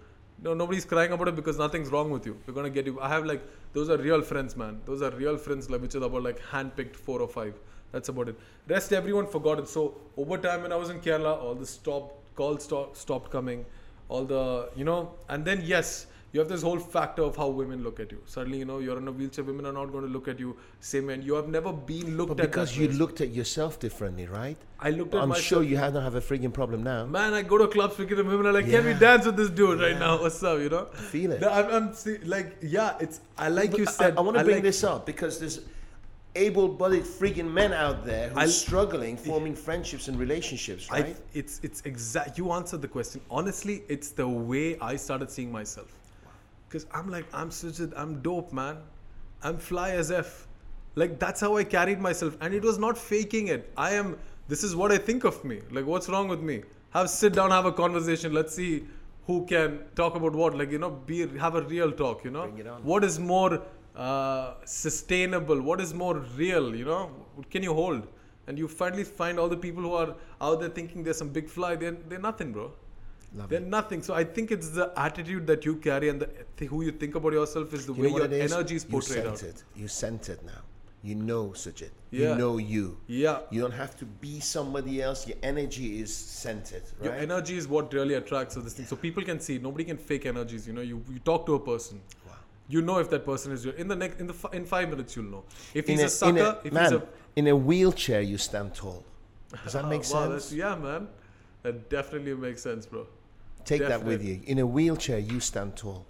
No, 0.43 0.53
nobody's 0.53 0.85
crying 0.85 1.11
about 1.11 1.27
it 1.27 1.35
because 1.35 1.57
nothing's 1.57 1.89
wrong 1.89 2.09
with 2.09 2.25
you. 2.25 2.35
We're 2.47 2.63
to 2.63 2.69
get 2.69 2.87
you. 2.87 2.99
I 2.99 3.09
have 3.09 3.25
like, 3.25 3.43
those 3.73 3.89
are 3.89 3.97
real 3.97 4.21
friends, 4.21 4.57
man. 4.57 4.81
Those 4.85 5.01
are 5.01 5.11
real 5.11 5.37
friends, 5.37 5.69
like, 5.69 5.81
which 5.81 5.93
is 5.93 6.01
about 6.01 6.23
like 6.23 6.39
handpicked 6.39 6.95
four 6.95 7.21
or 7.21 7.27
five. 7.27 7.53
That's 7.91 8.09
about 8.09 8.29
it. 8.29 8.39
Rest, 8.67 8.93
everyone 8.93 9.27
forgot 9.27 9.59
it. 9.59 9.67
So, 9.67 9.95
over 10.17 10.37
time, 10.37 10.63
when 10.63 10.71
I 10.71 10.77
was 10.77 10.89
in 10.89 10.99
Kerala, 10.99 11.41
all 11.41 11.53
the 11.53 11.65
stop 11.65 12.17
calls 12.35 12.63
stop, 12.63 12.95
stopped 12.95 13.29
coming 13.29 13.65
all 14.11 14.25
the 14.25 14.69
you 14.75 14.83
know 14.83 15.13
and 15.29 15.45
then 15.45 15.61
yes 15.63 16.07
you 16.33 16.39
have 16.39 16.47
this 16.47 16.61
whole 16.61 16.79
factor 16.79 17.23
of 17.23 17.35
how 17.35 17.47
women 17.47 17.83
look 17.83 17.99
at 17.99 18.11
you 18.11 18.21
suddenly 18.25 18.59
you 18.59 18.65
know 18.65 18.79
you're 18.79 18.97
in 18.97 19.07
a 19.07 19.11
wheelchair 19.11 19.43
women 19.43 19.65
are 19.65 19.73
not 19.73 19.91
going 19.91 20.05
to 20.05 20.09
look 20.09 20.27
at 20.27 20.39
you 20.39 20.55
same 20.79 21.07
way 21.07 21.13
and 21.15 21.23
you 21.23 21.33
have 21.33 21.47
never 21.49 21.73
been 21.73 22.15
looked 22.17 22.29
But 22.35 22.39
at 22.39 22.51
because 22.51 22.77
you 22.77 22.87
way. 22.87 22.93
looked 22.93 23.19
at 23.21 23.31
yourself 23.31 23.79
differently, 23.79 24.27
right? 24.27 24.57
i 24.79 24.89
looked 24.91 25.13
at 25.13 25.21
I'm 25.21 25.29
myself 25.29 25.45
sure 25.45 25.63
you 25.63 25.77
have 25.77 25.93
not 25.93 26.03
have 26.03 26.15
a 26.15 26.21
freaking 26.21 26.53
problem 26.53 26.83
now. 26.83 27.05
man 27.05 27.33
i 27.33 27.41
go 27.41 27.57
to 27.57 27.67
clubs 27.67 27.95
speaking 27.95 28.17
to 28.17 28.23
women 28.23 28.45
are 28.47 28.53
like 28.53 28.69
can 28.69 28.85
we 28.85 28.93
dance 28.93 29.25
with 29.25 29.35
this 29.35 29.49
dude 29.49 29.79
right 29.81 29.99
now 29.99 30.19
what's 30.21 30.41
up 30.43 30.59
you 30.59 30.69
know 30.69 30.85
Feel 31.11 31.33
it. 31.33 31.43
I'm, 31.43 31.69
I'm 31.75 31.93
see, 31.93 32.17
like 32.19 32.57
yeah 32.61 32.95
it's 32.99 33.19
i 33.37 33.49
like 33.49 33.77
you 33.77 33.85
said 33.85 34.17
I, 34.17 34.21
want 34.21 34.37
to 34.37 34.43
bring 34.43 34.57
like- 34.57 34.63
this 34.63 34.83
up 34.83 35.05
because 35.05 35.39
there's 35.39 35.59
able-bodied 36.35 37.03
freaking 37.03 37.51
men 37.51 37.73
out 37.73 38.05
there 38.05 38.29
who 38.29 38.39
are 38.39 38.47
struggling 38.47 39.17
forming 39.17 39.53
friendships 39.53 40.07
and 40.07 40.17
relationships, 40.17 40.87
I, 40.89 41.01
right? 41.01 41.17
it's 41.33 41.59
it's 41.61 41.81
exact. 41.81 42.37
You 42.37 42.53
answered 42.53 42.81
the 42.81 42.87
question. 42.87 43.19
Honestly, 43.29 43.83
it's 43.89 44.11
the 44.11 44.27
way 44.27 44.79
I 44.79 44.95
started 44.95 45.29
seeing 45.29 45.51
myself. 45.51 45.91
Because 46.71 46.87
I'm 46.93 47.09
like, 47.09 47.25
I'm 47.33 47.49
Sujit, 47.49 47.91
I'm 47.97 48.21
dope, 48.21 48.53
man. 48.53 48.77
I'm 49.43 49.57
fly 49.57 49.89
as 49.91 50.09
f. 50.09 50.47
Like 50.95 51.19
that's 51.19 51.41
how 51.41 51.57
I 51.57 51.65
carried 51.65 51.99
myself, 51.99 52.37
and 52.39 52.53
it 52.53 52.63
was 52.63 52.77
not 52.77 52.97
faking 52.97 53.47
it. 53.47 53.71
I 53.75 53.91
am. 53.95 54.17
This 54.47 54.63
is 54.63 54.73
what 54.75 54.91
I 54.91 54.97
think 54.97 55.25
of 55.25 55.43
me. 55.43 55.59
Like, 55.69 55.85
what's 55.85 56.07
wrong 56.07 56.29
with 56.29 56.39
me? 56.41 56.63
Have 56.91 57.09
sit 57.09 57.33
down, 57.33 57.51
have 57.51 57.65
a 57.65 57.71
conversation. 57.73 58.33
Let's 58.33 58.55
see 58.55 58.85
who 59.27 59.45
can 59.45 59.79
talk 59.95 60.15
about 60.15 60.33
what. 60.33 60.57
Like, 60.57 60.71
you 60.71 60.79
know, 60.79 60.91
be 60.91 61.27
have 61.37 61.55
a 61.55 61.61
real 61.61 61.91
talk. 61.91 62.23
You 62.23 62.31
know, 62.31 62.43
Bring 62.43 62.59
it 62.59 62.67
on. 62.67 62.83
what 62.83 63.03
is 63.03 63.19
more 63.19 63.61
uh, 63.95 64.53
sustainable? 64.65 65.61
What 65.61 65.81
is 65.81 65.93
more 65.93 66.19
real? 66.37 66.73
You 66.75 66.85
know, 66.85 67.11
what 67.35 67.49
can 67.49 67.63
you 67.63 67.73
hold? 67.73 68.07
And 68.47 68.57
you 68.57 68.67
finally 68.67 69.03
find 69.03 69.39
all 69.39 69.49
the 69.49 69.57
people 69.57 69.83
who 69.83 69.93
are 69.93 70.15
out 70.39 70.61
there 70.61 70.69
thinking 70.69 71.03
they're 71.03 71.13
some 71.13 71.29
big 71.29 71.49
fly. 71.49 71.75
They're 71.75 71.97
they're 72.09 72.19
nothing, 72.29 72.53
bro. 72.53 72.71
Love 73.33 73.49
They're 73.49 73.59
it. 73.59 73.67
nothing. 73.67 74.01
So 74.03 74.13
I 74.13 74.23
think 74.23 74.51
it's 74.51 74.69
the 74.69 74.91
attitude 74.97 75.47
that 75.47 75.65
you 75.65 75.75
carry 75.77 76.09
and 76.09 76.19
the 76.21 76.29
th- 76.57 76.69
who 76.69 76.83
you 76.83 76.91
think 76.91 77.15
about 77.15 77.31
yourself 77.33 77.73
is 77.73 77.85
the 77.85 77.93
You 77.93 78.03
way 78.03 78.09
your 78.09 78.25
it 78.25 78.51
energy 78.51 78.75
is 78.75 78.83
portrayed 78.83 79.23
you 79.23 79.29
out. 79.29 79.43
It. 79.43 79.63
You 79.75 79.87
centered 79.87 80.43
now. 80.43 80.61
You 81.03 81.15
know 81.15 81.47
Sujit. 81.49 81.89
Yeah. 82.11 82.31
You 82.33 82.35
know 82.35 82.57
you. 82.57 82.97
Yeah. 83.07 83.39
You 83.49 83.61
don't 83.61 83.71
have 83.71 83.95
to 83.97 84.05
be 84.05 84.39
somebody 84.39 85.01
else. 85.01 85.27
Your 85.27 85.37
energy 85.41 86.01
is 86.01 86.15
centered, 86.15 86.83
right? 86.99 87.05
Your 87.05 87.13
energy 87.15 87.57
is 87.57 87.67
what 87.67 87.91
really 87.93 88.15
attracts 88.15 88.55
all 88.57 88.63
this 88.63 88.73
thing. 88.73 88.85
So 88.85 88.95
people 88.95 89.23
can 89.23 89.39
see. 89.39 89.57
Nobody 89.57 89.85
can 89.85 89.97
fake 89.97 90.25
energies. 90.25 90.67
You 90.67 90.73
know, 90.73 90.81
you, 90.81 91.03
you 91.09 91.19
talk 91.19 91.45
to 91.47 91.55
a 91.55 91.59
person. 91.59 92.01
Wow. 92.27 92.33
You 92.67 92.81
know 92.81 92.99
if 92.99 93.09
that 93.09 93.25
person 93.25 93.51
is 93.51 93.65
your 93.65 93.73
in 93.75 93.87
the 93.87 93.95
next 93.95 94.19
in 94.19 94.27
the 94.27 94.35
in 94.53 94.65
five 94.65 94.89
minutes 94.89 95.15
you'll 95.15 95.25
know 95.25 95.43
if 95.73 95.85
in 95.89 95.93
he's 95.97 96.01
a, 96.01 96.03
in 96.03 96.09
sucker. 96.09 96.59
if 96.63 96.71
man, 96.73 96.83
he's 96.83 96.91
a 96.93 97.07
in 97.35 97.47
a 97.47 97.55
wheelchair, 97.55 98.21
you 98.21 98.37
stand 98.37 98.75
tall. 98.75 99.03
Does 99.63 99.73
that 99.73 99.87
make 99.93 100.03
wow, 100.11 100.29
sense? 100.29 100.53
yeah, 100.53 100.75
man. 100.75 101.07
That 101.63 101.89
definitely 101.89 102.33
makes 102.35 102.61
sense, 102.61 102.85
bro. 102.85 103.07
Take 103.65 103.81
that 103.81 104.03
with 104.03 104.23
you. 104.23 104.41
In 104.45 104.59
a 104.59 104.65
wheelchair, 104.65 105.19
you 105.19 105.39
stand 105.39 105.75
tall. 105.75 106.05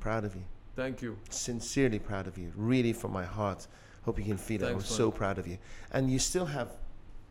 Proud 0.00 0.24
of 0.24 0.34
you. 0.34 0.42
Thank 0.74 1.02
you. 1.02 1.18
Sincerely 1.30 1.98
proud 1.98 2.26
of 2.26 2.38
you. 2.38 2.52
Really, 2.56 2.92
from 2.92 3.12
my 3.12 3.24
heart. 3.24 3.66
Hope 4.04 4.18
you 4.18 4.24
can 4.24 4.36
feel 4.36 4.62
it. 4.62 4.66
I'm 4.66 4.72
Thanks, 4.72 4.90
man. 4.90 4.96
so 4.96 5.10
proud 5.10 5.38
of 5.38 5.46
you. 5.46 5.58
And 5.92 6.10
you 6.10 6.18
still 6.18 6.46
have 6.46 6.72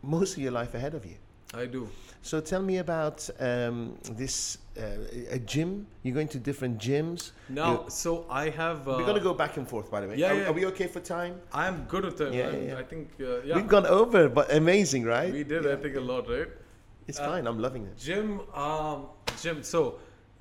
most 0.02 0.36
of 0.36 0.42
your 0.42 0.52
life 0.52 0.74
ahead 0.74 0.94
of 0.94 1.04
you. 1.04 1.16
I 1.54 1.66
do. 1.66 1.88
So 2.22 2.40
tell 2.40 2.62
me 2.62 2.78
about 2.78 3.28
um, 3.40 3.98
this 4.12 4.58
uh, 4.78 4.82
a 5.30 5.38
gym. 5.38 5.86
You're 6.02 6.14
going 6.14 6.28
to 6.28 6.38
different 6.38 6.78
gyms. 6.78 7.32
No, 7.48 7.84
so 7.88 8.24
I 8.30 8.48
have. 8.48 8.88
Uh, 8.88 8.94
we're 8.96 9.04
going 9.04 9.16
to 9.16 9.20
go 9.20 9.34
back 9.34 9.56
and 9.58 9.68
forth, 9.68 9.90
by 9.90 10.00
the 10.00 10.08
way. 10.08 10.16
yeah, 10.16 10.30
are, 10.30 10.34
yeah. 10.34 10.48
are 10.48 10.52
we 10.52 10.64
okay 10.66 10.86
for 10.86 11.00
time? 11.00 11.40
I 11.52 11.66
am 11.66 11.84
good 11.88 12.04
with 12.04 12.16
them. 12.16 12.32
Yeah, 12.32 12.50
yeah, 12.50 12.58
yeah. 12.58 12.78
I 12.78 12.84
think. 12.84 13.10
Uh, 13.20 13.42
yeah. 13.42 13.56
We've 13.56 13.68
gone 13.68 13.86
over, 13.86 14.28
but 14.28 14.54
amazing, 14.54 15.04
right? 15.04 15.32
we 15.32 15.44
did. 15.44 15.66
I 15.66 15.76
think 15.76 15.96
a 15.96 16.00
lot, 16.00 16.28
right? 16.28 16.48
It's 17.06 17.18
Uh, 17.18 17.26
fine. 17.26 17.46
I'm 17.46 17.58
loving 17.58 17.86
it. 17.86 17.96
Gym, 17.98 18.40
um, 18.54 19.06
gym. 19.40 19.62
So, 19.62 19.98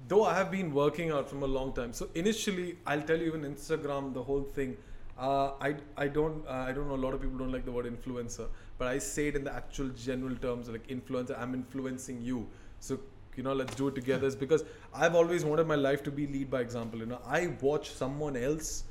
though 0.07 0.23
I 0.25 0.35
have 0.35 0.51
been 0.51 0.73
working 0.73 1.11
out 1.11 1.29
from 1.29 1.43
a 1.43 1.47
long 1.47 1.73
time. 1.73 1.93
So 1.93 2.09
initially, 2.15 2.77
I'll 2.85 3.01
tell 3.01 3.17
you 3.19 3.33
in 3.33 3.43
Instagram 3.43 4.13
the 4.13 4.23
whole 4.23 4.43
thing. 4.59 4.77
Uh, 5.17 5.51
I 5.69 5.75
I 5.97 6.07
don't 6.07 6.47
uh, 6.47 6.65
I 6.69 6.71
don't 6.71 6.87
know. 6.87 6.95
A 6.95 7.03
lot 7.05 7.13
of 7.13 7.21
people 7.21 7.37
don't 7.37 7.51
like 7.51 7.65
the 7.65 7.71
word 7.71 7.85
influencer, 7.93 8.47
but 8.77 8.87
I 8.87 8.97
say 9.07 9.27
it 9.27 9.35
in 9.35 9.43
the 9.43 9.53
actual 9.53 9.89
general 9.89 10.35
terms 10.45 10.69
like 10.69 10.87
influencer. 10.87 11.39
I'm 11.39 11.53
influencing 11.53 12.21
you. 12.21 12.47
So 12.79 12.99
you 13.35 13.43
know, 13.43 13.53
let's 13.53 13.75
do 13.75 13.87
it 13.87 13.95
together. 13.95 14.27
It's 14.27 14.35
because 14.35 14.63
I've 14.93 15.15
always 15.15 15.45
wanted 15.45 15.67
my 15.67 15.75
life 15.75 16.03
to 16.03 16.11
be 16.11 16.27
lead 16.27 16.49
by 16.49 16.61
example. 16.61 16.99
You 16.99 17.05
know, 17.05 17.21
I 17.25 17.47
watch 17.61 17.91
someone 17.91 18.35
else. 18.35 18.83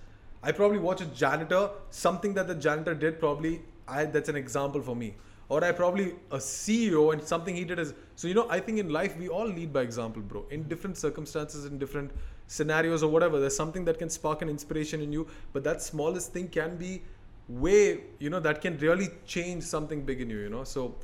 I 0.42 0.52
probably 0.52 0.78
watch 0.78 1.00
a 1.00 1.06
janitor. 1.06 1.70
Something 1.90 2.34
that 2.34 2.46
the 2.48 2.54
janitor 2.54 2.94
did 2.94 3.18
probably 3.18 3.62
I 3.88 4.04
that's 4.04 4.28
an 4.28 4.36
example 4.36 4.80
for 4.82 4.94
me 4.94 5.14
or 5.50 5.64
I 5.64 5.72
probably 5.72 6.14
a 6.30 6.38
CEO 6.38 7.12
and 7.12 7.22
something 7.22 7.54
he 7.54 7.64
did 7.64 7.78
is 7.78 7.92
so 8.14 8.28
you 8.28 8.34
know 8.34 8.46
I 8.48 8.60
think 8.60 8.78
in 8.78 8.88
life 8.88 9.16
we 9.18 9.28
all 9.28 9.46
lead 9.46 9.72
by 9.72 9.82
example 9.82 10.22
bro 10.22 10.44
in 10.50 10.62
different 10.72 10.96
circumstances 10.96 11.66
in 11.66 11.78
different 11.78 12.12
scenarios 12.46 13.02
or 13.02 13.10
whatever 13.10 13.40
there's 13.40 13.56
something 13.56 13.84
that 13.84 13.98
can 13.98 14.08
spark 14.08 14.42
an 14.42 14.48
inspiration 14.48 15.02
in 15.02 15.12
you 15.12 15.26
but 15.52 15.64
that 15.64 15.82
smallest 15.82 16.32
thing 16.32 16.48
can 16.48 16.76
be 16.76 17.02
way 17.48 18.00
you 18.20 18.30
know 18.30 18.40
that 18.40 18.60
can 18.62 18.78
really 18.78 19.08
change 19.26 19.64
something 19.64 20.02
big 20.02 20.20
in 20.20 20.30
you 20.30 20.38
you 20.38 20.48
know 20.48 20.64
so 20.64 20.94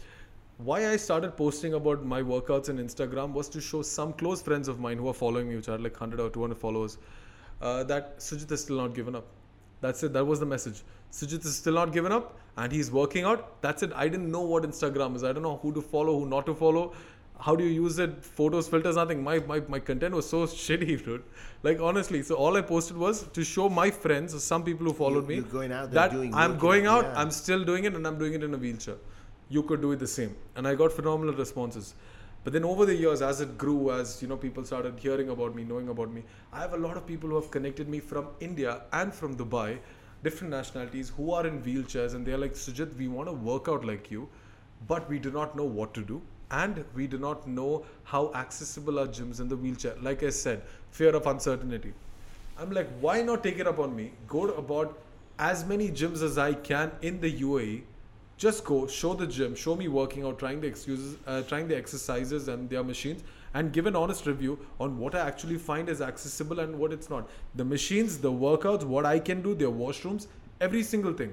why 0.59 0.89
I 0.91 0.97
started 0.97 1.37
posting 1.37 1.75
about 1.75 2.05
my 2.05 2.23
workouts 2.23 2.71
on 2.71 2.79
Instagram 2.79 3.33
was 3.33 3.49
to 3.51 3.61
show 3.61 3.83
some 3.83 4.13
close 4.15 4.41
friends 4.41 4.69
of 4.69 4.79
mine 4.81 4.97
who 4.97 5.09
are 5.09 5.19
following 5.25 5.49
me 5.49 5.57
which 5.57 5.69
are 5.69 5.79
like 5.79 6.01
100 6.01 6.21
or 6.21 6.31
200 6.31 6.57
followers 6.57 6.99
uh, 7.61 7.83
that 7.85 8.19
Sujit 8.19 8.49
has 8.51 8.63
still 8.63 8.77
not 8.77 8.95
given 8.95 9.17
up 9.17 9.27
that's 9.81 10.03
it. 10.03 10.13
That 10.13 10.25
was 10.25 10.41
the 10.41 10.47
message. 10.47 10.83
Sujit 11.13 11.45
is 11.45 11.57
still 11.57 11.75
not 11.75 11.93
given 11.93 12.13
up 12.13 12.39
and 12.57 12.73
he's 12.73 12.91
working 12.91 13.25
out. 13.25 13.61
That's 13.63 13.83
it. 13.83 13.93
I 13.95 14.09
didn't 14.09 14.31
know 14.31 14.43
what 14.43 14.63
Instagram 14.63 15.15
is. 15.17 15.25
I 15.25 15.33
don't 15.33 15.43
know 15.43 15.59
who 15.63 15.73
to 15.73 15.83
follow, 15.83 16.19
who 16.19 16.27
not 16.27 16.47
to 16.47 16.55
follow. 16.55 16.93
How 17.39 17.55
do 17.55 17.65
you 17.65 17.83
use 17.83 17.99
it? 17.99 18.25
Photos, 18.25 18.67
filters, 18.67 18.97
nothing. 18.97 19.23
My, 19.23 19.39
my, 19.41 19.61
my 19.69 19.79
content 19.79 20.15
was 20.15 20.29
so 20.29 20.47
shitty, 20.47 21.05
dude. 21.05 21.23
Like, 21.63 21.81
honestly. 21.81 22.23
So, 22.23 22.35
all 22.35 22.57
I 22.57 22.63
posted 22.63 22.97
was 22.97 23.25
to 23.25 23.45
show 23.45 23.69
my 23.69 23.91
friends, 23.91 24.35
or 24.35 24.39
some 24.39 24.65
people 24.65 24.87
who 24.87 24.95
followed 24.95 25.29
me, 25.29 25.37
you're 25.37 25.45
going 25.45 25.73
out 25.73 25.91
that 25.91 26.13
doing 26.13 26.33
I'm 26.35 26.57
going 26.57 26.87
out, 26.87 27.05
out, 27.05 27.13
yeah. 27.13 27.21
I'm 27.21 27.31
still 27.31 27.63
doing 27.63 27.85
it, 27.85 27.95
and 27.95 28.07
I'm 28.07 28.19
doing 28.19 28.33
it 28.33 28.43
in 28.43 28.55
a 28.55 28.57
wheelchair. 28.57 28.97
You 29.51 29.63
could 29.63 29.83
do 29.83 29.93
it 29.93 29.99
the 29.99 30.07
same. 30.07 30.35
And 30.57 30.67
I 30.67 30.75
got 30.75 30.93
phenomenal 30.93 31.35
responses. 31.35 31.95
But 32.43 32.53
then 32.53 32.65
over 32.65 32.87
the 32.87 32.95
years, 32.95 33.23
as 33.23 33.41
it 33.41 33.59
grew, 33.59 33.91
as 33.91 34.23
you 34.23 34.29
know, 34.29 34.37
people 34.37 34.65
started 34.65 34.99
hearing 34.99 35.31
about 35.31 35.55
me, 35.55 35.65
knowing 35.65 35.89
about 35.89 36.13
me, 36.13 36.23
I 36.53 36.61
have 36.61 36.75
a 36.75 36.77
lot 36.79 36.97
of 36.97 37.05
people 37.07 37.29
who 37.31 37.35
have 37.35 37.51
connected 37.51 37.89
me 37.89 37.99
from 37.99 38.29
India 38.41 38.83
and 38.93 39.13
from 39.13 39.37
Dubai, 39.37 39.79
different 40.27 40.53
nationalities, 40.53 41.13
who 41.17 41.33
are 41.33 41.47
in 41.47 41.61
wheelchairs, 41.63 42.15
and 42.15 42.27
they're 42.27 42.43
like, 42.45 42.55
Sujit, 42.55 42.97
we 42.97 43.09
want 43.09 43.29
to 43.29 43.33
work 43.51 43.69
out 43.69 43.85
like 43.85 44.11
you, 44.11 44.29
but 44.89 45.09
we 45.09 45.19
do 45.27 45.31
not 45.31 45.57
know 45.57 45.65
what 45.65 45.95
to 45.95 46.03
do, 46.03 46.21
and 46.51 46.85
we 46.95 47.07
do 47.07 47.19
not 47.19 47.47
know 47.47 47.85
how 48.05 48.23
accessible 48.35 49.01
are 49.01 49.07
gyms 49.07 49.41
in 49.41 49.49
the 49.49 49.57
wheelchair. 49.57 49.95
Like 50.03 50.23
I 50.23 50.31
said, 50.31 50.63
fear 50.91 51.15
of 51.15 51.27
uncertainty. 51.27 51.93
I'm 52.59 52.71
like, 52.71 52.89
why 53.01 53.23
not 53.23 53.43
take 53.43 53.59
it 53.59 53.67
up 53.67 53.79
on 53.79 53.95
me? 53.95 54.13
Go 54.27 54.47
to 54.47 54.55
about 54.55 54.99
as 55.39 55.65
many 55.65 55.91
gyms 55.91 56.23
as 56.23 56.39
I 56.39 56.55
can 56.55 56.93
in 57.03 57.21
the 57.21 57.33
UAE. 57.41 57.83
Just 58.37 58.65
go, 58.65 58.87
show 58.87 59.15
the 59.15 59.27
gym, 59.27 59.55
show 59.55 59.77
me 59.77 59.89
working 59.89 60.25
out, 60.25 60.39
trying 60.39 60.61
the 60.61 60.67
excuses, 60.67 61.17
uh, 61.27 61.43
trying 61.43 61.69
the 61.69 61.77
exercises 61.77 62.49
and 62.49 62.69
their 62.69 62.85
machines, 62.85 63.23
and 63.57 63.73
give 63.73 63.87
an 63.91 63.97
honest 64.05 64.27
review 64.31 64.55
on 64.87 64.99
what 65.03 65.15
I 65.15 65.21
actually 65.27 65.59
find 65.67 65.89
is 65.89 66.01
accessible 66.07 66.61
and 66.65 66.79
what 66.79 66.93
it's 66.93 67.09
not. 67.09 67.29
The 67.61 67.65
machines, 67.65 68.19
the 68.19 68.33
workouts, 68.47 68.85
what 68.95 69.07
I 69.11 69.19
can 69.29 69.43
do, 69.47 69.55
their 69.55 69.75
washrooms, 69.83 70.27
every 70.61 70.83
single 70.83 71.15
thing. 71.21 71.33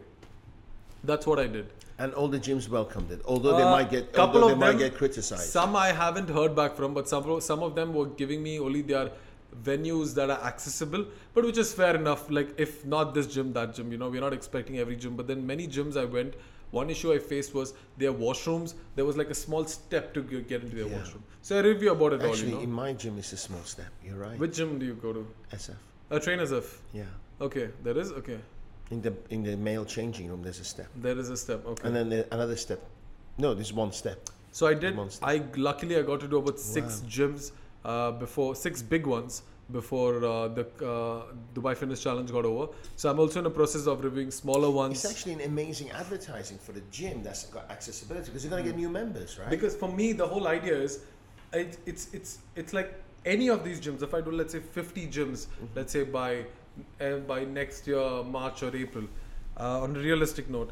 That's 1.04 1.28
what 1.28 1.40
I 1.40 1.48
did. 1.48 1.74
And 2.04 2.14
all 2.14 2.30
the 2.36 2.40
gyms 2.46 2.70
welcomed 2.76 3.12
it, 3.16 3.22
although 3.34 3.58
they 3.58 3.64
Uh, 3.64 3.72
might 3.72 3.90
get 3.96 4.14
couple 4.14 4.42
although 4.42 4.48
they 4.48 4.54
of 4.54 4.60
might 4.60 4.80
get 4.84 4.96
criticized. 5.02 5.50
Some 5.58 5.76
I 5.82 5.90
haven't 6.04 6.30
heard 6.38 6.56
back 6.62 6.76
from, 6.80 6.94
but 6.94 7.12
some 7.14 7.28
some 7.50 7.62
of 7.68 7.76
them 7.82 7.94
were 7.98 8.08
giving 8.22 8.42
me 8.48 8.54
only 8.70 8.82
their 8.94 9.12
venues 9.68 10.16
that 10.20 10.32
are 10.36 10.42
accessible, 10.52 11.06
but 11.36 11.46
which 11.50 11.60
is 11.66 11.74
fair 11.82 11.94
enough. 12.02 12.24
Like 12.38 12.56
if 12.68 12.80
not 12.96 13.14
this 13.20 13.28
gym, 13.36 13.54
that 13.60 13.76
gym. 13.76 13.92
You 13.96 14.00
know, 14.04 14.10
we're 14.16 14.26
not 14.28 14.38
expecting 14.40 14.80
every 14.86 14.96
gym, 15.06 15.16
but 15.22 15.28
then 15.34 15.46
many 15.54 15.68
gyms 15.78 16.02
I 16.06 16.06
went. 16.18 16.34
One 16.74 16.90
issue 16.90 17.14
I 17.14 17.20
faced 17.20 17.54
was 17.54 17.76
their 17.98 18.12
washrooms. 18.12 18.74
There 18.96 19.06
was 19.06 19.16
like 19.16 19.30
a 19.30 19.36
small 19.36 19.64
step 19.66 20.12
to 20.16 20.22
get 20.24 20.64
into 20.64 20.76
their 20.76 20.88
Yeah. 20.88 20.98
washroom. 20.98 21.24
So 21.44 21.58
I 21.58 21.62
review 21.62 21.92
about 21.92 22.14
it 22.14 22.22
Actually, 22.24 22.54
all. 22.54 22.58
You 22.60 22.64
in 22.64 22.72
my 22.72 22.94
gym, 22.94 23.20
it's 23.20 23.32
a 23.32 23.38
small 23.38 23.64
step. 23.64 23.92
You're 24.04 24.18
right. 24.18 24.40
which 24.40 24.56
gym 24.58 24.80
do 24.80 24.86
you 24.92 24.96
go 24.96 25.14
to? 25.14 25.28
SF. 25.52 25.76
A 26.10 26.20
trainer's 26.20 26.52
F. 26.52 26.82
Yeah. 26.92 27.04
Okay, 27.48 27.70
there 27.84 27.98
is. 27.98 28.12
Okay, 28.22 28.40
In 28.92 29.02
the 29.02 29.14
in 29.30 29.44
the 29.44 29.56
male 29.68 29.86
changing 29.86 30.30
room, 30.30 30.42
there's 30.46 30.60
a 30.60 30.70
step, 30.74 30.88
there 31.08 31.18
is 31.24 31.30
a 31.30 31.38
step. 31.38 31.66
Okay. 31.74 31.88
and 31.88 31.96
then 31.96 32.10
there, 32.10 32.26
another 32.32 32.56
step. 32.66 32.80
No, 33.38 33.54
there's 33.54 33.74
one 33.84 33.92
step. 33.92 34.20
So 34.52 34.68
I 34.68 34.74
did. 34.74 34.98
I 35.22 35.36
luckily 35.56 35.98
I 35.98 36.02
got 36.12 36.20
to 36.26 36.28
do 36.28 36.38
about 36.44 36.60
six 36.60 36.88
Wow. 37.02 37.10
gyms 37.16 37.52
uh, 37.86 38.12
before 38.26 38.56
six 38.56 38.82
big 38.82 39.06
ones 39.18 39.44
before 39.72 40.18
uh, 40.26 40.48
the 40.50 40.66
uh, 40.86 41.24
Dubai 41.54 41.76
Fitness 41.76 42.04
Challenge 42.04 42.32
got 42.32 42.46
over. 42.46 42.72
So 42.96 43.10
I'm 43.10 43.20
also 43.20 43.40
in 43.40 43.46
the 43.46 43.50
process 43.50 43.88
of 43.88 44.04
reviewing 44.04 44.32
smaller 44.32 44.70
ones. 44.70 45.04
It's 45.04 45.12
actually 45.12 45.34
an 45.34 45.42
amazing 45.42 45.92
advertising 45.92 46.58
for 46.58 46.74
the 46.74 46.82
gym 46.92 47.24
that's 47.24 47.46
got 47.46 47.70
accessibility 47.72 48.26
because 48.26 48.44
you're 48.44 48.52
going 48.52 48.64
to 48.64 48.70
get 48.70 48.78
new 48.78 48.90
members, 48.90 49.40
right? 49.40 49.50
because 49.50 49.76
for 49.76 49.92
me 49.92 50.14
the 50.14 50.28
whole 50.28 50.48
idea 50.48 50.76
is 50.76 51.00
it, 51.54 51.78
it's 51.86 52.14
it's 52.14 52.40
it's 52.56 52.74
like 52.74 52.94
any 53.26 53.48
of 53.50 53.64
these 53.64 53.80
gyms. 53.80 54.02
If 54.02 54.14
I 54.14 54.22
do 54.22 54.32
let's 54.32 54.54
say 54.54 54.60
50 54.60 55.08
gyms, 55.08 55.48
let's 55.76 55.94
say 55.94 56.04
by 56.04 56.46
uh, 57.00 57.18
by 57.28 57.46
next 57.46 57.88
year 57.88 58.24
March 58.24 58.64
or 58.64 58.76
April, 58.76 59.06
uh, 59.58 59.82
on 59.82 59.96
a 59.96 60.00
realistic 60.00 60.50
note, 60.50 60.72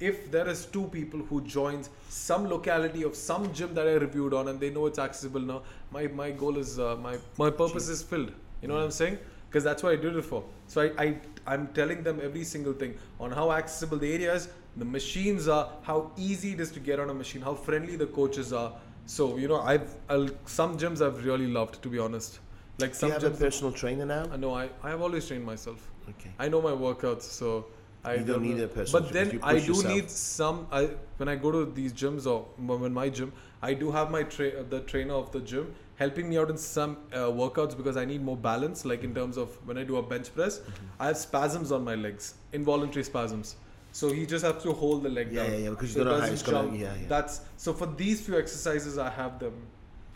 if 0.00 0.30
there 0.30 0.48
is 0.48 0.66
two 0.66 0.84
people 0.88 1.20
who 1.20 1.40
joins 1.42 1.90
some 2.08 2.48
locality 2.48 3.02
of 3.02 3.14
some 3.16 3.52
gym 3.52 3.74
that 3.74 3.86
I 3.88 3.94
reviewed 3.94 4.32
on 4.34 4.48
and 4.48 4.60
they 4.60 4.70
know 4.70 4.86
it's 4.86 4.98
accessible 4.98 5.40
now, 5.40 5.62
my, 5.90 6.06
my 6.08 6.30
goal 6.30 6.56
is 6.56 6.78
uh, 6.78 6.96
my 6.96 7.16
my 7.38 7.50
purpose 7.50 7.88
is 7.88 8.02
filled. 8.02 8.32
You 8.62 8.68
know 8.68 8.74
what 8.74 8.84
I'm 8.84 8.90
saying? 8.90 9.18
Because 9.48 9.64
that's 9.64 9.82
what 9.82 9.92
I 9.92 9.96
did 9.96 10.14
it 10.16 10.22
for. 10.22 10.44
So 10.66 10.82
I, 10.82 11.04
I 11.04 11.16
I'm 11.46 11.68
telling 11.68 12.02
them 12.02 12.20
every 12.22 12.44
single 12.44 12.72
thing 12.74 12.94
on 13.18 13.30
how 13.32 13.50
accessible 13.52 13.98
the 13.98 14.12
area 14.12 14.34
is, 14.34 14.48
the 14.76 14.84
machines 14.84 15.48
are, 15.48 15.70
how 15.82 16.12
easy 16.16 16.52
it 16.52 16.60
is 16.60 16.70
to 16.72 16.80
get 16.80 17.00
on 17.00 17.10
a 17.10 17.14
machine, 17.14 17.40
how 17.42 17.54
friendly 17.54 17.96
the 17.96 18.06
coaches 18.06 18.52
are. 18.52 18.72
So 19.06 19.36
you 19.38 19.48
know 19.48 19.60
I've 19.60 19.94
I'll, 20.08 20.28
some 20.46 20.76
gyms 20.78 21.00
I've 21.04 21.24
really 21.24 21.46
loved 21.46 21.82
to 21.82 21.88
be 21.88 21.98
honest. 21.98 22.40
Like 22.78 22.92
Do 22.92 22.96
some 22.98 23.08
you 23.08 23.14
have 23.14 23.24
a 23.24 23.30
gyms. 23.30 23.38
personal 23.40 23.72
trainer 23.72 24.06
now? 24.06 24.24
I 24.32 24.36
know 24.36 24.54
I 24.54 24.68
I 24.82 24.90
have 24.90 25.00
always 25.02 25.26
trained 25.26 25.44
myself. 25.44 25.90
Okay. 26.10 26.30
I 26.38 26.48
know 26.48 26.60
my 26.62 26.70
workouts, 26.72 27.22
so 27.22 27.66
I 28.08 28.14
You 28.20 28.24
don't 28.24 28.42
need 28.42 28.60
a 28.60 28.68
personal 28.68 29.02
But 29.02 29.12
then 29.12 29.30
you 29.32 29.40
I 29.42 29.58
do 29.58 29.66
yourself. 29.66 29.94
need 29.94 30.10
some. 30.10 30.66
I 30.72 30.82
when 31.18 31.28
I 31.28 31.36
go 31.44 31.50
to 31.56 31.64
these 31.78 31.92
gyms 31.92 32.26
or 32.32 32.38
when 32.56 32.92
my 32.94 33.08
gym, 33.20 33.32
I 33.62 33.74
do 33.74 33.90
have 33.90 34.10
my 34.10 34.22
tra- 34.34 34.56
uh, 34.60 34.64
the 34.74 34.80
trainer 34.92 35.14
of 35.14 35.30
the 35.36 35.40
gym 35.52 35.74
helping 35.96 36.28
me 36.32 36.38
out 36.38 36.50
in 36.54 36.56
some 36.64 36.96
uh, 37.12 37.16
workouts 37.42 37.76
because 37.76 37.96
I 38.02 38.04
need 38.04 38.22
more 38.30 38.36
balance. 38.36 38.84
Like 38.84 39.02
in 39.08 39.14
terms 39.14 39.36
of 39.36 39.56
when 39.70 39.78
I 39.78 39.84
do 39.84 39.96
a 39.96 40.02
bench 40.02 40.34
press, 40.34 40.58
Mm-hmm. 40.60 41.02
I 41.06 41.06
have 41.08 41.16
spasms 41.22 41.72
on 41.78 41.84
my 41.84 41.96
legs, 41.96 42.34
involuntary 42.52 43.04
spasms. 43.04 43.56
So 43.92 44.12
he 44.12 44.26
just 44.26 44.44
has 44.44 44.62
to 44.62 44.72
hold 44.72 45.02
the 45.02 45.08
leg 45.08 45.32
Yeah, 45.32 45.42
down. 45.42 45.52
yeah, 45.52 45.58
yeah, 45.64 45.70
because 45.70 45.88
you 45.94 45.94
so 45.94 46.00
it 46.02 46.04
don't 46.04 46.20
know 46.20 46.26
how 46.26 46.32
it's 46.32 46.42
jump. 46.42 46.72
yeah, 46.78 46.94
yeah. 47.02 47.08
That's 47.08 47.40
so 47.56 47.72
for 47.72 47.86
these 48.04 48.20
few 48.26 48.38
exercises, 48.38 48.96
I 48.98 49.10
have 49.10 49.38
them 49.38 49.54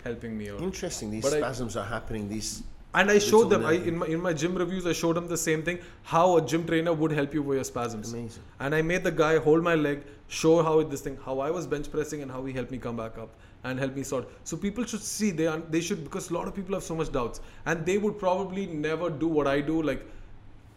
helping 0.05 0.37
me 0.39 0.51
out. 0.51 0.61
Interesting. 0.61 1.11
These 1.11 1.25
But 1.25 1.35
I- 1.35 1.39
spasms 1.39 1.77
are 1.77 1.85
happening. 1.97 2.29
These 2.29 2.63
And 2.95 3.11
I 3.11 3.19
showed 3.19 3.49
them 3.51 3.65
I, 3.65 3.73
in 3.73 3.97
my 3.99 4.07
in 4.07 4.21
my 4.21 4.33
gym 4.33 4.55
reviews. 4.55 4.87
I 4.87 4.93
showed 4.93 5.17
them 5.17 5.29
the 5.29 5.37
same 5.37 5.63
thing: 5.63 5.79
how 6.03 6.37
a 6.37 6.43
gym 6.43 6.67
trainer 6.67 6.93
would 6.93 7.13
help 7.13 7.33
you 7.35 7.43
with 7.43 7.57
your 7.57 7.65
spasms. 7.65 8.13
amazing. 8.13 8.43
And 8.61 8.75
I 8.75 8.83
made 8.83 9.03
the 9.05 9.11
guy 9.11 9.39
hold 9.39 9.63
my 9.63 9.75
leg, 9.75 10.03
show 10.29 10.63
how 10.63 10.79
it, 10.81 10.91
this 10.91 11.01
thing, 11.01 11.19
how 11.25 11.39
I 11.41 11.51
was 11.51 11.67
bench 11.67 11.91
pressing, 11.91 12.23
and 12.23 12.31
how 12.31 12.45
he 12.45 12.53
helped 12.53 12.71
me 12.71 12.79
come 12.79 12.97
back 12.97 13.17
up 13.17 13.31
and 13.65 13.79
help 13.79 13.95
me 13.97 14.03
sort. 14.03 14.29
So 14.45 14.57
people 14.57 14.85
should 14.85 15.03
see 15.03 15.31
they 15.31 15.47
un- 15.47 15.65
they 15.71 15.81
should 15.81 16.05
because 16.05 16.31
a 16.31 16.35
lot 16.35 16.49
of 16.49 16.55
people 16.55 16.75
have 16.75 16.83
so 16.83 16.95
much 16.95 17.13
doubts, 17.13 17.41
and 17.65 17.87
they 17.87 17.97
would 17.97 18.19
probably 18.19 18.67
never 18.67 19.09
do 19.09 19.29
what 19.29 19.47
I 19.47 19.61
do, 19.61 19.81
like 19.83 20.05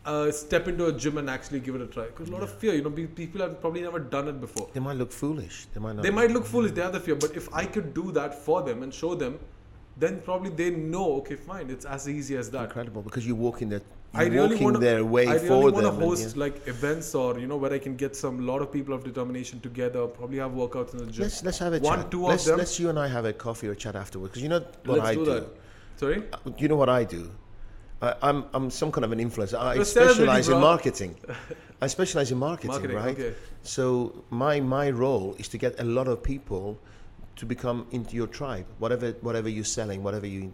uh, 0.05 0.31
step 0.31 0.67
into 0.67 0.85
a 0.85 0.93
gym 0.93 1.17
and 1.17 1.29
actually 1.29 1.59
give 1.59 1.75
it 1.75 1.81
a 1.81 1.87
try. 1.87 2.05
Because 2.05 2.29
a 2.29 2.31
lot 2.31 2.43
of 2.43 2.53
fear, 2.59 2.75
you 2.75 2.83
know, 2.83 2.91
pe- 2.91 3.07
people 3.07 3.41
have 3.41 3.59
probably 3.59 3.81
never 3.81 3.99
done 3.99 4.27
it 4.27 4.39
before. 4.39 4.69
They 4.73 4.79
might 4.79 4.97
look 4.97 5.11
foolish. 5.11 5.67
They 5.73 5.79
might 5.79 5.95
not. 5.95 6.03
They 6.03 6.11
might 6.11 6.31
look 6.31 6.45
foolish, 6.45 6.71
they 6.71 6.81
have 6.81 6.93
the 6.93 6.99
fear, 6.99 7.15
but 7.15 7.35
if 7.35 7.53
I 7.53 7.65
could 7.65 7.93
do 7.93 8.11
that 8.13 8.35
for 8.45 8.61
them 8.61 8.83
and 8.83 8.93
show 8.93 9.15
them, 9.15 9.39
then 9.97 10.21
probably 10.21 10.49
they 10.49 10.69
know. 10.71 11.15
Okay, 11.17 11.35
fine, 11.35 11.69
it's 11.69 11.85
as 11.85 12.07
easy 12.09 12.35
as 12.37 12.49
that. 12.51 12.63
incredible 12.65 13.01
because 13.01 13.25
you're 13.27 13.35
walking 13.35 13.69
the. 13.69 13.81
I 14.13 14.23
You're 14.23 14.31
really 14.33 14.49
walking 14.51 14.63
want 14.63 14.75
to. 14.77 14.79
their 14.79 15.03
way 15.03 15.27
I 15.27 15.33
really 15.35 15.71
want 15.71 15.75
to 15.75 15.89
and 15.89 16.01
host 16.01 16.35
yeah. 16.37 16.39
like 16.45 16.65
events 16.69 17.13
or 17.15 17.37
you 17.37 17.47
know 17.47 17.57
where 17.57 17.73
I 17.73 17.79
can 17.79 17.97
get 17.97 18.15
some 18.15 18.45
lot 18.47 18.61
of 18.61 18.71
people 18.71 18.93
of 18.93 19.03
determination 19.03 19.59
together. 19.59 20.07
Probably 20.07 20.37
have 20.37 20.51
workouts 20.51 20.93
in 20.93 20.99
the 20.99 21.07
gym. 21.07 21.23
Let's 21.23 21.43
let's 21.43 21.57
have 21.59 21.73
a 21.73 21.79
One, 21.79 21.99
chat. 22.03 22.11
two 22.11 22.23
of 22.23 22.29
let's, 22.29 22.45
them. 22.45 22.57
let's 22.57 22.79
you 22.79 22.89
and 22.89 22.97
I 22.97 23.07
have 23.09 23.25
a 23.25 23.33
coffee 23.33 23.67
or 23.67 23.75
chat 23.75 23.95
afterwards 23.95 24.31
because 24.31 24.41
you 24.43 24.47
know 24.47 24.61
what 24.85 24.99
Let's 24.99 25.09
I 25.09 25.15
do 25.15 25.25
do. 25.25 25.31
that. 25.33 25.47
Sorry. 25.97 26.23
Uh, 26.31 26.37
You 26.57 26.67
know 26.69 26.77
what 26.77 26.87
I 26.89 27.03
do. 27.03 27.29
I, 28.01 28.15
I'm 28.21 28.45
I'm 28.53 28.69
some 28.69 28.89
kind 28.91 29.03
of 29.03 29.11
an 29.11 29.19
influencer. 29.19 29.59
I 29.59 29.73
You're 29.75 29.83
specialize 29.85 30.47
in 30.47 30.59
marketing. 30.59 31.15
I 31.81 31.87
specialize 31.87 32.31
in 32.31 32.37
marketing, 32.37 32.71
Marketing, 32.71 32.95
right? 32.95 33.19
okay. 33.19 33.33
So 33.63 34.23
my 34.29 34.61
my 34.61 34.91
role 34.91 35.35
is 35.39 35.47
to 35.49 35.57
get 35.57 35.77
a 35.79 35.83
lot 35.83 36.07
of 36.07 36.23
people 36.23 36.77
to 37.35 37.45
become 37.45 37.85
into 37.91 38.15
your 38.15 38.27
tribe. 38.27 38.65
Whatever 38.79 39.11
whatever 39.21 39.49
you're 39.49 39.63
selling, 39.63 40.03
whatever 40.03 40.27
you're 40.27 40.51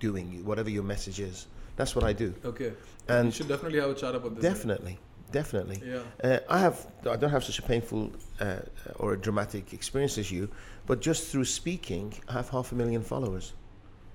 doing, 0.00 0.44
whatever 0.44 0.70
your 0.70 0.82
message 0.82 1.20
is. 1.20 1.46
That's 1.76 1.94
what 1.96 2.04
I 2.04 2.12
do. 2.12 2.34
Okay. 2.44 2.72
And 3.08 3.26
you 3.26 3.32
should 3.32 3.48
definitely 3.48 3.80
have 3.80 3.90
a 3.90 3.94
chat 3.94 4.14
about 4.14 4.34
this. 4.34 4.42
Definitely, 4.42 4.98
definitely. 5.30 5.82
Yeah. 5.84 6.02
Uh, 6.22 6.38
I 6.48 6.58
have 6.58 6.86
I 7.10 7.16
don't 7.16 7.30
have 7.30 7.44
such 7.44 7.58
a 7.58 7.62
painful 7.62 8.12
uh, 8.40 8.60
or 8.96 9.14
a 9.14 9.18
dramatic 9.18 9.72
experience 9.72 10.18
as 10.18 10.30
you, 10.30 10.48
but 10.86 11.00
just 11.00 11.28
through 11.28 11.46
speaking, 11.46 12.14
I 12.28 12.34
have 12.34 12.48
half 12.50 12.72
a 12.72 12.74
million 12.74 13.02
followers. 13.02 13.52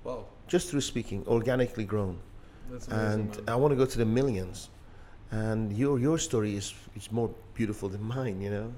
Wow. 0.04 0.26
Just 0.48 0.70
through 0.70 0.82
speaking, 0.82 1.26
organically 1.28 1.84
grown, 1.84 2.18
That's 2.72 2.88
amazing. 2.88 3.12
and 3.12 3.30
man. 3.30 3.50
I 3.50 3.56
want 3.56 3.72
to 3.72 3.76
go 3.76 3.86
to 3.86 3.98
the 3.98 4.06
millions. 4.06 4.70
And 5.30 5.74
your 5.78 6.00
your 6.00 6.18
story 6.18 6.56
is 6.56 6.74
is 6.96 7.12
more 7.12 7.30
beautiful 7.54 7.90
than 7.90 8.02
mine. 8.02 8.40
You 8.42 8.50
know. 8.50 8.74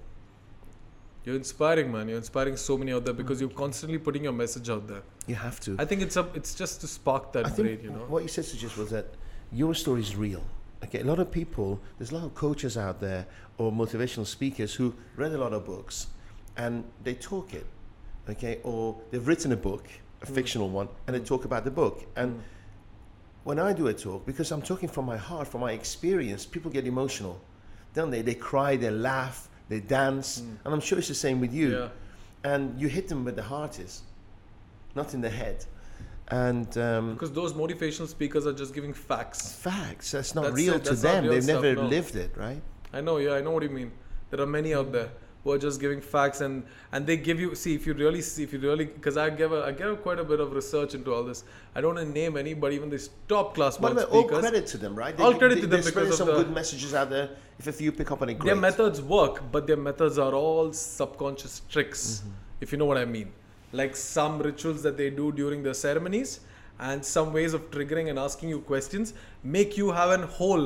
You're 1.29 1.37
inspiring, 1.37 1.91
man. 1.91 2.07
You're 2.09 2.17
inspiring 2.17 2.57
so 2.57 2.75
many 2.75 2.91
out 2.91 3.05
there 3.05 3.13
because 3.13 3.39
you're 3.39 3.51
constantly 3.51 3.99
putting 3.99 4.23
your 4.23 4.33
message 4.33 4.67
out 4.67 4.87
there. 4.87 5.03
You 5.27 5.35
have 5.35 5.59
to. 5.59 5.75
I 5.77 5.85
think 5.85 6.01
it's 6.01 6.17
it's 6.33 6.55
just 6.55 6.81
to 6.81 6.87
spark 6.87 7.33
that 7.33 7.45
I 7.45 7.49
brain, 7.51 7.79
you 7.83 7.91
know. 7.91 8.05
what 8.07 8.23
you 8.23 8.29
said 8.29 8.45
to 8.45 8.57
just 8.57 8.75
was 8.77 8.89
that 8.89 9.05
your 9.51 9.75
story 9.75 10.01
is 10.01 10.15
real. 10.15 10.41
Okay, 10.83 11.01
a 11.01 11.03
lot 11.03 11.19
of 11.19 11.29
people, 11.29 11.79
there's 11.99 12.09
a 12.09 12.15
lot 12.15 12.23
of 12.23 12.33
coaches 12.33 12.77
out 12.77 12.99
there 12.99 13.27
or 13.59 13.71
motivational 13.71 14.25
speakers 14.25 14.73
who 14.73 14.95
read 15.17 15.31
a 15.33 15.37
lot 15.37 15.53
of 15.53 15.67
books 15.67 16.07
and 16.57 16.83
they 17.03 17.13
talk 17.13 17.53
it. 17.53 17.67
Okay, 18.27 18.57
or 18.63 18.97
they've 19.11 19.27
written 19.27 19.51
a 19.51 19.57
book, 19.69 19.85
a 20.23 20.25
Mm. 20.25 20.33
fictional 20.33 20.69
one, 20.69 20.87
and 21.05 21.15
they 21.15 21.19
talk 21.19 21.45
about 21.45 21.63
the 21.63 21.69
book. 21.81 22.07
And 22.15 22.37
Mm. 22.37 22.41
when 23.43 23.59
I 23.59 23.71
do 23.73 23.85
a 23.85 23.93
talk, 23.93 24.25
because 24.25 24.51
I'm 24.51 24.63
talking 24.63 24.89
from 24.89 25.05
my 25.05 25.17
heart, 25.17 25.47
from 25.47 25.61
my 25.61 25.73
experience, 25.73 26.47
people 26.47 26.71
get 26.71 26.87
emotional, 26.87 27.39
don't 27.93 28.09
they? 28.09 28.23
They 28.23 28.35
cry, 28.35 28.77
they 28.77 28.89
laugh, 28.89 29.48
they 29.69 29.79
dance, 29.79 30.39
and 30.39 30.73
I'm 30.73 30.81
sure 30.81 30.97
it's 30.97 31.07
the 31.07 31.13
same 31.13 31.39
with 31.39 31.53
you. 31.53 31.69
Mm. 31.69 31.79
Yeah. 31.79 31.89
And 32.51 32.79
you 32.81 32.87
hit 32.87 33.07
them 33.07 33.23
where 33.25 33.33
the 33.33 33.43
heart 33.43 33.79
is, 33.79 34.01
not 34.95 35.13
in 35.13 35.21
the 35.21 35.29
head. 35.29 35.65
And 36.29 36.77
um, 36.77 37.13
Because 37.13 37.31
those 37.31 37.53
motivational 37.53 38.07
speakers 38.07 38.45
are 38.45 38.53
just 38.53 38.73
giving 38.73 38.93
facts. 38.93 39.51
facts. 39.53 40.11
That's 40.11 40.35
not 40.35 40.43
That's 40.43 40.55
real 40.55 40.75
it, 40.75 40.83
to 40.85 40.89
that's 40.91 41.01
them. 41.01 41.27
They've 41.27 41.43
stuff, 41.43 41.63
never 41.63 41.75
no. 41.75 41.87
lived 41.87 42.15
it, 42.15 42.31
right? 42.37 42.61
I 42.93 43.01
know, 43.01 43.17
yeah, 43.17 43.33
I 43.33 43.41
know 43.41 43.51
what 43.51 43.63
you 43.63 43.69
mean. 43.69 43.91
There 44.29 44.39
are 44.41 44.45
many 44.47 44.73
out 44.73 44.91
there 44.91 45.09
who 45.49 45.55
are 45.55 45.61
just 45.65 45.79
giving 45.83 46.01
facts 46.01 46.41
and 46.41 46.63
and 46.91 47.05
they 47.09 47.17
give 47.27 47.39
you 47.43 47.49
see 47.61 47.73
if 47.79 47.85
you 47.87 47.93
really 47.93 48.21
see 48.21 48.43
if 48.47 48.53
you 48.53 48.59
really 48.59 48.85
because 48.85 49.17
I 49.17 49.29
give 49.41 49.51
a, 49.51 49.61
I 49.69 49.71
give 49.71 50.01
quite 50.07 50.19
a 50.19 50.23
bit 50.31 50.39
of 50.39 50.53
research 50.59 50.93
into 50.97 51.13
all 51.13 51.23
this. 51.23 51.43
I 51.75 51.81
don't 51.81 51.95
want 51.95 52.07
to 52.07 52.13
name 52.21 52.37
anybody, 52.37 52.75
even 52.75 52.89
these 52.95 53.09
top 53.27 53.53
class 53.55 53.77
But 53.77 53.95
world 53.95 54.09
all 54.11 54.23
credit 54.41 54.67
to 54.73 54.77
them, 54.83 54.95
right? 55.03 55.19
All 55.19 55.33
credit 55.43 55.61
to 55.61 55.67
them 55.67 55.83
because 55.83 56.09
of 56.09 56.15
some 56.21 56.27
the- 56.27 56.37
good 56.43 56.51
messages 56.59 56.93
out 56.93 57.09
there. 57.09 57.29
If 57.57 57.67
a 57.67 57.73
few 57.79 57.91
pick 57.91 58.11
up 58.11 58.21
on 58.21 58.29
it, 58.29 58.35
great. 58.39 58.51
Their 58.53 58.61
methods 58.67 59.01
work, 59.01 59.41
but 59.51 59.67
their 59.67 59.81
methods 59.89 60.17
are 60.17 60.33
all 60.33 60.71
subconscious 60.71 61.61
tricks, 61.73 62.03
Mm-hmm. 62.09 62.61
if 62.61 62.71
you 62.71 62.77
know 62.83 62.85
what 62.91 62.97
I 62.97 63.05
mean. 63.05 63.33
Like 63.81 63.95
some 63.95 64.39
rituals 64.49 64.81
that 64.83 64.95
they 65.01 65.09
do 65.09 65.31
during 65.41 65.63
their 65.63 65.73
ceremonies, 65.85 66.39
and 66.87 67.03
some 67.15 67.33
ways 67.33 67.53
of 67.57 67.69
triggering 67.71 68.09
and 68.09 68.17
asking 68.27 68.49
you 68.53 68.59
questions 68.71 69.13
make 69.43 69.75
you 69.81 69.91
have 69.97 70.11
a 70.17 70.25
whole 70.37 70.65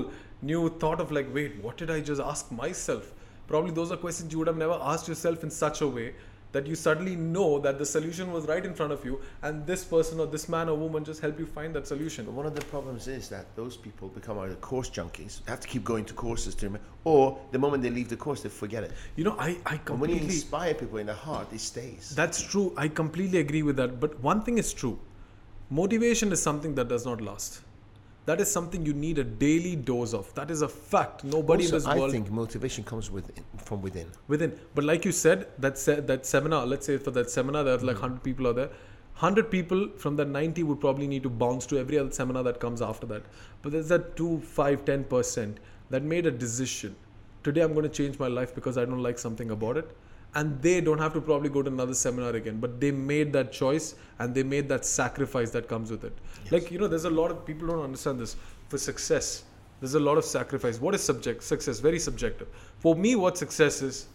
new 0.51 0.61
thought 0.83 0.99
of 1.01 1.11
like, 1.17 1.27
wait, 1.33 1.55
what 1.63 1.75
did 1.81 1.89
I 1.89 1.99
just 2.11 2.21
ask 2.21 2.51
myself? 2.51 3.11
Probably 3.53 3.69
those 3.69 3.91
are 3.91 3.97
questions 3.97 4.31
you 4.31 4.39
would 4.39 4.47
have 4.47 4.57
never 4.57 4.79
asked 4.81 5.07
yourself 5.07 5.43
in 5.43 5.51
such 5.51 5.81
a 5.81 5.87
way 5.87 6.15
that 6.53 6.65
you 6.65 6.73
suddenly 6.73 7.15
know 7.15 7.59
that 7.59 7.77
the 7.77 7.85
solution 7.85 8.31
was 8.31 8.47
right 8.47 8.65
in 8.65 8.73
front 8.73 8.91
of 8.91 9.05
you 9.05 9.19
and 9.43 9.67
this 9.67 9.83
person 9.83 10.19
or 10.19 10.25
this 10.25 10.49
man 10.49 10.69
or 10.69 10.75
woman 10.75 11.03
just 11.03 11.21
help 11.21 11.37
you 11.37 11.45
find 11.45 11.75
that 11.75 11.85
solution 11.85 12.25
But 12.25 12.33
one 12.33 12.47
of 12.47 12.55
the 12.55 12.65
problems 12.71 13.07
is 13.07 13.29
that 13.29 13.45
those 13.55 13.77
people 13.77 14.07
become 14.07 14.39
either 14.39 14.55
course 14.55 14.89
junkies, 14.89 15.47
have 15.47 15.59
to 15.59 15.67
keep 15.67 15.83
going 15.83 16.03
to 16.05 16.15
courses 16.15 16.55
to 16.55 16.65
remember, 16.65 16.87
or 17.03 17.37
the 17.51 17.59
moment 17.59 17.83
they 17.83 17.91
leave 17.91 18.09
the 18.09 18.17
course, 18.17 18.41
they 18.41 18.49
forget 18.49 18.83
it. 18.83 18.91
you 19.17 19.23
know 19.23 19.35
i 19.37 19.49
i 19.67 19.75
And 19.75 20.01
when 20.01 20.09
you 20.09 20.15
completely 20.15 20.33
inspire 20.37 20.73
people 20.73 20.97
in 20.97 21.05
the 21.05 21.19
heart, 21.27 21.53
it 21.53 21.61
stays. 21.61 22.09
That's 22.21 22.41
true. 22.41 22.73
I 22.75 22.87
completely 22.87 23.37
agree 23.45 23.61
with 23.61 23.75
that. 23.83 23.99
But 23.99 24.19
one 24.31 24.41
thing 24.41 24.57
is 24.63 24.73
true 24.73 24.97
motivation 25.69 26.31
is 26.31 26.41
something 26.41 26.73
that 26.81 26.87
does 26.95 27.05
not 27.11 27.21
last. 27.29 27.61
That 28.25 28.39
is 28.39 28.49
something 28.49 28.85
you 28.85 28.93
need 28.93 29.17
a 29.17 29.23
daily 29.23 29.75
dose 29.75 30.13
of. 30.13 30.33
That 30.33 30.49
is 30.49 30.61
a 30.61 30.67
fact. 30.67 31.25
Nobody 31.25 31.65
also, 31.65 31.75
in 31.75 31.81
this 31.81 31.85
I 31.85 31.97
world 31.97 32.11
think 32.11 32.31
motivation 32.31 32.83
comes 32.83 33.11
with 33.11 33.31
from 33.57 33.81
within. 33.81 34.07
within. 34.29 34.57
But 34.75 34.85
like 34.85 35.03
you 35.03 35.11
said, 35.11 35.47
that 35.59 35.77
se- 35.77 36.01
that 36.01 36.25
seminar. 36.25 36.65
Let's 36.65 36.85
say 36.85 36.97
for 36.97 37.11
that 37.11 37.29
seminar, 37.29 37.63
there 37.65 37.75
are 37.75 37.79
like 37.79 37.97
hmm. 37.97 38.03
hundred 38.03 38.23
people 38.23 38.47
are 38.47 38.53
there. 38.53 38.69
Hundred 39.15 39.51
people 39.51 39.89
from 39.97 40.15
that 40.15 40.29
ninety 40.29 40.63
would 40.63 40.79
probably 40.79 41.05
need 41.05 41.23
to 41.23 41.29
bounce 41.29 41.65
to 41.67 41.77
every 41.77 41.99
other 41.99 42.11
seminar 42.11 42.43
that 42.43 42.59
comes 42.61 42.81
after 42.81 43.05
that. 43.07 43.23
But 43.61 43.73
there's 43.73 43.89
that 43.89 44.15
two, 44.15 44.39
five, 44.39 44.85
ten 44.85 45.03
percent 45.03 45.59
that 45.89 46.03
made 46.03 46.25
a 46.25 46.31
decision. 46.31 46.95
Today 47.43 47.61
I'm 47.61 47.73
going 47.73 47.83
to 47.83 47.95
change 48.01 48.17
my 48.19 48.27
life 48.27 48.55
because 48.55 48.77
I 48.77 48.85
don't 48.85 49.03
like 49.03 49.19
something 49.19 49.51
about 49.51 49.75
it. 49.75 49.95
And 50.35 50.61
they 50.61 50.81
don't 50.81 50.97
have 50.97 51.13
to 51.13 51.21
probably 51.21 51.49
go 51.49 51.61
to 51.61 51.69
another 51.69 51.93
seminar 51.93 52.31
again. 52.31 52.59
But 52.59 52.79
they 52.79 52.91
made 52.91 53.33
that 53.33 53.51
choice 53.51 53.95
and 54.19 54.33
they 54.33 54.43
made 54.43 54.67
that 54.69 54.85
sacrifice 54.85 55.51
that 55.51 55.67
comes 55.67 55.91
with 55.91 56.03
it. 56.03 56.17
Like 56.49 56.71
you 56.71 56.79
know, 56.79 56.87
there's 56.87 57.05
a 57.05 57.09
lot 57.09 57.31
of 57.31 57.45
people 57.45 57.67
don't 57.67 57.83
understand 57.83 58.19
this. 58.19 58.35
For 58.69 58.77
success, 58.77 59.43
there's 59.79 59.93
a 59.93 59.99
lot 59.99 60.17
of 60.17 60.25
sacrifice. 60.25 60.79
What 60.79 60.95
is 60.95 61.03
subject 61.03 61.43
success? 61.43 61.79
Very 61.79 61.99
subjective. 61.99 62.47
For 62.79 62.95
me, 62.95 63.15
what 63.15 63.37
success 63.37 63.81
is 63.81 64.07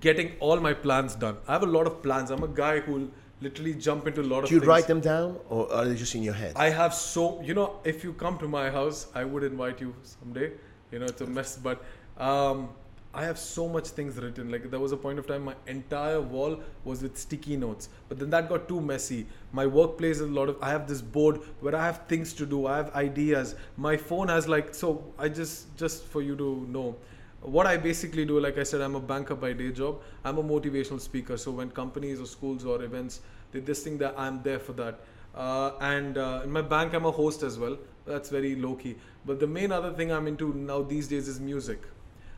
getting 0.00 0.32
all 0.40 0.58
my 0.58 0.72
plans 0.72 1.14
done. 1.14 1.36
I 1.46 1.52
have 1.52 1.62
a 1.62 1.66
lot 1.66 1.86
of 1.86 2.02
plans. 2.02 2.30
I'm 2.30 2.42
a 2.42 2.48
guy 2.48 2.80
who'll 2.80 3.08
literally 3.40 3.74
jump 3.74 4.06
into 4.06 4.20
a 4.20 4.28
lot 4.32 4.44
of 4.44 4.50
you 4.50 4.60
things. 4.60 4.68
write 4.68 4.86
them 4.86 5.00
down, 5.00 5.38
or 5.48 5.70
are 5.72 5.84
they 5.84 5.94
just 5.94 6.14
in 6.14 6.22
your 6.22 6.34
head? 6.34 6.52
I 6.56 6.70
have 6.70 6.94
so 6.94 7.42
you 7.42 7.54
know, 7.54 7.80
if 7.84 8.04
you 8.04 8.12
come 8.12 8.38
to 8.38 8.48
my 8.48 8.70
house, 8.70 9.08
I 9.14 9.24
would 9.24 9.42
invite 9.42 9.80
you 9.80 9.94
someday. 10.02 10.52
You 10.90 10.98
know, 11.00 11.06
it's 11.06 11.20
a 11.20 11.26
mess, 11.26 11.56
but 11.56 11.82
um, 12.18 12.68
I 13.14 13.24
have 13.24 13.38
so 13.38 13.68
much 13.68 13.88
things 13.88 14.16
written. 14.16 14.50
Like 14.50 14.70
there 14.70 14.80
was 14.80 14.92
a 14.92 14.96
point 14.96 15.18
of 15.18 15.26
time, 15.26 15.44
my 15.44 15.54
entire 15.66 16.20
wall 16.20 16.58
was 16.84 17.02
with 17.02 17.18
sticky 17.18 17.56
notes, 17.56 17.90
but 18.08 18.18
then 18.18 18.30
that 18.30 18.48
got 18.48 18.68
too 18.68 18.80
messy. 18.80 19.26
My 19.52 19.66
workplace 19.66 20.16
is 20.16 20.22
a 20.22 20.26
lot 20.40 20.48
of. 20.48 20.56
I 20.62 20.70
have 20.70 20.88
this 20.88 21.02
board 21.02 21.40
where 21.60 21.76
I 21.76 21.84
have 21.84 22.06
things 22.06 22.32
to 22.34 22.46
do. 22.46 22.66
I 22.66 22.78
have 22.78 22.94
ideas. 22.94 23.54
My 23.76 23.98
phone 23.98 24.28
has 24.28 24.48
like 24.48 24.74
so. 24.74 25.04
I 25.18 25.28
just 25.28 25.76
just 25.76 26.04
for 26.04 26.22
you 26.22 26.36
to 26.36 26.66
know. 26.70 26.96
What 27.42 27.66
I 27.66 27.76
basically 27.76 28.24
do, 28.24 28.38
like 28.40 28.56
I 28.56 28.62
said, 28.62 28.80
I'm 28.80 28.94
a 28.94 29.00
banker 29.00 29.34
by 29.34 29.52
day 29.52 29.72
job. 29.72 30.00
I'm 30.24 30.38
a 30.38 30.42
motivational 30.42 31.00
speaker. 31.00 31.36
So 31.36 31.50
when 31.50 31.70
companies 31.70 32.20
or 32.20 32.26
schools 32.26 32.64
or 32.64 32.82
events, 32.82 33.20
they 33.50 33.60
this 33.60 33.82
thing 33.82 33.98
that 33.98 34.14
I'm 34.16 34.42
there 34.42 34.60
for 34.60 34.72
that. 34.74 35.00
Uh, 35.34 35.72
and 35.80 36.18
uh, 36.18 36.42
in 36.44 36.50
my 36.50 36.62
bank, 36.62 36.94
I'm 36.94 37.04
a 37.04 37.10
host 37.10 37.42
as 37.42 37.58
well. 37.58 37.76
That's 38.06 38.30
very 38.30 38.54
low 38.54 38.76
key. 38.76 38.96
But 39.26 39.40
the 39.40 39.46
main 39.46 39.72
other 39.72 39.92
thing 39.92 40.12
I'm 40.12 40.28
into 40.28 40.54
now 40.54 40.82
these 40.82 41.08
days 41.08 41.28
is 41.28 41.40
music. 41.40 41.82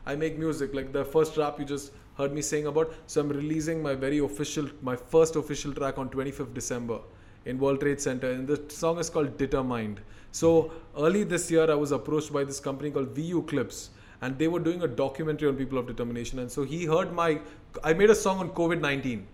I 0.05 0.15
make 0.15 0.37
music, 0.37 0.73
like 0.73 0.91
the 0.93 1.03
first 1.03 1.37
rap 1.37 1.59
you 1.59 1.65
just 1.65 1.91
heard 2.17 2.33
me 2.33 2.41
saying 2.41 2.67
about. 2.67 2.93
So 3.07 3.21
I'm 3.21 3.29
releasing 3.29 3.81
my 3.81 3.95
very 3.95 4.19
official, 4.19 4.69
my 4.81 4.95
first 4.95 5.35
official 5.35 5.73
track 5.73 5.97
on 5.97 6.09
25th 6.09 6.53
December 6.53 6.99
in 7.45 7.59
World 7.59 7.79
Trade 7.79 8.01
Center, 8.01 8.31
and 8.31 8.47
the 8.47 8.61
song 8.69 8.99
is 8.99 9.09
called 9.09 9.37
Determined. 9.37 9.99
So 10.31 10.71
early 10.97 11.23
this 11.23 11.49
year, 11.51 11.69
I 11.69 11.75
was 11.75 11.91
approached 11.91 12.33
by 12.33 12.43
this 12.43 12.59
company 12.59 12.91
called 12.91 13.09
VU 13.09 13.43
Clips, 13.43 13.91
and 14.21 14.37
they 14.37 14.47
were 14.47 14.59
doing 14.59 14.81
a 14.83 14.87
documentary 14.87 15.47
on 15.47 15.55
people 15.55 15.77
of 15.77 15.87
determination. 15.87 16.39
And 16.39 16.51
so 16.51 16.63
he 16.63 16.85
heard 16.85 17.13
my, 17.13 17.39
I 17.83 17.93
made 17.93 18.09
a 18.09 18.15
song 18.15 18.39
on 18.39 18.49
COVID 18.49 18.81
19. 18.81 19.27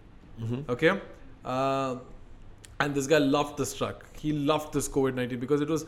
Okay. 0.70 1.00
Uh, 1.46 1.96
and 2.80 2.96
this 2.96 3.08
guy 3.08 3.20
loved 3.20 3.58
this 3.58 3.74
track. 3.76 3.96
He 4.20 4.34
loved 4.34 4.74
this 4.74 4.90
COVID 4.90 5.16
19 5.16 5.40
because 5.40 5.62
it 5.62 5.70
was. 5.70 5.86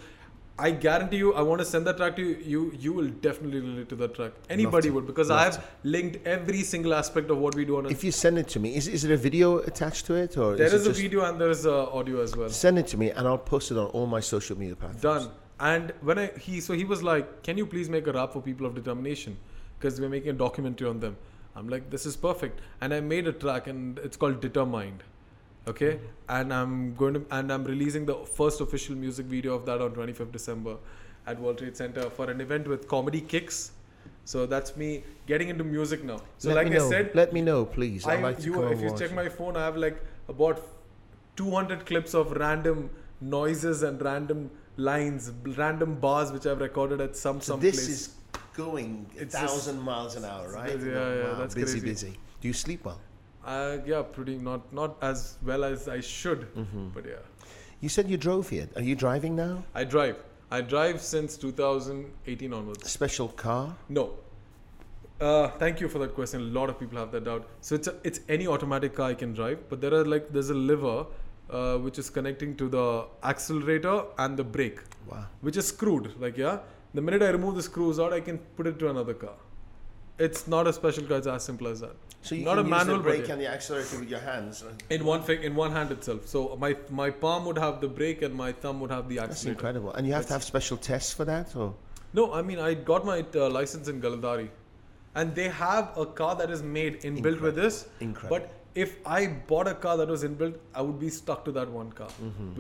I 0.58 0.70
guarantee 0.70 1.18
you, 1.18 1.34
I 1.34 1.42
want 1.42 1.60
to 1.60 1.66
send 1.66 1.88
that 1.88 1.98
track 1.98 2.16
to 2.18 2.22
you. 2.22 2.38
You 2.46 2.74
you 2.80 2.94
will 2.94 3.08
definitely 3.08 3.60
relate 3.60 3.90
to 3.90 3.96
that 3.96 4.14
track. 4.14 4.34
Anybody 4.50 4.92
would 4.92 5.08
because 5.08 5.30
Love 5.30 5.58
I've 5.58 5.68
linked 5.84 6.28
every 6.28 6.62
single 6.62 6.94
aspect 6.94 7.32
of 7.32 7.40
what 7.40 7.56
we 7.56 7.66
do 7.66 7.78
on. 7.78 7.88
A, 7.88 7.90
If 7.90 8.04
you 8.04 8.12
send 8.12 8.38
it 8.38 8.48
to 8.50 8.60
me, 8.60 8.76
is, 8.76 8.88
is 8.88 9.02
there 9.02 9.14
a 9.14 9.18
video 9.18 9.58
attached 9.60 10.06
to 10.08 10.14
it, 10.14 10.38
or 10.38 10.56
there 10.56 10.68
is 10.68 10.74
is 10.74 10.88
it 10.88 10.92
a 10.92 10.94
video 10.94 11.26
and 11.26 11.42
there 11.42 11.50
is 11.50 11.66
a 11.66 11.74
audio 11.74 12.22
as 12.22 12.36
well. 12.38 12.50
Send 12.50 12.78
it 12.78 12.86
to 12.88 12.98
me, 12.98 13.10
and 13.10 13.28
I'll 13.28 13.38
post 13.40 13.72
it 13.72 13.78
on 13.78 13.88
all 13.88 14.06
my 14.06 14.20
social 14.20 14.58
media 14.58 14.76
platforms. 14.76 15.02
Done. 15.02 15.32
And 15.60 15.92
when 16.02 16.20
I 16.20 16.28
he 16.38 16.62
so 16.62 16.74
he 16.74 16.86
was 16.86 17.02
like, 17.02 17.42
"Can 17.42 17.58
you 17.58 17.66
please 17.66 17.90
make 17.90 18.06
a 18.06 18.14
rap 18.14 18.34
for 18.34 18.42
people 18.42 18.68
of 18.68 18.76
determination? 18.76 19.38
Because 19.80 20.00
we're 20.00 20.10
making 20.10 20.30
a 20.30 20.34
documentary 20.34 20.88
on 20.88 21.00
them." 21.00 21.18
I'm 21.56 21.68
like, 21.68 21.90
"This 21.90 22.06
is 22.06 22.16
perfect." 22.16 22.62
And 22.80 22.94
I 22.94 23.00
made 23.00 23.28
a 23.28 23.34
track, 23.34 23.66
and 23.66 23.98
it's 24.00 24.18
called 24.18 24.40
Determined. 24.40 25.04
Okay, 25.66 26.00
and 26.28 26.54
I'm 26.54 26.94
going 26.96 27.14
to 27.14 27.26
and 27.32 27.52
I'm 27.52 27.64
releasing 27.64 28.06
the 28.06 28.16
first 28.26 28.60
official 28.60 28.96
music 28.96 29.28
video 29.28 29.54
of 29.56 29.66
that 29.66 29.82
on 29.82 29.92
25th 29.92 30.32
December 30.34 30.76
at 31.26 31.40
World 31.40 31.58
Trade 31.60 31.78
Center 31.78 32.10
for 32.10 32.30
an 32.30 32.42
event 32.42 32.68
with 32.68 32.88
Comedy 32.88 33.22
Kicks. 33.22 33.72
So 34.26 34.46
that's 34.46 34.76
me 34.76 35.04
getting 35.26 35.48
into 35.48 35.64
music 35.64 36.04
now. 36.04 36.20
So 36.38 36.50
Let 36.50 36.66
like 36.66 36.74
I 36.76 36.90
said, 36.90 37.12
let 37.16 37.32
me 37.32 37.42
know, 37.42 37.64
please. 37.66 38.06
I'd 38.06 38.20
I, 38.20 38.24
like 38.24 38.44
you, 38.46 38.62
if 38.68 38.82
you 38.82 38.90
watch 38.90 39.00
check 39.00 39.14
my 39.14 39.30
phone, 39.30 39.56
I 39.56 39.64
have 39.64 39.78
like 39.78 40.02
about 40.28 40.62
200 41.38 41.86
clips 41.86 42.14
of 42.14 42.32
random 42.34 42.90
noises 43.22 43.84
and 43.84 44.02
random 44.02 44.52
lines, 44.76 45.32
random 45.58 45.96
bars 45.96 46.32
which 46.34 46.46
I've 46.46 46.60
recorded 46.60 47.00
at 47.00 47.16
some 47.16 47.40
So 47.40 47.54
some 47.54 47.62
this 47.62 47.76
place. 47.76 47.90
is 47.90 48.16
going 48.54 49.06
a 49.18 49.22
It's 49.22 49.34
just- 49.34 49.46
thousand 49.54 49.82
miles 49.82 50.18
an 50.18 50.26
hour, 50.26 50.52
right? 50.52 50.78
Yeah, 50.78 50.86
yeah, 50.88 51.24
Wow, 51.24 51.36
that's 51.40 51.56
busy, 51.56 51.80
crazy. 51.80 52.08
busy. 52.10 52.20
Do 52.42 52.48
you 52.50 52.54
sleep 52.54 52.84
well? 52.86 53.00
Uh, 53.46 53.78
yeah, 53.86 54.02
pretty 54.02 54.38
not 54.38 54.72
not 54.74 54.98
as 55.02 55.38
well 55.44 55.64
as 55.64 55.88
I 55.88 56.00
should, 56.02 56.48
Mm-hmm. 56.56 56.90
but 56.94 57.06
yeah, 57.06 57.24
You 57.82 57.90
said 57.90 58.10
you 58.10 58.18
drove 58.18 58.50
here. 58.50 58.68
Are 58.76 58.82
you 58.82 58.96
driving 58.96 59.36
now? 59.36 59.64
I 59.76 59.84
drive. 59.84 60.18
I 60.52 60.62
drive 60.62 61.02
since 61.02 61.36
2018 61.38 62.54
onwards. 62.54 62.90
Special 62.92 63.28
car? 63.30 63.76
No. 63.90 64.12
Uh, 65.22 65.48
thank 65.64 65.80
you 65.82 65.88
for 65.90 66.00
that 66.00 66.14
question. 66.16 66.42
A 66.42 66.44
lot 66.60 66.70
of 66.70 66.80
people 66.80 66.98
have 66.98 67.12
that 67.12 67.24
doubt. 67.26 67.48
So 67.62 67.76
it's 67.76 67.88
a, 67.88 67.96
it's 68.04 68.20
any 68.30 68.48
automatic 68.48 68.94
car 68.96 69.10
I 69.10 69.14
can 69.14 69.34
drive, 69.34 69.60
but 69.70 69.82
there 69.82 69.94
are 69.94 70.06
like 70.06 70.30
there's 70.32 70.50
a 70.50 70.54
lever 70.72 71.06
uh, 71.50 71.78
which 71.78 71.98
is 72.00 72.10
connecting 72.10 72.56
to 72.58 72.68
the 72.70 73.06
accelerator 73.24 74.04
and 74.18 74.38
the 74.38 74.44
brake, 74.44 74.80
Wow. 75.10 75.26
which 75.42 75.58
is 75.58 75.68
screwed. 75.68 76.14
Like 76.20 76.38
yeah, 76.38 76.60
the 76.94 77.02
minute 77.02 77.22
I 77.22 77.30
remove 77.30 77.56
the 77.56 77.64
screws 77.64 78.00
out, 78.00 78.14
I 78.14 78.22
can 78.22 78.38
put 78.58 78.68
it 78.68 78.80
to 78.80 78.90
another 78.90 79.14
car. 79.14 79.36
It's 80.20 80.48
not 80.48 80.68
a 80.68 80.74
special 80.74 81.04
car. 81.06 81.18
It's 81.18 81.28
as 81.28 81.44
simple 81.44 81.68
as 81.68 81.80
that. 81.82 81.96
So 82.28 82.36
you 82.36 82.46
Not 82.46 82.56
can 82.58 82.66
a 82.66 82.70
manual, 82.70 82.98
the 82.98 83.04
but 83.04 83.10
brake 83.10 83.28
yeah. 83.28 83.34
and 83.34 83.42
the 83.42 83.48
accelerator 83.54 84.00
with 84.00 84.10
your 84.10 84.20
hands. 84.28 84.64
In 84.90 85.04
one 85.06 85.24
fi- 85.24 85.42
in 85.50 85.56
one 85.56 85.72
hand 85.78 85.92
itself. 85.92 86.28
So 86.34 86.44
my 86.66 86.72
my 86.90 87.10
palm 87.24 87.46
would 87.50 87.58
have 87.66 87.82
the 87.86 87.90
brake 88.00 88.22
and 88.28 88.34
my 88.44 88.52
thumb 88.66 88.80
would 88.82 88.92
have 88.98 89.10
the 89.10 89.20
accelerator. 89.20 89.34
That's 89.34 89.46
incredible. 89.56 89.92
And 89.94 90.08
you 90.08 90.14
have 90.14 90.28
to 90.28 90.34
have 90.38 90.44
special 90.54 90.78
tests 90.90 91.12
for 91.22 91.26
that, 91.32 91.56
or 91.64 91.74
No, 92.20 92.32
I 92.42 92.42
mean 92.50 92.60
I 92.60 92.74
got 92.92 93.06
my 93.14 93.20
uh, 93.36 93.50
license 93.60 93.88
in 93.94 94.02
Galadari, 94.02 94.50
and 95.16 95.36
they 95.42 95.50
have 95.50 95.98
a 95.98 96.06
car 96.20 96.36
that 96.42 96.50
is 96.58 96.64
made 96.82 97.02
inbuilt 97.02 97.42
with 97.42 97.56
this. 97.64 97.88
Incredible. 98.00 98.38
But 98.40 98.60
if 98.84 98.94
I 99.06 99.20
bought 99.50 99.68
a 99.72 99.74
car 99.82 99.98
that 99.98 100.08
was 100.16 100.24
inbuilt, 100.28 100.56
I 100.74 100.82
would 100.86 101.00
be 101.02 101.10
stuck 101.18 101.44
to 101.48 101.52
that 101.58 101.70
one 101.80 101.92
car. 102.00 102.08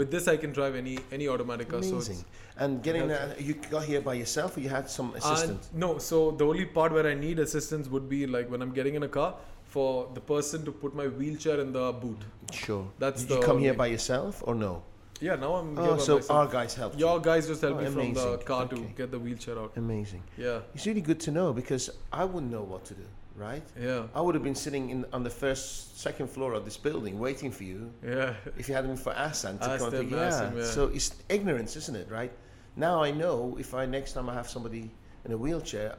With 0.01 0.11
this, 0.15 0.27
I 0.33 0.35
can 0.43 0.51
drive 0.59 0.75
any 0.83 0.97
any 1.19 1.29
automatic 1.35 1.69
car. 1.69 1.81
So 1.81 1.87
Mm-hmm. 1.87 1.95
amazing. 2.01 2.19
it's- 2.25 2.41
and 2.65 2.83
getting 2.87 3.07
that, 3.13 3.39
you 3.45 3.53
got 3.71 3.83
here 3.93 4.01
by 4.07 4.13
yourself, 4.23 4.57
or 4.57 4.59
you 4.67 4.69
had 4.73 4.89
some 4.95 5.07
assistance? 5.15 5.39
assistant? 5.53 5.79
no, 5.85 5.87
so 6.09 6.19
the 6.41 6.45
only 6.51 6.65
part 6.75 6.91
where 6.97 7.07
I 7.13 7.15
need 7.23 7.39
assistance 7.47 7.87
would 7.95 8.07
be 8.11 8.19
like 8.35 8.51
when 8.55 8.61
I'm 8.65 8.73
getting 8.81 8.93
in 8.99 9.05
a 9.07 9.11
car 9.15 9.29
for 9.73 10.07
the 10.13 10.21
person 10.21 10.63
to 10.65 10.71
put 10.71 10.93
my 11.01 11.07
wheelchair 11.07 11.59
in 11.59 11.71
the 11.73 11.91
boot. 11.93 12.21
sure. 12.63 12.85
that's 12.99 13.21
Did 13.23 13.29
you 13.31 13.39
the 13.39 13.45
come 13.47 13.59
here 13.65 13.73
by 13.73 13.87
yourself 13.87 14.43
or 14.47 14.53
no? 14.53 14.83
Yeah, 15.19 15.35
now 15.43 15.51
I'm 15.55 15.69
Oh, 15.79 15.97
so 15.97 16.15
myself. 16.17 16.31
our 16.37 16.47
guys 16.57 16.75
helped. 16.75 16.95
you. 16.99 17.05
Your 17.05 17.19
guys 17.29 17.47
just 17.47 17.61
helped 17.61 17.79
Oh, 17.79 17.83
me 17.83 17.89
from 17.97 18.13
the 18.13 18.37
car 18.49 18.63
Okay. 18.65 18.75
to 18.75 18.81
get 18.99 19.09
the 19.15 19.19
wheelchair 19.25 19.57
out. 19.57 19.71
Amazing. 19.75 20.21
Yeah, 20.37 20.59
It's 20.75 20.85
really 20.89 21.05
good 21.09 21.19
to 21.21 21.31
know 21.31 21.47
because 21.61 21.83
I 22.21 22.23
wouldn't 22.31 22.51
know 22.51 22.65
what 22.73 22.83
to 22.89 22.93
do, 22.93 23.07
right? 23.47 23.63
yeah, 23.89 24.03
I 24.17 24.21
would 24.23 24.35
have 24.37 24.43
been 24.49 24.59
sitting 24.65 24.85
in 24.93 24.99
on 25.15 25.21
the 25.29 25.33
first, 25.43 25.99
second 26.05 26.27
floor 26.35 26.51
of 26.59 26.63
this 26.65 26.77
building 26.87 27.13
waiting 27.27 27.51
for 27.57 27.63
you 27.71 27.79
yeah. 28.13 28.33
if 28.61 28.63
you 28.69 28.75
hadn't 28.77 28.91
been 28.93 29.03
for 29.07 29.13
Asan 29.27 29.57
to 29.57 29.65
come 29.65 29.71
and 29.87 29.93
them, 29.93 30.03
pick 30.03 30.11
you 30.11 30.19
ask 30.29 30.43
yeah. 30.43 30.59
yeah. 30.59 30.75
So 30.77 30.81
it's 30.97 31.09
ignorance, 31.37 31.71
isn't 31.81 31.97
it, 32.03 32.07
right? 32.19 32.33
Now 32.75 32.95
I 33.07 33.09
know 33.21 33.35
if 33.65 33.69
I 33.81 33.83
next 33.97 34.11
time 34.15 34.27
I 34.31 34.35
have 34.41 34.49
somebody 34.55 34.83
in 35.25 35.31
a 35.37 35.39
wheelchair, 35.45 35.91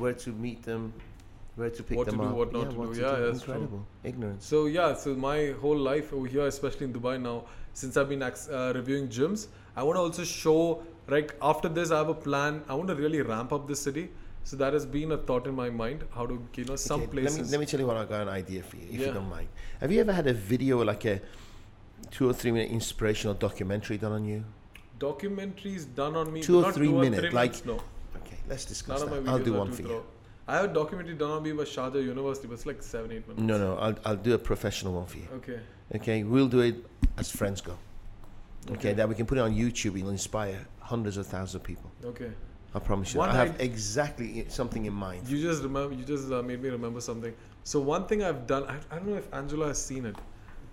where 0.00 0.16
to 0.24 0.30
meet 0.46 0.60
them, 0.70 0.92
where 1.58 1.70
to 1.70 1.82
pick 1.82 1.98
What 1.98 2.08
to 2.08 2.16
do, 2.16 2.22
up. 2.22 2.34
what 2.34 2.52
not 2.52 2.70
to 2.70 2.76
do. 2.76 3.00
Yeah, 3.00 3.16
that's 3.16 3.42
true. 3.42 3.54
incredible. 3.54 3.86
Ignorance. 4.04 4.46
So 4.46 4.66
yeah, 4.66 4.94
so 4.94 5.14
my 5.14 5.54
whole 5.60 5.76
life 5.76 6.12
over 6.12 6.26
here, 6.26 6.46
especially 6.46 6.86
in 6.86 6.92
Dubai 6.92 7.20
now, 7.20 7.44
since 7.72 7.96
I've 7.96 8.08
been 8.08 8.22
uh, 8.22 8.72
reviewing 8.74 9.08
gyms, 9.08 9.48
I 9.76 9.82
want 9.82 9.96
to 9.96 10.00
also 10.02 10.24
show 10.24 10.82
like 11.08 11.34
after 11.42 11.68
this, 11.68 11.90
I 11.90 11.98
have 11.98 12.08
a 12.08 12.14
plan. 12.14 12.62
I 12.68 12.74
want 12.74 12.88
to 12.88 12.94
really 12.94 13.22
ramp 13.22 13.52
up 13.52 13.66
this 13.68 13.80
city. 13.80 14.10
So 14.44 14.56
that 14.56 14.72
has 14.72 14.86
been 14.86 15.12
a 15.12 15.18
thought 15.18 15.46
in 15.46 15.54
my 15.54 15.68
mind. 15.68 16.04
How 16.14 16.26
to 16.26 16.34
you 16.56 16.64
know 16.64 16.76
some 16.76 17.02
Okay, 17.02 17.10
places. 17.12 17.36
Let 17.38 17.44
me, 17.46 17.50
let 17.52 17.60
me 17.60 17.66
tell 17.66 17.80
you 17.80 17.86
what 17.86 17.96
I 17.96 18.04
got 18.04 18.22
an 18.22 18.28
idea 18.28 18.62
for 18.62 18.76
you, 18.76 18.86
if 18.90 19.00
you 19.00 19.12
don't 19.12 19.28
mind. 19.28 19.48
Have 19.80 19.92
you 19.92 20.00
ever 20.00 20.12
had 20.12 20.26
a 20.26 20.32
video 20.34 20.82
like 20.84 21.04
a 21.04 21.20
two 22.10 22.28
or 22.30 22.32
three 22.32 22.52
minute 22.52 22.70
inspirational 22.70 23.34
documentary 23.34 23.98
done 23.98 24.12
on 24.12 24.24
you? 24.24 24.44
Documentaries 24.98 25.84
done 25.94 26.16
on 26.16 26.32
me. 26.32 26.40
Two 26.42 26.64
or 26.64 26.72
three 26.72 26.86
two 26.88 26.96
or 26.98 27.02
minute, 27.02 27.20
three 27.20 27.30
like- 27.30 27.50
minutes, 27.52 27.64
no. 27.66 27.74
Okay, 28.20 28.38
let's 28.48 28.64
discuss 28.64 29.00
None 29.04 29.24
that. 29.24 29.30
I'll 29.30 29.38
do 29.38 29.52
one 29.54 29.70
for 29.72 29.82
you. 29.82 29.88
thorough. 29.88 30.04
I 30.48 30.56
have 30.56 30.64
a 30.70 30.74
documentary 30.74 31.14
done 31.14 31.30
on 31.30 31.42
me 31.42 31.52
by 31.52 31.64
Sharjah 31.64 32.02
University, 32.02 32.48
but 32.48 32.54
it's 32.54 32.64
like 32.64 32.82
seven, 32.82 33.12
eight 33.12 33.28
minutes. 33.28 33.42
No, 33.46 33.58
no, 33.58 33.76
I'll, 33.76 33.94
I'll 34.06 34.16
do 34.16 34.32
a 34.32 34.38
professional 34.38 34.94
one 34.94 35.04
for 35.04 35.18
you. 35.18 35.28
Okay. 35.34 35.60
Okay, 35.94 36.22
we'll 36.24 36.48
do 36.48 36.60
it 36.60 36.76
as 37.18 37.30
friends 37.30 37.60
go. 37.60 37.76
Okay, 38.70 38.74
Okay. 38.74 38.92
that 38.94 39.06
we 39.08 39.14
can 39.14 39.26
put 39.26 39.36
it 39.36 39.42
on 39.42 39.54
YouTube. 39.54 39.98
It'll 39.98 40.08
inspire 40.08 40.66
hundreds 40.80 41.18
of 41.18 41.26
thousands 41.26 41.54
of 41.56 41.62
people. 41.62 41.92
Okay. 42.02 42.30
I 42.74 42.78
promise 42.78 43.12
you. 43.12 43.18
One 43.20 43.28
I 43.28 43.34
have 43.36 43.50
night- 43.52 43.60
exactly 43.60 44.46
something 44.48 44.86
in 44.86 44.92
mind. 44.94 45.28
You 45.28 45.38
just 45.40 45.62
remember. 45.62 45.94
You 45.94 46.04
just 46.04 46.32
uh, 46.32 46.42
made 46.42 46.62
me 46.62 46.70
remember 46.70 47.02
something. 47.02 47.34
So 47.64 47.78
one 47.80 48.06
thing 48.06 48.22
I've 48.22 48.46
done. 48.46 48.64
I, 48.64 48.76
I 48.90 48.96
don't 48.98 49.08
know 49.08 49.16
if 49.16 49.28
Angela 49.34 49.66
has 49.68 49.82
seen 49.82 50.06
it. 50.06 50.16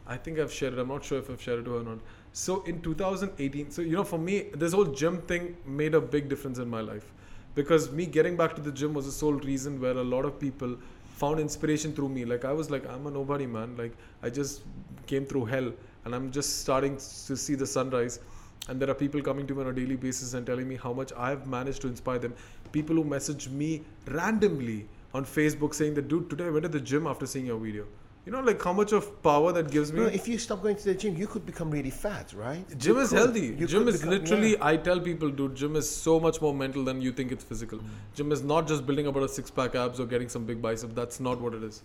I 0.07 0.15
think 0.15 0.39
I've 0.39 0.51
shared 0.53 0.73
it. 0.73 0.79
I'm 0.79 0.87
not 0.87 1.03
sure 1.03 1.19
if 1.19 1.29
I've 1.29 1.41
shared 1.41 1.59
it 1.59 1.63
to 1.63 1.71
her 1.71 1.79
or 1.79 1.83
not. 1.83 1.99
So 2.31 2.63
in 2.63 2.81
2018, 2.81 3.71
so 3.71 3.81
you 3.81 3.91
know, 3.97 4.03
for 4.05 4.19
me, 4.19 4.47
this 4.53 4.71
whole 4.71 4.85
gym 4.85 5.21
thing 5.23 5.57
made 5.65 5.95
a 5.95 6.01
big 6.01 6.29
difference 6.29 6.59
in 6.59 6.69
my 6.69 6.81
life, 6.81 7.11
because 7.55 7.91
me 7.91 8.05
getting 8.05 8.35
back 8.35 8.55
to 8.55 8.61
the 8.61 8.71
gym 8.71 8.93
was 8.93 9.05
the 9.05 9.11
sole 9.11 9.33
reason 9.33 9.79
where 9.81 9.97
a 9.97 10.03
lot 10.03 10.25
of 10.25 10.39
people 10.39 10.77
found 11.15 11.39
inspiration 11.39 11.93
through 11.93 12.09
me. 12.09 12.25
Like 12.25 12.45
I 12.45 12.51
was 12.51 12.69
like, 12.69 12.87
I'm 12.87 13.07
a 13.07 13.11
nobody 13.11 13.47
man. 13.47 13.75
Like 13.77 13.93
I 14.21 14.29
just 14.29 14.61
came 15.07 15.25
through 15.25 15.45
hell, 15.45 15.71
and 16.03 16.13
I'm 16.13 16.31
just 16.31 16.61
starting 16.61 16.97
to 16.97 17.37
see 17.37 17.55
the 17.55 17.65
sunrise. 17.65 18.19
And 18.67 18.81
there 18.81 18.89
are 18.89 18.95
people 18.95 19.21
coming 19.21 19.45
to 19.47 19.53
me 19.53 19.61
on 19.61 19.67
a 19.67 19.73
daily 19.73 19.95
basis 19.95 20.33
and 20.33 20.45
telling 20.45 20.67
me 20.67 20.75
how 20.75 20.91
much 20.91 21.13
I've 21.15 21.45
managed 21.47 21.81
to 21.81 21.87
inspire 21.87 22.17
them. 22.19 22.33
People 22.71 22.95
who 22.95 23.03
message 23.03 23.47
me 23.47 23.83
randomly 24.07 24.87
on 25.13 25.23
Facebook 25.23 25.75
saying 25.75 25.93
that, 25.93 26.07
dude, 26.07 26.29
today 26.29 26.45
I 26.45 26.49
went 26.49 26.63
to 26.63 26.69
the 26.69 26.79
gym 26.79 27.05
after 27.07 27.27
seeing 27.27 27.45
your 27.45 27.59
video. 27.59 27.85
You 28.25 28.31
know, 28.31 28.39
like 28.41 28.61
how 28.63 28.73
much 28.73 28.91
of 28.91 29.21
power 29.21 29.51
that 29.51 29.69
gives 29.69 29.93
me. 29.93 29.99
No, 29.99 30.05
if 30.07 30.27
you 30.27 30.39
stop 30.39 30.63
going 30.63 30.75
to 30.77 30.83
the 30.83 30.95
gym, 30.95 31.15
you 31.15 31.27
could 31.27 31.45
become 31.45 31.69
really 31.69 31.91
fat, 31.91 32.33
right? 32.33 32.65
Gym 32.77 32.95
You 32.95 33.01
is 33.01 33.09
could. 33.09 33.17
healthy. 33.19 33.47
You 33.59 33.67
Gym 33.67 33.87
is 33.87 33.97
become- 33.97 34.09
literally. 34.09 34.51
yeah. 34.53 34.65
I 34.65 34.77
tell 34.77 34.99
people, 34.99 35.29
dude, 35.29 35.53
gym 35.55 35.75
is 35.75 35.87
so 35.87 36.19
much 36.19 36.41
more 36.41 36.53
mental 36.53 36.83
than 36.83 37.01
you 37.01 37.11
think 37.11 37.31
it's 37.31 37.43
physical. 37.43 37.77
Mm. 37.77 37.83
Gym 38.15 38.31
is 38.31 38.41
not 38.41 38.67
just 38.67 38.87
building 38.87 39.05
about 39.05 39.21
a 39.23 39.29
six-pack 39.29 39.75
abs 39.75 39.99
or 39.99 40.07
getting 40.07 40.27
some 40.27 40.43
big 40.43 40.59
bicep. 40.59 40.95
That's 40.95 41.19
not 41.19 41.39
what 41.39 41.53
it 41.53 41.63
is. 41.63 41.83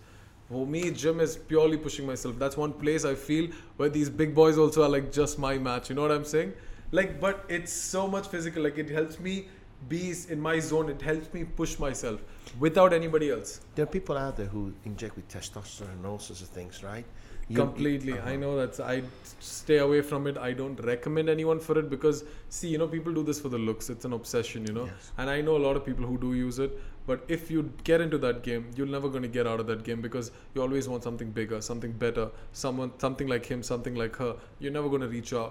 For 0.49 0.67
me, 0.67 0.91
gym 0.91 1.21
is 1.21 1.37
purely 1.37 1.77
pushing 1.77 2.07
myself. 2.07 2.39
That's 2.39 2.57
one 2.57 2.73
place 2.73 3.05
I 3.05 3.15
feel 3.15 3.51
where 3.77 3.91
these 3.91 4.09
big 4.09 4.35
boys 4.35 4.57
also 4.57 4.83
are 4.83 4.89
like 4.89 5.13
just 5.13 5.39
my 5.39 5.59
match. 5.59 5.91
You 5.91 5.95
know 5.95 6.03
what 6.03 6.11
I'm 6.11 6.25
saying? 6.25 6.55
Like, 6.91 7.21
but 7.21 7.45
it's 7.49 7.73
so 7.73 8.09
much 8.09 8.29
physical. 8.29 8.63
Like, 8.65 8.79
it 8.79 8.89
helps 8.89 9.21
me 9.21 9.49
be 9.89 10.15
in 10.29 10.41
my 10.41 10.59
zone. 10.59 10.89
It 10.89 11.01
helps 11.03 11.33
me 11.33 11.45
push 11.45 11.79
myself 11.79 12.21
without 12.59 12.93
anybody 12.93 13.31
else. 13.31 13.61
There 13.75 13.83
are 13.85 13.87
people 13.87 14.17
out 14.17 14.37
there 14.37 14.47
who 14.47 14.73
inject 14.85 15.17
with 15.17 15.29
testosterone 15.29 15.93
and 15.93 16.07
all 16.07 16.19
sorts 16.19 16.43
of 16.43 16.49
things, 16.49 16.83
right? 16.83 17.05
You- 17.49 17.57
completely 17.57 18.13
uh-huh. 18.13 18.31
i 18.31 18.37
know 18.37 18.57
that's 18.57 18.79
i 18.79 19.03
stay 19.41 19.79
away 19.79 20.03
from 20.03 20.29
it 20.29 20.37
i 20.39 20.53
don't 20.53 20.79
recommend 20.85 21.29
anyone 21.29 21.59
for 21.59 21.77
it 21.81 21.91
because 21.91 22.23
see 22.49 22.69
you 22.69 22.79
know 22.79 22.87
people 22.87 23.13
do 23.13 23.25
this 23.25 23.41
for 23.41 23.49
the 23.49 23.59
looks 23.59 23.91
it's 23.91 24.05
an 24.05 24.13
obsession 24.13 24.65
you 24.69 24.73
know 24.73 24.85
Yes. 24.85 25.11
and 25.19 25.29
i 25.29 25.41
know 25.41 25.57
a 25.57 25.63
lot 25.65 25.75
of 25.75 25.85
people 25.85 26.07
who 26.07 26.17
do 26.17 26.33
use 26.35 26.61
it 26.61 26.79
but 27.09 27.25
if 27.27 27.51
you 27.51 27.65
get 27.83 28.01
into 28.01 28.19
that 28.19 28.45
game 28.45 28.71
you're 28.77 28.87
never 28.87 29.09
going 29.09 29.25
to 29.25 29.29
get 29.39 29.49
out 29.49 29.59
of 29.59 29.67
that 29.67 29.83
game 29.83 30.01
because 30.01 30.31
you 30.55 30.63
always 30.63 30.89
want 30.89 31.03
something 31.03 31.33
bigger 31.41 31.61
something 31.61 31.91
better 31.91 32.31
someone 32.53 32.93
something 32.99 33.27
like 33.27 33.45
him 33.47 33.65
something 33.65 33.97
like 33.97 34.15
her 34.15 34.37
you're 34.61 34.73
never 34.79 34.89
going 34.89 35.01
to 35.03 35.09
reach 35.09 35.33
your 35.33 35.51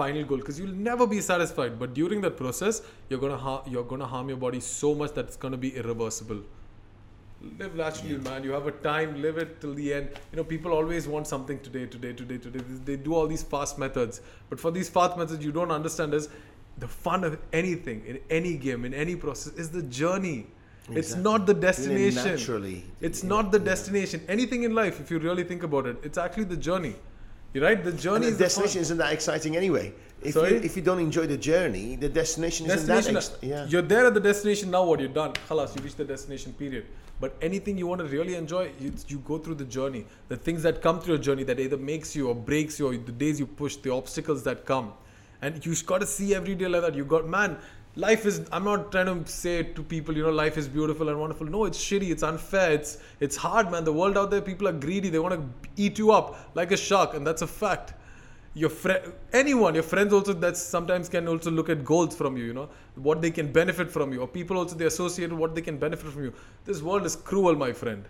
final 0.00 0.24
goal 0.24 0.38
because 0.38 0.58
you'll 0.60 0.78
never 0.90 1.06
be 1.06 1.20
satisfied. 1.20 1.78
But 1.78 1.94
during 1.94 2.20
that 2.26 2.36
process 2.36 2.82
you're 3.08 3.20
going 3.24 3.32
to 3.32 3.38
ha- 3.38 3.62
you're 3.66 3.88
going 3.92 4.00
to 4.00 4.06
harm 4.14 4.28
your 4.28 4.38
body 4.46 4.60
so 4.60 4.94
much 4.94 5.12
that 5.14 5.26
it's 5.26 5.36
going 5.36 5.52
to 5.52 5.58
be 5.66 5.70
irreversible. 5.76 6.40
Live 7.58 7.74
naturally 7.76 8.18
man. 8.26 8.44
You 8.44 8.52
have 8.52 8.66
a 8.66 8.72
time. 8.72 9.20
Live 9.22 9.38
it 9.38 9.60
till 9.60 9.74
the 9.74 9.92
end. 9.94 10.08
You 10.32 10.36
know 10.38 10.44
people 10.44 10.72
always 10.72 11.06
want 11.14 11.26
something 11.32 11.58
today 11.68 11.86
today 11.86 12.12
today 12.12 12.38
today. 12.38 12.64
They 12.90 12.96
do 12.96 13.14
all 13.14 13.26
these 13.26 13.42
fast 13.54 13.78
methods. 13.78 14.20
But 14.50 14.58
for 14.66 14.70
these 14.70 14.88
fast 14.88 15.16
methods 15.22 15.44
you 15.44 15.52
don't 15.52 15.70
understand 15.70 16.14
is 16.14 16.28
the 16.84 16.88
fun 16.88 17.24
of 17.24 17.38
anything 17.52 18.04
in 18.06 18.18
any 18.30 18.54
game 18.56 18.84
in 18.84 18.94
any 18.94 19.16
process 19.16 19.52
is 19.64 19.70
the 19.70 19.82
journey. 19.82 20.38
It's 21.00 21.14
not 21.16 21.46
the 21.46 21.54
destination. 21.54 22.24
Naturally. 22.32 22.84
it's 23.00 23.22
Yeah, 23.22 23.30
not 23.30 23.52
the 23.52 23.58
destination. 23.58 24.20
Anything 24.28 24.62
in 24.62 24.74
life 24.80 25.00
if 25.04 25.10
you 25.10 25.18
really 25.18 25.44
think 25.52 25.62
about 25.68 25.86
it 25.92 25.96
it's 26.10 26.18
actually 26.24 26.44
the 26.44 26.60
journey 26.68 26.96
you're 27.52 27.64
right 27.64 27.82
the 27.82 27.90
And 27.90 27.98
journey 27.98 28.26
the 28.26 28.32
is 28.32 28.38
the 28.38 28.44
destination 28.44 28.80
isn't 28.82 28.98
that 28.98 29.12
exciting 29.12 29.56
anyway. 29.56 29.92
If 30.22 30.34
Sorry? 30.34 30.54
you, 30.54 30.56
if 30.56 30.76
you 30.76 30.82
don't 30.82 30.98
enjoy 30.98 31.26
the 31.26 31.36
journey, 31.36 31.96
the 31.96 32.08
destination, 32.08 32.66
destination 32.66 33.16
isn't 33.16 33.40
that 33.40 33.44
ex- 33.44 33.50
yeah. 33.50 33.66
you're 33.66 33.82
there 33.82 34.06
at 34.06 34.14
the 34.14 34.20
destination 34.20 34.70
now 34.70 34.84
what 34.84 34.98
you're 34.98 35.08
done 35.08 35.32
Khalas, 35.48 35.76
you 35.76 35.82
reach 35.82 35.94
the 35.94 36.04
destination 36.04 36.52
period 36.54 36.86
but 37.20 37.34
anything 37.40 37.78
you 37.78 37.86
want 37.86 38.00
to 38.00 38.06
really 38.06 38.34
enjoy 38.34 38.70
you, 38.78 38.92
you 39.08 39.18
go 39.20 39.38
through 39.38 39.54
the 39.54 39.64
journey 39.64 40.04
the 40.28 40.36
things 40.36 40.62
that 40.62 40.82
come 40.82 41.00
through 41.00 41.14
your 41.14 41.22
journey 41.22 41.44
that 41.44 41.58
either 41.60 41.76
makes 41.76 42.14
you 42.16 42.28
or 42.28 42.34
breaks 42.34 42.78
you 42.78 42.88
or 42.88 42.96
the 42.96 43.12
days 43.12 43.38
you 43.38 43.46
push 43.46 43.76
the 43.76 43.90
obstacles 43.90 44.42
that 44.42 44.64
come 44.64 44.92
and 45.42 45.64
you've 45.64 45.84
got 45.86 46.00
to 46.00 46.06
see 46.06 46.34
every 46.34 46.54
day 46.54 46.66
like 46.68 46.82
that 46.82 46.94
you 46.94 47.04
got 47.04 47.28
man 47.28 47.56
life 47.96 48.26
is 48.26 48.46
i'm 48.52 48.64
not 48.64 48.92
trying 48.92 49.06
to 49.06 49.30
say 49.30 49.62
to 49.62 49.82
people 49.82 50.16
you 50.16 50.22
know 50.22 50.30
life 50.30 50.58
is 50.58 50.68
beautiful 50.68 51.08
and 51.08 51.18
wonderful. 51.18 51.46
No 51.46 51.64
it's 51.64 51.78
shitty 51.82 52.10
it's 52.10 52.22
unfair 52.22 52.72
it's 52.72 52.98
it's 53.20 53.36
hard 53.36 53.70
man. 53.70 53.84
The 53.84 53.92
world 53.92 54.18
out 54.18 54.30
there 54.30 54.42
people 54.42 54.68
are 54.68 54.72
greedy 54.72 55.08
they 55.08 55.18
want 55.18 55.34
to 55.34 55.82
eat 55.82 55.98
you 55.98 56.12
up 56.12 56.50
like 56.54 56.72
a 56.72 56.76
shark 56.76 57.14
and 57.14 57.26
that's 57.26 57.42
a 57.42 57.46
fact. 57.46 57.94
Your 58.54 58.70
friend 58.70 59.12
anyone 59.32 59.74
your 59.74 59.82
friends 59.82 60.12
also 60.12 60.34
that 60.34 60.56
sometimes 60.56 61.08
can 61.08 61.26
also 61.26 61.50
look 61.50 61.70
at 61.70 61.84
goals 61.84 62.14
from 62.14 62.36
you 62.36 62.44
you 62.44 62.52
know 62.52 62.68
what 62.96 63.22
they 63.22 63.30
can 63.30 63.50
benefit 63.50 63.90
from 63.90 64.12
you 64.12 64.20
or 64.20 64.28
people 64.28 64.58
also 64.58 64.76
they 64.76 64.86
associate 64.86 65.32
what 65.32 65.54
they 65.54 65.62
can 65.62 65.78
benefit 65.78 66.10
from 66.10 66.24
you. 66.24 66.34
This 66.66 66.82
world 66.82 67.06
is 67.06 67.16
cruel 67.16 67.54
my 67.54 67.72
friend. 67.72 68.04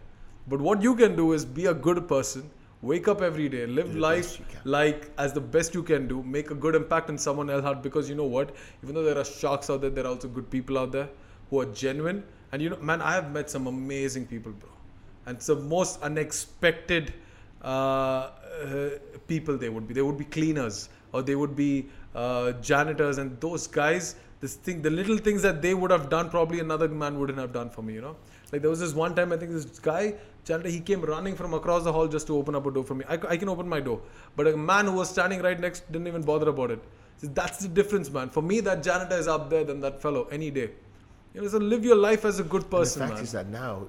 But 0.48 0.60
what 0.60 0.82
you 0.82 0.94
can 0.96 1.16
do 1.16 1.32
is 1.32 1.44
be 1.44 1.66
a 1.66 1.74
good 1.74 2.08
person 2.08 2.50
wake 2.82 3.08
up 3.08 3.22
every 3.22 3.48
day 3.48 3.66
live 3.66 3.92
Do 3.92 3.98
life 3.98 4.24
best 4.24 4.38
you 4.38 4.44
can. 4.50 4.60
like 4.64 5.10
as 5.18 5.32
the 5.32 5.40
best 5.40 5.74
you 5.74 5.82
can 5.82 6.06
do 6.06 6.22
make 6.22 6.50
a 6.50 6.54
good 6.54 6.74
impact 6.74 7.08
on 7.10 7.18
someone 7.18 7.50
else's 7.50 7.64
heart 7.64 7.82
because 7.82 8.08
you 8.08 8.14
know 8.14 8.24
what 8.26 8.54
even 8.82 8.94
though 8.94 9.02
there 9.02 9.18
are 9.18 9.24
sharks 9.24 9.70
out 9.70 9.80
there 9.80 9.90
there 9.90 10.04
are 10.04 10.08
also 10.08 10.28
good 10.28 10.50
people 10.50 10.78
out 10.78 10.92
there 10.92 11.08
who 11.50 11.60
are 11.60 11.66
genuine 11.66 12.22
and 12.52 12.62
you 12.62 12.70
know 12.70 12.76
man 12.78 13.00
i 13.00 13.12
have 13.14 13.32
met 13.32 13.48
some 13.50 13.66
amazing 13.66 14.26
people 14.26 14.52
bro 14.52 14.68
and 15.26 15.40
the 15.40 15.56
most 15.56 16.00
unexpected 16.02 17.12
uh, 17.62 18.30
uh, 18.64 18.90
people 19.26 19.56
they 19.58 19.68
would 19.68 19.88
be. 19.88 19.94
They 19.94 20.02
would 20.02 20.16
be 20.18 20.24
cleaners 20.24 20.88
or 21.12 21.22
they 21.22 21.34
would 21.34 21.56
be 21.56 21.86
uh, 22.14 22.52
janitors, 22.52 23.18
and 23.18 23.40
those 23.40 23.66
guys. 23.66 24.14
This 24.40 24.54
thing, 24.54 24.82
the 24.82 24.90
little 24.90 25.16
things 25.18 25.42
that 25.42 25.62
they 25.62 25.74
would 25.74 25.90
have 25.90 26.08
done, 26.10 26.30
probably 26.30 26.60
another 26.60 26.88
man 26.88 27.18
wouldn't 27.18 27.38
have 27.38 27.52
done 27.52 27.70
for 27.70 27.82
me. 27.82 27.94
You 27.94 28.02
know, 28.02 28.16
like 28.52 28.60
there 28.60 28.70
was 28.70 28.80
this 28.80 28.94
one 28.94 29.14
time 29.14 29.32
I 29.32 29.36
think 29.36 29.50
this 29.50 29.64
guy 29.80 30.14
janitor 30.46 30.70
he 30.76 30.80
came 30.80 31.02
running 31.02 31.34
from 31.40 31.54
across 31.58 31.84
the 31.84 31.92
hall 31.92 32.08
just 32.16 32.26
to 32.28 32.36
open 32.40 32.54
up 32.54 32.66
a 32.66 32.70
door 32.70 32.84
for 32.84 32.94
me. 32.94 33.04
I, 33.08 33.36
can 33.36 33.48
open 33.48 33.68
my 33.68 33.80
door, 33.80 34.00
but 34.36 34.46
a 34.46 34.56
man 34.56 34.86
who 34.86 34.92
was 34.92 35.10
standing 35.10 35.42
right 35.42 35.58
next 35.66 35.90
didn't 35.92 36.06
even 36.06 36.22
bother 36.22 36.48
about 36.48 36.70
it. 36.70 36.82
So 37.18 37.26
that's 37.28 37.58
the 37.58 37.68
difference, 37.68 38.10
man. 38.10 38.30
For 38.30 38.42
me, 38.42 38.60
that 38.60 38.82
janitor 38.82 39.16
is 39.16 39.28
up 39.28 39.50
there 39.50 39.64
than 39.64 39.80
that 39.80 40.00
fellow 40.02 40.24
any 40.30 40.50
day. 40.50 40.70
You 41.34 41.42
know, 41.42 41.48
so 41.48 41.58
live 41.58 41.84
your 41.84 41.96
life 41.96 42.24
as 42.24 42.40
a 42.40 42.44
good 42.44 42.68
And 42.70 42.70
person, 42.70 43.00
the 43.02 43.06
fact 43.08 43.14
man. 43.16 43.24
is 43.24 43.32
that 43.32 43.48
now, 43.48 43.88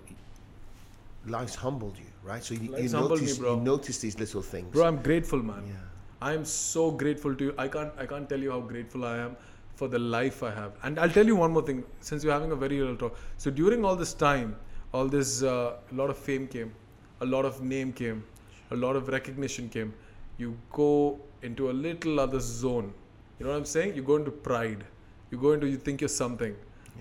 life's 1.25 1.55
humbled 1.55 1.97
you, 1.97 2.05
right? 2.23 2.43
So 2.43 2.53
you, 2.55 2.75
you 2.77 2.89
Life's 2.89 2.93
humbled 2.93 3.19
me, 3.21 3.25
notice 3.27 3.37
bro. 3.37 3.55
you 3.55 3.61
notice 3.61 3.97
these 3.99 4.19
little 4.19 4.41
things. 4.41 4.71
Bro, 4.71 4.85
I'm 4.85 5.01
grateful, 5.01 5.41
man. 5.43 5.63
yeah. 5.67 5.73
I 6.21 6.33
am 6.33 6.45
so 6.45 6.89
grateful 6.91 7.35
to 7.35 7.43
you. 7.45 7.53
I 7.57 7.67
can't 7.67 7.91
I 7.97 8.05
can't 8.05 8.27
tell 8.29 8.39
you 8.39 8.51
how 8.51 8.59
grateful 8.61 9.05
I 9.05 9.17
am 9.17 9.35
for 9.75 9.87
the 9.87 9.99
life 9.99 10.41
I 10.43 10.51
have. 10.51 10.71
And 10.83 10.99
I'll 10.99 11.09
tell 11.17 11.25
you 11.27 11.35
one 11.35 11.51
more 11.51 11.61
thing. 11.61 11.83
Since 12.01 12.23
you're 12.23 12.33
having 12.33 12.51
a 12.51 12.55
very 12.55 12.79
real 12.81 12.95
talk, 12.95 13.17
so 13.37 13.51
during 13.51 13.85
all 13.85 13.95
this 13.95 14.13
time, 14.13 14.55
all 14.93 15.07
this 15.07 15.43
uh, 15.43 15.75
a 15.91 15.95
lot 15.95 16.09
of 16.09 16.17
fame 16.17 16.47
came, 16.47 16.73
a 17.21 17.25
lot 17.25 17.45
of 17.45 17.61
name 17.61 17.91
came, 17.93 18.23
a 18.71 18.75
lot 18.75 18.95
of 18.95 19.07
recognition 19.07 19.69
came. 19.69 19.93
You 20.37 20.57
go 20.71 21.19
into 21.41 21.69
a 21.71 21.75
little 21.87 22.19
other 22.19 22.39
zone. 22.39 22.93
You 23.39 23.45
know 23.45 23.51
what 23.51 23.57
I'm 23.57 23.65
saying? 23.65 23.95
You 23.95 24.03
go 24.03 24.15
into 24.15 24.31
pride. 24.31 24.83
You 25.31 25.37
go 25.37 25.51
into 25.51 25.67
you 25.67 25.77
think 25.77 26.01
you're 26.01 26.09
something. 26.09 26.55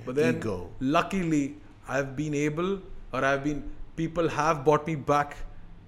But 0.04 0.14
then 0.14 0.36
Ego. 0.36 0.70
luckily 0.80 1.56
I've 1.88 2.16
been 2.16 2.34
able 2.34 2.80
or 3.12 3.24
I've 3.24 3.44
been 3.44 3.62
people 3.96 4.28
have 4.28 4.64
brought 4.64 4.86
me 4.86 4.94
back 4.94 5.36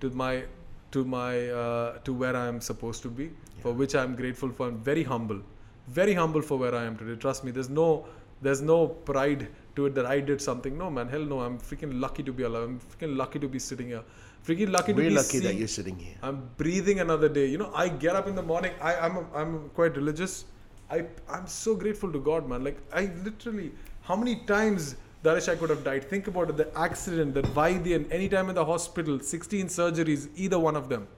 to 0.00 0.10
my 0.10 0.44
to 0.92 1.04
my 1.04 1.48
uh, 1.50 1.98
to 2.04 2.14
where 2.14 2.36
I 2.36 2.46
am 2.46 2.60
supposed 2.60 3.02
to 3.02 3.08
be 3.08 3.30
for 3.60 3.72
which 3.72 3.94
I'm 3.94 4.14
grateful 4.16 4.50
for 4.50 4.68
I'm 4.68 4.78
very 4.78 5.02
humble 5.02 5.40
very 5.88 6.14
humble 6.14 6.42
for 6.42 6.58
where 6.58 6.74
I 6.74 6.84
am 6.84 6.96
today 6.96 7.16
trust 7.16 7.44
me 7.44 7.50
there's 7.50 7.68
no 7.68 8.06
there's 8.42 8.62
no 8.62 8.86
pride 8.86 9.48
to 9.76 9.86
it 9.86 9.94
that 9.94 10.06
I 10.06 10.20
did 10.20 10.40
something 10.40 10.76
no 10.78 10.90
man 10.90 11.08
hell 11.08 11.24
no 11.34 11.40
I'm 11.40 11.58
freaking 11.58 12.00
lucky 12.00 12.22
to 12.22 12.32
be 12.32 12.44
alive 12.44 12.64
I'm 12.64 12.80
freaking 12.80 13.16
lucky 13.16 13.38
to 13.38 13.48
be 13.48 13.58
sitting 13.58 13.88
here 13.88 14.02
freaking 14.46 14.70
lucky 14.70 14.92
to 14.92 14.96
We're 14.96 15.10
be 15.10 15.14
lucky 15.14 15.40
that 15.40 15.54
you're 15.54 15.68
sitting 15.68 15.98
here. 15.98 16.14
I'm 16.22 16.48
breathing 16.56 17.00
another 17.00 17.28
day. 17.28 17.46
You 17.46 17.58
know, 17.58 17.72
I 17.74 17.88
get 17.88 18.16
up 18.16 18.26
in 18.26 18.34
the 18.34 18.42
morning. 18.42 18.72
I, 18.80 18.94
I'm 18.96 19.26
I'm 19.34 19.68
quite 19.70 19.96
religious. 19.96 20.44
I 20.90 21.04
I'm 21.28 21.46
so 21.46 21.74
grateful 21.74 22.12
to 22.12 22.20
God, 22.20 22.48
man. 22.48 22.64
Like 22.64 22.78
I 22.92 23.10
literally, 23.24 23.72
how 24.02 24.16
many 24.16 24.36
times 24.52 24.96
Darish 25.24 25.48
I 25.52 25.56
could 25.56 25.70
have 25.70 25.84
died? 25.84 26.04
Think 26.04 26.28
about 26.28 26.50
it. 26.50 26.56
The 26.56 26.68
accident, 26.78 27.34
that 27.34 27.44
Vaidyan, 27.46 28.06
any 28.10 28.28
time 28.28 28.48
in 28.48 28.54
the 28.54 28.64
hospital, 28.64 29.20
16 29.20 29.66
surgeries, 29.66 30.28
either 30.36 30.58
one 30.58 30.76
of 30.76 30.88
them, 30.88 31.08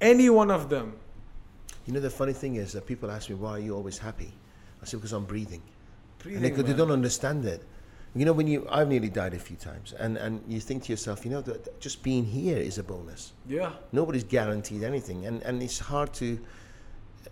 any 0.00 0.30
one 0.30 0.50
of 0.50 0.68
them. 0.68 0.94
You 1.86 1.92
know, 1.92 2.00
the 2.00 2.10
funny 2.10 2.32
thing 2.32 2.56
is 2.56 2.72
that 2.72 2.86
people 2.86 3.10
ask 3.10 3.28
me, 3.28 3.34
why 3.34 3.50
are 3.50 3.58
you 3.58 3.74
always 3.74 3.98
happy? 3.98 4.32
I 4.80 4.86
say, 4.86 4.96
because 4.96 5.12
I'm 5.12 5.24
breathing. 5.24 5.62
Breathing, 6.22 6.44
and 6.44 6.56
they, 6.56 6.62
they 6.62 6.72
don't 6.72 6.90
understand 6.90 7.44
it. 7.44 7.62
You 8.14 8.26
know, 8.26 8.32
when 8.34 8.46
you, 8.46 8.66
I've 8.70 8.88
nearly 8.88 9.08
died 9.08 9.32
a 9.34 9.38
few 9.38 9.56
times, 9.56 9.94
and, 9.98 10.18
and 10.18 10.42
you 10.46 10.60
think 10.60 10.82
to 10.84 10.92
yourself, 10.92 11.24
you 11.24 11.30
know, 11.30 11.40
that 11.42 11.80
just 11.80 12.02
being 12.02 12.24
here 12.24 12.58
is 12.58 12.76
a 12.78 12.82
bonus. 12.82 13.32
Yeah, 13.48 13.72
Nobody's 13.90 14.24
guaranteed 14.24 14.82
anything, 14.82 15.26
and, 15.26 15.42
and 15.42 15.62
it's 15.62 15.78
hard 15.78 16.12
to. 16.14 16.38
Uh, 17.24 17.28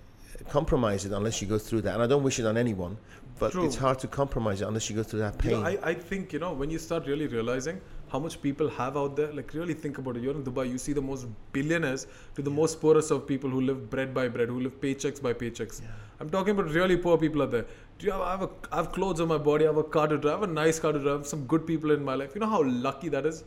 compromise 0.49 1.05
it 1.05 1.13
unless 1.13 1.43
you 1.43 1.47
go 1.47 1.59
through 1.59 1.83
that. 1.83 1.95
And 1.95 2.03
I 2.03 2.07
don't 2.07 2.23
wish 2.23 2.39
it 2.41 2.47
on 2.47 2.57
anyone, 2.57 2.97
but 3.39 3.53
True. 3.53 3.67
it's 3.67 3.77
hard 3.77 3.99
to 4.01 4.09
compromise 4.09 4.63
it 4.63 4.69
unless 4.69 4.89
you 4.89 4.97
go 4.97 5.03
through 5.03 5.21
that 5.21 5.35
You 5.45 5.51
pain. 5.51 5.61
know, 5.61 5.67
I, 5.67 5.79
I 5.91 5.95
think, 5.95 6.33
you 6.33 6.39
know, 6.39 6.53
when 6.53 6.71
you 6.71 6.79
start 6.79 7.07
really 7.07 7.27
realizing 7.27 7.81
how 8.13 8.19
much 8.19 8.41
people 8.43 8.69
have 8.69 8.97
out 8.97 9.17
there, 9.17 9.33
like 9.33 9.53
really 9.55 9.75
think 9.75 9.99
about 9.99 10.17
it. 10.17 10.23
You're 10.23 10.35
in 10.35 10.43
Dubai, 10.43 10.69
you 10.69 10.79
see 10.79 10.93
the 10.93 11.01
most 11.01 11.27
billionaires 11.53 12.07
to 12.35 12.43
the 12.43 12.51
most 12.51 12.81
poorest 12.81 13.11
of 13.11 13.27
people 13.27 13.49
who 13.51 13.61
live 13.61 13.89
bread 13.89 14.13
by 14.13 14.29
bread, 14.29 14.49
who 14.49 14.61
live 14.61 14.81
paychecks 14.81 15.23
by 15.23 15.33
paychecks. 15.33 15.81
I'm 16.19 16.29
talking 16.29 16.59
about 16.59 16.71
really 16.71 16.97
poor 16.97 17.17
people 17.17 17.43
out 17.43 17.51
there. 17.53 17.67
Do 17.99 18.07
you 18.07 18.13
have, 18.13 18.21
I 18.21 18.31
have, 18.33 18.43
a, 18.43 18.51
I 18.73 18.77
have 18.77 18.93
clothes 18.93 19.21
on 19.21 19.29
my 19.29 19.39
body, 19.39 19.65
I 19.65 19.69
have 19.69 19.77
a 19.77 19.85
car 19.85 20.09
to 20.09 20.19
drive, 20.19 20.39
I 20.39 20.41
have 20.41 20.51
a 20.51 20.53
nice 20.53 20.81
car 20.81 20.93
to 20.93 20.99
drive, 20.99 21.27
some 21.27 21.47
good 21.47 21.67
people 21.67 21.93
in 21.93 22.05
my 22.05 22.15
life. 22.15 22.35
You 22.35 22.41
know 22.41 22.49
how 22.49 22.63
lucky 22.65 23.09
that 23.11 23.27
is? 23.27 23.45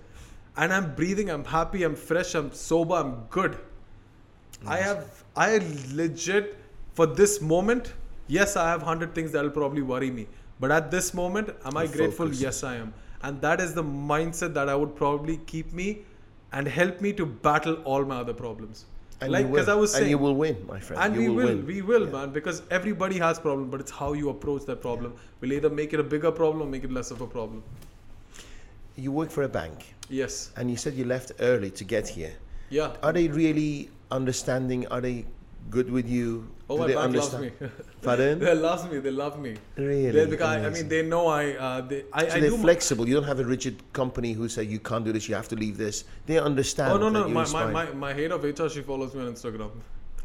And 0.56 0.72
I'm 0.72 0.95
breathing, 0.95 1.30
I'm 1.30 1.44
happy, 1.44 1.84
I'm 1.84 1.95
fresh, 1.95 2.35
I'm 2.35 2.52
sober, 2.53 2.95
I'm 2.95 3.26
good. 3.30 3.57
I 4.65 4.77
have, 4.77 5.23
I 5.35 5.60
legit, 5.94 6.57
for 6.94 7.06
this 7.06 7.41
moment, 7.41 7.94
yes, 8.27 8.56
I 8.56 8.69
have 8.69 8.81
100 8.81 9.14
things 9.14 9.31
that 9.34 9.44
will 9.44 9.52
probably 9.52 9.81
worry 9.81 10.11
me. 10.11 10.27
But 10.60 10.72
at 10.72 10.91
this 10.91 11.14
moment, 11.14 11.49
am 11.65 11.76
I 11.76 11.84
You're 11.84 11.91
grateful? 11.91 12.26
focused. 12.27 12.41
Yes, 12.41 12.64
I 12.64 12.76
am. 12.76 12.94
And 13.23 13.41
that 13.41 13.61
is 13.61 13.73
the 13.73 13.83
mindset 13.83 14.53
that 14.53 14.69
I 14.69 14.75
would 14.75 14.95
probably 14.95 15.37
keep 15.51 15.71
me 15.73 15.99
and 16.51 16.67
help 16.67 16.99
me 17.01 17.13
to 17.13 17.25
battle 17.25 17.75
all 17.83 18.03
my 18.05 18.17
other 18.19 18.33
problems. 18.33 18.85
and 19.21 19.31
like, 19.31 19.45
you 19.45 19.51
because 19.51 19.67
will. 19.67 19.73
I 19.73 19.79
was 19.81 19.93
and 19.95 20.09
you 20.09 20.17
will 20.17 20.35
win, 20.35 20.55
my 20.67 20.77
friend. 20.85 21.01
and 21.01 21.15
You 21.15 21.33
we 21.33 21.35
will, 21.45 21.57
we 21.67 21.81
will, 21.89 22.05
Yeah. 22.07 22.11
man, 22.15 22.31
because 22.37 22.61
everybody 22.77 23.17
has 23.19 23.39
problem, 23.39 23.69
but 23.75 23.79
it's 23.83 23.91
how 23.99 24.11
you 24.21 24.29
approach 24.31 24.65
that 24.71 24.81
problem. 24.81 25.13
Will 25.39 25.53
either 25.57 25.69
make 25.69 25.93
it 25.93 26.01
a 26.01 26.07
bigger 26.13 26.31
problem 26.39 26.61
or 26.63 26.65
make 26.73 26.83
it 26.83 26.91
less 26.91 27.11
of 27.11 27.21
a 27.21 27.27
problem. 27.35 27.63
You 28.95 29.11
work 29.19 29.31
for 29.31 29.43
a 29.43 29.47
bank, 29.49 29.93
Yes. 30.09 30.51
and 30.57 30.69
you 30.69 30.77
said 30.77 30.93
you 30.95 31.05
left 31.05 31.31
early 31.39 31.71
to 31.71 31.83
get 31.85 32.07
here. 32.09 32.33
Yeah. 32.69 32.91
Are 33.01 33.13
they 33.13 33.27
really 33.29 33.89
understanding? 34.11 34.85
Are 34.87 34.99
they 35.01 35.25
good 35.69 35.90
with 35.91 36.07
you? 36.07 36.48
Oh, 36.69 36.76
Do 36.76 36.81
my 36.81 36.88
they 36.88 36.94
bank 36.95 37.15
loves 37.15 37.38
me. 37.40 37.52
Pardon? 38.02 38.40
they 38.40 38.56
love 38.56 38.91
me. 38.91 38.99
They 38.99 39.11
love 39.11 39.40
me. 39.40 39.56
Really? 39.76 40.11
They- 40.11 40.26
because 40.26 40.48
I, 40.48 40.65
I 40.65 40.69
mean, 40.69 40.88
they 40.88 41.02
know 41.03 41.27
I. 41.27 41.52
Uh, 41.53 41.81
they, 41.81 42.06
I, 42.14 42.27
So 42.27 42.35
I 42.35 42.40
they're 42.40 42.52
flexible. 42.52 43.07
You 43.07 43.15
don't 43.15 43.23
have 43.26 43.40
a 43.40 43.45
rigid 43.45 43.81
company 43.94 44.34
who 44.34 44.48
say 44.49 44.64
you 44.64 44.80
can't 44.80 45.03
do 45.06 45.11
this, 45.11 45.27
you 45.30 45.35
have 45.35 45.48
to 45.49 45.56
leave 45.56 45.77
this. 45.77 46.06
They 46.26 46.40
understand. 46.40 46.94
Oh 46.94 46.98
no 46.98 47.10
no! 47.10 47.27
My, 47.27 47.45
my, 47.49 47.65
my, 47.72 47.85
my 47.91 48.14
head 48.14 48.31
of 48.31 48.44
HR 48.44 48.69
she 48.69 48.81
follows 48.81 49.14
me 49.14 49.22
on 49.26 49.34
Instagram. 49.34 49.72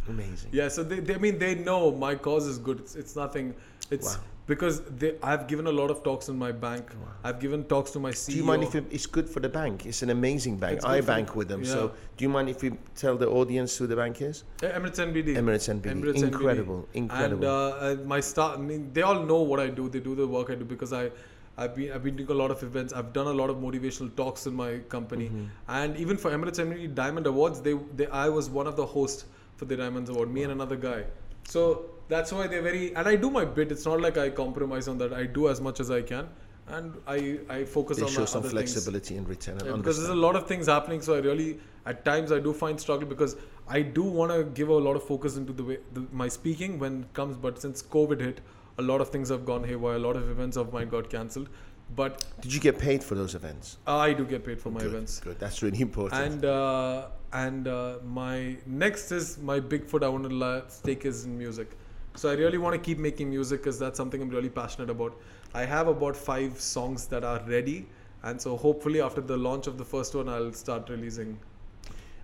Amazing. 0.09 0.51
Yeah, 0.53 0.69
so 0.69 0.83
they, 0.83 1.01
they 1.01 1.15
I 1.15 1.19
mean 1.19 1.39
they 1.39 1.55
know 1.55 1.91
my 1.93 2.15
cause 2.15 2.47
is 2.47 2.59
good. 2.59 2.81
It's, 2.81 2.95
it's 2.97 3.15
nothing. 3.17 3.55
It's 3.91 4.17
Wow. 4.17 4.23
Because 4.49 4.81
they 5.01 5.11
I've 5.31 5.47
given 5.53 5.67
a 5.73 5.73
lot 5.81 5.91
of 5.95 6.03
talks 6.03 6.29
in 6.33 6.37
my 6.43 6.51
bank. 6.67 6.91
I've 7.23 7.39
given 7.45 7.65
talks 7.73 7.91
to 7.97 8.01
my 8.07 8.11
CEO. 8.21 8.33
Do 8.33 8.37
you 8.39 8.45
mind 8.51 8.63
if 8.69 8.75
it, 8.81 8.85
it's 8.91 9.07
good 9.17 9.29
for 9.35 9.41
the 9.47 9.49
bank? 9.61 9.87
It's 9.87 10.03
an 10.07 10.11
amazing 10.11 10.57
bank. 10.65 10.85
I 10.85 11.01
bank 11.13 11.37
with 11.41 11.49
them. 11.49 11.63
yeah. 11.65 11.73
So 11.75 11.93
do 12.17 12.25
you 12.27 12.31
mind 12.37 12.49
if 12.55 12.63
we 12.63 12.71
tell 13.03 13.17
the 13.25 13.29
audience 13.41 13.77
who 13.77 13.87
the 13.87 13.97
bank 14.03 14.23
is? 14.23 14.45
Emirates 14.61 15.01
NBD. 15.09 15.37
Emirates 15.43 15.69
NBD. 15.75 15.93
Emirates 15.95 16.23
NBD. 16.23 16.29
incredible, 16.33 16.89
incredible. 16.95 17.45
And 17.49 17.99
uh, 17.99 18.03
uh, 18.03 18.07
my 18.15 18.21
staff, 18.21 18.55
I 18.59 18.61
mean, 18.71 18.91
they 18.93 19.03
all 19.03 19.23
know 19.33 19.43
what 19.43 19.61
I 19.61 19.69
do. 19.69 19.89
They 19.89 20.01
do 20.01 20.15
the 20.15 20.27
work 20.27 20.51
I 20.51 20.55
do 20.55 20.65
because 20.65 20.93
I, 20.95 21.11
I've 21.59 21.75
been, 21.77 21.93
I've 21.93 22.03
been 22.09 22.17
doing 22.17 22.31
a 22.31 22.41
lot 22.43 22.51
of 22.57 22.63
events. 22.63 22.93
I've 22.95 23.13
done 23.13 23.27
a 23.27 23.37
lot 23.43 23.51
of 23.51 23.57
motivational 23.59 24.15
talks 24.17 24.47
in 24.47 24.55
my 24.55 24.79
company, 24.97 25.29
Mm-hmm. 25.29 25.45
and 25.69 25.97
even 25.97 26.17
for 26.17 26.31
Emirates 26.31 26.59
NBD 26.65 26.95
Diamond 26.95 27.27
Awards, 27.27 27.61
they, 27.61 27.75
they, 27.97 28.07
I 28.07 28.29
was 28.31 28.49
one 28.49 28.67
of 28.67 28.77
the 28.77 28.87
hosts 28.87 29.25
for 29.57 29.65
the 29.67 29.77
Diamonds 29.77 30.09
Award. 30.09 30.33
Me 30.33 30.45
and 30.45 30.53
another 30.53 30.77
guy. 30.77 31.05
So 31.49 31.87
that's 32.09 32.33
why 32.33 32.47
they're 32.47 32.63
very, 32.63 32.95
and 32.95 33.07
I 33.09 33.17
do 33.17 33.31
my 33.31 33.45
bit. 33.45 33.71
It's 33.73 33.85
not 33.87 34.01
like 34.01 34.17
I 34.19 34.31
compromise 34.31 34.89
on 34.89 34.99
that. 34.99 35.13
I 35.13 35.25
do 35.27 35.49
as 35.49 35.61
much 35.61 35.81
as 35.81 35.91
I 35.91 36.03
can, 36.03 36.29
and 36.69 36.95
I, 37.07 37.39
I 37.49 37.65
focus 37.65 37.99
they 37.99 38.05
on 38.05 38.11
show 38.11 38.25
some 38.25 38.41
other 38.41 38.49
things. 38.51 38.73
flexibility 38.73 39.17
in 39.17 39.25
return. 39.25 39.59
Yeah, 39.65 39.73
because 39.73 39.99
there's 39.99 40.09
a 40.11 40.15
lot 40.15 40.37
of 40.37 40.47
things 40.47 40.67
happening 40.67 41.01
so 41.01 41.15
i 41.15 41.19
really 41.19 41.59
at 41.87 42.05
times 42.05 42.31
i 42.31 42.39
do 42.39 42.53
find 42.53 42.79
struggle 42.79 43.09
because 43.09 43.37
i 43.69 43.81
do 43.81 44.03
want 44.03 44.31
to 44.33 44.45
give 44.59 44.69
a 44.69 44.75
lot 44.75 44.95
of 44.97 45.03
focus 45.03 45.37
into 45.39 45.55
the 45.55 45.65
way 45.65 45.79
the, 45.95 46.05
my 46.13 46.29
speaking 46.29 46.79
when 46.79 47.01
it 47.05 47.15
comes 47.15 47.39
but 47.39 47.59
since 47.63 47.81
covid 47.81 48.21
hit 48.21 48.43
a 48.77 48.83
lot 48.83 49.01
of 49.01 49.09
things 49.09 49.31
have 49.31 49.47
gone 49.47 49.65
haywire 49.65 49.95
a 49.97 49.99
lot 49.99 50.15
of 50.15 50.29
events 50.31 50.59
of 50.59 50.71
mine 50.75 50.89
got 50.91 51.09
cancelled 51.09 51.49
but 51.97 52.23
Did 52.43 52.53
you 52.53 52.61
get 52.61 52.79
paid 52.79 53.03
for 53.03 53.15
those 53.15 53.35
events? 53.35 53.79
i 53.87 54.13
do 54.13 54.27
get 54.27 54.45
paid 54.45 54.61
for 54.61 54.71
my 54.71 54.81
good, 54.81 54.91
events 54.91 55.21
Good. 55.21 55.41
That's 55.41 55.63
really 55.63 55.81
important. 55.81 56.21
and 56.23 56.45
uh, 56.45 57.07
and 57.33 57.67
uh, 57.67 57.95
my 58.05 58.59
next 58.67 59.11
is 59.11 59.39
my 59.39 59.59
big 59.59 59.87
foot 59.87 60.03
i 60.03 60.09
want 60.09 60.25
to 60.29 60.35
la- 60.45 60.67
stake 60.69 61.07
is 61.07 61.25
in 61.25 61.39
music 61.39 61.71
so 62.19 62.31
i 62.31 62.35
really 62.35 62.59
want 62.59 62.75
to 62.75 62.81
keep 62.89 62.99
making 62.99 63.31
music 63.31 63.61
because 63.61 63.79
that's 63.79 63.97
something 64.03 64.23
i'm 64.23 64.31
really 64.37 64.55
passionate 64.61 64.91
about 64.91 65.13
i 65.55 65.65
have 65.75 65.89
about 65.89 66.17
five 66.17 66.61
songs 66.61 67.07
that 67.07 67.25
are 67.25 67.41
ready 67.47 67.79
and 68.25 68.41
so 68.41 68.57
hopefully 68.57 69.01
after 69.01 69.21
the 69.21 69.37
launch 69.37 69.67
of 69.67 69.79
the 69.79 69.85
first 69.85 70.15
one 70.15 70.29
i'll 70.29 70.53
start 70.65 70.89
releasing 70.97 71.39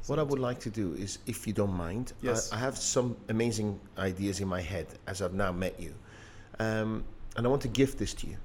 What 0.07 0.19
I 0.19 0.25
would 0.31 0.43
like 0.49 0.59
to 0.61 0.71
do 0.71 0.87
is, 1.05 1.13
if 1.33 1.47
you 1.47 1.55
don't 1.59 1.77
mind, 1.77 2.13
Yes. 2.21 2.41
I, 2.53 2.57
I 2.57 2.59
have 2.65 2.77
some 2.77 3.17
amazing 3.35 3.69
ideas 4.07 4.41
in 4.45 4.49
my 4.49 4.61
head 4.73 4.87
as 5.13 5.23
I've 5.23 5.37
now 5.45 5.53
met 5.61 5.75
you, 5.85 5.93
um, 6.65 6.91
and 7.37 7.47
I 7.47 7.49
want 7.55 7.63
to 7.63 7.73
gift 7.83 7.97
this 8.03 8.13
to 8.21 8.27
you. 8.33 8.37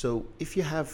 So, 0.00 0.08
if 0.44 0.56
you 0.56 0.62
have 0.76 0.88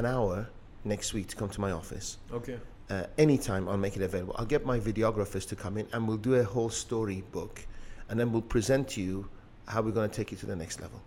an 0.00 0.06
hour 0.14 0.48
next 0.92 1.12
week 1.16 1.26
to 1.32 1.36
come 1.40 1.50
to 1.56 1.60
my 1.66 1.72
office, 1.80 2.08
okay 2.38 2.58
uh, 2.90 3.04
anytime 3.18 3.68
I'll 3.68 3.76
make 3.86 3.96
it 3.96 4.02
available. 4.02 4.34
I'll 4.38 4.46
get 4.56 4.64
my 4.64 4.78
videographers 4.80 5.46
to 5.48 5.56
come 5.56 5.76
in, 5.80 5.86
and 5.92 6.08
we'll 6.08 6.16
do 6.30 6.34
a 6.36 6.44
whole 6.44 6.70
story 6.70 7.22
book, 7.32 7.66
and 8.08 8.18
then 8.18 8.32
we'll 8.32 8.42
present 8.42 8.88
to 8.88 9.00
you 9.02 9.28
how 9.66 9.82
we're 9.82 9.90
going 9.92 10.08
to 10.08 10.16
take 10.16 10.30
you 10.32 10.38
to 10.38 10.46
the 10.46 10.56
next 10.56 10.80
level. 10.80 11.00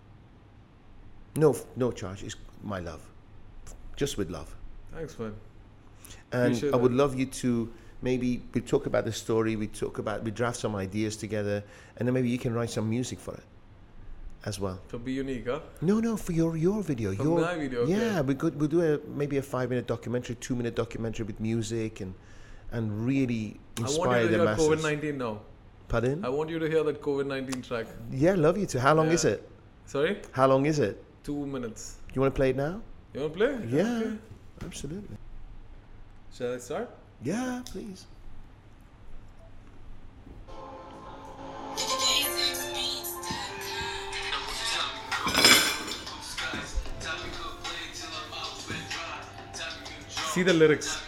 No, 1.36 1.56
no 1.76 1.92
charge. 1.92 2.24
It's 2.24 2.36
my 2.64 2.80
love, 2.80 3.02
just 3.96 4.18
with 4.18 4.30
love. 4.30 4.54
thanks 4.94 5.18
man 5.20 5.34
And 6.32 6.48
Appreciate 6.54 6.74
I 6.74 6.78
would 6.78 6.92
that. 6.92 6.98
love 7.04 7.18
you 7.20 7.26
to 7.44 7.72
maybe 8.02 8.42
we 8.54 8.62
talk 8.62 8.86
about 8.86 9.06
the 9.06 9.12
story, 9.14 9.56
we 9.56 9.68
talk 9.68 9.98
about 10.00 10.24
we 10.24 10.32
draft 10.32 10.58
some 10.60 10.76
ideas 10.76 11.16
together, 11.16 11.64
and 11.98 12.08
then 12.08 12.14
maybe 12.14 12.30
you 12.30 12.38
can 12.38 12.54
write 12.54 12.70
some 12.70 12.90
music 12.90 13.20
for 13.20 13.34
it 13.36 13.44
as 14.46 14.60
well. 14.60 14.80
to 14.90 14.98
be 14.98 15.14
unique 15.14 15.46
huh 15.48 15.60
No, 15.82 16.00
no, 16.00 16.18
for 16.18 16.34
your 16.34 16.58
your 16.58 16.82
video, 16.84 17.14
For 17.16 17.24
your 17.24 17.40
my 17.42 17.56
video, 17.58 17.82
okay. 17.82 17.92
yeah, 17.94 18.22
we 18.22 18.36
could 18.36 18.60
we'll 18.60 18.70
do 18.78 18.82
a 18.82 19.00
maybe 19.08 19.38
a 19.38 19.42
five 19.42 19.70
minute 19.70 19.88
documentary, 19.88 20.36
two 20.36 20.56
minute 20.56 20.76
documentary 20.76 21.26
with 21.26 21.40
music 21.40 22.02
and 22.02 22.14
and 22.72 23.06
really 23.06 23.60
inspire 23.78 24.06
i 24.06 24.08
want 24.08 24.22
to 24.22 24.28
the 24.28 24.38
hear 24.38 24.46
masses. 24.46 24.68
covid-19 24.68 25.16
now 25.18 25.34
Pardon? 25.92 26.24
i 26.24 26.30
want 26.30 26.50
you 26.50 26.60
to 26.64 26.68
hear 26.74 26.84
that 26.90 27.02
covid-19 27.02 27.68
track 27.68 27.88
yeah, 28.12 28.36
love 28.36 28.58
you 28.58 28.66
too. 28.66 28.80
How 28.80 28.94
long 28.94 29.10
is 29.12 29.26
it? 29.26 29.40
sorry 29.86 30.14
How 30.32 30.48
long 30.48 30.66
is 30.66 30.80
it? 30.80 31.04
two 31.24 31.46
minutes 31.56 31.98
You 32.14 32.22
want 32.22 32.34
to 32.34 32.38
play 32.40 32.50
it 32.52 32.56
now? 32.56 32.82
you 33.14 33.20
want 33.22 33.34
to 33.34 33.38
play 33.40 33.52
Yeah, 33.78 33.98
Okay. 33.98 34.16
absolutely. 34.70 35.18
shall 36.38 36.54
i 36.54 36.60
start 36.68 36.90
Yeah, 37.32 37.62
please. 37.72 38.06
see 50.34 50.44
the 50.44 50.54
lyrics 50.54 51.02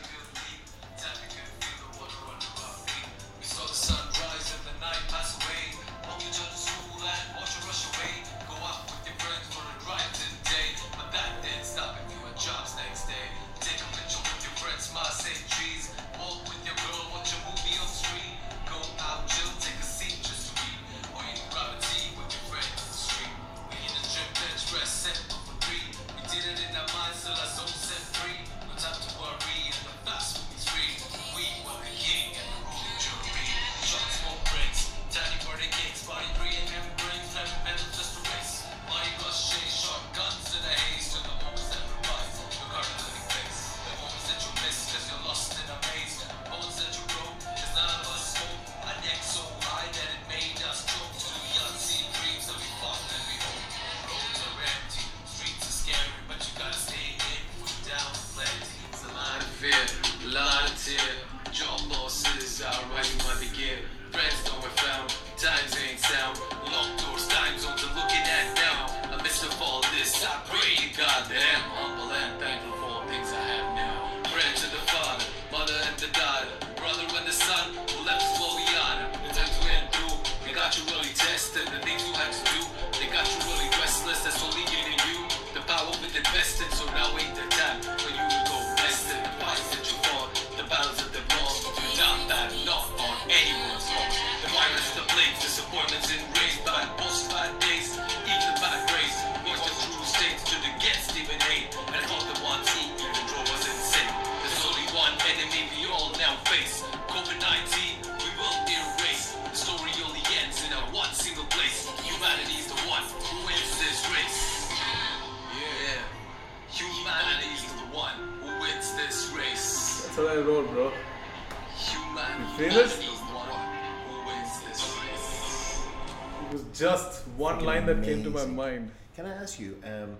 my 128.33 128.45
mind. 128.45 128.91
Can 129.15 129.25
I 129.25 129.33
ask 129.43 129.59
you? 129.59 129.77
Um, 129.83 130.15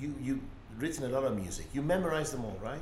you 0.00 0.14
you 0.22 0.40
written 0.78 1.04
a 1.04 1.08
lot 1.08 1.24
of 1.24 1.36
music. 1.36 1.66
You 1.72 1.82
memorize 1.82 2.30
them 2.32 2.44
all, 2.44 2.58
right? 2.62 2.80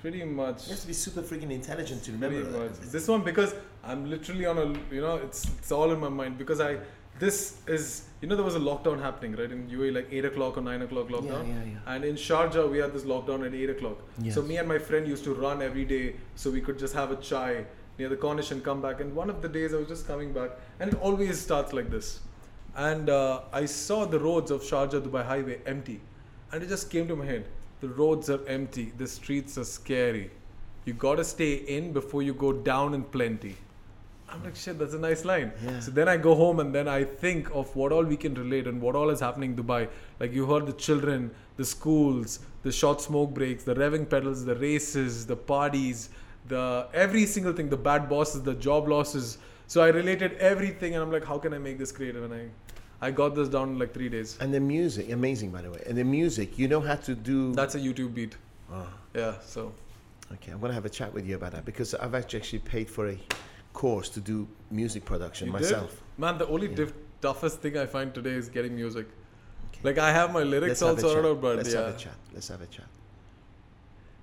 Pretty 0.00 0.24
much. 0.24 0.64
You 0.66 0.72
have 0.72 0.80
to 0.80 0.86
be 0.86 0.92
super 0.92 1.22
freaking 1.22 1.50
intelligent 1.50 2.02
to 2.04 2.12
Pretty 2.12 2.36
remember 2.36 2.58
much. 2.64 2.72
that. 2.80 2.90
This 2.92 3.06
one 3.08 3.22
because 3.22 3.54
I'm 3.84 4.08
literally 4.10 4.46
on 4.46 4.58
a 4.58 4.66
you 4.94 5.00
know 5.00 5.16
it's 5.16 5.44
it's 5.58 5.70
all 5.72 5.92
in 5.92 6.00
my 6.00 6.08
mind 6.08 6.38
because 6.38 6.60
I 6.60 6.78
this 7.18 7.58
is 7.66 8.04
you 8.20 8.28
know 8.28 8.34
there 8.36 8.44
was 8.44 8.56
a 8.56 8.64
lockdown 8.70 9.00
happening 9.00 9.36
right 9.36 9.50
in 9.56 9.68
UAE 9.68 9.92
like 9.94 10.08
eight 10.10 10.24
o'clock 10.24 10.56
or 10.56 10.62
nine 10.62 10.82
o'clock 10.82 11.08
lockdown 11.08 11.46
Yeah, 11.46 11.54
yeah, 11.54 11.72
yeah. 11.74 11.94
and 11.94 12.04
in 12.04 12.16
Sharjah 12.16 12.64
we 12.70 12.78
had 12.78 12.92
this 12.94 13.04
lockdown 13.12 13.46
at 13.46 13.54
eight 13.54 13.70
o'clock 13.70 13.98
Yes. 14.18 14.34
so 14.34 14.42
me 14.42 14.56
and 14.56 14.66
my 14.66 14.78
friend 14.78 15.06
used 15.06 15.22
to 15.24 15.34
run 15.34 15.60
every 15.62 15.84
day 15.84 16.16
so 16.36 16.50
we 16.50 16.60
could 16.60 16.78
just 16.78 16.94
have 16.94 17.10
a 17.12 17.16
chai 17.16 17.64
near 17.98 18.08
the 18.08 18.16
Corniche 18.16 18.50
and 18.52 18.64
come 18.64 18.80
back 18.80 19.00
and 19.02 19.14
one 19.14 19.28
of 19.28 19.42
the 19.42 19.48
days 19.48 19.74
I 19.74 19.76
was 19.82 19.88
just 19.88 20.06
coming 20.06 20.32
back 20.32 20.50
and 20.80 20.92
it 20.94 20.98
always 21.00 21.38
starts 21.40 21.72
like 21.74 21.90
this 21.90 22.20
and 22.76 23.10
uh, 23.10 23.40
I 23.52 23.66
saw 23.66 24.04
the 24.04 24.18
roads 24.18 24.50
of 24.50 24.62
Sharjah 24.62 25.02
Dubai 25.02 25.24
highway 25.24 25.60
empty 25.66 26.00
and 26.52 26.62
it 26.62 26.68
just 26.68 26.90
came 26.90 27.08
to 27.08 27.16
my 27.16 27.26
head 27.26 27.46
the 27.80 27.88
roads 27.88 28.30
are 28.30 28.46
empty 28.46 28.92
the 28.96 29.06
streets 29.06 29.58
are 29.58 29.64
scary 29.64 30.30
you 30.84 30.92
gotta 30.92 31.24
stay 31.24 31.54
in 31.54 31.92
before 31.92 32.22
you 32.22 32.34
go 32.34 32.52
down 32.52 32.94
in 32.94 33.04
plenty 33.04 33.56
I'm 34.32 34.42
like, 34.44 34.56
shit, 34.56 34.78
that's 34.78 34.94
a 34.94 34.98
nice 34.98 35.24
line. 35.24 35.52
Yeah. 35.62 35.80
So 35.80 35.90
then 35.90 36.08
I 36.08 36.16
go 36.16 36.34
home 36.34 36.60
and 36.60 36.74
then 36.74 36.88
I 36.88 37.04
think 37.04 37.50
of 37.54 37.74
what 37.76 37.92
all 37.92 38.02
we 38.02 38.16
can 38.16 38.34
relate 38.34 38.66
and 38.66 38.80
what 38.80 38.96
all 38.96 39.10
is 39.10 39.20
happening 39.20 39.50
in 39.50 39.56
Dubai. 39.62 39.88
Like 40.20 40.32
you 40.32 40.46
heard 40.46 40.66
the 40.66 40.72
children, 40.72 41.30
the 41.56 41.64
schools, 41.64 42.38
the 42.62 42.72
short 42.72 43.00
smoke 43.00 43.34
breaks, 43.34 43.64
the 43.64 43.74
revving 43.74 44.08
pedals, 44.08 44.44
the 44.44 44.56
races, 44.56 45.26
the 45.26 45.36
parties, 45.36 46.08
the 46.48 46.88
every 46.94 47.26
single 47.26 47.52
thing, 47.52 47.68
the 47.68 47.76
bad 47.76 48.08
bosses, 48.08 48.42
the 48.42 48.54
job 48.54 48.88
losses. 48.88 49.38
So 49.66 49.82
I 49.82 49.88
related 49.88 50.32
everything 50.34 50.94
and 50.94 51.02
I'm 51.02 51.12
like, 51.12 51.24
how 51.24 51.38
can 51.38 51.52
I 51.52 51.58
make 51.58 51.78
this 51.78 51.92
creative? 51.92 52.24
And 52.24 52.32
I, 52.32 52.48
I 53.02 53.10
got 53.10 53.34
this 53.34 53.48
down 53.48 53.70
in 53.70 53.78
like 53.80 53.92
three 53.92 54.08
days. 54.08 54.38
And 54.40 54.54
the 54.54 54.60
music, 54.60 55.10
amazing 55.10 55.50
by 55.50 55.60
the 55.62 55.70
way. 55.70 55.82
And 55.86 55.98
the 55.98 56.04
music, 56.04 56.56
you 56.58 56.68
know 56.68 56.80
how 56.80 56.94
to 57.08 57.14
do. 57.14 57.52
That's 57.52 57.74
a 57.74 57.80
YouTube 57.80 58.14
beat. 58.14 58.36
Ah, 58.72 58.86
Yeah. 59.14 59.34
So 59.44 59.72
okay, 60.34 60.52
I'm 60.52 60.60
gonna 60.60 60.72
have 60.80 60.86
a 60.86 60.94
chat 60.98 61.12
with 61.12 61.26
you 61.26 61.34
about 61.34 61.52
that 61.52 61.64
because 61.64 61.94
I've 61.94 62.14
actually 62.14 62.38
actually 62.42 62.60
paid 62.60 62.88
for 62.88 63.08
a 63.08 63.18
course 63.72 64.08
to 64.10 64.20
do 64.20 64.46
music 64.70 65.04
production 65.04 65.48
You 65.48 65.52
did? 65.54 65.62
myself. 65.62 66.00
Man, 66.16 66.38
the 66.38 66.46
only 66.46 66.68
Yeah. 66.68 66.76
diff- 66.76 66.94
toughest 67.20 67.58
thing 67.60 67.76
I 67.76 67.86
find 67.86 68.14
today 68.14 68.34
is 68.42 68.48
getting 68.48 68.74
music. 68.76 69.06
Okay. 69.68 69.80
Like 69.82 69.98
I 69.98 70.12
have 70.12 70.32
my 70.32 70.40
Let's 70.44 70.50
lyrics 70.54 70.82
all 70.82 70.96
sorted 70.96 71.26
out, 71.26 71.40
but 71.40 71.56
Let's 71.56 71.72
yeah. 71.74 71.80
have 71.86 71.94
a 71.96 71.98
chat. 71.98 72.14
Let's 72.32 72.48
have 72.48 72.62
a 72.62 72.66
chat. 72.66 72.86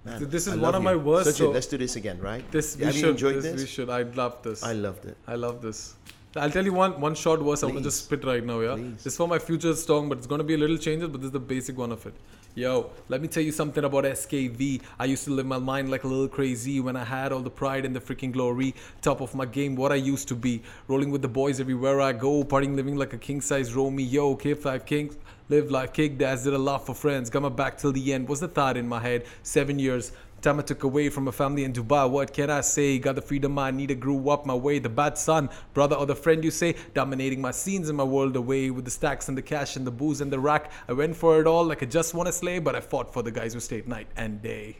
Man, 0.05 0.19
So 0.19 0.25
this 0.25 0.47
is 0.47 0.53
one 0.53 0.61
love 0.61 0.75
of 0.75 0.81
you. 0.83 0.85
my 0.91 0.95
worst, 0.95 1.29
Sajid, 1.29 1.37
so- 1.37 1.51
let's 1.51 1.67
do 1.67 1.77
this 1.77 1.97
again, 1.97 2.19
right? 2.21 2.49
This 2.51 2.77
we 2.77 2.85
Have 2.85 2.95
you 2.95 3.01
should. 3.01 3.09
enjoyed 3.09 3.35
this, 3.35 3.43
this? 3.51 3.61
We 3.61 3.67
should. 3.67 3.89
I 3.89 4.03
love 4.03 4.41
this. 4.43 4.63
I 4.63 4.71
loved 4.71 5.03
it. 5.05 5.17
I 5.27 5.35
love 5.35 5.61
this. 5.61 5.95
I'll 6.35 6.51
tell 6.51 6.63
you 6.63 6.73
one 6.73 7.01
one 7.01 7.15
short 7.15 7.39
verse. 7.41 7.63
I'm 7.63 7.69
gonna 7.69 7.81
just 7.81 8.05
spit 8.05 8.23
right 8.23 8.43
now. 8.45 8.59
Yeah, 8.59 8.75
Please. 8.75 9.03
this 9.03 9.13
is 9.13 9.17
for 9.17 9.27
my 9.27 9.39
future 9.39 9.73
song, 9.73 10.09
but 10.09 10.19
it's 10.19 10.27
gonna 10.27 10.43
be 10.43 10.53
a 10.53 10.57
little 10.59 10.77
changes. 10.77 11.09
But 11.09 11.21
this 11.21 11.29
is 11.29 11.31
the 11.31 11.39
basic 11.39 11.75
one 11.75 11.91
of 11.91 12.05
it. 12.05 12.13
Yo, 12.53 12.91
let 13.07 13.19
me 13.19 13.27
tell 13.27 13.41
you 13.41 13.51
something 13.51 13.83
about 13.83 14.03
SKV. 14.03 14.81
I 14.99 15.05
used 15.05 15.23
to 15.23 15.31
live 15.31 15.47
my 15.47 15.57
mind 15.57 15.89
like 15.89 16.03
a 16.03 16.07
little 16.07 16.27
crazy 16.27 16.79
when 16.81 16.95
I 16.95 17.03
had 17.03 17.31
all 17.31 17.41
the 17.41 17.49
pride 17.49 17.83
and 17.83 17.95
the 17.95 17.99
freaking 17.99 18.31
glory. 18.31 18.75
Top 19.01 19.21
of 19.21 19.33
my 19.33 19.45
game, 19.45 19.75
what 19.75 19.91
I 19.91 19.95
used 19.95 20.27
to 20.27 20.35
be. 20.35 20.61
Rolling 20.87 21.09
with 21.09 21.23
the 21.23 21.27
boys 21.27 21.59
everywhere 21.59 21.99
I 21.99 22.11
go. 22.11 22.43
Partying, 22.43 22.75
living 22.75 22.95
like 22.95 23.13
a 23.13 23.17
king 23.17 23.41
size 23.41 23.73
Romeo. 23.73 24.05
Yo 24.05 24.35
k5 24.35 24.85
Kings. 24.85 25.17
Live 25.49 25.71
like 25.71 25.95
kick 25.95 26.19
dads, 26.19 26.43
did 26.43 26.53
a 26.53 26.59
lot 26.59 26.85
for 26.85 26.93
friends. 26.93 27.31
Got 27.31 27.41
my 27.41 27.49
back 27.49 27.75
till 27.79 27.91
the 27.91 28.13
end. 28.13 28.29
Was 28.29 28.39
the 28.39 28.47
thought 28.47 28.77
in 28.77 28.87
my 28.87 28.99
head. 28.99 29.25
Seven 29.41 29.79
years. 29.79 30.11
Time 30.41 30.59
I 30.59 30.61
took 30.61 30.83
away 30.83 31.09
from 31.09 31.25
my 31.25 31.31
family 31.31 31.65
in 31.65 31.73
Dubai. 31.73 32.09
What 32.09 32.33
can 32.33 32.49
I 32.49 32.61
say? 32.61 32.97
Got 32.97 33.15
the 33.15 33.21
freedom 33.21 33.59
I 33.59 33.71
needed, 33.71 33.99
grew 33.99 34.29
up 34.29 34.45
my 34.45 34.53
way. 34.53 34.79
The 34.79 34.87
bad 34.87 35.17
son, 35.17 35.49
brother, 35.73 35.97
or 35.97 36.05
the 36.05 36.15
friend 36.15 36.43
you 36.45 36.51
say, 36.51 36.75
dominating 36.93 37.41
my 37.41 37.51
scenes 37.51 37.89
in 37.89 37.97
my 37.97 38.05
world 38.05 38.37
away 38.37 38.69
with 38.69 38.85
the 38.85 38.91
stacks 38.91 39.27
and 39.27 39.37
the 39.37 39.41
cash 39.41 39.75
and 39.75 39.85
the 39.85 39.91
booze 39.91 40.21
and 40.21 40.31
the 40.31 40.39
rack. 40.39 40.71
I 40.87 40.93
went 40.93 41.17
for 41.17 41.41
it 41.41 41.47
all 41.47 41.65
like 41.65 41.83
I 41.83 41.87
just 41.87 42.13
want 42.13 42.27
to 42.27 42.33
slay, 42.33 42.59
but 42.59 42.73
I 42.73 42.79
fought 42.79 43.11
for 43.11 43.21
the 43.21 43.31
guys 43.31 43.53
who 43.53 43.59
stayed 43.59 43.87
night 43.87 44.07
and 44.15 44.41
day. 44.41 44.77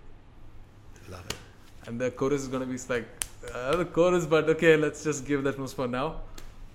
Love 1.10 1.26
it. 1.30 1.36
And 1.88 2.00
the 2.00 2.12
chorus 2.12 2.42
is 2.42 2.48
gonna 2.48 2.66
be 2.66 2.78
like 2.88 3.08
uh, 3.54 3.76
the 3.76 3.86
chorus, 3.86 4.26
but 4.26 4.50
okay, 4.50 4.78
let's 4.78 5.04
just 5.04 5.26
give 5.26 5.44
that 5.44 5.60
much 5.60 5.74
for 5.74 5.88
now. 5.88 6.22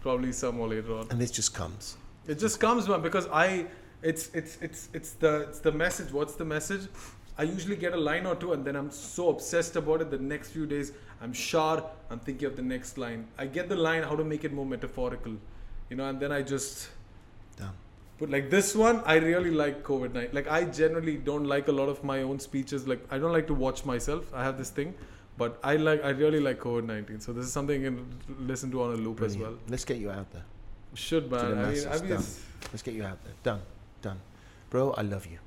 Probably 0.03 0.33
some 0.33 0.57
more 0.57 0.69
later 0.69 0.93
on. 0.95 1.07
And 1.11 1.19
this 1.19 1.31
just 1.31 1.55
comes. 1.55 1.97
It 2.27 2.39
just 2.39 2.61
comes, 2.61 2.87
man, 2.87 3.01
because 3.01 3.29
I, 3.29 3.67
it's 4.03 4.29
it's 4.35 4.59
it's 4.61 4.89
it's 4.93 5.13
the 5.13 5.43
it's 5.49 5.61
the 5.61 5.73
message. 5.73 6.13
What's 6.13 6.35
the 6.35 6.45
message? 6.45 6.89
I 7.37 7.43
usually 7.43 7.77
get 7.77 7.93
a 7.93 7.97
line 7.97 8.27
or 8.27 8.37
two, 8.37 8.53
and 8.53 8.65
then 8.65 8.77
I'm 8.77 8.91
so 8.91 9.29
obsessed 9.29 9.77
about 9.77 10.01
it. 10.01 10.11
The 10.11 10.19
next 10.19 10.51
few 10.51 10.67
days, 10.67 10.93
I'm 11.21 11.33
sure 11.33 11.83
I'm 12.11 12.21
thinking 12.21 12.47
of 12.47 12.57
the 12.57 12.63
next 12.63 12.97
line. 12.97 13.27
I 13.39 13.47
get 13.47 13.69
the 13.69 13.77
line, 13.77 14.03
how 14.03 14.15
to 14.15 14.25
make 14.25 14.45
it 14.45 14.53
more 14.53 14.67
metaphorical, 14.67 15.33
you 15.91 15.97
know, 15.97 16.09
and 16.09 16.21
then 16.21 16.31
I 16.31 16.43
just 16.43 16.91
Done. 17.57 17.73
but 18.19 18.31
like 18.31 18.51
this 18.51 18.75
one, 18.77 19.03
I 19.05 19.17
really 19.17 19.51
like 19.51 19.83
COVID 19.83 20.15
night. 20.15 20.33
Like 20.33 20.49
I 20.49 20.65
generally 20.65 21.17
don't 21.17 21.45
like 21.45 21.69
a 21.69 21.73
lot 21.73 21.89
of 21.89 22.05
my 22.05 22.23
own 22.23 22.39
speeches. 22.39 22.87
Like 22.87 23.05
I 23.11 23.19
don't 23.19 23.33
like 23.33 23.49
to 23.49 23.55
watch 23.55 23.85
myself. 23.85 24.33
I 24.33 24.45
have 24.45 24.57
this 24.57 24.71
thing, 24.71 24.95
but 25.37 25.59
I 25.65 25.77
like 25.77 26.05
I 26.05 26.11
really 26.11 26.41
like 26.41 26.61
COVID 26.61 26.85
nineteen. 26.85 27.21
So 27.21 27.33
this 27.33 27.47
is 27.47 27.53
something 27.53 27.83
you 27.83 27.91
can 27.91 28.47
listen 28.47 28.71
to 28.71 28.83
on 28.83 28.93
a 28.93 28.97
loop 28.97 29.23
as 29.23 29.37
well. 29.37 29.55
Let's 29.69 29.85
get 29.85 29.99
you 29.99 30.11
out 30.11 30.31
there. 30.31 30.45
Should 30.95 31.31
man. 31.31 31.59
I 31.59 31.71
mean, 31.71 31.89
I 31.89 31.99
mean. 32.01 32.11
Let's 32.73 32.83
get 32.83 32.95
you 32.95 33.05
out 33.05 33.23
there. 33.25 33.35
Done. 33.43 33.61
Done. 34.03 34.21
Bro, 34.71 34.93
I 34.93 35.03
love 35.03 35.27
you. 35.27 35.39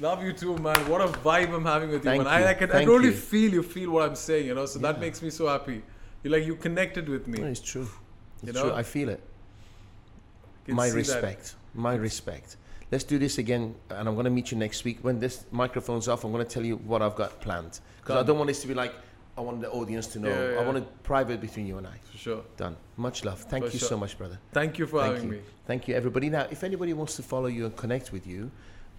Love 0.00 0.22
you 0.22 0.32
too, 0.32 0.56
man. 0.58 0.88
What 0.88 1.02
a 1.02 1.08
vibe 1.08 1.54
I'm 1.54 1.64
having 1.64 1.90
with 1.90 2.04
you, 2.04 2.10
Thank 2.10 2.24
man. 2.24 2.32
I, 2.32 2.40
you. 2.40 2.46
I 2.46 2.54
can 2.54 2.72
I 2.72 2.84
totally 2.84 3.10
you. 3.10 3.14
feel 3.14 3.52
you 3.52 3.62
feel 3.62 3.90
what 3.90 4.08
I'm 4.08 4.14
saying, 4.16 4.46
you 4.46 4.54
know. 4.54 4.64
So 4.64 4.78
that 4.78 4.98
makes 4.98 5.20
me 5.20 5.28
so 5.30 5.46
happy. 5.46 5.82
You 6.22 6.30
like 6.30 6.46
you 6.46 6.56
connected 6.56 7.08
with 7.08 7.26
me. 7.26 7.38
No, 7.40 7.46
it's 7.46 7.60
true. 7.60 7.88
It's 8.42 8.46
You 8.46 8.52
true. 8.52 8.70
know? 8.70 8.74
I 8.74 8.82
feel 8.82 9.10
it. 9.10 9.20
Can 10.64 10.74
My 10.74 10.86
see 10.86 10.92
that. 10.92 10.96
respect. 10.96 11.54
My 11.74 11.94
respect. 11.96 12.56
Let's 12.90 13.04
do 13.04 13.18
this 13.18 13.38
again, 13.38 13.74
and 13.90 14.08
I'm 14.08 14.14
going 14.14 14.24
to 14.24 14.30
meet 14.30 14.50
you 14.50 14.56
next 14.56 14.84
week. 14.84 14.98
When 15.02 15.20
this 15.20 15.44
microphone's 15.50 16.08
off, 16.08 16.24
I'm 16.24 16.32
going 16.32 16.44
to 16.44 16.50
tell 16.50 16.64
you 16.64 16.76
what 16.76 17.02
I've 17.02 17.14
got 17.14 17.40
planned. 17.40 17.80
Because 18.00 18.16
I 18.16 18.26
don't 18.26 18.38
want 18.38 18.48
this 18.48 18.62
to 18.62 18.68
be 18.68 18.74
like, 18.74 18.94
I 19.36 19.42
want 19.42 19.60
the 19.60 19.70
audience 19.70 20.06
to 20.08 20.18
know. 20.18 20.28
Yeah, 20.28 20.60
I 20.60 20.64
want 20.64 20.78
it 20.78 21.02
private 21.02 21.40
between 21.40 21.66
you 21.66 21.78
and 21.78 21.86
I. 21.86 21.96
For 22.10 22.18
sure. 22.18 22.42
Done. 22.56 22.76
Much 22.96 23.24
love. 23.24 23.40
Thank 23.42 23.66
For 23.66 23.70
you 23.72 23.78
sure. 23.78 23.88
so 23.90 23.96
much, 23.98 24.16
brother. 24.18 24.38
Thank 24.52 24.78
you 24.78 24.86
for 24.86 25.00
Thank 25.00 25.14
having 25.16 25.28
you. 25.30 25.36
me. 25.36 25.42
Thank 25.66 25.88
you, 25.88 25.94
everybody. 25.94 26.30
Now, 26.30 26.46
if 26.50 26.64
anybody 26.64 26.94
wants 26.94 27.16
to 27.16 27.22
follow 27.22 27.46
you 27.46 27.66
and 27.66 27.76
connect 27.76 28.12
with 28.12 28.26
you, 28.26 28.50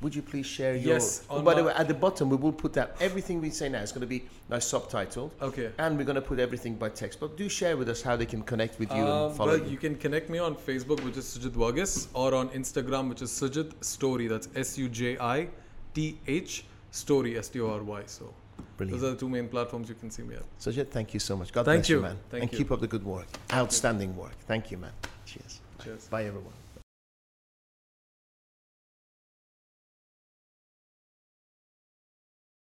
would 0.01 0.15
you 0.15 0.21
please 0.21 0.45
share 0.45 0.75
your? 0.75 0.93
Yes, 0.95 1.23
Oh, 1.29 1.41
by 1.41 1.53
the 1.53 1.63
way, 1.63 1.73
at 1.73 1.87
the 1.87 1.93
bottom 1.93 2.29
we 2.29 2.35
will 2.35 2.51
put 2.51 2.73
that 2.73 2.95
everything 2.99 3.39
we 3.41 3.49
say 3.49 3.69
now 3.69 3.81
is 3.81 3.91
going 3.91 4.01
to 4.01 4.07
be 4.07 4.23
nice 4.49 4.65
subtitled, 4.71 5.31
Okay. 5.41 5.71
and 5.77 5.97
we're 5.97 6.03
going 6.03 6.15
to 6.15 6.21
put 6.21 6.39
everything 6.39 6.75
by 6.75 6.89
text. 6.89 7.19
But 7.19 7.37
do 7.37 7.47
share 7.49 7.77
with 7.77 7.89
us 7.89 8.01
how 8.01 8.15
they 8.15 8.25
can 8.25 8.41
connect 8.41 8.79
with 8.79 8.91
you 8.91 9.01
Um, 9.03 9.27
and 9.29 9.35
follow 9.37 9.51
well, 9.57 9.63
you. 9.65 9.71
you 9.71 9.77
can 9.77 9.95
connect 9.95 10.29
me 10.29 10.39
on 10.39 10.55
Facebook, 10.55 11.03
which 11.03 11.17
is 11.17 11.25
Sujith 11.25 11.51
Varghese, 11.51 12.07
or 12.13 12.33
on 12.33 12.49
Instagram, 12.49 13.09
which 13.09 13.21
is 13.21 13.29
Sujith 13.29 13.71
Story. 13.83 14.27
That's 14.27 14.47
S 14.55 14.77
U 14.77 14.89
J 14.89 15.17
I 15.19 15.47
T 15.93 16.17
H 16.27 16.65
Story, 16.91 17.37
S 17.37 17.49
T 17.49 17.59
O 17.61 17.69
R 17.71 17.83
Y. 17.83 18.01
So 18.07 18.33
Brilliant. 18.77 18.99
those 19.01 19.09
are 19.09 19.13
the 19.13 19.19
two 19.19 19.29
main 19.29 19.47
platforms 19.47 19.89
you 19.89 19.95
can 19.95 20.09
see 20.09 20.23
me 20.23 20.35
at. 20.35 20.43
Sajid, 20.59 20.87
thank 20.89 21.13
you 21.13 21.19
so 21.19 21.35
much. 21.37 21.51
God 21.51 21.65
Thank 21.65 21.81
bless 21.81 21.89
you, 21.89 21.97
you. 21.97 22.01
man. 22.01 22.17
Thank 22.29 22.43
and 22.43 22.51
you. 22.51 22.57
keep 22.57 22.71
up 22.71 22.79
the 22.81 22.87
good 22.87 23.05
work. 23.05 23.27
Outstanding 23.53 24.15
work. 24.17 24.35
Thank 24.47 24.71
you, 24.71 24.77
man. 24.77 24.91
Cheers. 25.25 25.59
Cheers. 25.83 26.07
Bye, 26.07 26.25
everyone. 26.25 26.53